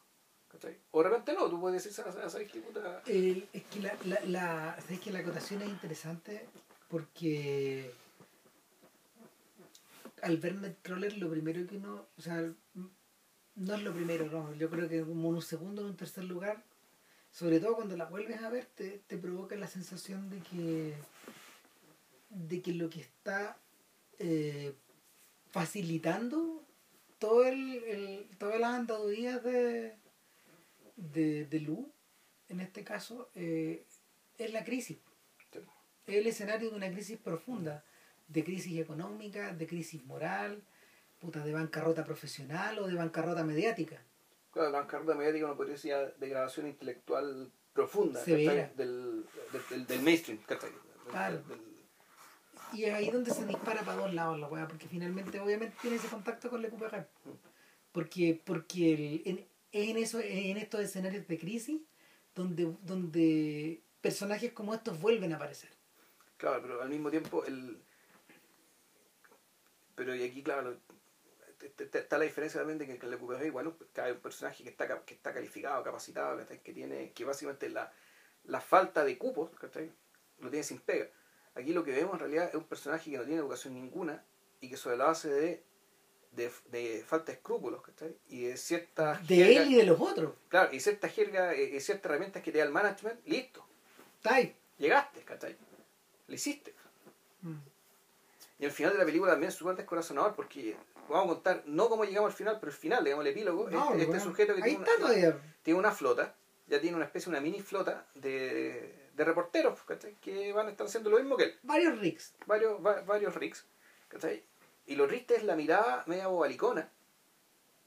¿cachai? 0.53 0.79
O 0.91 1.03
de 1.03 1.09
repente 1.09 1.33
no, 1.33 1.49
tú 1.49 1.61
puedes 1.61 1.83
decir, 1.83 2.05
¿sabes 2.05 2.51
qué 2.51 2.61
puta? 2.61 3.03
El, 3.07 3.49
es 3.53 3.65
que 3.65 3.81
la, 3.81 3.97
la, 4.05 4.21
la, 4.27 4.79
¿sabes 4.81 5.01
que 5.01 5.13
la 5.13 5.21
acotación 5.21 5.63
es 5.63 5.69
interesante 5.69 6.47
porque 6.89 7.91
al 10.23 10.37
ver 10.37 10.55
Nightcrawler 10.57 11.17
lo 11.19 11.31
primero 11.31 11.67
que 11.67 11.77
uno, 11.77 12.07
o 12.17 12.21
sea, 12.21 12.53
no 13.55 13.75
es 13.75 13.83
lo 13.83 13.93
primero, 13.93 14.27
no, 14.27 14.55
yo 14.55 14.69
creo 14.71 14.89
que 14.89 15.03
como 15.03 15.31
en 15.31 15.37
un 15.37 15.43
segundo 15.43 15.83
o 15.83 15.87
un 15.87 15.97
tercer 15.97 16.25
lugar, 16.25 16.63
sobre 17.31 17.61
todo 17.61 17.77
cuando 17.77 17.97
la 17.97 18.05
vuelves 18.05 18.43
a 18.43 18.51
ver, 18.51 18.67
te, 18.67 19.03
te 19.07 19.17
provoca 19.17 19.57
la 19.57 19.67
sensación 19.67 20.29
de 20.29 20.41
que 20.41 20.95
de 22.33 22.63
que 22.63 22.73
lo 22.73 22.89
que 22.89 23.01
está 23.01 23.59
eh, 24.19 24.75
facilitando 25.51 26.65
todo 27.19 27.45
el, 27.45 27.85
el, 27.85 28.29
todas 28.39 28.59
las 28.59 28.75
andadurías 28.75 29.43
de, 29.45 29.95
de, 30.97 31.45
de 31.45 31.61
Lu, 31.61 31.91
en 32.49 32.61
este 32.61 32.83
caso, 32.85 33.31
eh, 33.35 33.85
es 34.39 34.53
la 34.53 34.65
crisis. 34.65 34.99
Es 36.07 36.17
el 36.17 36.27
escenario 36.27 36.71
de 36.71 36.77
una 36.77 36.91
crisis 36.91 37.17
profunda, 37.19 37.85
de 38.27 38.43
crisis 38.43 38.81
económica, 38.81 39.55
de 39.55 39.67
crisis 39.67 40.05
moral, 40.05 40.63
puta, 41.21 41.45
de 41.45 41.53
bancarrota 41.53 42.05
profesional 42.05 42.79
o 42.81 42.89
de 42.89 42.95
bancarrota 42.95 43.45
mediática. 43.45 44.03
Claro, 44.51 44.71
la 44.71 44.81
bancarrota 44.81 45.15
mediática 45.15 45.47
no 45.47 45.57
podría 45.57 45.77
ser 45.77 46.17
degradación 46.19 46.67
intelectual 46.67 47.53
profunda 47.73 48.23
del, 48.25 48.77
del, 48.77 49.25
del, 49.71 49.87
del, 49.87 50.03
mainstream. 50.03 50.41
Claro. 51.09 51.43
Y 52.73 52.85
es 52.85 52.95
ahí 52.95 53.11
donde 53.11 53.31
se 53.31 53.47
dispara 53.47 53.83
para 53.83 54.03
dos 54.03 54.15
lados 54.15 54.39
la 54.39 54.49
weá, 54.49 54.67
porque 54.67 54.89
finalmente 54.89 55.41
obviamente 55.41 55.77
tiene 55.81 55.97
ese 55.97 56.09
contacto 56.09 56.51
con 56.51 56.63
la 56.63 56.69
QPG. 56.69 57.07
Porque, 57.93 58.41
porque 58.45 58.95
el, 58.95 59.23
en, 59.27 59.47
en, 59.73 59.97
eso, 59.99 60.21
en 60.21 60.57
estos 60.57 60.81
escenarios 60.81 61.27
de 61.29 61.39
crisis 61.39 61.81
donde, 62.35 62.75
donde 62.83 63.83
personajes 64.01 64.53
como 64.53 64.75
estos 64.75 65.01
vuelven 65.01 65.33
a 65.33 65.37
aparecer. 65.37 65.71
Claro, 66.39 66.61
pero 66.63 66.83
al 66.83 66.89
mismo 66.89 67.11
tiempo 67.11 67.45
el 67.45 67.81
pero 69.95 70.17
y 70.17 70.23
aquí 70.23 70.43
claro 70.43 70.77
está 71.79 72.19
la 72.19 72.25
diferencia 72.25 72.59
también 72.59 72.79
de 72.79 72.87
que 72.87 73.05
en 73.05 73.11
la 73.11 73.19
QPG 73.19 73.53
bueno 73.53 73.77
hay 73.97 74.13
un 74.13 74.21
personaje 74.21 74.65
que 74.65 74.71
está 74.71 75.05
que 75.05 75.15
está 75.15 75.33
calificado 75.33 75.85
capacitado 75.85 76.45
que 76.65 76.73
tiene 76.73 77.13
que 77.13 77.25
básicamente 77.25 77.69
la, 77.69 77.93
la 78.45 78.61
falta 78.61 79.05
de 79.05 79.17
cupos 79.19 79.51
lo 80.41 80.51
tiene 80.51 80.65
sin 80.65 80.81
pega 80.81 81.09
aquí 81.55 81.73
lo 81.73 81.85
que 81.85 81.93
vemos 81.93 82.15
en 82.15 82.21
realidad 82.21 82.49
es 82.49 82.55
un 82.55 82.65
personaje 82.65 83.11
que 83.11 83.19
no 83.19 83.25
tiene 83.25 83.41
educación 83.41 83.75
ninguna 83.75 84.25
y 84.61 84.69
que 84.69 84.77
sobre 84.77 84.97
la 84.97 85.05
base 85.05 85.29
de 85.29 85.63
de, 86.33 86.51
de 86.71 87.05
falta 87.07 87.27
de 87.27 87.33
escrúpulos 87.33 87.83
¿cachai? 87.83 88.17
y 88.29 88.45
de 88.45 88.57
ciertas 88.57 89.27
de 89.29 89.37
jerga, 89.37 89.63
él 89.63 89.73
y 89.73 89.75
de 89.77 89.85
los 89.85 90.01
otros 90.01 90.33
claro 90.49 90.73
y 90.73 90.81
ciertas 90.81 91.13
jergas 91.13 91.55
y 91.59 91.79
ciertas 91.81 92.07
herramientas 92.07 92.43
que 92.43 92.51
te 92.51 92.59
da 92.59 92.65
el 92.65 92.71
management 92.71 93.21
listo 93.27 93.63
está 94.17 94.37
ahí 94.37 94.57
llegaste 94.79 95.21
¿cachai? 95.21 95.57
lo 96.27 96.35
hiciste 96.35 96.75
mm. 97.43 97.73
Y 98.63 98.65
el 98.65 98.71
final 98.71 98.93
de 98.93 99.01
la 99.01 99.05
película 99.05 99.33
también 99.33 99.49
es 99.49 99.57
súper 99.57 99.75
descorazonador 99.75 100.37
porque 100.37 100.77
vamos 101.09 101.25
a 101.25 101.35
contar, 101.35 101.63
no 101.67 101.89
cómo 101.89 102.05
llegamos 102.05 102.31
al 102.31 102.37
final, 102.37 102.59
pero 102.61 102.71
el 102.71 102.79
final, 102.79 103.03
digamos, 103.03 103.27
el 103.27 103.33
epílogo, 103.33 103.69
no, 103.69 103.91
este, 103.93 104.05
este 104.05 104.21
sujeto 104.21 104.55
que 104.55 104.63
tiene 104.63 104.79
una, 104.79 105.41
tiene 105.65 105.79
una, 105.81 105.91
flota, 105.91 106.37
ya 106.69 106.81
tiene 106.81 106.97
una 106.97 107.07
especie, 107.07 107.29
una 107.29 107.41
mini 107.41 107.61
flota 107.61 108.07
de, 108.15 109.02
de 109.15 109.25
reporteros, 109.25 109.83
¿cachai? 109.83 110.17
Que 110.17 110.53
van 110.53 110.67
a 110.67 110.71
estar 110.71 110.87
haciendo 110.87 111.11
lo 111.11 111.19
mismo 111.19 111.37
que 111.37 111.45
él. 111.45 111.59
Varios 111.63 111.99
rigs. 111.99 112.35
Varios, 112.47 112.85
va, 112.85 113.03
varios 113.03 113.35
rigs, 113.35 113.67
¿cachai? 114.09 114.45
Y 114.87 114.97
los 114.97 115.11
rigs 115.11 115.31
es 115.31 115.45
la 115.45 115.57
mirada 115.57 116.05
media 116.07 116.29
bobalicona, 116.29 116.91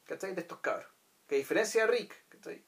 ¿cachai? 0.06 0.34
De 0.34 0.42
estos 0.42 0.60
cabros. 0.60 0.88
Que 1.28 1.36
a 1.36 1.38
diferencia 1.38 1.86
de 1.86 1.92
Rick, 1.92 2.30
¿cachai? 2.30 2.64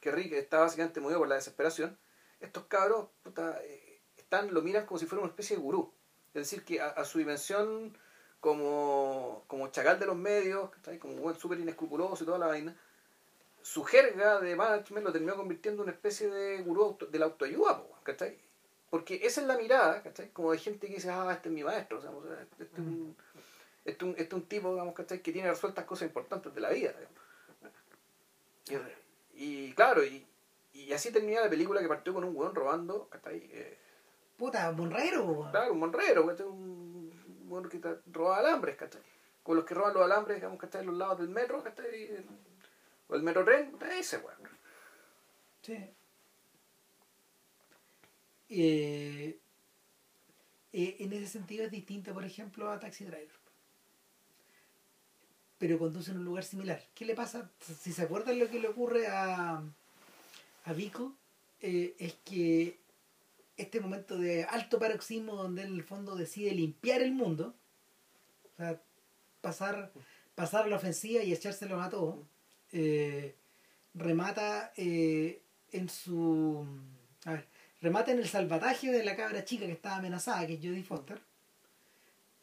Que 0.00 0.10
Rick 0.10 0.32
está 0.32 0.58
básicamente 0.58 1.00
movido 1.00 1.20
por 1.20 1.28
la 1.28 1.36
desesperación, 1.36 1.98
estos 2.40 2.64
cabros, 2.64 3.08
puta, 3.22 3.60
eh, 3.62 4.02
están, 4.16 4.52
lo 4.52 4.62
miran 4.62 4.86
como 4.86 4.98
si 4.98 5.06
fuera 5.06 5.22
una 5.22 5.30
especie 5.30 5.56
de 5.56 5.62
gurú. 5.62 5.92
Es 6.34 6.42
decir, 6.42 6.64
que 6.64 6.80
a, 6.80 7.04
su 7.04 7.18
dimensión 7.18 7.96
como, 8.40 9.44
como 9.46 9.68
chacal 9.68 9.98
de 9.98 10.06
los 10.06 10.16
medios, 10.16 10.70
como 11.00 11.14
un 11.14 11.38
súper 11.38 11.58
inescrupuloso 11.58 12.22
y 12.22 12.26
toda 12.26 12.38
la 12.38 12.46
vaina, 12.46 12.76
su 13.70 13.84
jerga 13.84 14.40
de 14.40 14.56
management 14.56 15.06
lo 15.06 15.12
terminó 15.12 15.36
convirtiendo 15.36 15.82
en 15.82 15.90
una 15.90 15.92
especie 15.92 16.28
de 16.28 16.60
gurú 16.62 16.98
de 17.08 17.18
la 17.20 17.26
autoayuda, 17.26 17.80
¿cachai? 18.02 18.36
Porque 18.90 19.20
esa 19.22 19.42
es 19.42 19.46
la 19.46 19.56
mirada, 19.56 20.02
¿cachai? 20.02 20.30
Como 20.30 20.50
de 20.50 20.58
gente 20.58 20.88
que 20.88 20.94
dice, 20.94 21.08
ah, 21.08 21.30
este 21.32 21.50
es 21.50 21.54
mi 21.54 21.62
maestro, 21.62 21.98
o 21.98 22.00
sea, 22.00 22.10
este, 22.42 22.64
es 22.64 22.78
un, 22.78 23.16
este, 23.84 24.04
un, 24.04 24.14
este 24.18 24.34
un 24.34 24.42
tipo, 24.42 24.72
digamos, 24.72 24.92
¿cachai? 24.92 25.22
Que 25.22 25.30
tiene 25.30 25.48
resueltas 25.48 25.84
cosas 25.84 26.08
importantes 26.08 26.52
de 26.52 26.60
la 26.60 26.70
vida. 26.70 26.92
Y, 29.34 29.68
y, 29.68 29.72
claro, 29.74 30.04
y, 30.04 30.26
y 30.72 30.92
así 30.92 31.12
termina 31.12 31.40
la 31.40 31.48
película 31.48 31.80
que 31.80 31.86
partió 31.86 32.12
con 32.12 32.24
un 32.24 32.34
weón 32.34 32.56
robando, 32.56 33.06
¿cachai? 33.08 33.38
Eh, 33.52 33.78
Puta, 34.36 34.72
monrero. 34.72 35.46
Claro, 35.52 35.74
un 35.74 35.78
monrero, 35.78 36.24
Un 36.24 37.12
bueno 37.44 37.68
que 37.68 37.80
roba 38.10 38.38
alambres, 38.38 38.74
¿cachai? 38.74 39.02
Con 39.44 39.54
los 39.54 39.64
que 39.64 39.74
roban 39.74 39.94
los 39.94 40.02
alambres, 40.02 40.38
digamos, 40.38 40.58
en 40.74 40.86
los 40.86 40.96
lados 40.96 41.18
del 41.20 41.28
metro, 41.28 41.62
¿cachai? 41.62 42.24
O 43.10 43.16
el 43.16 43.22
metro 43.22 43.44
tren, 43.44 43.76
ese, 43.98 44.18
weón. 44.18 44.38
Sí. 45.62 45.76
Eh, 48.48 49.38
eh, 50.72 50.96
en 51.00 51.12
ese 51.12 51.26
sentido 51.26 51.64
es 51.64 51.72
distinto, 51.72 52.14
por 52.14 52.24
ejemplo, 52.24 52.70
a 52.70 52.78
Taxi 52.78 53.04
Driver. 53.04 53.40
Pero 55.58 55.78
conduce 55.78 56.12
en 56.12 56.18
un 56.18 56.24
lugar 56.24 56.44
similar. 56.44 56.82
¿Qué 56.94 57.04
le 57.04 57.14
pasa? 57.14 57.50
Si 57.80 57.92
se 57.92 58.02
acuerdan 58.02 58.38
lo 58.38 58.48
que 58.48 58.60
le 58.60 58.68
ocurre 58.68 59.08
a, 59.08 59.62
a 60.64 60.72
Vico, 60.72 61.14
eh, 61.60 61.94
es 61.98 62.14
que 62.24 62.78
este 63.56 63.80
momento 63.80 64.16
de 64.18 64.44
alto 64.44 64.78
paroxismo 64.78 65.34
donde 65.34 65.62
en 65.62 65.74
el 65.74 65.82
fondo 65.82 66.14
decide 66.14 66.54
limpiar 66.54 67.02
el 67.02 67.12
mundo, 67.12 67.54
o 68.54 68.56
sea, 68.56 68.80
pasar, 69.40 69.92
pasar 70.34 70.68
la 70.68 70.76
ofensiva 70.76 71.22
y 71.22 71.32
echárselo 71.32 71.82
a 71.82 71.90
todos, 71.90 72.24
eh, 72.72 73.34
remata 73.94 74.72
eh, 74.76 75.42
en 75.72 75.88
su... 75.88 76.66
A 77.24 77.32
ver, 77.32 77.46
remata 77.80 78.12
en 78.12 78.18
el 78.18 78.28
salvataje 78.28 78.90
de 78.90 79.04
la 79.04 79.16
cabra 79.16 79.44
chica 79.44 79.66
que 79.66 79.72
estaba 79.72 79.96
amenazada, 79.96 80.46
que 80.46 80.54
es 80.54 80.60
Jodie 80.60 80.84
Foster, 80.84 81.20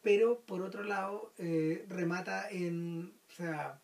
pero 0.02 0.40
por 0.40 0.62
otro 0.62 0.82
lado 0.82 1.32
eh, 1.38 1.84
remata 1.88 2.48
en... 2.50 3.14
O 3.28 3.32
sea, 3.32 3.80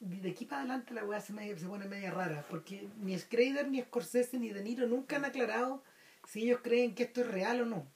de 0.00 0.30
aquí 0.30 0.44
para 0.44 0.62
adelante 0.62 0.94
la 0.94 1.04
weá 1.04 1.20
se, 1.20 1.32
se 1.58 1.66
pone 1.66 1.86
media 1.86 2.10
rara, 2.10 2.44
porque 2.50 2.88
ni 3.00 3.16
Schrader, 3.16 3.68
ni 3.68 3.80
Scorsese, 3.82 4.38
ni 4.38 4.50
De 4.50 4.62
Niro 4.62 4.86
nunca 4.86 5.16
han 5.16 5.24
aclarado 5.24 5.82
si 6.26 6.42
ellos 6.42 6.60
creen 6.62 6.94
que 6.94 7.04
esto 7.04 7.20
es 7.20 7.28
real 7.28 7.62
o 7.62 7.66
no. 7.66 7.86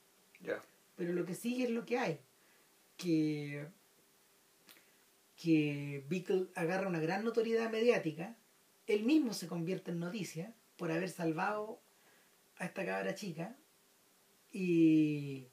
Pero 0.97 1.12
lo 1.12 1.24
que 1.24 1.34
sigue 1.34 1.64
es 1.64 1.70
lo 1.70 1.84
que 1.84 1.99
hay. 1.99 2.20
Que, 2.97 3.66
que 5.37 6.05
Bickle 6.09 6.49
agarra 6.55 6.89
una 6.89 7.01
gran 7.01 7.24
notoriedad 7.24 7.70
mediática, 7.70 8.37
él 8.87 9.05
mismo 9.05 9.32
se 9.32 9.47
convierte 9.47 9.91
en 9.91 10.01
noticia 10.01 10.55
por 10.76 10.91
haber 10.91 11.09
salvado 11.09 11.80
a 12.59 12.64
esta 12.64 12.84
cabra 12.84 13.14
chica 13.14 13.57
y 14.53 15.49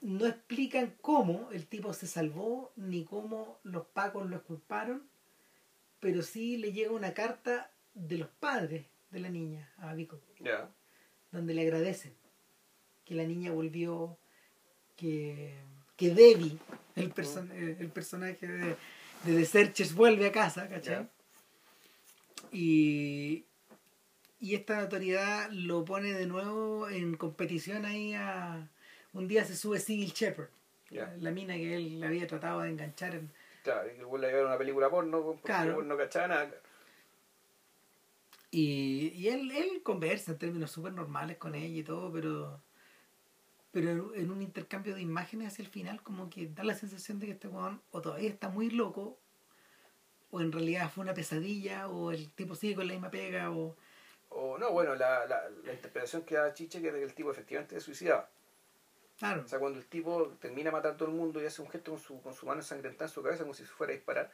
no 0.00 0.26
explican 0.26 0.94
cómo 1.00 1.50
el 1.52 1.66
tipo 1.66 1.92
se 1.92 2.06
salvó 2.06 2.72
ni 2.76 3.04
cómo 3.04 3.58
los 3.64 3.86
pacos 3.86 4.28
lo 4.28 4.36
exculparon 4.36 5.10
pero 6.00 6.22
sí 6.22 6.56
le 6.56 6.72
llega 6.72 6.90
una 6.90 7.14
carta 7.14 7.70
de 7.94 8.18
los 8.18 8.28
padres 8.28 8.86
de 9.10 9.20
la 9.20 9.28
niña 9.28 9.70
a 9.76 9.94
Vico. 9.94 10.20
donde 11.30 11.54
le 11.54 11.62
agradecen 11.62 12.14
que 13.04 13.14
la 13.14 13.24
niña 13.24 13.52
volvió, 13.52 14.18
que, 14.96 15.54
que 16.00 16.14
Debbie, 16.14 16.56
el, 16.96 17.14
person- 17.14 17.50
eh, 17.52 17.76
el 17.78 17.88
personaje 17.90 18.46
de, 18.48 18.76
de 19.24 19.34
The 19.36 19.44
Searchers, 19.44 19.94
vuelve 19.94 20.26
a 20.26 20.32
casa, 20.32 20.66
¿cachai? 20.68 21.06
Y, 22.52 23.44
y 24.40 24.54
esta 24.54 24.80
notoriedad 24.80 25.50
lo 25.52 25.84
pone 25.84 26.12
de 26.14 26.26
nuevo 26.26 26.88
en 26.88 27.16
competición 27.16 27.84
ahí 27.84 28.14
a... 28.14 28.66
Un 29.12 29.28
día 29.28 29.44
se 29.44 29.56
sube 29.56 29.78
Civil 29.78 30.12
Shepherd, 30.12 30.48
Ya. 30.90 31.14
la 31.20 31.30
mina 31.32 31.54
que 31.54 31.74
él 31.76 32.02
había 32.02 32.26
tratado 32.26 32.60
de 32.62 32.70
enganchar 32.70 33.14
en, 33.14 33.30
Claro, 33.62 33.90
y 33.92 33.96
que 33.98 34.04
vuelve 34.04 34.30
a 34.30 34.34
ver 34.34 34.46
una 34.46 34.56
película 34.56 34.88
porno 34.88 35.22
porque 35.22 35.42
Claro. 35.42 35.82
no 35.82 35.96
cachaba 35.98 36.28
nada. 36.28 36.50
Y, 38.50 39.08
y 39.14 39.28
él, 39.28 39.50
él 39.50 39.82
conversa 39.82 40.32
en 40.32 40.38
términos 40.38 40.70
súper 40.70 40.92
normales 40.92 41.36
con 41.36 41.54
ella 41.54 41.78
y 41.78 41.82
todo, 41.82 42.10
pero 42.10 42.60
pero 43.72 44.14
en 44.14 44.30
un 44.30 44.42
intercambio 44.42 44.94
de 44.94 45.02
imágenes 45.02 45.48
hacia 45.48 45.62
el 45.62 45.68
final 45.68 46.02
como 46.02 46.28
que 46.28 46.48
da 46.48 46.64
la 46.64 46.74
sensación 46.74 47.18
de 47.18 47.26
que 47.26 47.32
este 47.32 47.48
weón 47.48 47.80
o 47.92 48.00
todavía 48.00 48.28
está 48.28 48.48
muy 48.48 48.70
loco 48.70 49.18
o 50.30 50.40
en 50.40 50.52
realidad 50.52 50.90
fue 50.90 51.02
una 51.02 51.14
pesadilla 51.14 51.88
o 51.88 52.10
el 52.10 52.30
tipo 52.32 52.54
sigue 52.54 52.74
con 52.76 52.86
la 52.86 52.92
misma 52.94 53.10
pega 53.10 53.50
o 53.50 53.76
O 54.28 54.58
no, 54.58 54.70
bueno, 54.72 54.94
la, 54.94 55.26
la, 55.26 55.48
la 55.64 55.72
interpretación 55.72 56.22
que 56.22 56.36
da 56.36 56.54
Chiche 56.54 56.80
que 56.80 56.88
es 56.88 56.92
de 56.94 57.00
que 57.00 57.04
el 57.06 57.14
tipo 57.14 57.30
efectivamente 57.30 57.74
se 57.74 57.80
suicidaba. 57.80 58.28
claro 59.18 59.42
O 59.42 59.48
sea, 59.48 59.58
cuando 59.58 59.78
el 59.78 59.86
tipo 59.86 60.36
termina 60.40 60.70
de 60.70 60.72
matar 60.76 60.92
a 60.92 60.96
todo 60.96 61.08
el 61.08 61.14
mundo 61.14 61.40
y 61.42 61.46
hace 61.46 61.62
un 61.62 61.68
gesto 61.70 61.92
con 61.92 62.00
su, 62.00 62.20
con 62.22 62.34
su 62.34 62.46
mano 62.46 62.60
ensangrentada 62.60 63.06
en 63.06 63.14
su 63.14 63.22
cabeza 63.22 63.42
como 63.42 63.54
si 63.54 63.64
se 63.64 63.70
fuera 63.70 63.92
a 63.92 63.96
disparar, 63.96 64.32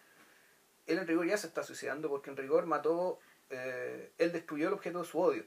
él 0.87 0.99
en 0.99 1.07
rigor 1.07 1.27
ya 1.27 1.37
se 1.37 1.47
está 1.47 1.63
suicidando 1.63 2.09
porque 2.09 2.31
en 2.31 2.37
rigor 2.37 2.67
mató, 2.67 3.19
eh, 3.51 4.13
él 4.19 4.33
destruyó 4.33 4.69
el 4.69 4.75
objeto 4.75 5.01
de 5.01 5.05
su 5.05 5.19
odio. 5.19 5.45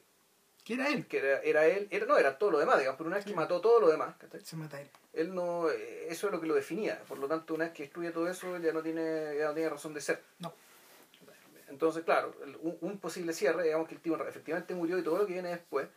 Que 0.69 0.75
era 0.75 0.89
él 0.89 1.07
Que 1.07 1.17
era, 1.17 1.39
era 1.39 1.65
él, 1.65 1.87
era, 1.89 2.05
no, 2.05 2.17
era 2.17 2.37
todo 2.37 2.51
lo 2.51 2.59
demás, 2.59 2.77
digamos, 2.77 2.97
pero 2.97 3.07
una 3.07 3.17
vez 3.17 3.25
que 3.25 3.33
mató 3.33 3.59
todo 3.59 3.79
lo 3.79 3.89
demás, 3.89 4.15
¿cachai? 4.17 4.41
se 4.41 4.55
mata 4.55 4.79
él 4.79 4.87
él 5.13 5.33
no, 5.33 5.69
eh, 5.69 6.05
eso 6.09 6.27
es 6.27 6.33
lo 6.33 6.39
que 6.39 6.47
lo 6.47 6.53
definía. 6.53 7.01
Por 7.07 7.17
lo 7.17 7.27
tanto, 7.27 7.55
una 7.55 7.65
vez 7.65 7.73
que 7.73 7.83
destruye 7.83 8.11
todo 8.11 8.29
eso, 8.29 8.55
él 8.55 8.61
ya 8.61 8.71
no 8.71 8.83
tiene, 8.83 9.35
ya 9.37 9.47
no 9.47 9.53
tiene 9.53 9.69
razón 9.69 9.93
de 9.93 10.01
ser. 10.01 10.23
no 10.37 10.53
Entonces, 11.67 12.03
claro, 12.03 12.33
un 12.81 12.99
posible 12.99 13.33
cierre, 13.33 13.63
digamos 13.63 13.87
que 13.87 13.95
el 13.95 14.01
tipo 14.01 14.15
efectivamente 14.23 14.75
murió 14.75 14.97
y 14.97 15.03
todo 15.03 15.17
lo 15.17 15.25
que 15.25 15.33
viene 15.33 15.49
después 15.49 15.87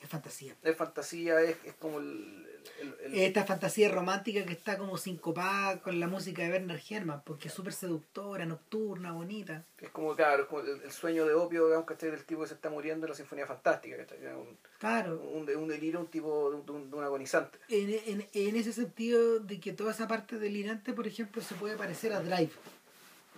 es 0.00 0.08
fantasía 0.08 0.56
es 0.62 0.76
fantasía, 0.76 1.40
es, 1.40 1.56
es 1.64 1.74
como 1.74 1.98
el... 1.98 2.45
el- 2.80 2.94
el- 3.04 3.18
esta 3.20 3.44
fantasía 3.44 3.90
romántica 3.90 4.44
que 4.44 4.52
está 4.52 4.78
como 4.78 4.96
sincopada 4.98 5.80
con 5.80 5.98
la 6.00 6.06
música 6.08 6.42
de 6.42 6.50
Bernard 6.50 6.80
Herrmann 6.88 7.22
porque 7.24 7.48
es 7.48 7.54
súper 7.54 7.72
seductora, 7.72 8.44
nocturna, 8.46 9.12
bonita 9.12 9.64
es 9.78 9.90
como, 9.90 10.14
claro, 10.16 10.44
es 10.44 10.48
como 10.48 10.62
el, 10.62 10.90
sueño 10.90 11.26
de 11.26 11.34
opio, 11.34 11.66
digamos, 11.66 11.86
¿cachai? 11.86 12.10
Del 12.10 12.24
tipo 12.24 12.42
que 12.42 12.48
se 12.48 12.54
está 12.54 12.70
muriendo 12.70 13.06
en 13.06 13.10
la 13.10 13.16
Sinfonía 13.16 13.46
Fantástica, 13.46 13.96
¿cachai? 13.98 14.18
Un, 14.34 14.56
claro 14.78 15.20
un, 15.20 15.48
un 15.48 15.68
delirio, 15.68 16.00
un 16.00 16.06
tipo 16.06 16.50
de 16.50 16.72
un, 16.72 16.90
de 16.90 16.98
agonizante. 17.00 17.58
en, 17.68 17.90
en, 18.06 18.26
en 18.32 18.56
ese 18.56 18.72
sentido 18.72 19.38
de 19.40 19.60
que 19.60 19.72
toda 19.72 19.92
esa 19.92 20.08
parte 20.08 20.38
delirante, 20.38 20.92
por 20.92 21.06
ejemplo, 21.06 21.42
se 21.42 21.54
puede 21.54 21.76
parecer 21.76 22.12
a 22.12 22.20
Drive, 22.20 22.52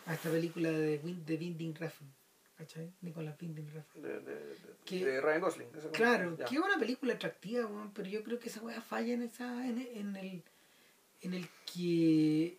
a 0.07 0.15
esta 0.15 0.31
película 0.31 0.71
de, 0.71 0.99
de 0.99 1.35
Winding 1.37 1.75
Refn, 1.75 2.07
¿cachai? 2.59 2.93
Nicolás 3.03 3.37
Winding 3.41 3.69
Refn. 3.73 4.03
De, 4.03 4.21
de, 4.21 4.35
de- 4.35 4.57
Que- 4.85 5.05
de 5.05 5.21
Ryan 5.21 5.41
Gosling. 5.41 5.69
Claro, 5.93 6.37
que 6.37 6.43
es 6.57 6.61
una 6.61 6.79
película 6.79 7.15
atractiva, 7.15 7.67
weón, 7.67 7.93
pero 7.95 8.09
yo 8.09 8.23
creo 8.25 8.39
que 8.39 8.49
esa 8.49 8.61
weá 8.61 8.81
falla 8.83 9.15
en 9.15 9.23
esa 9.23 9.67
en, 9.67 9.79
en 9.79 10.17
el 10.17 10.43
en 11.23 11.35
el 11.35 11.49
que 11.73 12.59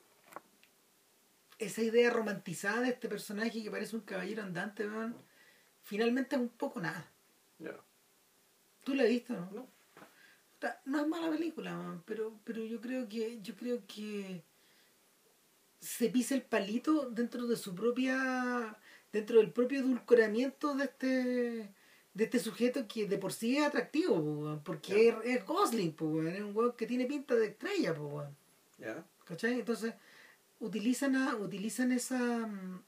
esa 1.60 1.82
idea 1.82 2.10
romantizada 2.10 2.82
de 2.82 2.90
este 2.90 3.10
personaje 3.10 3.62
que 3.62 3.70
parece 3.72 3.96
un 3.96 4.02
caballero 4.04 4.42
andante, 4.44 4.88
weón, 4.88 5.16
finalmente 5.84 6.36
es 6.38 6.42
un 6.42 6.50
poco 6.50 6.80
nada. 6.80 7.06
Ya. 7.60 7.76
¿Tú 8.86 8.96
la 8.96 9.04
has 9.04 9.10
visto, 9.10 9.34
no? 9.34 9.52
No. 9.52 9.68
Ta- 10.60 10.82
No 10.86 11.02
es 11.02 11.08
mala 11.08 11.30
película, 11.30 12.02
pero, 12.06 12.40
pero 12.46 12.64
yo 12.64 12.80
creo 12.80 13.08
que, 13.10 13.42
yo 13.42 13.56
creo 13.56 13.82
que 13.88 14.44
se 15.82 16.10
pisa 16.10 16.36
el 16.36 16.42
palito 16.44 17.10
dentro 17.10 17.46
de 17.48 17.56
su 17.58 17.74
propia, 17.76 18.78
dentro 19.12 19.38
del 19.38 19.52
propio 19.52 19.80
edulcoramiento 19.80 20.76
de 20.76 20.84
este, 20.86 21.74
de 22.14 22.24
este 22.24 22.40
sujeto 22.40 22.88
que 22.88 23.08
de 23.08 23.18
por 23.18 23.34
sí 23.34 23.58
es 23.58 23.66
atractivo, 23.66 24.62
porque 24.64 25.10
es, 25.10 25.16
es 25.24 25.46
Gosling, 25.46 25.96
es 26.28 26.42
un 26.42 26.52
weón 26.56 26.74
que 26.78 26.86
tiene 26.86 27.06
pinta 27.06 27.36
de 27.36 27.48
estrella, 27.48 27.96
Ya. 28.78 29.04
¿cachai? 29.26 29.60
Entonces, 29.60 29.94
utilizan 30.60 31.16
a, 31.16 31.36
utilizan 31.36 31.92
esa, 31.92 32.18
mm, 32.18 32.84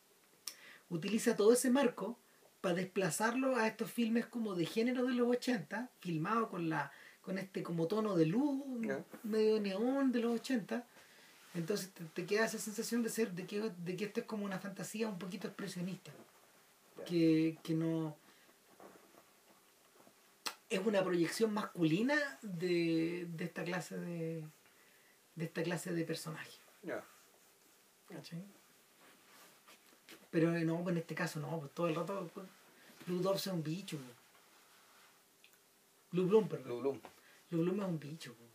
utiliza 0.89 1.36
todo 1.36 1.53
ese 1.53 1.69
marco 1.69 2.19
para 2.61 2.76
desplazarlo 2.76 3.55
a 3.55 3.67
estos 3.67 3.91
filmes 3.91 4.26
como 4.28 4.53
de 4.53 4.65
género 4.65 5.05
de 5.05 5.13
los 5.13 5.28
80, 5.28 5.89
filmado 5.99 6.49
con 6.49 6.69
la 6.69 6.91
con 7.22 7.38
este 7.38 7.61
como 7.61 7.88
tono 7.88 8.15
de 8.15 8.26
luz 8.26 8.63
medio 9.24 9.59
neón 9.59 10.11
de 10.11 10.19
los 10.22 10.39
80. 10.39 10.88
Entonces 11.54 11.91
te, 11.91 12.06
te 12.06 12.26
queda 12.26 12.45
esa 12.45 12.58
sensación 12.58 13.04
de 13.04 13.10
ser 13.10 13.32
de 13.34 13.45
que, 13.45 13.60
de 13.62 13.95
que 13.97 14.06
esto 14.06 14.22
es 14.22 14.26
como 14.26 14.45
una 14.45 14.60
fantasía 14.60 15.08
un 15.08 15.20
poquito 15.20 15.47
expresionista. 15.47 16.12
Que, 17.06 17.58
que 17.64 17.74
no 17.74 18.16
es 20.70 20.80
una 20.86 21.04
proyección 21.04 21.54
masculina 21.54 22.16
de, 22.41 23.28
de 23.30 23.43
esta 23.45 23.64
clase 23.64 23.97
de 23.97 24.43
de 25.36 25.45
esta 25.45 25.64
clase 25.64 25.93
de 25.93 26.04
personaje. 26.04 26.52
Ya. 26.84 27.02
¿cachai? 28.10 28.43
Pero 30.30 30.54
eh, 30.56 30.64
no, 30.66 30.84
pues 30.84 30.93
en 30.93 30.97
este 31.02 31.16
caso 31.16 31.39
no, 31.39 31.58
pues 31.60 31.72
todo 31.74 31.88
el 31.88 31.95
rato 31.95 32.30
pues, 32.34 32.45
Blue 33.08 33.22
Dobbs 33.22 33.47
es 33.47 33.54
un 33.54 33.64
bicho. 33.64 33.97
pues. 33.97 34.10
Blue 36.12 36.28
Bloom, 36.28 36.47
perdón. 36.49 36.66
Blue 36.68 36.80
Bloom. 36.82 37.02
Blue 37.49 37.62
Bloom 37.64 37.80
es 37.82 37.88
un 37.88 37.99
bicho. 37.99 38.36
pues. 38.36 38.49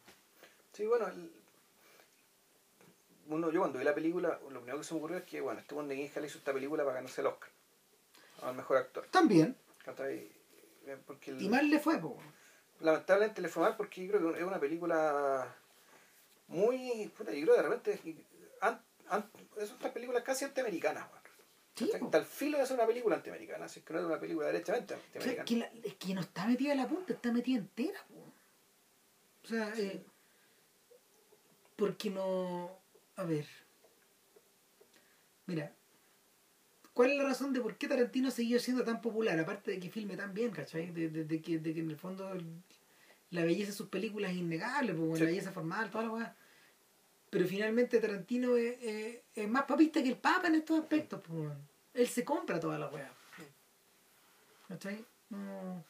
Sí, 0.74 0.84
bueno, 0.86 1.08
el- 1.08 1.32
uno, 3.28 3.50
yo 3.50 3.60
cuando 3.60 3.78
vi 3.78 3.84
la 3.84 3.94
película, 3.94 4.38
lo 4.50 4.60
primero 4.60 4.78
que 4.78 4.84
se 4.84 4.94
me 4.94 4.98
ocurrió 5.00 5.16
es 5.18 5.24
que, 5.24 5.40
bueno, 5.40 5.60
este 5.60 5.74
Juan 5.74 5.88
de 5.88 5.94
Guinja 5.96 6.20
hizo 6.24 6.38
esta 6.38 6.52
película 6.52 6.84
para 6.84 6.96
ganarse 6.96 7.20
el 7.20 7.26
Oscar. 7.28 7.50
Al 8.42 8.54
mejor 8.54 8.76
actor. 8.78 9.06
También. 9.10 9.56
Eh, 10.08 10.96
Porque 11.06 11.30
el- 11.32 11.42
Y 11.42 11.48
mal 11.48 11.68
le 11.68 11.80
fue, 11.80 11.98
pues. 11.98 12.14
lamentablemente 12.80 13.40
le 13.42 13.48
fue 13.48 13.62
mal 13.62 13.76
porque 13.76 14.04
yo 14.06 14.12
creo 14.12 14.32
que 14.32 14.38
es 14.40 14.44
una 14.46 14.60
película 14.60 15.52
muy... 16.48 17.10
Puta, 17.16 17.32
yo 17.32 17.42
creo 17.44 17.56
que 17.56 17.62
de 17.62 17.68
repente... 17.68 18.24
an- 18.60 18.82
an- 19.08 19.30
es 19.56 19.70
estas 19.70 19.90
películas 19.92 20.22
casi 20.22 20.44
antiamericanas, 20.44 21.08
weón. 21.10 21.22
Sí, 21.74 21.90
po. 21.98 22.06
Está 22.06 22.18
al 22.18 22.24
filo 22.24 22.58
de 22.58 22.66
ser 22.66 22.76
una 22.76 22.86
película 22.86 23.16
antiamericana, 23.16 23.64
así 23.66 23.80
que 23.82 23.92
no 23.92 24.00
es 24.00 24.06
una 24.06 24.18
película 24.20 24.46
derechamente 24.46 24.94
antiamericana. 24.94 25.44
que 25.44 25.56
la- 25.56 25.70
es 25.84 25.94
que 25.94 26.14
no 26.14 26.20
está 26.20 26.46
metida 26.46 26.72
en 26.72 26.78
la 26.78 26.88
punta, 26.88 27.12
está 27.12 27.32
metida 27.32 27.58
entera. 27.58 28.00
po. 28.08 28.14
O 29.44 29.46
sea, 29.48 29.72
eh, 29.76 30.02
porque 31.76 32.10
no... 32.10 32.78
A 33.16 33.24
ver. 33.24 33.46
Mira. 35.46 35.72
¿Cuál 36.92 37.10
es 37.10 37.18
la 37.18 37.24
razón 37.24 37.52
de 37.52 37.60
por 37.60 37.76
qué 37.76 37.88
Tarantino 37.88 38.30
siguió 38.30 38.58
siendo 38.58 38.82
tan 38.84 39.00
popular? 39.02 39.38
Aparte 39.38 39.70
de 39.72 39.80
que 39.80 39.90
filme 39.90 40.16
tan 40.16 40.32
bien, 40.32 40.50
¿cachai? 40.50 40.90
De, 40.90 41.08
de- 41.10 41.24
de 41.24 41.42
que, 41.42 41.58
de 41.58 41.74
que 41.74 41.80
en 41.80 41.90
el 41.90 41.96
fondo 41.96 42.32
la 43.30 43.44
belleza 43.44 43.70
de 43.70 43.76
sus 43.76 43.88
películas 43.88 44.30
es 44.30 44.38
innegable, 44.38 44.94
pues, 44.94 45.18
Sí. 45.18 45.24
la 45.24 45.30
belleza 45.30 45.52
formal, 45.52 45.90
toda 45.90 46.04
la 46.04 46.10
weá. 46.10 46.36
Pero 47.28 47.46
finalmente 47.46 47.98
Tarantino 48.00 48.56
es, 48.56 48.76
es- 48.82 49.18
es 49.34 49.48
más 49.48 49.64
papista 49.64 50.02
que 50.02 50.08
el 50.08 50.16
Papa 50.16 50.48
en 50.48 50.54
estos 50.56 50.80
aspectos, 50.80 51.20
pues. 51.26 51.52
Él 51.92 52.08
se 52.08 52.24
compra 52.24 52.58
toda 52.58 52.78
la 52.78 52.88
weá. 52.88 53.10
¿Cachai? 54.68 55.04
No, 55.30 55.84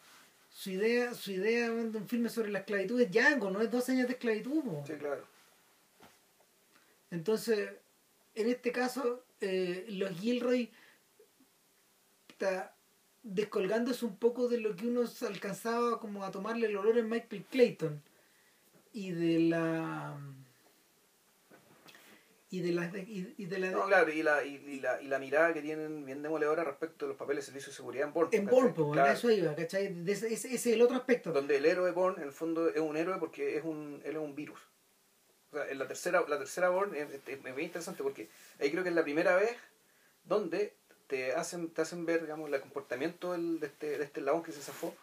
su 0.50 0.70
idea, 0.70 1.14
su 1.14 1.30
idea 1.30 1.70
de 1.70 1.98
un 1.98 2.08
filme 2.08 2.28
sobre 2.28 2.50
la 2.50 2.60
esclavitud 2.60 3.00
es 3.00 3.10
Django, 3.12 3.50
no 3.50 3.60
es 3.60 3.70
dos 3.70 3.88
años 3.88 4.06
de 4.08 4.14
esclavitud. 4.14 4.62
po. 4.64 4.84
Sí, 4.86 4.94
claro. 4.94 5.24
Entonces, 7.10 7.70
en 8.34 8.48
este 8.48 8.72
caso, 8.72 9.24
eh, 9.40 9.86
los 9.88 10.10
Gilroy 10.18 10.70
está 12.28 12.74
descolgándose 13.22 14.04
un 14.04 14.16
poco 14.16 14.48
de 14.48 14.60
lo 14.60 14.76
que 14.76 14.86
uno 14.86 15.02
alcanzaba 15.26 15.98
como 16.00 16.24
a 16.24 16.30
tomarle 16.30 16.66
el 16.68 16.76
olor 16.76 16.98
en 16.98 17.08
Michael 17.08 17.44
Clayton 17.50 18.02
y 18.92 19.10
de 19.10 19.40
la 19.40 20.16
y 22.48 22.60
de 22.60 22.72
la 22.72 22.86
y, 22.98 23.34
y 23.36 23.46
de 23.46 23.58
la 23.58 23.70
No, 23.72 23.86
claro, 23.86 24.12
y 24.12 24.22
la, 24.22 24.44
y, 24.44 24.78
la, 24.80 25.02
y 25.02 25.08
la 25.08 25.18
mirada 25.18 25.52
que 25.52 25.60
tienen 25.60 26.04
bien 26.06 26.22
demoledora 26.22 26.62
respecto 26.62 27.04
a 27.04 27.08
los 27.08 27.16
papeles 27.16 27.44
de 27.44 27.46
servicio 27.52 27.70
de 27.72 27.76
seguridad 27.76 28.06
en 28.06 28.14
Bourne. 28.14 28.36
en. 28.36 28.46
Bourne, 28.46 28.72
Claro. 28.92 29.12
eso 29.12 29.30
iba, 29.30 29.54
¿cachai? 29.56 29.92
De 30.04 30.12
ese, 30.12 30.32
es 30.32 30.66
el 30.66 30.80
otro 30.80 30.96
aspecto. 30.96 31.32
donde 31.32 31.56
el 31.56 31.66
héroe 31.66 31.90
Bourne 31.90 32.18
en 32.22 32.28
el 32.28 32.32
fondo 32.32 32.68
es 32.68 32.80
un 32.80 32.96
héroe 32.96 33.18
porque 33.18 33.56
es 33.56 33.64
un 33.64 34.00
él 34.04 34.12
es 34.16 34.22
un 34.22 34.34
virus 34.36 34.60
en 35.64 35.78
la 35.78 35.86
tercera 35.86 36.24
la 36.28 36.38
tercera 36.38 36.68
Bourne 36.68 37.00
es, 37.00 37.10
es- 37.12 37.20
es 37.26 37.54
muy 37.54 37.62
interesante 37.64 38.02
porque 38.02 38.28
ahí 38.60 38.70
creo 38.70 38.82
que 38.82 38.88
es 38.90 38.94
la 38.94 39.02
primera 39.04 39.36
vez 39.36 39.56
donde 40.24 40.74
te 41.06 41.32
hacen 41.34 41.70
te 41.70 41.82
hacen 41.82 42.04
ver 42.06 42.22
digamos 42.22 42.52
el 42.52 42.60
comportamiento 42.60 43.32
del- 43.32 43.60
de 43.60 43.66
este 43.68 43.98
de 43.98 44.04
este 44.04 44.20
eslabón 44.20 44.42
que 44.42 44.52
se 44.52 44.60
zafó 44.60 44.94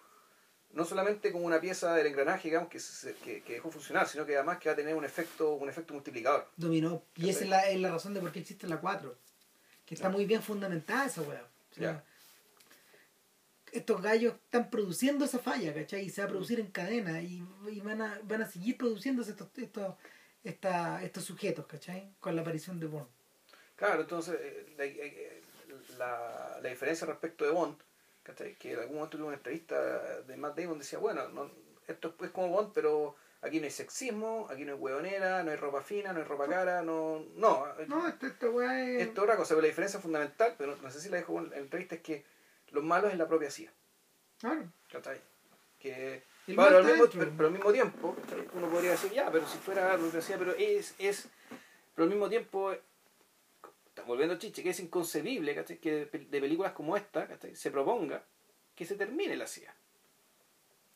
no 0.72 0.86
solamente 0.86 1.32
como 1.32 1.46
una 1.46 1.62
pieza 1.62 1.94
del 1.94 2.08
engranaje 2.08 2.48
digamos 2.50 2.70
que, 2.70 2.80
se- 2.80 3.14
que, 3.16 3.42
que 3.44 3.54
dejó 3.54 3.72
funcionar 3.72 4.08
sino 4.08 4.26
que 4.26 4.36
además 4.36 4.58
que 4.60 4.70
va 4.70 4.74
a 4.74 4.76
tener 4.76 4.96
un 4.96 5.06
efecto 5.06 5.54
un 5.54 5.70
efecto 5.70 5.94
multiplicador 5.94 6.48
Dominó. 6.58 7.04
Y 7.16 7.30
esa 7.30 7.44
es 7.44 7.50
la, 7.50 7.70
es 7.70 7.80
la 7.80 7.92
razón 7.92 8.14
de 8.14 8.20
por 8.22 8.32
qué 8.32 8.40
existe 8.40 8.68
la 8.68 8.80
4. 8.82 9.16
Que 9.86 9.96
está 9.96 10.10
muy 10.10 10.26
bien 10.26 10.42
fundamentada 10.42 11.06
esa 11.06 11.22
weá. 11.22 11.46
O 11.72 11.76
sea, 11.76 12.04
estos 13.72 14.02
gallos 14.02 14.36
están 14.46 14.70
produciendo 14.70 15.26
esa 15.26 15.40
falla, 15.40 15.74
¿cachai? 15.74 16.06
Y 16.06 16.10
se 16.10 16.22
va 16.22 16.28
a 16.28 16.30
producir 16.30 16.60
en 16.60 16.68
cadena 16.68 17.22
y, 17.22 17.44
y 17.72 17.80
van, 17.82 18.02
a, 18.02 18.20
van 18.24 18.44
a 18.44 18.48
seguir 18.48 18.78
produciéndose 18.78 19.32
estos, 19.32 19.48
estos, 19.58 19.96
esta, 20.44 21.04
estos 21.04 21.24
sujetos, 21.24 21.66
¿cachai? 21.66 22.14
Con 22.20 22.36
la 22.36 22.42
aparición 22.42 22.80
de 22.80 22.88
Bond. 22.88 23.08
Claro, 23.76 24.02
entonces 24.02 24.38
eh, 24.42 24.74
la, 24.78 24.86
eh, 24.86 25.42
la, 25.98 26.60
la 26.62 26.70
diferencia 26.70 27.08
respecto 27.08 27.46
de 27.46 27.52
Bond, 27.52 27.78
¿cachai? 28.24 28.56
que 28.56 28.74
en 28.74 28.80
algún 28.80 28.96
momento 28.98 29.18
tuve 29.18 29.28
una 29.28 29.38
entrevista 29.38 30.22
de 30.24 30.38
Matt 30.38 30.58
Damon, 30.58 30.80
decía, 30.80 31.00
bueno, 31.00 31.28
no, 31.30 31.50
esto 31.88 32.16
es 32.22 32.30
como 32.32 32.50
Bond, 32.50 32.72
pero 32.74 33.16
aquí 33.42 33.60
no 33.60 33.66
hay 33.66 33.72
sexismo, 33.72 34.48
aquí 34.50 34.64
no 34.64 34.74
hay 34.74 34.80
hueonera, 34.80 35.44
no 35.44 35.52
hay 35.52 35.58
ropa 35.58 35.82
fina, 35.82 36.14
no 36.14 36.20
hay 36.20 36.26
ropa 36.26 36.48
cara, 36.48 36.82
no... 36.82 37.26
No, 37.36 37.66
No, 37.88 38.08
esto, 38.08 38.28
esto 38.28 38.62
es... 38.62 39.02
esto 39.02 39.14
es 39.14 39.24
otra 39.24 39.36
cosa, 39.38 39.50
pero 39.50 39.62
la 39.62 39.68
diferencia 39.68 40.00
fundamental, 40.00 40.56
pero 40.58 40.76
no 40.78 40.90
sé 40.92 41.02
si 41.02 41.10
la 41.10 41.18
dejo 41.18 41.40
en 41.40 41.50
la 41.50 41.58
entrevista, 41.58 41.96
es 41.96 42.02
que 42.02 42.24
los 42.72 42.84
malos 42.84 43.12
es 43.12 43.18
la 43.18 43.28
propia 43.28 43.52
CIA, 43.52 43.72
Claro. 44.40 44.72
¿cachai? 44.92 45.20
Que... 45.80 46.24
Pero 46.46 46.62
al, 46.62 46.84
mismo, 46.84 47.06
pero, 47.12 47.32
pero 47.38 47.48
al 47.48 47.54
mismo 47.54 47.72
tiempo, 47.72 48.16
uno 48.54 48.70
podría 48.70 48.92
decir, 48.92 49.12
ya, 49.12 49.32
pero 49.32 49.48
si 49.48 49.58
fuera 49.60 49.94
la 49.94 49.98
propia 49.98 50.22
CIA, 50.22 50.38
pero 50.38 50.54
es, 50.56 50.94
es... 51.00 51.30
Pero 51.96 52.04
al 52.04 52.10
mismo 52.10 52.28
tiempo, 52.28 52.74
está 53.94 54.04
volviendo 54.04 54.38
chiche, 54.38 54.64
que 54.64 54.72
es 54.72 54.80
inconcebible, 54.80 55.54
¿cachai? 55.56 55.78
Que 55.78 56.06
de, 56.06 56.42
películas 56.42 56.74
como 56.74 56.98
esta, 56.98 57.28
¿cachai? 57.28 57.56
Se 57.56 57.72
proponga 57.72 58.24
que 58.76 58.86
se 58.86 58.96
termine 58.96 59.36
la 59.36 59.48
CIA. 59.48 59.74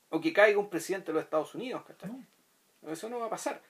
O 0.09 0.19
que 0.19 0.33
caiga 0.33 0.59
un 0.59 0.69
presidente 0.69 1.07
de 1.07 1.13
los 1.13 1.23
Estados 1.23 1.53
Unidos, 1.55 1.83
¿cachai? 1.85 2.09
No. 2.81 2.91
Eso 2.91 3.07
no 3.07 3.19
va 3.19 3.27
a 3.27 3.29
pasar. 3.29 3.61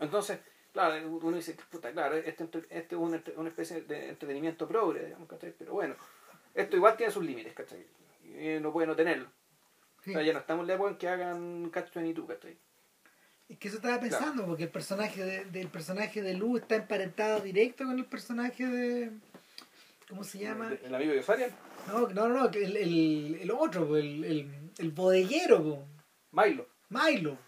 Entonces, 0.00 0.40
claro, 0.72 1.08
uno 1.08 1.36
dice, 1.36 1.56
puta, 1.70 1.92
claro, 1.92 2.16
este, 2.16 2.48
este 2.70 2.94
es 2.94 3.00
una, 3.36 3.48
especie 3.48 3.82
de 3.82 4.08
entretenimiento 4.08 4.66
progre, 4.66 5.06
digamos, 5.06 5.28
¿cachai? 5.28 5.54
Pero 5.56 5.74
bueno, 5.74 5.94
esto 6.54 6.76
igual 6.76 6.96
tiene 6.96 7.12
sus 7.12 7.24
límites, 7.24 7.54
¿cachai? 7.54 7.86
Y 8.24 8.60
no 8.60 8.72
puede 8.72 8.86
no 8.86 8.96
tenerlo. 8.96 9.28
Sí. 10.10 10.16
O 10.16 10.18
sea, 10.18 10.22
ya 10.26 10.32
no 10.32 10.38
estamos 10.40 10.62
en 10.64 10.68
la 10.68 10.74
época 10.74 10.90
en 10.90 10.96
que 10.96 11.08
hagan 11.08 11.70
Catch 11.70 11.94
22, 11.94 12.28
¿cachai? 12.28 12.56
Es 13.48 13.58
que 13.58 13.68
eso 13.68 13.78
estaba 13.78 13.98
pensando, 13.98 14.46
porque 14.46 14.64
el 14.64 14.70
personaje 14.70 15.24
de, 15.24 15.44
del 15.46 15.68
personaje 15.68 16.22
de 16.22 16.34
Luz 16.34 16.60
está 16.60 16.76
emparentado 16.76 17.40
directo 17.40 17.84
con 17.84 17.98
el 17.98 18.04
personaje 18.04 18.66
de. 18.66 19.10
¿Cómo 20.08 20.24
se 20.24 20.38
llama? 20.38 20.72
El 20.84 20.94
amigo 20.94 21.12
de 21.12 21.20
Osarian, 21.20 21.50
No, 21.88 22.08
no, 22.08 22.28
no, 22.28 22.48
el, 22.48 22.76
el, 22.76 23.38
el 23.42 23.50
otro, 23.50 23.86
po, 23.88 23.96
el, 23.96 24.24
el, 24.24 24.70
el 24.78 24.90
bodeguero, 24.92 25.62
po, 25.62 25.84
Milo. 26.32 26.68
Milo. 26.88 27.38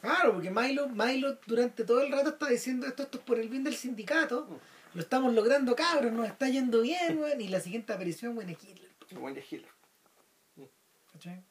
Claro, 0.00 0.32
porque 0.32 0.50
Milo, 0.50 0.88
Milo 0.88 1.38
durante 1.46 1.84
todo 1.84 2.02
el 2.02 2.10
rato 2.10 2.30
está 2.30 2.48
diciendo 2.48 2.86
esto, 2.86 3.02
esto 3.02 3.18
es 3.18 3.24
por 3.24 3.38
el 3.38 3.48
bien 3.48 3.64
del 3.64 3.76
sindicato. 3.76 4.60
Lo 4.94 5.00
estamos 5.00 5.32
logrando, 5.34 5.76
cabros, 5.76 6.12
nos 6.12 6.26
está 6.26 6.48
yendo 6.48 6.80
bien, 6.80 7.18
weón. 7.18 7.40
Y 7.40 7.48
la 7.48 7.60
siguiente 7.60 7.92
aparición, 7.92 8.36
weón, 8.36 8.50
es 8.50 8.62
Hitler. 8.62 8.90
El 9.10 9.18
buen 9.18 9.34
de 9.34 9.44
Hitler. 9.48 9.70
¿cachai? 11.12 11.42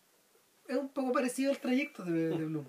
Es 0.70 0.78
un 0.78 0.88
poco 0.90 1.12
parecido 1.12 1.52
al 1.52 1.58
trayecto 1.58 2.04
de, 2.04 2.30
de 2.30 2.46
Bloom. 2.46 2.66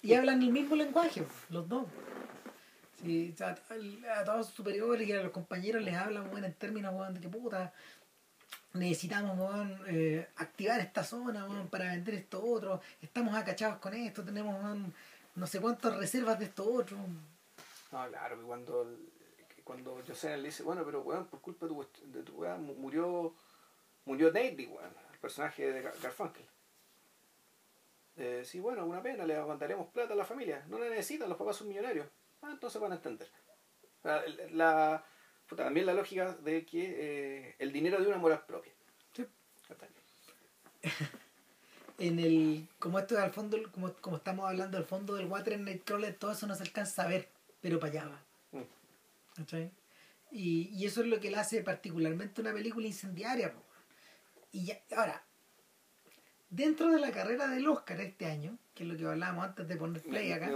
Y 0.00 0.14
hablan 0.14 0.40
el 0.42 0.52
mismo 0.52 0.76
lenguaje, 0.76 1.24
los 1.50 1.68
dos. 1.68 1.86
Sí, 3.02 3.34
a, 3.40 3.56
a 4.20 4.24
todos 4.24 4.46
sus 4.46 4.54
superiores 4.54 5.08
y 5.08 5.12
a 5.12 5.22
los 5.24 5.32
compañeros 5.32 5.82
les 5.82 5.94
hablan 5.96 6.28
weón, 6.30 6.44
en 6.44 6.54
términos 6.54 6.94
weón, 6.94 7.14
de 7.14 7.20
que 7.20 7.28
puta, 7.28 7.72
necesitamos 8.74 9.36
weón, 9.36 9.76
eh, 9.88 10.28
activar 10.36 10.78
esta 10.78 11.02
zona 11.02 11.48
para 11.68 11.86
vender 11.86 12.14
esto 12.14 12.40
otro, 12.44 12.80
estamos 13.00 13.34
acachados 13.34 13.78
con 13.78 13.92
esto, 13.94 14.22
tenemos 14.22 14.54
no 15.34 15.46
sé 15.48 15.60
cuántas 15.60 15.96
reservas 15.96 16.38
de 16.38 16.44
esto 16.44 16.64
otro. 16.72 16.96
No, 17.90 18.08
claro, 18.08 18.38
que 18.38 18.44
cuando, 18.46 18.96
cuando 19.64 20.00
José 20.06 20.36
le 20.36 20.44
dice, 20.44 20.62
bueno, 20.62 20.84
pero 20.84 21.00
weón, 21.00 21.26
por 21.26 21.40
culpa 21.40 21.66
de 21.66 21.74
tu, 21.74 21.86
de 22.12 22.22
tu 22.22 22.34
weón, 22.34 22.62
mu- 22.64 22.74
murió, 22.74 23.34
murió 24.04 24.30
Navy, 24.32 24.66
weón, 24.66 24.90
personaje 25.22 25.72
de 25.72 25.82
Gar- 25.82 25.98
Garfunkel. 26.02 26.44
Eh, 28.16 28.42
sí, 28.44 28.60
bueno, 28.60 28.84
una 28.84 29.00
pena, 29.02 29.24
le 29.24 29.40
mandaremos 29.42 29.88
plata 29.88 30.12
a 30.12 30.16
la 30.16 30.26
familia. 30.26 30.62
No 30.68 30.78
la 30.78 30.90
necesitan, 30.90 31.28
los 31.30 31.38
papás 31.38 31.56
son 31.56 31.68
millonarios. 31.68 32.06
Ah, 32.42 32.50
entonces 32.52 32.78
van 32.80 32.92
a 32.92 32.96
entender. 32.96 33.28
La, 34.02 34.22
la- 34.50 35.04
puta, 35.48 35.64
también 35.64 35.86
la 35.86 35.94
lógica 35.94 36.34
de 36.34 36.66
que 36.66 36.82
eh, 37.48 37.56
el 37.58 37.72
dinero 37.72 37.98
de 38.00 38.08
una 38.08 38.18
moral 38.18 38.44
propia. 38.46 38.72
Sí. 39.16 39.24
En 41.98 42.18
el, 42.18 42.66
como 42.78 42.98
esto 42.98 43.14
es 43.16 43.20
al 43.20 43.32
fondo, 43.32 43.56
como, 43.70 43.92
como 43.94 44.16
estamos 44.16 44.46
hablando 44.48 44.76
del 44.76 44.86
fondo 44.86 45.14
del 45.14 45.26
Water 45.26 45.52
en 45.52 45.64
Nightcrawler, 45.64 46.14
todo 46.14 46.32
eso 46.32 46.46
no 46.46 46.54
se 46.56 46.64
alcanza 46.64 47.04
a 47.04 47.08
ver, 47.08 47.28
pero 47.60 47.78
para 47.78 47.92
allá 47.92 48.08
va. 48.08 48.58
Mm. 48.58 49.44
Y, 50.32 50.68
y 50.74 50.86
eso 50.86 51.02
es 51.02 51.06
lo 51.06 51.20
que 51.20 51.30
le 51.30 51.36
hace 51.36 51.62
particularmente 51.62 52.40
una 52.40 52.52
película 52.52 52.86
incendiaria. 52.86 53.52
po. 53.52 53.62
Y 54.52 54.66
ya, 54.66 54.80
ahora, 54.96 55.24
dentro 56.50 56.90
de 56.92 57.00
la 57.00 57.10
carrera 57.10 57.48
del 57.48 57.66
Oscar 57.66 58.00
este 58.00 58.26
año, 58.26 58.58
que 58.74 58.84
es 58.84 58.88
lo 58.88 58.96
que 58.96 59.06
hablábamos 59.06 59.46
antes 59.46 59.66
de 59.66 59.76
poner 59.76 60.02
play 60.02 60.32
acá. 60.32 60.50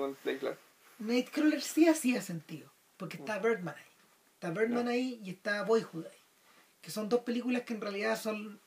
Nightcrawler 0.98 1.62
sí 1.62 1.88
hacía 1.88 2.22
sentido, 2.22 2.70
porque 2.96 3.16
está 3.16 3.38
Birdman 3.38 3.74
ahí. 3.74 3.92
Está 4.34 4.50
Birdman 4.50 4.88
ahí 4.88 5.20
y 5.24 5.30
está 5.30 5.62
Boyhood 5.62 6.06
ahí. 6.06 6.18
Que 6.80 6.90
son 6.90 7.08
dos 7.08 7.20
películas 7.22 7.62
que 7.62 7.74
en 7.74 7.80
realidad 7.80 8.20
son 8.20 8.60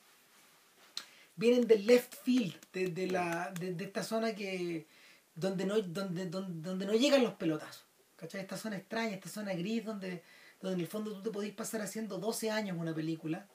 vienen 1.36 1.66
del 1.66 1.86
left 1.86 2.14
field, 2.22 2.54
de, 2.72 2.88
de 2.88 3.06
la, 3.06 3.50
de, 3.52 3.72
de 3.72 3.84
esta 3.84 4.02
zona 4.02 4.34
que 4.34 4.86
donde 5.34 5.64
no, 5.64 5.80
donde, 5.80 6.26
donde, 6.26 6.68
donde 6.68 6.86
no 6.86 6.92
llegan 6.92 7.22
los 7.22 7.34
pelotazos. 7.34 7.84
¿Cachai? 8.16 8.42
Esta 8.42 8.58
zona 8.58 8.76
extraña, 8.76 9.14
esta 9.14 9.30
zona 9.30 9.54
gris 9.54 9.84
donde, 9.84 10.22
donde 10.60 10.74
en 10.74 10.80
el 10.80 10.86
fondo 10.86 11.12
tú 11.12 11.22
te 11.22 11.30
podés 11.30 11.52
pasar 11.54 11.80
haciendo 11.80 12.18
12 12.18 12.50
años 12.50 12.76
una 12.78 12.94
película 12.94 13.46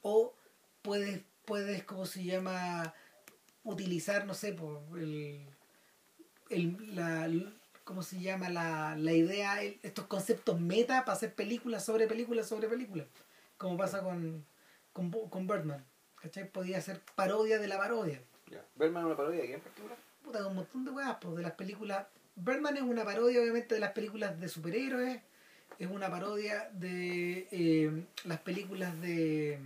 o 0.00 0.34
puedes, 0.84 1.22
puedes 1.46 1.82
¿cómo 1.82 2.06
se 2.06 2.22
llama? 2.22 2.94
utilizar, 3.64 4.26
no 4.26 4.34
sé, 4.34 4.52
por 4.52 4.82
el, 4.98 5.40
el, 6.50 6.94
la, 6.94 7.26
¿cómo 7.82 8.02
se 8.02 8.20
llama? 8.20 8.50
La, 8.50 8.94
la 8.96 9.12
idea, 9.12 9.62
el- 9.62 9.80
estos 9.82 10.06
conceptos 10.06 10.60
meta 10.60 11.04
para 11.06 11.16
hacer 11.16 11.34
películas 11.34 11.82
sobre 11.84 12.06
películas 12.06 12.46
sobre 12.46 12.68
películas, 12.68 13.06
como 13.56 13.78
pasa 13.78 14.02
con, 14.02 14.44
con, 14.92 15.10
con 15.10 15.46
Birdman. 15.46 15.84
¿Cachai? 16.20 16.50
Podía 16.50 16.80
ser 16.80 17.00
parodia 17.14 17.58
de 17.58 17.68
la 17.68 17.78
parodia. 17.78 18.22
Ya. 18.50 18.64
¿Berman 18.76 19.02
es 19.02 19.06
una 19.06 19.16
parodia 19.16 19.40
de 19.40 19.46
quién 19.46 19.56
en 19.58 19.62
particular? 19.62 19.96
Puta, 20.22 20.46
un 20.46 20.54
montón 20.56 20.84
de 20.84 20.90
weas, 20.90 21.16
pues, 21.20 21.36
de 21.36 21.42
las 21.42 21.52
películas. 21.52 22.06
Birdman 22.36 22.76
es 22.76 22.82
una 22.82 23.04
parodia, 23.04 23.40
obviamente, 23.40 23.74
de 23.74 23.80
las 23.80 23.92
películas 23.92 24.38
de 24.40 24.48
superhéroes. 24.48 25.20
Es 25.78 25.88
una 25.90 26.10
parodia 26.10 26.70
de 26.72 27.48
eh, 27.50 28.06
las 28.24 28.40
películas 28.40 28.98
de, 29.02 29.58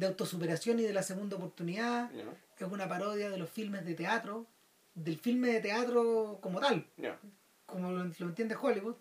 de 0.00 0.06
autosuperación 0.06 0.80
y 0.80 0.82
de 0.82 0.92
la 0.94 1.02
segunda 1.02 1.36
oportunidad. 1.36 2.10
Es 2.58 2.66
una 2.66 2.88
parodia 2.88 3.28
de 3.30 3.36
los 3.38 3.50
filmes 3.50 3.84
de 3.84 3.94
teatro. 3.94 4.46
Del 4.94 5.18
filme 5.18 5.48
de 5.48 5.60
teatro 5.60 6.38
como 6.42 6.58
tal, 6.58 6.84
Ya. 6.96 7.18
como 7.66 7.90
lo, 7.92 8.04
lo 8.04 8.26
entiende 8.26 8.56
Hollywood. 8.60 8.96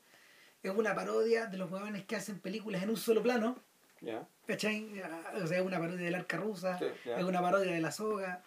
Es 0.62 0.72
una 0.76 0.94
parodia 0.94 1.46
de 1.48 1.58
los 1.58 1.72
huevones 1.72 2.04
que 2.06 2.16
hacen 2.18 2.40
películas 2.40 2.84
en 2.84 2.90
un 2.90 2.98
solo 2.98 3.24
plano. 3.24 3.58
Ya. 4.02 4.28
¿Cachai? 4.46 5.02
O 5.42 5.48
sea, 5.48 5.60
es 5.60 5.66
una 5.66 5.80
parodia 5.80 6.06
del 6.06 6.16
arca 6.16 6.38
rusa, 6.38 6.78
Sí, 6.78 6.86
es 7.18 7.24
una 7.24 7.42
parodia 7.42 7.72
de 7.72 7.80
la 7.82 7.92
soga. 7.92 8.44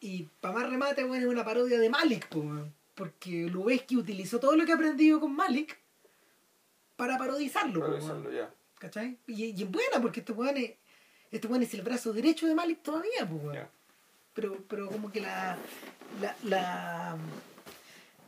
Y 0.00 0.24
para 0.40 0.54
más 0.54 0.70
remate, 0.70 1.04
bueno, 1.04 1.26
es 1.26 1.32
una 1.32 1.44
parodia 1.44 1.78
de 1.78 1.90
Malik, 1.90 2.28
porque 2.94 3.46
Lubeski 3.48 3.96
utilizó 3.96 4.40
todo 4.40 4.56
lo 4.56 4.64
que 4.64 4.72
ha 4.72 4.76
aprendido 4.76 5.20
con 5.20 5.34
Malik 5.36 5.78
para 6.96 7.18
parodizarlo. 7.18 8.30
ya. 8.30 8.50
¿Cachai? 8.78 9.18
Y, 9.26 9.44
y 9.46 9.62
en 9.62 9.70
buena, 9.72 10.00
porque 10.00 10.20
este 10.20 10.32
weón 10.32 10.56
es, 10.56 10.72
este 11.30 11.46
weón 11.48 11.62
es 11.62 11.74
el 11.74 11.82
brazo 11.82 12.12
derecho 12.12 12.46
de 12.46 12.54
Malik 12.54 12.82
todavía, 12.82 13.26
pues, 13.28 13.42
weón. 13.42 13.68
Pero, 14.34 14.56
pero 14.68 14.88
como 14.88 15.10
que 15.10 15.20
la. 15.20 15.56
La. 16.20 16.36
La, 16.44 17.16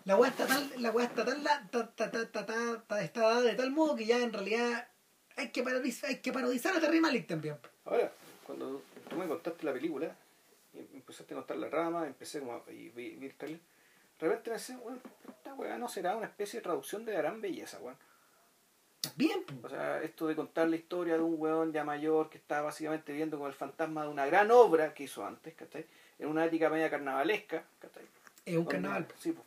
la 0.04 0.16
weá 0.16 0.30
está 0.30 0.46
tan. 0.46 0.70
La 0.82 0.90
weá 0.90 1.06
está 1.06 1.24
tan. 1.24 1.42
La, 1.44 1.66
ta- 1.70 1.90
ta- 1.90 2.10
ta- 2.10 2.30
ta- 2.30 2.46
ta- 2.46 2.82
ta- 2.86 3.02
está 3.02 3.20
dada 3.20 3.42
de 3.42 3.54
tal 3.54 3.70
modo 3.70 3.94
que 3.96 4.06
ya 4.06 4.18
en 4.18 4.32
realidad 4.32 4.88
hay 5.36 5.50
que 5.50 5.62
parodizar, 5.62 6.10
hay 6.10 6.16
que 6.18 6.32
parodizar 6.32 6.76
a 6.76 6.80
Terry 6.80 7.00
Malik 7.00 7.26
también. 7.26 7.56
Ahora, 7.84 8.12
cuando 8.44 8.82
tú 9.08 9.16
me 9.16 9.26
contaste 9.26 9.64
la 9.64 9.72
película, 9.72 10.14
y 10.74 10.78
empezaste 10.96 11.34
a 11.34 11.36
contar 11.38 11.56
la 11.56 11.68
rama, 11.68 12.06
empecé 12.06 12.40
como 12.40 12.54
a, 12.54 12.62
y 12.72 12.88
vi, 12.90 13.10
vi 13.16 13.26
el 13.26 13.34
trailer, 13.34 13.60
de 14.18 14.26
repente 14.28 14.50
pensé, 14.50 14.76
bueno, 14.76 14.98
esta 15.28 15.54
weá 15.54 15.78
no 15.78 15.88
será 15.88 16.16
una 16.16 16.26
especie 16.26 16.58
de 16.60 16.64
traducción 16.64 17.04
de 17.04 17.12
la 17.14 17.18
gran 17.20 17.40
belleza, 17.40 17.78
weón. 17.80 17.96
Bien, 19.16 19.44
O 19.62 19.68
sea, 19.68 20.02
esto 20.02 20.26
de 20.26 20.36
contar 20.36 20.68
la 20.68 20.76
historia 20.76 21.14
de 21.14 21.20
un 21.22 21.34
weón 21.38 21.72
ya 21.72 21.84
mayor 21.84 22.28
que 22.28 22.36
está 22.38 22.60
básicamente 22.60 23.12
viendo 23.12 23.38
con 23.38 23.48
el 23.48 23.54
fantasma 23.54 24.02
de 24.02 24.08
una 24.10 24.26
gran 24.26 24.50
obra 24.50 24.92
que 24.94 25.04
hizo 25.04 25.24
antes, 25.24 25.54
¿cachai? 25.54 25.86
En 26.18 26.28
una 26.28 26.44
ética 26.44 26.68
media 26.68 26.90
carnavalesca, 26.90 27.64
¿cachai? 27.78 28.04
es 28.44 28.56
un 28.56 28.64
carnaval. 28.66 29.06
Sí, 29.18 29.32
pues. 29.32 29.46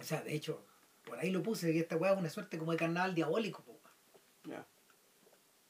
O 0.00 0.04
sea, 0.04 0.22
de 0.22 0.34
hecho, 0.34 0.60
por 1.04 1.18
ahí 1.18 1.30
lo 1.30 1.42
puse, 1.42 1.72
que 1.72 1.80
esta 1.80 1.96
weá 1.96 2.12
es 2.12 2.18
una 2.18 2.30
suerte 2.30 2.58
como 2.58 2.72
de 2.72 2.78
carnaval 2.78 3.14
diabólico, 3.14 3.62
po. 3.62 3.78
Ya. 4.44 4.66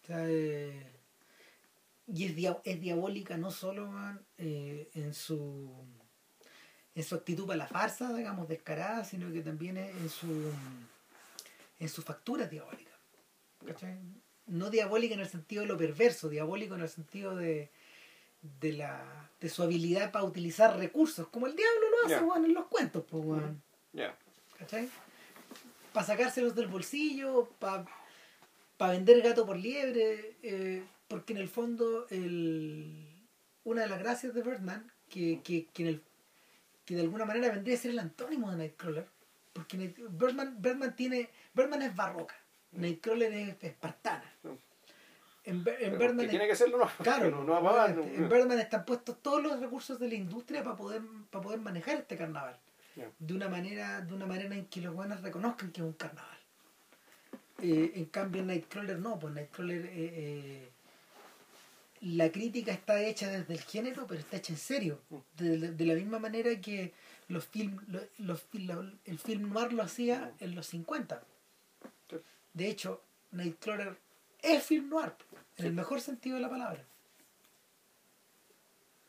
O 0.02 0.06
sea, 0.06 0.24
eh, 0.28 0.90
y 2.06 2.24
es, 2.26 2.35
dia- 2.36 2.60
es 2.64 2.81
diabólica 2.81 3.36
no 3.36 3.51
solo 3.51 3.89
weón, 3.90 4.24
eh, 4.39 4.89
en 4.94 5.12
su 5.14 5.70
en 6.94 7.02
su 7.02 7.16
actitud 7.16 7.47
para 7.47 7.56
la 7.56 7.66
farsa, 7.66 8.12
digamos, 8.14 8.48
descarada, 8.48 9.05
sino 9.05 9.31
que 9.32 9.40
también 9.43 9.76
en 9.76 10.09
su 10.09 10.51
en 11.81 11.89
su 11.89 12.02
factura 12.02 12.47
diabólica. 12.47 12.93
¿Cachai? 13.66 13.98
no 14.46 14.70
diabólica 14.70 15.14
en 15.14 15.20
el 15.20 15.28
sentido 15.28 15.62
de 15.62 15.68
lo 15.68 15.76
perverso, 15.76 16.28
diabólico 16.28 16.74
en 16.74 16.82
el 16.82 16.88
sentido 16.88 17.36
de, 17.36 17.70
de 18.60 18.72
la 18.72 19.30
de 19.40 19.48
su 19.48 19.62
habilidad 19.62 20.10
para 20.10 20.24
utilizar 20.24 20.76
recursos, 20.78 21.28
como 21.28 21.46
el 21.46 21.56
diablo 21.56 21.80
lo 21.90 22.06
hace, 22.06 22.24
weón, 22.24 22.44
en 22.44 22.54
los 22.54 22.66
cuentos, 22.66 23.04
pues, 23.08 23.24
weón. 23.24 23.62
Ya. 23.92 24.16
¿Cachai? 24.58 24.88
Para 25.92 26.06
sacárselos 26.06 26.54
del 26.54 26.66
bolsillo, 26.66 27.48
para 27.58 27.84
vender 28.92 29.20
gato 29.22 29.44
por 29.46 29.56
liebre, 29.56 30.36
eh, 30.42 30.82
porque 31.08 31.32
en 31.32 31.38
el 31.40 31.48
fondo 31.48 32.06
el, 32.10 33.06
una 33.64 33.82
de 33.82 33.88
las 33.88 33.98
gracias 33.98 34.34
de 34.34 34.42
Birdman, 34.42 34.90
que, 35.08 35.40
que, 35.42 35.66
que, 35.66 35.82
en 35.82 35.88
el, 35.88 36.02
que 36.84 36.94
de 36.94 37.02
alguna 37.02 37.24
manera 37.24 37.50
vendría 37.52 37.76
a 37.76 37.78
ser 37.78 37.90
el 37.90 37.98
antónimo 37.98 38.50
de 38.50 38.56
Nightcrawler, 38.56 39.06
porque 39.52 39.94
Birdman, 40.10 40.60
Birdman, 40.60 40.96
tiene, 40.96 41.28
Birdman 41.54 41.82
es 41.82 41.94
barroca, 41.94 42.34
Nightcrawler 42.76 43.32
es 43.32 43.56
espartana. 43.62 44.24
En, 45.46 45.62
en 45.80 45.98
Birdman 45.98 46.28
tiene 46.30 46.46
que 46.46 46.56
serlo, 46.56 46.78
no. 46.78 46.90
Claro, 47.02 47.30
no, 47.30 47.44
no 47.44 47.62
va 47.62 47.86
en 47.90 48.28
Birdman 48.28 48.59
están 48.60 48.84
puestos 48.84 49.22
todos 49.22 49.42
los 49.42 49.60
recursos 49.60 49.98
de 49.98 50.09
la 50.09 50.14
industria 50.14 50.62
para 50.64 50.76
poder, 50.76 51.02
para 51.30 51.42
poder 51.44 51.60
manejar 51.60 51.96
este 51.96 52.16
carnaval. 52.16 52.56
De 53.18 53.34
una 53.34 53.48
manera, 53.48 54.01
de 54.01 54.14
una 54.14 54.24
manera 54.26 54.55
en 54.55 54.66
que 54.66 54.80
los 54.80 54.94
buenos 54.94 55.20
reconozcan 55.20 55.70
que 55.72 55.80
es 55.82 55.86
un 55.86 55.92
carnaval. 55.94 56.38
Eh, 57.60 57.92
en 57.96 58.05
cambio 58.06 58.40
en 58.40 58.48
Nightcrawler 58.48 58.98
no, 58.98 59.18
pues 59.18 59.34
Nightcrawler 59.34 59.84
eh, 59.86 59.90
eh, 59.94 60.68
la 62.01 62.30
crítica 62.30 62.72
está 62.72 63.01
hecha 63.02 63.28
desde 63.28 63.55
el 63.55 63.60
género, 63.60 64.06
pero 64.06 64.20
está 64.20 64.36
hecha 64.36 64.52
en 64.52 64.59
serio. 64.59 65.01
De, 65.36 65.59
de- 65.59 65.72
de 65.72 65.84
la 65.86 65.94
misma 65.94 66.18
manera 66.18 66.59
que 66.60 66.92
los 67.28 67.46
film, 67.46 67.78
lo- 67.88 68.01
los, 68.18 68.42
fil- 68.51 68.66
lo- 68.66 68.90
el 69.06 69.18
film 69.18 69.52
noir 69.52 69.72
lo 69.72 69.82
hacía 69.82 70.32
en 70.40 70.55
los 70.55 70.66
50. 70.68 71.22
De 72.55 72.68
hecho, 72.70 73.02
Nightcrawler 73.32 73.97
es 74.40 74.62
film 74.64 74.89
noir, 74.89 75.12
en 75.59 75.66
el 75.66 75.72
mejor 75.74 76.01
sentido 76.01 76.36
de 76.36 76.43
la 76.43 76.48
palabra. 76.51 76.85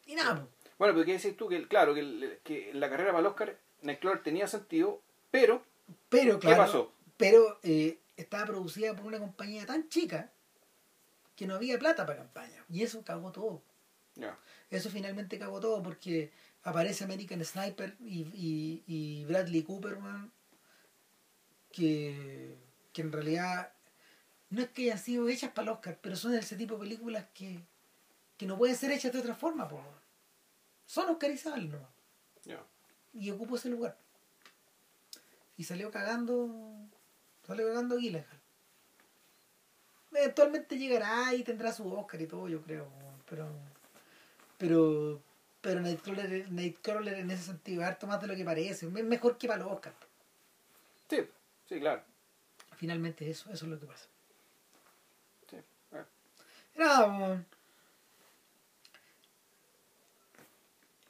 Y 0.05 0.15
nada, 0.15 0.35
pues. 0.41 0.73
Bueno, 0.77 0.93
pero 0.93 1.05
¿qué 1.05 1.13
decís 1.13 1.37
tú? 1.37 1.47
Que, 1.47 1.67
claro, 1.67 1.93
que, 1.93 2.01
el- 2.01 2.39
que 2.43 2.73
la 2.73 2.89
carrera 2.89 3.11
para 3.11 3.21
el 3.21 3.25
Oscar, 3.27 3.57
Nightcrawler 3.81 4.21
tenía 4.23 4.47
sentido, 4.47 5.01
pero 5.31 5.63
Pero 6.09 6.39
¿Qué 6.39 6.47
claro, 6.47 6.63
pasó? 6.63 6.91
pero 7.17 7.59
eh, 7.63 7.99
estaba 8.17 8.45
producida 8.45 8.95
por 8.95 9.05
una 9.05 9.19
compañía 9.19 9.65
tan 9.65 9.87
chica 9.89 10.31
que 11.35 11.47
no 11.47 11.55
había 11.55 11.77
plata 11.79 12.05
para 12.05 12.19
campaña. 12.19 12.63
Y 12.69 12.83
eso 12.83 13.03
cagó 13.03 13.31
todo. 13.31 13.61
Eso 14.71 14.89
finalmente 14.89 15.37
cagó 15.37 15.59
todo 15.59 15.83
porque 15.83 16.31
aparece 16.63 17.03
American 17.03 17.43
Sniper 17.45 17.95
y, 17.99 18.21
y, 18.33 18.83
y 18.87 19.25
Bradley 19.25 19.63
Cooper, 19.63 19.97
man, 19.99 20.31
que, 21.71 22.55
que 22.95 23.01
en 23.01 23.11
realidad 23.11 23.73
no 24.49 24.61
es 24.61 24.69
que 24.69 24.83
hayan 24.83 24.97
sido 24.97 25.27
hechas 25.27 25.51
para 25.51 25.63
el 25.63 25.69
Oscar, 25.73 25.99
pero 26.01 26.15
son 26.15 26.33
ese 26.33 26.55
tipo 26.55 26.75
de 26.75 26.79
películas 26.79 27.25
que, 27.33 27.59
que 28.37 28.45
no 28.45 28.57
pueden 28.57 28.77
ser 28.77 28.89
hechas 28.93 29.11
de 29.11 29.19
otra 29.19 29.35
forma. 29.35 29.67
po. 29.67 29.83
Son 30.85 31.09
oscarizables, 31.09 31.71
¿no? 31.71 31.85
ya. 32.45 32.63
y 33.13 33.29
ocupó 33.31 33.57
ese 33.57 33.67
lugar. 33.67 33.97
Y 35.57 35.65
salió 35.65 35.91
cagando, 35.91 36.49
salió 37.45 37.67
cagando 37.67 37.97
Gyllenhaal. 37.97 38.39
Eventualmente 40.13 40.77
llegará 40.77 41.33
y 41.33 41.43
tendrá 41.43 41.73
su 41.73 41.93
Oscar 41.93 42.21
y 42.21 42.27
todo, 42.27 42.47
yo 42.47 42.61
creo, 42.61 42.87
pero 43.29 43.49
pero 44.57 45.21
pero 45.59 45.81
Nightcrawler, 45.81 46.49
Nightcrawler 46.49 47.15
en 47.15 47.31
ese 47.31 47.43
sentido 47.43 47.81
es 47.81 47.89
harto 47.89 48.07
más 48.07 48.21
de 48.21 48.27
lo 48.27 48.35
que 48.37 48.45
parece, 48.45 48.85
es 48.85 48.91
mejor 48.91 49.37
que 49.37 49.49
para 49.49 49.65
los 49.65 49.73
Oscar. 49.73 49.93
Sí, 51.09 51.27
sí, 51.67 51.79
claro. 51.81 52.14
Finalmente 52.77 53.29
eso, 53.29 53.49
eso 53.51 53.65
es 53.65 53.71
lo 53.71 53.79
que 53.79 53.85
pasa. 53.85 54.05
Sí. 55.49 55.57
ah. 55.93 56.05
Nada, 56.75 57.07
weón. 57.17 57.45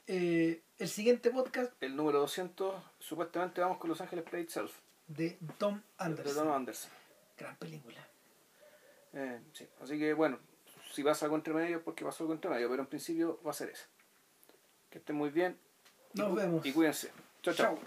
Eh, 0.08 0.62
el 0.78 0.88
siguiente 0.88 1.30
podcast 1.30 1.72
El 1.82 1.96
número 1.96 2.20
200, 2.20 2.74
supuestamente 3.00 3.60
vamos 3.60 3.78
con 3.78 3.90
Los 3.90 4.00
Ángeles 4.00 4.24
Play 4.24 4.42
Itself, 4.44 4.72
de 5.08 5.36
Tom 5.58 5.76
de 5.78 5.82
Anderson. 5.98 6.34
Tom 6.44 6.52
Anderson. 6.54 6.90
Gran 7.36 7.56
película. 7.56 8.06
Eh, 9.14 9.40
sí. 9.52 9.66
Así 9.82 9.98
que 9.98 10.12
bueno, 10.14 10.38
si 10.92 11.02
pasa 11.02 11.26
algo 11.26 11.36
entre 11.36 11.52
medio, 11.54 11.78
es 11.78 11.82
porque 11.82 12.04
pasó 12.04 12.22
algo 12.22 12.34
entre 12.34 12.50
medio, 12.50 12.68
pero 12.70 12.82
en 12.82 12.88
principio 12.88 13.40
va 13.44 13.50
a 13.50 13.54
ser 13.54 13.70
eso. 13.70 13.86
Que 14.90 14.98
estén 14.98 15.16
muy 15.16 15.30
bien. 15.30 15.58
y 16.14 16.18
Nos 16.20 16.28
cu- 16.30 16.36
vemos. 16.36 16.64
Y 16.66 16.72
cuídense. 16.72 17.10
chao. 17.42 17.54
Chao. 17.54 17.78